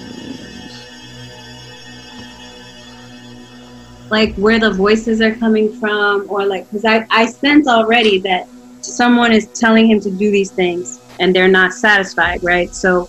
Like 4.10 4.34
where 4.36 4.60
the 4.60 4.70
voices 4.70 5.20
are 5.20 5.34
coming 5.34 5.72
from, 5.80 6.26
or 6.28 6.44
like, 6.46 6.68
because 6.70 6.84
I 6.84 7.06
I 7.10 7.26
sense 7.26 7.66
already 7.66 8.18
that 8.20 8.48
someone 8.80 9.32
is 9.32 9.46
telling 9.48 9.88
him 9.90 10.00
to 10.00 10.10
do 10.10 10.30
these 10.30 10.52
things, 10.52 11.00
and 11.18 11.34
they're 11.34 11.48
not 11.48 11.72
satisfied, 11.72 12.44
right? 12.44 12.72
So 12.72 13.08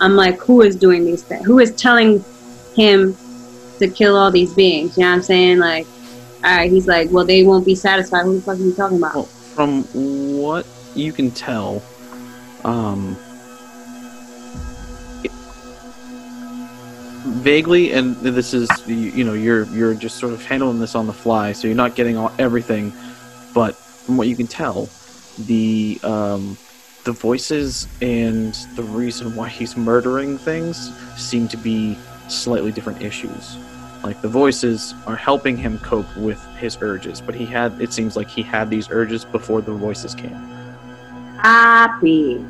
I'm 0.00 0.14
like, 0.14 0.38
who 0.38 0.62
is 0.62 0.76
doing 0.76 1.04
these 1.04 1.22
things? 1.22 1.44
Who 1.44 1.58
is 1.58 1.74
telling 1.74 2.24
him 2.74 3.16
to 3.78 3.88
kill 3.88 4.16
all 4.16 4.30
these 4.30 4.52
beings? 4.54 4.96
You 4.96 5.04
know 5.04 5.10
what 5.10 5.16
I'm 5.16 5.22
saying? 5.22 5.58
Like, 5.58 5.86
all 6.44 6.56
right, 6.56 6.70
he's 6.70 6.86
like, 6.86 7.10
well, 7.10 7.24
they 7.24 7.44
won't 7.44 7.64
be 7.64 7.74
satisfied. 7.74 8.24
Who 8.24 8.36
the 8.36 8.42
fuck 8.42 8.58
are 8.58 8.62
you 8.62 8.72
talking 8.72 8.98
about? 8.98 9.14
Well, 9.14 9.24
from 9.24 9.82
what 10.38 10.66
you 10.94 11.12
can 11.12 11.30
tell, 11.30 11.82
um, 12.64 13.16
vaguely, 17.24 17.92
and 17.92 18.16
this 18.16 18.54
is 18.54 18.68
you, 18.86 18.94
you 18.94 19.24
know 19.24 19.34
you're 19.34 19.64
you're 19.66 19.94
just 19.94 20.18
sort 20.18 20.32
of 20.32 20.44
handling 20.44 20.78
this 20.78 20.94
on 20.94 21.06
the 21.06 21.12
fly, 21.12 21.52
so 21.52 21.66
you're 21.66 21.76
not 21.76 21.94
getting 21.94 22.16
all 22.16 22.32
everything, 22.38 22.92
but 23.54 23.74
from 23.74 24.16
what 24.16 24.28
you 24.28 24.36
can 24.36 24.46
tell, 24.46 24.88
the 25.38 25.98
um, 26.02 26.56
the 27.04 27.12
voices 27.12 27.88
and 28.00 28.54
the 28.76 28.82
reason 28.82 29.34
why 29.34 29.48
he's 29.48 29.76
murdering 29.76 30.38
things 30.38 30.92
seem 31.16 31.48
to 31.48 31.56
be 31.56 31.96
slightly 32.28 32.72
different 32.72 33.02
issues. 33.02 33.56
Like 34.02 34.20
the 34.20 34.28
voices 34.28 34.94
are 35.06 35.16
helping 35.16 35.56
him 35.56 35.78
cope 35.78 36.16
with 36.16 36.44
his 36.56 36.78
urges, 36.80 37.20
but 37.20 37.34
he 37.34 37.44
had 37.44 37.80
it 37.80 37.92
seems 37.92 38.16
like 38.16 38.28
he 38.28 38.42
had 38.42 38.70
these 38.70 38.88
urges 38.90 39.24
before 39.24 39.60
the 39.60 39.72
voices 39.72 40.14
came. 40.14 40.34
Happy. 41.42 42.44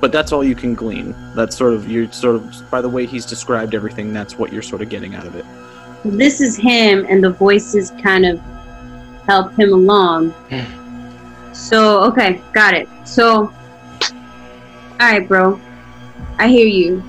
But 0.00 0.12
that's 0.12 0.32
all 0.32 0.44
you 0.44 0.54
can 0.54 0.74
glean. 0.74 1.14
That's 1.34 1.56
sort 1.56 1.74
of 1.74 1.90
you're 1.90 2.10
sort 2.12 2.36
of 2.36 2.70
by 2.70 2.80
the 2.80 2.88
way 2.88 3.06
he's 3.06 3.24
described 3.24 3.74
everything, 3.74 4.12
that's 4.12 4.38
what 4.38 4.52
you're 4.52 4.62
sort 4.62 4.82
of 4.82 4.88
getting 4.88 5.14
out 5.14 5.26
of 5.26 5.34
it. 5.34 5.44
this 6.04 6.40
is 6.40 6.56
him, 6.56 7.06
and 7.08 7.22
the 7.24 7.30
voices 7.30 7.90
kind 8.02 8.26
of 8.26 8.40
help 9.26 9.58
him 9.58 9.72
along. 9.72 10.34
so 11.52 12.02
okay, 12.04 12.42
got 12.52 12.74
it. 12.74 12.88
So, 13.04 13.52
all 14.12 14.98
right, 15.00 15.26
bro. 15.26 15.60
I 16.38 16.48
hear 16.48 16.66
you. 16.66 17.02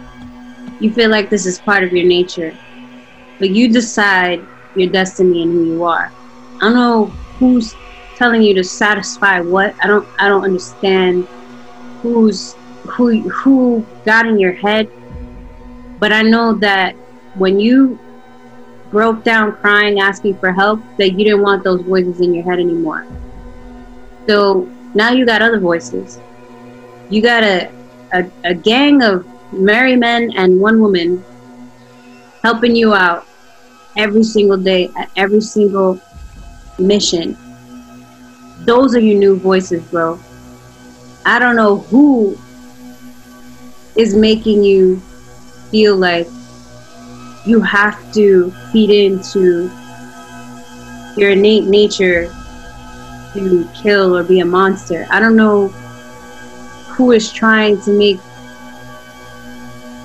You 0.81 0.91
feel 0.91 1.11
like 1.11 1.29
this 1.29 1.45
is 1.45 1.59
part 1.59 1.83
of 1.83 1.93
your 1.93 2.07
nature, 2.07 2.57
but 3.37 3.51
you 3.51 3.71
decide 3.71 4.43
your 4.75 4.89
destiny 4.89 5.43
and 5.43 5.51
who 5.51 5.63
you 5.65 5.83
are. 5.83 6.11
I 6.55 6.59
don't 6.61 6.73
know 6.73 7.05
who's 7.37 7.75
telling 8.15 8.41
you 8.41 8.55
to 8.55 8.63
satisfy 8.63 9.41
what. 9.41 9.75
I 9.83 9.87
don't. 9.87 10.07
I 10.19 10.27
don't 10.27 10.43
understand 10.43 11.27
who's 12.01 12.55
who 12.89 13.29
who 13.29 13.85
got 14.05 14.25
in 14.25 14.39
your 14.39 14.53
head. 14.53 14.89
But 15.99 16.11
I 16.11 16.23
know 16.23 16.53
that 16.55 16.95
when 17.35 17.59
you 17.59 17.99
broke 18.89 19.23
down 19.23 19.51
crying, 19.57 19.99
asking 19.99 20.39
for 20.39 20.51
help, 20.51 20.81
that 20.97 21.11
you 21.11 21.23
didn't 21.23 21.43
want 21.43 21.63
those 21.63 21.81
voices 21.81 22.21
in 22.21 22.33
your 22.33 22.43
head 22.43 22.59
anymore. 22.59 23.05
So 24.27 24.67
now 24.95 25.11
you 25.11 25.27
got 25.27 25.43
other 25.43 25.59
voices. 25.59 26.19
You 27.11 27.21
got 27.21 27.43
a, 27.43 27.71
a, 28.13 28.31
a 28.45 28.53
gang 28.55 29.03
of 29.03 29.27
merry 29.51 29.95
men 29.95 30.31
and 30.35 30.59
one 30.59 30.81
woman 30.81 31.23
helping 32.43 32.75
you 32.75 32.93
out 32.93 33.25
every 33.97 34.23
single 34.23 34.57
day 34.57 34.89
at 34.97 35.09
every 35.15 35.41
single 35.41 35.99
mission. 36.79 37.37
Those 38.65 38.95
are 38.95 38.99
your 38.99 39.17
new 39.17 39.35
voices, 39.37 39.83
bro. 39.89 40.19
I 41.25 41.39
don't 41.39 41.55
know 41.55 41.77
who 41.77 42.37
is 43.95 44.15
making 44.15 44.63
you 44.63 44.99
feel 45.69 45.95
like 45.95 46.27
you 47.45 47.61
have 47.61 48.13
to 48.13 48.51
feed 48.71 48.89
into 48.89 49.69
your 51.17 51.31
innate 51.31 51.65
nature 51.65 52.33
to 53.33 53.69
kill 53.75 54.15
or 54.15 54.23
be 54.23 54.39
a 54.39 54.45
monster. 54.45 55.07
I 55.09 55.19
don't 55.19 55.35
know 55.35 55.67
who 56.87 57.11
is 57.11 57.31
trying 57.31 57.81
to 57.81 57.91
make 57.91 58.19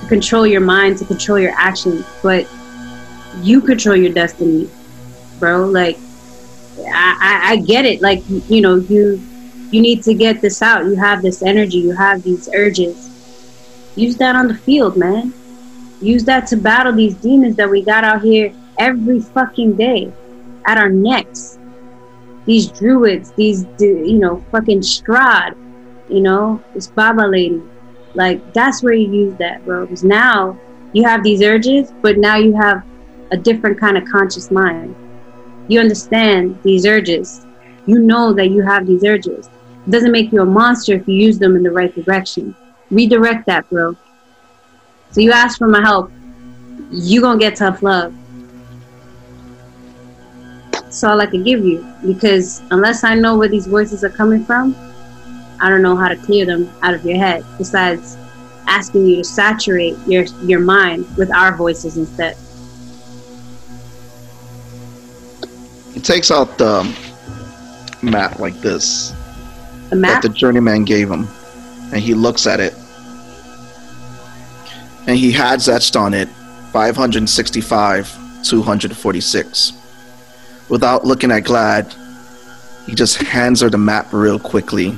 control 0.07 0.47
your 0.47 0.60
mind, 0.60 0.99
to 0.99 1.05
control 1.05 1.39
your 1.39 1.52
actions, 1.57 2.05
but 2.23 2.49
you 3.43 3.60
control 3.60 3.97
your 3.97 4.12
destiny, 4.12 4.70
bro. 5.39 5.67
Like 5.67 5.99
I, 6.78 7.18
I, 7.20 7.52
I 7.52 7.57
get 7.57 7.85
it. 7.85 8.01
Like 8.01 8.23
you 8.49 8.60
know, 8.60 8.76
you 8.76 9.20
you 9.70 9.81
need 9.81 10.02
to 10.05 10.15
get 10.15 10.41
this 10.41 10.62
out. 10.62 10.85
You 10.85 10.97
have 10.97 11.23
this 11.23 11.43
energy, 11.43 11.78
you 11.78 11.93
have 11.93 12.23
these 12.23 12.49
urges. 12.55 13.12
Use 13.97 14.17
that 14.18 14.36
on 14.36 14.49
the 14.49 14.55
field, 14.55 14.97
man. 14.97 15.33
Use 16.01 16.25
that 16.25 16.47
to 16.49 16.57
battle 16.57 16.93
these 16.93 17.15
demons 17.15 17.57
that 17.57 17.68
we 17.68 17.83
got 17.83 18.05
out 18.05 18.23
here 18.23 18.52
every 18.78 19.20
fucking 19.20 19.76
day 19.76 20.12
at 20.67 20.76
our 20.78 20.91
necks. 20.91 21.59
These 22.44 22.68
druids, 22.68 23.33
these, 23.33 23.67
you 23.81 24.18
know, 24.18 24.44
fucking 24.52 24.81
Strahd, 24.81 25.57
you 26.09 26.20
know, 26.20 26.62
this 26.75 26.86
Baba 26.86 27.23
lady. 27.23 27.62
Like, 28.17 28.55
that's 28.55 28.83
where 28.83 28.95
you 28.95 29.12
use 29.12 29.35
that, 29.36 29.65
bro. 29.65 29.85
Because 29.85 30.03
now 30.03 30.59
you 30.93 31.05
have 31.05 31.23
these 31.23 31.43
urges, 31.43 31.93
but 32.01 32.17
now 32.17 32.36
you 32.36 32.57
have 32.57 32.83
a 33.31 33.36
different 33.36 33.78
kind 33.78 33.99
of 33.99 34.05
conscious 34.09 34.51
mind. 34.51 34.97
You 35.69 35.81
understand 35.81 36.59
these 36.62 36.86
urges. 36.86 37.45
You 37.86 37.99
know 37.99 38.33
that 38.33 38.49
you 38.49 38.62
have 38.62 38.86
these 38.86 39.05
urges. 39.05 39.49
It 39.86 39.91
doesn't 39.91 40.12
make 40.12 40.33
you 40.33 40.41
a 40.41 40.47
monster 40.47 40.95
if 40.95 41.07
you 41.07 41.15
use 41.15 41.39
them 41.39 41.55
in 41.57 41.62
the 41.62 41.70
right 41.70 41.95
direction. 41.95 42.57
Redirect 42.91 43.47
that, 43.47 43.69
bro. 43.69 43.95
So 45.11 45.20
you 45.20 45.33
ask 45.33 45.59
for 45.59 45.69
my 45.69 45.83
help, 45.83 46.11
you 46.91 47.20
gonna 47.20 47.39
get 47.39 47.57
tough 47.57 47.83
love. 47.83 48.15
That's 50.73 51.05
all 51.05 51.20
I 51.20 51.27
can 51.27 51.43
give 51.43 51.65
you. 51.65 51.86
Because 52.07 52.62
unless 52.70 53.05
I 53.05 53.15
know 53.15 53.36
where 53.36 53.49
these 53.49 53.67
voices 53.67 54.03
are 54.03 54.11
coming 54.11 54.45
from, 54.45 54.75
I 55.60 55.68
don't 55.68 55.83
know 55.83 55.97
how 55.97 56.09
to 56.09 56.17
clear 56.17 56.47
them 56.47 56.70
out 56.83 56.94
of 56.94 57.05
your 57.05 57.17
head. 57.17 57.44
Besides 57.59 58.17
asking 58.67 59.07
you 59.07 59.17
to 59.17 59.25
saturate 59.25 59.97
your 60.07 60.25
your 60.44 60.60
mind 60.60 61.07
with 61.17 61.31
our 61.31 61.57
voices 61.57 61.97
instead. 61.97 62.36
He 65.94 66.01
takes 66.01 66.31
out 66.31 66.59
the 66.59 66.85
map 68.02 68.39
like 68.39 68.60
this 68.60 69.15
The 69.91 69.97
map? 69.97 70.23
that 70.23 70.28
the 70.28 70.35
journeyman 70.35 70.85
gave 70.85 71.10
him, 71.10 71.26
and 71.93 72.01
he 72.01 72.15
looks 72.15 72.47
at 72.47 72.60
it, 72.60 72.75
and 75.07 75.17
he 75.17 75.33
has 75.33 75.68
etched 75.68 75.97
on 75.97 76.12
it 76.12 76.28
565 76.73 78.43
246. 78.43 79.73
Without 80.68 81.05
looking 81.05 81.31
at 81.31 81.44
Glad, 81.44 81.94
he 82.86 82.94
just 82.94 83.17
hands 83.23 83.60
her 83.60 83.70
the 83.70 83.78
map 83.78 84.12
real 84.12 84.39
quickly. 84.39 84.94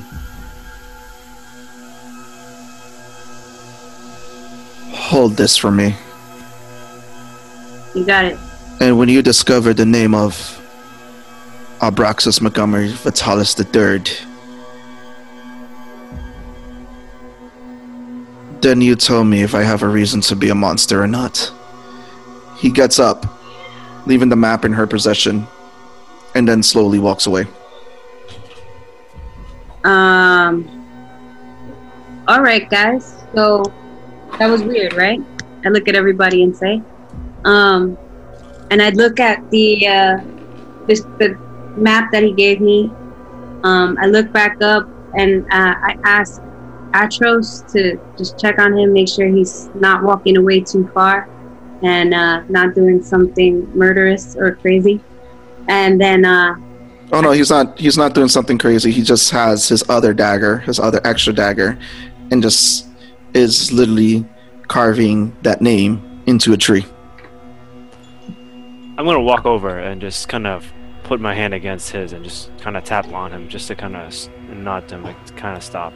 Hold 5.08 5.38
this 5.38 5.56
for 5.56 5.70
me. 5.70 5.94
You 7.94 8.04
got 8.04 8.26
it. 8.26 8.38
And 8.78 8.98
when 8.98 9.08
you 9.08 9.22
discover 9.22 9.72
the 9.72 9.86
name 9.86 10.14
of 10.14 10.34
Abraxas 11.80 12.42
Montgomery 12.42 12.88
Vitalis 12.88 13.58
III, 13.58 14.02
then 18.60 18.82
you 18.82 18.94
tell 18.96 19.24
me 19.24 19.40
if 19.40 19.54
I 19.54 19.62
have 19.62 19.82
a 19.82 19.88
reason 19.88 20.20
to 20.20 20.36
be 20.36 20.50
a 20.50 20.54
monster 20.54 21.02
or 21.02 21.06
not. 21.06 21.50
He 22.58 22.70
gets 22.70 22.98
up, 22.98 23.24
leaving 24.04 24.28
the 24.28 24.36
map 24.36 24.66
in 24.66 24.74
her 24.74 24.86
possession, 24.86 25.46
and 26.34 26.46
then 26.46 26.62
slowly 26.62 26.98
walks 26.98 27.26
away. 27.26 27.46
Um. 29.84 30.68
All 32.28 32.42
right, 32.42 32.68
guys. 32.68 33.24
So 33.34 33.72
that 34.38 34.48
was 34.48 34.62
weird, 34.62 34.94
right? 34.94 35.20
I 35.64 35.68
look 35.68 35.88
at 35.88 35.94
everybody 35.94 36.42
and 36.42 36.56
say, 36.56 36.82
um, 37.44 37.98
and 38.70 38.82
I 38.82 38.90
look 38.90 39.20
at 39.20 39.48
the 39.50 39.86
uh, 39.86 40.18
this 40.86 41.00
the 41.18 41.36
map 41.76 42.10
that 42.12 42.22
he 42.22 42.32
gave 42.32 42.60
me. 42.60 42.90
Um, 43.64 43.96
I 44.00 44.06
look 44.06 44.32
back 44.32 44.62
up 44.62 44.88
and 45.16 45.44
uh, 45.46 45.74
I 45.82 45.96
ask 46.04 46.40
Atros 46.92 47.70
to 47.72 48.00
just 48.16 48.38
check 48.38 48.58
on 48.58 48.76
him, 48.76 48.92
make 48.92 49.08
sure 49.08 49.26
he's 49.26 49.68
not 49.74 50.02
walking 50.02 50.36
away 50.36 50.60
too 50.60 50.88
far, 50.94 51.28
and 51.82 52.14
uh, 52.14 52.42
not 52.48 52.74
doing 52.74 53.02
something 53.02 53.68
murderous 53.76 54.36
or 54.36 54.56
crazy. 54.56 55.00
And 55.68 56.00
then 56.00 56.24
uh, 56.24 56.54
Oh 57.10 57.20
no, 57.20 57.30
he's 57.30 57.50
not. 57.50 57.78
He's 57.78 57.96
not 57.96 58.14
doing 58.14 58.28
something 58.28 58.58
crazy. 58.58 58.92
He 58.92 59.02
just 59.02 59.30
has 59.30 59.68
his 59.68 59.82
other 59.88 60.12
dagger, 60.12 60.58
his 60.58 60.78
other 60.78 61.00
extra 61.04 61.32
dagger, 61.32 61.78
and 62.30 62.42
just 62.42 62.87
is 63.38 63.72
literally 63.72 64.26
carving 64.66 65.34
that 65.42 65.62
name 65.62 66.22
into 66.26 66.52
a 66.52 66.56
tree. 66.56 66.84
I'm 68.98 69.04
gonna 69.04 69.22
walk 69.22 69.46
over 69.46 69.78
and 69.78 70.00
just 70.00 70.28
kind 70.28 70.46
of 70.46 70.70
put 71.04 71.20
my 71.20 71.34
hand 71.34 71.54
against 71.54 71.90
his 71.90 72.12
and 72.12 72.24
just 72.24 72.50
kind 72.58 72.76
of 72.76 72.84
tap 72.84 73.06
on 73.12 73.32
him, 73.32 73.48
just 73.48 73.68
to 73.68 73.74
kind 73.74 73.96
of 73.96 74.12
nod 74.50 74.88
to 74.88 74.96
him, 74.96 75.04
like, 75.04 75.24
to 75.26 75.32
kind 75.34 75.56
of 75.56 75.62
stop. 75.62 75.92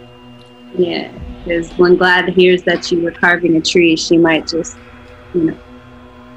Yeah, 0.74 1.12
because 1.44 1.70
when 1.72 1.96
Glad 1.96 2.28
hears 2.30 2.62
that 2.62 2.90
you 2.90 3.02
were 3.02 3.10
carving 3.10 3.56
a 3.56 3.60
tree, 3.60 3.96
she 3.96 4.16
might 4.16 4.46
just, 4.46 4.78
you 5.34 5.42
know. 5.42 5.58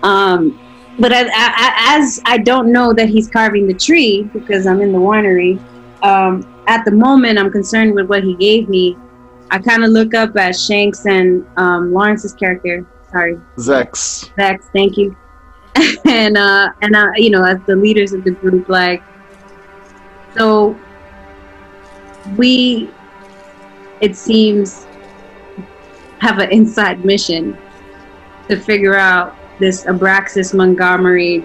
Um, 0.04 0.60
but 1.00 1.12
as, 1.14 1.30
as 1.34 2.22
I 2.26 2.38
don't 2.40 2.72
know 2.72 2.94
that 2.94 3.10
he's 3.10 3.30
carving 3.30 3.68
the 3.68 3.74
tree 3.74 4.24
because 4.34 4.66
I'm 4.68 4.82
in 4.82 4.92
the 4.92 5.00
winery. 5.00 5.60
Um, 6.04 6.52
at 6.68 6.84
the 6.84 6.92
moment, 6.92 7.38
I'm 7.38 7.52
concerned 7.52 7.94
with 7.94 8.08
what 8.08 8.24
he 8.24 8.36
gave 8.36 8.68
me. 8.70 8.98
I 9.52 9.60
kind 9.60 9.84
of 9.84 9.92
look 9.92 10.14
up 10.14 10.36
at 10.38 10.56
Shanks 10.56 11.06
and 11.06 11.46
um, 11.58 11.94
Lawrence's 11.94 12.34
character. 12.34 12.86
Sorry, 13.12 13.40
Zex. 13.58 14.30
Zex. 14.36 14.64
Thank 14.74 14.98
you. 14.98 15.16
and 16.06 16.38
uh, 16.38 16.70
and 16.82 16.96
uh, 16.96 17.12
you 17.16 17.30
know, 17.30 17.44
as 17.44 17.60
the 17.66 17.76
leaders 17.76 18.14
of 18.14 18.24
the 18.24 18.32
group, 18.32 18.70
like, 18.70 19.04
so 20.36 20.78
we 22.38 22.90
it 24.02 24.16
seems, 24.16 24.86
have 26.20 26.40
an 26.40 26.52
inside 26.52 27.06
mission 27.06 27.58
to 28.50 28.60
figure 28.60 28.96
out 28.96 29.36
this 29.60 29.86
Abraxas 29.86 30.54
Montgomery. 30.54 31.40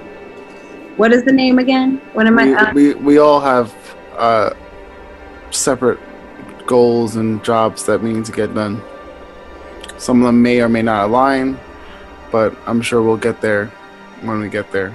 What 0.97 1.13
is 1.13 1.25
the 1.25 1.33
name 1.33 1.59
again? 1.59 2.01
What 2.13 2.27
am 2.27 2.37
we, 2.37 2.55
I? 2.55 2.63
Uh, 2.63 2.73
we 2.75 2.95
we 2.95 3.19
all 3.19 3.41
have 3.41 3.75
uh, 4.17 4.55
separate 5.51 5.99
goals 6.71 7.17
and 7.17 7.43
jobs 7.43 7.85
that 7.87 8.01
we 8.01 8.13
need 8.13 8.25
to 8.25 8.33
get 8.33 8.55
done. 8.55 8.81
Some 9.99 10.23
of 10.23 10.27
them 10.27 10.41
may 10.41 10.61
or 10.63 10.69
may 10.69 10.83
not 10.83 11.09
align, 11.11 11.59
but 12.31 12.57
I'm 12.65 12.81
sure 12.81 13.03
we'll 13.03 13.17
get 13.17 13.41
there 13.41 13.67
when 14.23 14.39
we 14.39 14.49
get 14.49 14.71
there. 14.71 14.95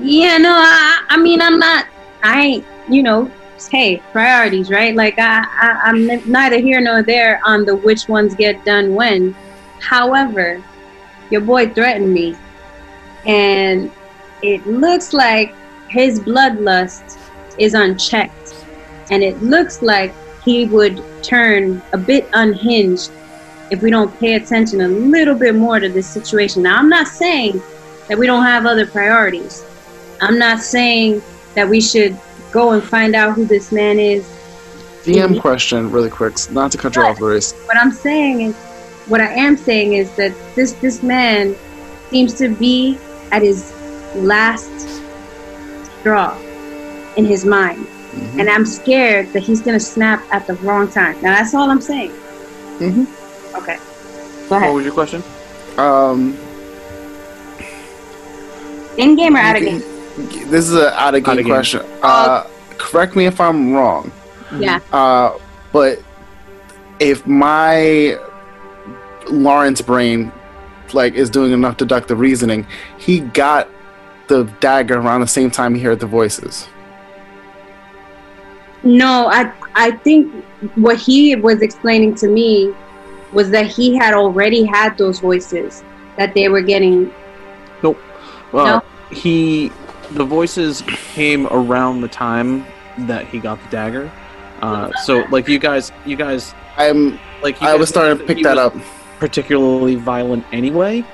yeah, 0.00 0.38
no, 0.38 0.50
I, 0.50 1.04
I 1.10 1.16
mean, 1.18 1.40
I'm 1.40 1.58
not. 1.58 1.86
I. 2.24 2.64
You 2.88 3.02
know, 3.04 3.30
hey, 3.70 4.02
priorities, 4.10 4.68
right? 4.70 4.94
Like 4.96 5.18
I, 5.18 5.44
I, 5.66 5.68
I'm 5.84 6.06
neither 6.28 6.58
here 6.58 6.80
nor 6.80 7.02
there 7.02 7.40
on 7.44 7.64
the 7.64 7.76
which 7.76 8.08
ones 8.08 8.34
get 8.34 8.64
done 8.64 8.94
when. 8.96 9.36
However, 9.80 10.62
your 11.30 11.42
boy 11.42 11.68
threatened 11.68 12.12
me, 12.12 12.36
and 13.26 13.90
it 14.42 14.66
looks 14.66 15.12
like 15.12 15.54
his 15.88 16.18
bloodlust 16.20 17.18
is 17.58 17.74
unchecked, 17.74 18.66
and 19.10 19.22
it 19.22 19.40
looks 19.42 19.80
like 19.82 20.12
he 20.44 20.66
would 20.66 21.02
turn 21.22 21.82
a 21.92 21.98
bit 21.98 22.28
unhinged 22.32 23.10
if 23.70 23.80
we 23.82 23.90
don't 23.90 24.18
pay 24.20 24.34
attention 24.34 24.80
a 24.80 24.88
little 24.88 25.34
bit 25.34 25.54
more 25.54 25.80
to 25.80 25.88
this 25.88 26.06
situation. 26.06 26.62
Now, 26.62 26.78
I'm 26.78 26.88
not 26.88 27.06
saying 27.06 27.62
that 28.08 28.18
we 28.18 28.26
don't 28.26 28.44
have 28.44 28.66
other 28.66 28.86
priorities. 28.86 29.64
I'm 30.20 30.38
not 30.38 30.60
saying 30.60 31.22
that 31.54 31.68
we 31.68 31.80
should 31.80 32.18
go 32.52 32.72
and 32.72 32.82
find 32.82 33.14
out 33.14 33.34
who 33.34 33.46
this 33.46 33.72
man 33.72 33.98
is. 33.98 34.24
DM 35.04 35.40
question, 35.40 35.90
really 35.90 36.10
quick, 36.10 36.36
not 36.50 36.70
to 36.72 36.78
cut 36.78 36.94
you 36.94 37.02
off, 37.02 37.18
Grace. 37.18 37.52
What 37.66 37.76
I'm 37.76 37.90
saying 37.90 38.42
is, 38.42 38.56
what 39.08 39.20
I 39.20 39.32
am 39.32 39.56
saying 39.56 39.94
is 39.94 40.14
that 40.16 40.32
this 40.54 40.74
this 40.74 41.02
man 41.02 41.56
seems 42.10 42.34
to 42.34 42.48
be 42.54 42.96
at 43.32 43.42
his 43.42 43.72
last 44.14 45.02
straw 45.98 46.38
in 47.16 47.24
his 47.24 47.44
mind, 47.44 47.86
and 48.38 48.48
I'm 48.50 48.66
scared 48.66 49.32
that 49.32 49.42
he's 49.42 49.60
gonna 49.62 49.80
snap 49.80 50.22
at 50.32 50.46
the 50.46 50.54
wrong 50.56 50.88
time. 50.90 51.14
Now 51.22 51.34
that's 51.36 51.54
all 51.54 51.70
I'm 51.70 51.80
saying. 51.80 52.10
Mm-hmm. 52.78 53.56
Okay. 53.56 53.78
Go 54.48 54.58
What 54.60 54.74
was 54.74 54.84
your 54.84 54.94
question? 54.94 55.22
Um, 55.78 56.36
In 58.98 59.16
game 59.16 59.36
or 59.36 59.40
out 59.40 59.56
of 59.56 59.62
game? 59.62 59.78
this 60.50 60.68
is 60.68 60.74
an 60.74 60.92
out 60.94 61.14
of 61.14 61.24
game 61.24 61.32
Out 61.32 61.38
of 61.38 61.44
game. 61.44 61.54
question. 61.54 61.80
Uh, 62.02 62.46
correct 62.78 63.16
me 63.16 63.26
if 63.26 63.40
I'm 63.40 63.72
wrong. 63.72 64.12
Yeah. 64.58 64.80
Uh, 64.92 65.38
but 65.72 66.02
if 67.00 67.26
my 67.26 68.18
Lawrence 69.30 69.80
brain 69.80 70.30
like 70.92 71.14
is 71.14 71.30
doing 71.30 71.52
enough 71.52 71.78
deductive 71.78 72.18
reasoning, 72.20 72.66
he 72.98 73.20
got 73.20 73.68
the 74.28 74.44
dagger 74.60 74.98
around 74.98 75.22
the 75.22 75.26
same 75.26 75.50
time 75.50 75.74
he 75.74 75.80
heard 75.80 76.00
the 76.00 76.06
voices. 76.06 76.68
No, 78.84 79.28
I 79.28 79.52
I 79.74 79.90
think 79.92 80.44
what 80.74 80.98
he 80.98 81.36
was 81.36 81.62
explaining 81.62 82.14
to 82.16 82.28
me 82.28 82.72
was 83.32 83.50
that 83.50 83.66
he 83.66 83.96
had 83.96 84.14
already 84.14 84.64
had 84.64 84.98
those 84.98 85.18
voices 85.20 85.82
that 86.16 86.34
they 86.34 86.48
were 86.48 86.60
getting. 86.62 87.12
Nope. 87.82 87.98
Well, 88.52 88.66
No? 88.66 89.16
he, 89.16 89.70
the 90.10 90.24
voices 90.24 90.82
came 91.14 91.46
around 91.48 92.02
the 92.02 92.08
time 92.08 92.66
that 92.98 93.26
he 93.26 93.38
got 93.38 93.62
the 93.62 93.68
dagger. 93.70 94.10
Uh, 94.60 94.92
so 95.04 95.24
like 95.30 95.48
you 95.48 95.58
guys, 95.58 95.90
you 96.04 96.16
guys, 96.16 96.54
I'm 96.76 97.18
like 97.42 97.60
you 97.60 97.66
I 97.68 97.74
was 97.74 97.88
starting 97.88 98.18
to 98.18 98.24
pick 98.24 98.42
that 98.44 98.58
up. 98.58 98.74
Particularly 99.18 99.94
violent 99.94 100.44
anyway, 100.52 101.04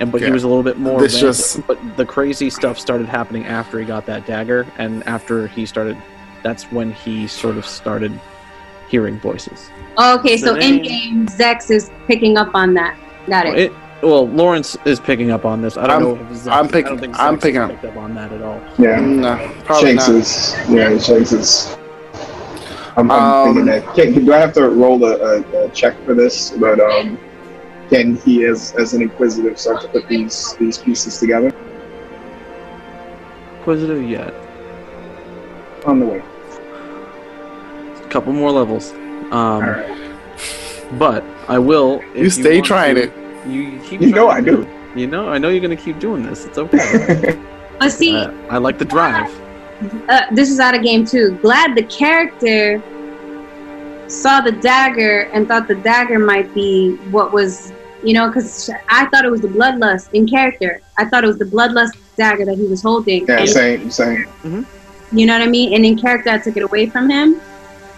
and 0.00 0.10
but 0.10 0.22
he 0.22 0.30
was 0.30 0.42
a 0.44 0.48
little 0.48 0.62
bit 0.62 0.78
more. 0.78 0.98
This 1.00 1.14
random, 1.14 1.28
just- 1.30 1.66
but 1.66 1.96
the 1.96 2.04
crazy 2.06 2.48
stuff 2.50 2.78
started 2.78 3.08
happening 3.08 3.44
after 3.44 3.78
he 3.78 3.84
got 3.84 4.06
that 4.06 4.26
dagger, 4.26 4.66
and 4.78 5.06
after 5.06 5.46
he 5.48 5.66
started, 5.66 5.96
that's 6.42 6.64
when 6.72 6.92
he 6.92 7.26
sort 7.26 7.56
of 7.56 7.64
started 7.66 8.18
hearing 8.88 9.18
voices. 9.20 9.70
Okay, 9.98 10.36
so 10.36 10.54
The 10.54 10.60
in 10.60 10.82
game, 10.82 11.26
Zex 11.26 11.70
is 11.70 11.90
picking 12.06 12.36
up 12.36 12.54
on 12.54 12.74
that. 12.74 12.96
Got 13.28 13.46
it. 13.46 13.58
It, 13.58 13.72
well, 14.02 14.26
Lawrence 14.28 14.76
is 14.84 14.98
picking 14.98 15.30
up 15.30 15.44
on 15.44 15.62
this. 15.62 15.76
I 15.76 15.86
don't 15.86 15.90
I'm- 15.90 16.02
know 16.02 16.14
if 16.16 16.20
Zex, 16.30 16.46
I'm 16.46 16.66
I 16.66 16.80
don't 16.82 16.98
think 16.98 17.18
I'm 17.20 17.38
picking 17.38 17.60
up. 17.60 17.70
picked 17.70 17.84
up 17.84 17.96
on 17.96 18.14
that 18.16 18.32
at 18.32 18.42
all. 18.42 18.60
Yeah. 18.78 18.98
No, 19.00 19.52
probably 19.64 19.96
Shanks 19.96 20.08
not. 20.08 20.16
is 20.16 20.56
yeah, 20.68 20.98
Shanks 20.98 21.32
is. 21.32 21.76
I'm, 22.96 23.10
I'm 23.10 23.20
Um, 23.48 23.54
thinking 23.54 23.64
that. 23.66 23.94
Can, 23.94 24.24
do 24.24 24.32
I 24.34 24.38
have 24.38 24.52
to 24.54 24.68
roll 24.68 25.02
a, 25.04 25.16
a, 25.40 25.64
a 25.66 25.70
check 25.70 25.96
for 26.04 26.14
this? 26.14 26.50
But 26.50 26.78
um, 26.80 27.18
can 27.88 28.16
he, 28.16 28.44
as 28.44 28.74
as 28.74 28.92
an 28.92 29.02
inquisitive, 29.02 29.58
start 29.58 29.80
to 29.82 29.88
put 29.88 30.08
these 30.08 30.54
these 30.58 30.76
pieces 30.78 31.18
together 31.18 31.52
Inquisitive 33.58 34.02
yet? 34.08 34.34
on 35.86 35.98
the 36.00 36.06
way? 36.06 36.22
A 38.12 38.20
couple 38.20 38.34
more 38.34 38.50
levels. 38.50 38.92
Um, 38.92 39.32
All 39.32 39.60
right. 39.62 39.98
But 40.98 41.24
I 41.48 41.58
will. 41.58 42.02
You 42.14 42.28
stay 42.28 42.56
want 42.56 42.66
trying 42.66 42.94
to- 42.96 43.04
it. 43.04 43.12
You 43.48 43.80
keep. 43.86 44.02
You 44.02 44.10
know 44.10 44.28
I 44.28 44.42
do. 44.42 44.60
it. 44.62 44.68
You 44.94 45.06
know, 45.06 45.30
I 45.30 45.38
know 45.38 45.48
you're 45.48 45.62
gonna 45.62 45.76
keep 45.76 45.98
doing 45.98 46.22
this. 46.22 46.44
It's 46.44 46.58
okay. 46.58 47.38
But 47.78 47.88
see, 48.00 48.14
Uh, 48.14 48.30
I 48.50 48.58
like 48.58 48.76
the 48.76 48.84
drive. 48.84 49.30
uh, 50.10 50.26
this 50.30 50.50
is 50.50 50.60
out 50.60 50.74
of 50.74 50.82
game 50.82 51.06
too. 51.06 51.38
Glad 51.40 51.74
the 51.74 51.84
character 51.84 52.82
saw 54.08 54.42
the 54.42 54.52
dagger 54.52 55.22
and 55.32 55.48
thought 55.48 55.66
the 55.66 55.76
dagger 55.76 56.18
might 56.18 56.52
be 56.54 56.96
what 57.16 57.32
was, 57.32 57.72
you 58.04 58.12
know, 58.12 58.26
because 58.28 58.68
I 58.90 59.06
thought 59.06 59.24
it 59.24 59.30
was 59.30 59.40
the 59.40 59.48
bloodlust 59.48 60.12
in 60.12 60.28
character. 60.28 60.82
I 60.98 61.06
thought 61.06 61.24
it 61.24 61.28
was 61.28 61.38
the 61.38 61.46
bloodlust 61.46 61.96
dagger 62.18 62.44
that 62.44 62.56
he 62.58 62.66
was 62.66 62.82
holding. 62.82 63.26
Yeah, 63.26 63.38
And- 63.40 63.48
same, 63.48 63.90
same. 63.90 64.26
You 65.14 65.24
know 65.26 65.32
what 65.38 65.42
I 65.42 65.50
mean? 65.50 65.72
And 65.74 65.84
in 65.86 65.98
character, 65.98 66.28
I 66.28 66.36
took 66.38 66.58
it 66.58 66.62
away 66.62 66.84
from 66.86 67.08
him. 67.08 67.40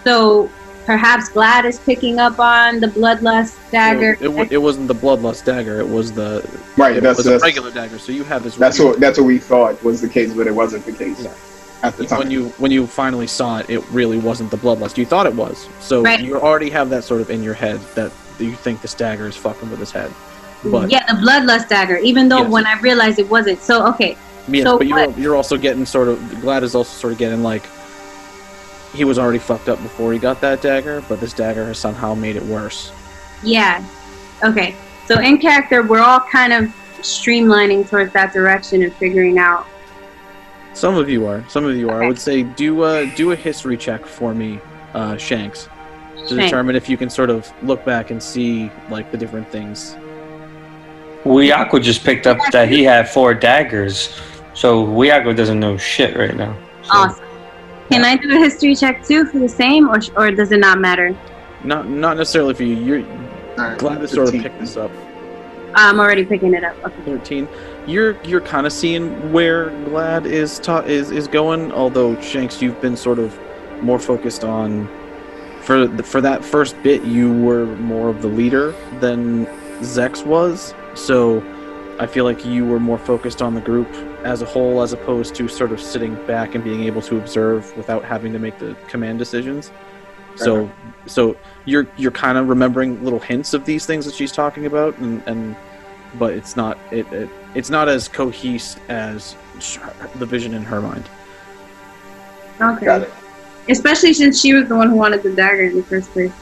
So 0.05 0.51
perhaps 0.87 1.29
Glad 1.31 1.65
is 1.65 1.79
picking 1.81 2.19
up 2.19 2.39
on 2.39 2.79
the 2.81 2.87
bloodlust 2.89 3.57
dagger. 3.71 4.17
It, 4.21 4.29
wa- 4.29 4.47
it 4.51 4.59
wasn't 4.59 4.89
the 4.89 4.95
bloodlust 4.95 5.45
dagger. 5.45 5.81
It 5.81 5.89
was 5.89 6.13
the. 6.13 6.47
Right. 6.77 6.97
It 6.97 7.03
That's 7.03 7.19
was 7.19 7.27
a 7.27 7.39
regular 7.39 7.71
dagger. 7.71 7.99
So 7.99 8.13
you 8.13 8.25
have 8.25 8.43
this. 8.43 8.57
that's 8.57 8.79
what 8.79 9.01
that's 9.01 9.19
what 9.19 9.25
we 9.27 9.39
thought 9.39 9.83
was 9.83 10.01
the 10.01 10.09
case, 10.09 10.33
but 10.35 10.47
it 10.47 10.55
wasn't 10.55 10.85
the 10.87 10.93
case 10.93 11.27
at 11.83 11.97
the 11.97 12.07
time. 12.07 12.19
when 12.19 12.31
you 12.31 12.49
when 12.59 12.71
you 12.71 12.87
finally 12.87 13.27
saw 13.27 13.59
it, 13.59 13.71
it 13.71 13.83
really 13.91 14.19
wasn't 14.19 14.51
the 14.51 14.57
bloodlust. 14.59 14.97
You 14.99 15.07
thought 15.07 15.27
it 15.27 15.35
was. 15.35 15.69
So 15.81 16.03
Right. 16.03 16.21
you 16.21 16.39
already 16.41 16.71
have 16.71 16.91
that 16.91 17.05
sort 17.05 17.21
of 17.21 17.31
in 17.31 17.43
your 17.43 17.55
head 17.55 17.81
that 17.95 18.13
you 18.39 18.53
think 18.55 18.81
this 18.83 18.95
dagger 18.95 19.27
is 19.27 19.37
fucking 19.37 19.71
with 19.71 19.81
his 19.81 19.91
head. 19.93 20.11
But 20.65 20.91
yeah, 20.91 21.05
the 21.13 21.19
bloodlust 21.21 21.69
dagger. 21.69 21.99
Even 21.99 22.29
though 22.29 22.43
Yes. 22.43 22.51
when 22.51 22.67
I 22.67 22.79
realized 22.81 23.19
it 23.19 23.29
wasn't. 23.29 23.61
So 23.63 23.87
okay, 23.89 24.17
Yes, 24.49 24.65
So 24.65 24.77
but 24.79 24.87
you're 24.87 25.11
you're 25.13 25.37
also 25.37 25.57
getting 25.57 25.87
sort 25.87 26.09
of 26.09 26.41
Glad 26.41 26.63
is 26.65 26.75
also 26.75 26.91
sort 26.99 27.13
of 27.15 27.19
getting 27.19 27.43
like 27.43 27.65
he 28.95 29.05
was 29.05 29.19
already 29.19 29.39
fucked 29.39 29.69
up 29.69 29.83
before 29.83 30.13
he 30.13 30.19
got 30.19 30.41
that 30.41 30.63
dagger, 30.63 31.03
but 31.09 31.21
this 31.21 31.33
dagger 31.33 31.67
has 31.67 31.79
somehow 31.79 32.15
made 32.15 32.37
it 32.37 32.43
worse. 32.45 32.93
yeah, 33.43 33.85
okay. 34.43 34.75
So 35.07 35.21
in 35.21 35.37
character, 35.39 35.83
we're 35.83 36.01
all 36.01 36.21
kind 36.21 36.53
of 36.53 36.65
streamlining 37.01 37.89
towards 37.89 38.13
that 38.15 38.33
direction 38.33 38.83
and 38.83 38.93
figuring 38.95 39.39
out. 39.39 39.67
Some 40.73 40.97
of 40.97 41.09
you 41.11 41.27
are, 41.27 41.45
some 41.49 41.65
of 41.67 41.77
you 41.77 41.91
are. 41.91 42.03
I 42.03 42.09
would 42.09 42.19
say 42.19 42.43
do 42.43 42.85
a 42.85 43.07
do 43.15 43.33
a 43.33 43.37
history 43.37 43.77
check 43.77 44.07
for 44.07 44.35
me, 44.35 44.61
uh, 44.95 45.17
Shanks, 45.19 45.65
to 45.65 46.19
Shanks. 46.29 46.35
determine 46.45 46.75
if 46.75 46.89
you 46.89 46.97
can 46.97 47.11
sort 47.11 47.31
of 47.31 47.53
look 47.63 47.85
back 47.85 48.11
and 48.11 48.23
see 48.23 48.71
like 48.91 49.11
the 49.13 49.19
different 49.19 49.49
things. 49.51 49.95
Wiako 51.25 51.81
just 51.83 52.03
picked 52.05 52.27
up 52.27 52.39
that 52.53 52.69
he 52.69 52.83
had 52.85 53.09
four 53.09 53.35
daggers, 53.35 54.19
so 54.55 54.85
Wiako 54.87 55.35
doesn't 55.37 55.61
know 55.61 55.77
shit 55.77 56.17
right 56.17 56.37
now. 56.37 56.57
So, 56.83 56.91
Awesome. 56.93 57.24
Can 57.91 58.05
I 58.05 58.17
do 58.17 58.31
a 58.35 58.39
history 58.39 58.75
check 58.75 59.05
too 59.05 59.27
for 59.27 59.39
the 59.39 59.49
same, 59.49 59.89
or 59.89 60.01
or 60.17 60.31
does 60.31 60.53
it 60.53 60.61
not 60.61 60.81
matter? 60.81 61.17
Not 61.63 61.89
not 61.89 62.17
necessarily 62.17 62.55
for 62.55 62.65
you. 62.65 62.77
You're 62.77 63.07
All 63.59 63.69
right, 63.71 63.79
glad 63.79 64.01
to 64.01 64.09
sort 64.09 64.29
of 64.29 64.35
15. 64.35 64.43
pick 64.43 64.59
this 64.61 64.77
up. 64.77 64.91
I'm 65.75 65.99
already 65.99 66.25
picking 66.25 66.55
it 66.55 66.65
up. 66.65 66.77
Okay. 66.85 67.03
13 67.05 67.49
you're 67.87 68.21
you're 68.25 68.41
kind 68.41 68.67
of 68.67 68.73
seeing 68.73 69.33
where 69.33 69.69
glad 69.85 70.27
is 70.27 70.59
ta- 70.59 70.81
is 70.81 71.11
is 71.11 71.29
going 71.29 71.71
although 71.73 72.19
shanks 72.21 72.63
you've 72.63 72.81
been 72.81 72.97
sort 72.97 73.19
of 73.19 73.39
more 73.83 73.99
focused 73.99 74.45
on 74.45 74.89
for 75.61 75.87
the, 75.87 76.03
for 76.03 76.21
that 76.21 76.45
first 76.45 76.81
bit 76.83 77.03
you 77.05 77.33
were 77.43 77.67
more 77.77 78.09
of 78.09 78.23
the 78.23 78.29
leader 78.29 78.73
than 79.01 79.45
zex 79.81 80.25
was 80.25 80.75
so 80.95 81.41
i 81.99 82.07
feel 82.07 82.25
like 82.25 82.45
you 82.45 82.65
were 82.65 82.81
more 82.81 82.99
focused 82.99 83.43
on 83.43 83.55
the 83.55 83.61
group 83.61 83.89
as 84.25 84.43
a 84.43 84.47
whole 84.47 84.83
as 84.83 84.93
opposed 84.93 85.35
to 85.35 85.49
sort 85.49 85.73
of 85.73 85.81
sitting 85.81 86.15
back 86.27 86.55
and 86.55 86.65
being 86.65 86.85
able 86.85 87.03
to 87.03 87.17
observe 87.17 87.77
without 87.77 88.05
having 88.05 88.33
to 88.33 88.39
make 88.39 88.59
the 88.59 88.77
command 88.89 89.19
decisions 89.19 89.71
so 90.37 90.71
so 91.07 91.37
you're 91.65 91.87
you're 91.97 92.11
kind 92.11 92.39
of 92.39 92.49
remembering 92.49 93.03
little 93.05 93.21
hints 93.21 93.55
of 93.55 93.65
these 93.65 93.87
things 93.87 94.05
that 94.05 94.15
she's 94.15 94.33
talking 94.33 94.67
about 94.67 94.97
and 94.99 95.23
and 95.27 95.57
but 96.19 96.33
it's 96.33 96.57
not 96.57 96.79
it, 96.91 97.11
it 97.13 97.29
it's 97.55 97.71
not 97.71 97.89
as 97.89 98.09
cohesive 98.09 98.83
as 98.91 99.37
the 100.17 100.27
vision 100.27 100.55
in 100.55 100.65
her 100.65 100.81
mind. 100.81 101.09
Okay. 102.61 102.87
Got 102.87 103.03
it. 103.03 103.13
Especially 103.69 104.13
since 104.13 104.41
she 104.41 104.53
was 104.53 104.69
the 104.69 104.77
one 104.77 104.91
who 104.91 104.97
wanted 104.97 105.23
the 105.23 105.35
dagger 105.35 105.65
in 105.65 105.77
the 105.77 105.83
first 105.83 106.11
place. 106.11 106.33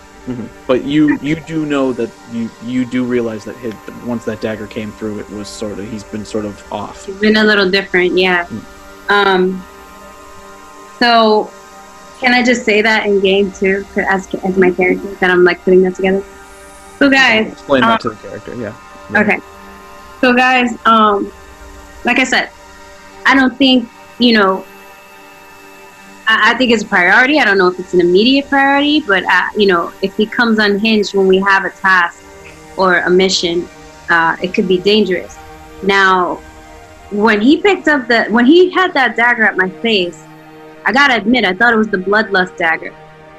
But 0.69 0.85
you 0.85 1.19
you 1.21 1.37
do 1.37 1.67
know 1.67 1.93
that 1.95 2.11
you 2.31 2.49
you 2.65 2.85
do 2.85 3.05
realize 3.05 3.45
that 3.45 3.57
his, 3.57 3.75
once 4.07 4.25
that 4.27 4.41
dagger 4.41 4.69
came 4.69 4.93
through, 4.93 5.19
it 5.19 5.29
was 5.31 5.49
sort 5.49 5.79
of 5.79 5.91
he's 5.91 6.05
been 6.05 6.25
sort 6.25 6.45
of 6.45 6.63
off. 6.73 7.09
It's 7.09 7.19
been 7.19 7.37
a 7.37 7.45
little 7.45 7.69
different, 7.71 8.17
yeah. 8.17 8.47
Um. 9.09 9.63
So, 11.01 11.51
can 12.21 12.33
I 12.33 12.45
just 12.45 12.65
say 12.65 12.83
that 12.83 13.07
in 13.07 13.21
game 13.21 13.51
too, 13.51 13.85
to- 13.95 14.11
as 14.11 14.33
as 14.45 14.57
my 14.57 14.71
character 14.71 15.13
that 15.17 15.31
I'm 15.31 15.43
like 15.43 15.63
putting 15.65 15.83
that 15.83 15.97
together? 15.97 16.23
So 16.99 17.11
guys, 17.11 17.53
Explain 17.53 17.83
um, 17.83 17.91
that 17.91 18.01
to 18.03 18.11
the 18.11 18.17
character, 18.17 18.55
yeah. 18.55 18.77
Okay. 19.17 19.39
So 20.21 20.33
guys, 20.33 20.79
um, 20.85 21.33
like 22.05 22.21
I 22.21 22.25
said, 22.25 22.51
I 23.27 23.35
don't 23.35 23.57
think 23.59 23.89
you 24.21 24.35
know. 24.39 24.65
I, 26.27 26.55
think 26.55 26.71
it's 26.71 26.83
a 26.83 26.87
priority. 26.87 27.39
I 27.39 27.45
don't 27.45 27.59
know 27.59 27.69
if 27.69 27.79
it's 27.79 27.95
an 27.95 28.01
immediate 28.01 28.49
priority, 28.49 29.01
but 29.01 29.25
uh, 29.25 29.49
you 29.57 29.67
know, 29.67 29.93
if 30.03 30.17
he 30.17 30.27
comes 30.27 30.59
unhinged 30.59 31.15
when 31.15 31.27
we 31.27 31.39
have 31.39 31.65
a 31.65 31.71
task 31.71 32.25
or 32.77 32.99
a 32.99 33.11
mission, 33.11 33.69
uh, 34.09 34.37
it 34.43 34.55
could 34.55 34.69
be 34.69 34.79
dangerous. 34.79 35.37
Now, 35.83 36.37
when 37.11 37.41
he 37.41 37.61
picked 37.61 37.89
up 37.89 38.09
the 38.09 38.25
when 38.27 38.47
he 38.47 38.71
had 38.71 38.95
that 38.95 39.17
dagger 39.17 39.45
at 39.45 39.57
my 39.57 39.69
face, 39.81 40.23
I 40.87 40.93
gotta 40.93 41.17
admit 41.17 41.45
I 41.45 41.55
thought 41.55 41.75
it 41.75 41.79
was 41.79 41.89
the 41.89 41.99
bloodlust 41.99 42.57
dagger, 42.57 42.95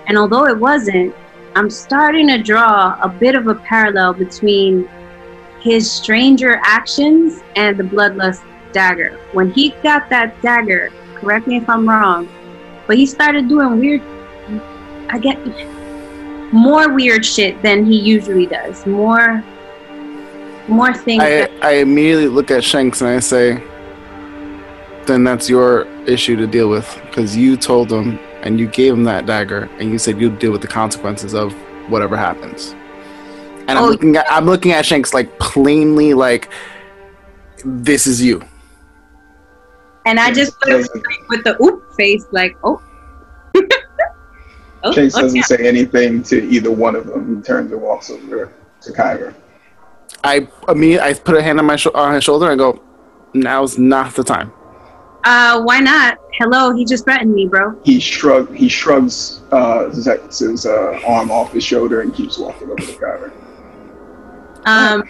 and 0.07 0.17
although 0.17 0.45
it 0.45 0.57
wasn't, 0.57 1.15
I'm 1.55 1.69
starting 1.69 2.27
to 2.27 2.41
draw 2.41 2.97
a 3.01 3.09
bit 3.09 3.35
of 3.35 3.47
a 3.47 3.55
parallel 3.55 4.13
between 4.13 4.89
his 5.61 5.89
stranger 5.89 6.59
actions 6.63 7.41
and 7.55 7.77
the 7.77 7.83
bloodlust 7.83 8.43
dagger. 8.73 9.17
When 9.31 9.51
he 9.51 9.69
got 9.81 10.09
that 10.09 10.41
dagger, 10.41 10.91
correct 11.15 11.47
me 11.47 11.57
if 11.57 11.69
I'm 11.69 11.87
wrong, 11.87 12.27
but 12.87 12.97
he 12.97 13.05
started 13.05 13.47
doing 13.47 13.79
weird. 13.79 14.01
I 15.09 15.19
get 15.19 15.37
more 16.53 16.93
weird 16.93 17.25
shit 17.25 17.61
than 17.61 17.85
he 17.85 17.97
usually 17.99 18.45
does. 18.45 18.85
More, 18.85 19.43
more 20.67 20.93
things. 20.93 21.23
I, 21.23 21.49
I 21.61 21.71
immediately 21.73 22.27
look 22.27 22.51
at 22.51 22.63
Shanks 22.63 23.01
and 23.01 23.09
I 23.09 23.19
say, 23.19 23.61
then 25.05 25.23
that's 25.23 25.49
your 25.49 25.85
issue 26.07 26.35
to 26.37 26.47
deal 26.47 26.69
with 26.69 26.99
because 27.05 27.35
you 27.35 27.57
told 27.57 27.91
him 27.91 28.17
and 28.41 28.59
you 28.59 28.67
gave 28.67 28.93
him 28.93 29.03
that 29.05 29.25
dagger 29.25 29.69
and 29.79 29.91
you 29.91 29.97
said 29.97 30.19
you'd 30.19 30.39
deal 30.39 30.51
with 30.51 30.61
the 30.61 30.67
consequences 30.67 31.33
of 31.33 31.53
whatever 31.89 32.15
happens. 32.15 32.73
And 33.67 33.71
I'm 33.71 33.85
Oh. 33.85 33.89
looking 33.89 34.15
at 34.15 34.25
I'm 34.29 34.45
looking 34.45 34.71
at 34.73 34.85
Shanks 34.85 35.13
like 35.13 35.39
plainly 35.39 36.13
like 36.13 36.49
this 37.65 38.07
is 38.07 38.21
you. 38.21 38.41
And 40.05 40.19
I 40.19 40.31
just 40.31 40.59
put 40.59 40.69
it 40.73 40.89
with 41.29 41.43
the 41.43 41.61
oop 41.61 41.93
face, 41.95 42.25
like, 42.31 42.57
oh. 42.63 42.81
oh 44.83 44.93
Chase 44.93 45.13
doesn't 45.13 45.43
say 45.43 45.67
anything 45.67 46.23
to 46.23 46.43
either 46.43 46.71
one 46.71 46.95
of 46.95 47.07
them. 47.07 47.37
He 47.37 47.41
turns 47.41 47.71
and 47.71 47.81
walks 47.81 48.09
over 48.09 48.51
to 48.81 48.91
Kyra. 48.91 49.33
I 50.23 50.47
I 50.67 50.73
mean 50.73 50.99
I 50.99 51.13
put 51.13 51.35
a 51.35 51.41
hand 51.41 51.59
on 51.59 51.65
my 51.65 51.75
sho- 51.75 51.91
on 51.93 52.13
his 52.13 52.23
shoulder 52.23 52.49
and 52.49 52.59
go, 52.59 52.81
now's 53.33 53.77
not 53.77 54.13
the 54.15 54.23
time. 54.23 54.51
Uh, 55.25 55.61
why 55.61 55.79
not? 55.79 56.17
Hello, 56.33 56.75
he 56.75 56.83
just 56.83 57.05
threatened 57.05 57.33
me, 57.33 57.47
bro. 57.47 57.79
He 57.83 57.99
shrug. 57.99 58.53
He 58.53 58.67
shrugs 58.67 59.41
uh, 59.51 59.89
Zex's 59.89 60.65
uh, 60.65 60.99
arm 61.07 61.31
off 61.31 61.53
his 61.53 61.63
shoulder 61.63 62.01
and 62.01 62.13
keeps 62.13 62.37
walking 62.37 62.69
over 62.69 62.81
to 62.81 62.91
Kyra. 62.99 63.31
Um, 64.65 65.03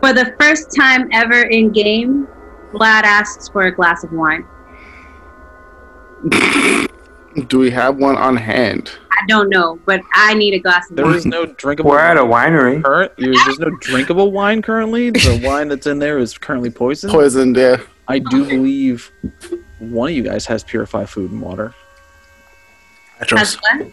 for 0.00 0.12
the 0.12 0.34
first 0.38 0.74
time 0.76 1.08
ever 1.12 1.42
in 1.42 1.72
game, 1.72 2.28
Vlad 2.72 3.02
asks 3.04 3.48
for 3.48 3.62
a 3.62 3.72
glass 3.72 4.02
of 4.04 4.12
wine. 4.12 4.46
Do 7.48 7.58
we 7.58 7.70
have 7.70 7.96
one 7.96 8.16
on 8.16 8.36
hand? 8.36 8.90
I 9.10 9.26
don't 9.26 9.48
know, 9.48 9.78
but 9.86 10.00
I 10.14 10.34
need 10.34 10.54
a 10.54 10.58
glass 10.58 10.90
of 10.90 10.96
There 10.96 11.04
wine. 11.06 11.14
is 11.16 11.26
no 11.26 11.46
drinkable. 11.46 11.90
We're 11.90 11.98
at 11.98 12.16
a 12.16 12.20
winery. 12.20 12.82
Current, 12.82 13.12
there's 13.16 13.58
no 13.58 13.70
drinkable 13.80 14.32
wine 14.32 14.62
currently. 14.62 15.10
The 15.10 15.40
wine 15.44 15.68
that's 15.68 15.86
in 15.86 15.98
there 15.98 16.18
is 16.18 16.36
currently 16.36 16.70
poisoned. 16.70 17.12
Poisoned, 17.12 17.56
yeah. 17.56 17.78
I 18.08 18.18
do 18.18 18.44
believe 18.44 19.10
one 19.78 20.10
of 20.10 20.16
you 20.16 20.22
guys 20.24 20.44
has 20.46 20.62
purified 20.64 21.08
food 21.08 21.30
and 21.30 21.40
water. 21.40 21.74
Has 23.30 23.54
what? 23.54 23.86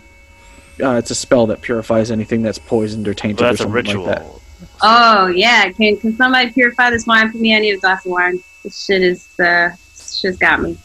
Uh, 0.82 0.95
it's 0.98 1.11
a 1.11 1.16
spell 1.16 1.45
that 1.48 1.61
purifies 1.61 2.09
anything 2.09 2.41
that's 2.41 2.58
poisoned 2.58 3.08
or 3.08 3.14
tainted 3.14 3.41
Well, 3.41 3.49
or 3.49 3.51
that's 3.53 3.59
a 3.59 3.64
something 3.64 3.75
ritual. 3.75 4.06
like 4.06 4.17
that. 4.17 4.38
Oh 4.82 5.27
yeah, 5.27 5.72
can 5.72 5.98
can 5.98 6.16
somebody 6.16 6.51
purify 6.51 6.90
this 6.90 7.06
wine 7.06 7.32
for 7.32 7.38
me? 7.38 7.56
I 7.56 7.59
need 7.59 7.74
a 7.74 7.77
glass 7.77 8.06
of 8.06 8.11
wine. 8.11 8.40
This 8.64 8.85
shit 8.85 9.01
is 9.01 9.27
uh, 9.40 9.69
this 9.95 10.19
shit's 10.19 10.38
got 10.38 10.61
me. 10.61 10.77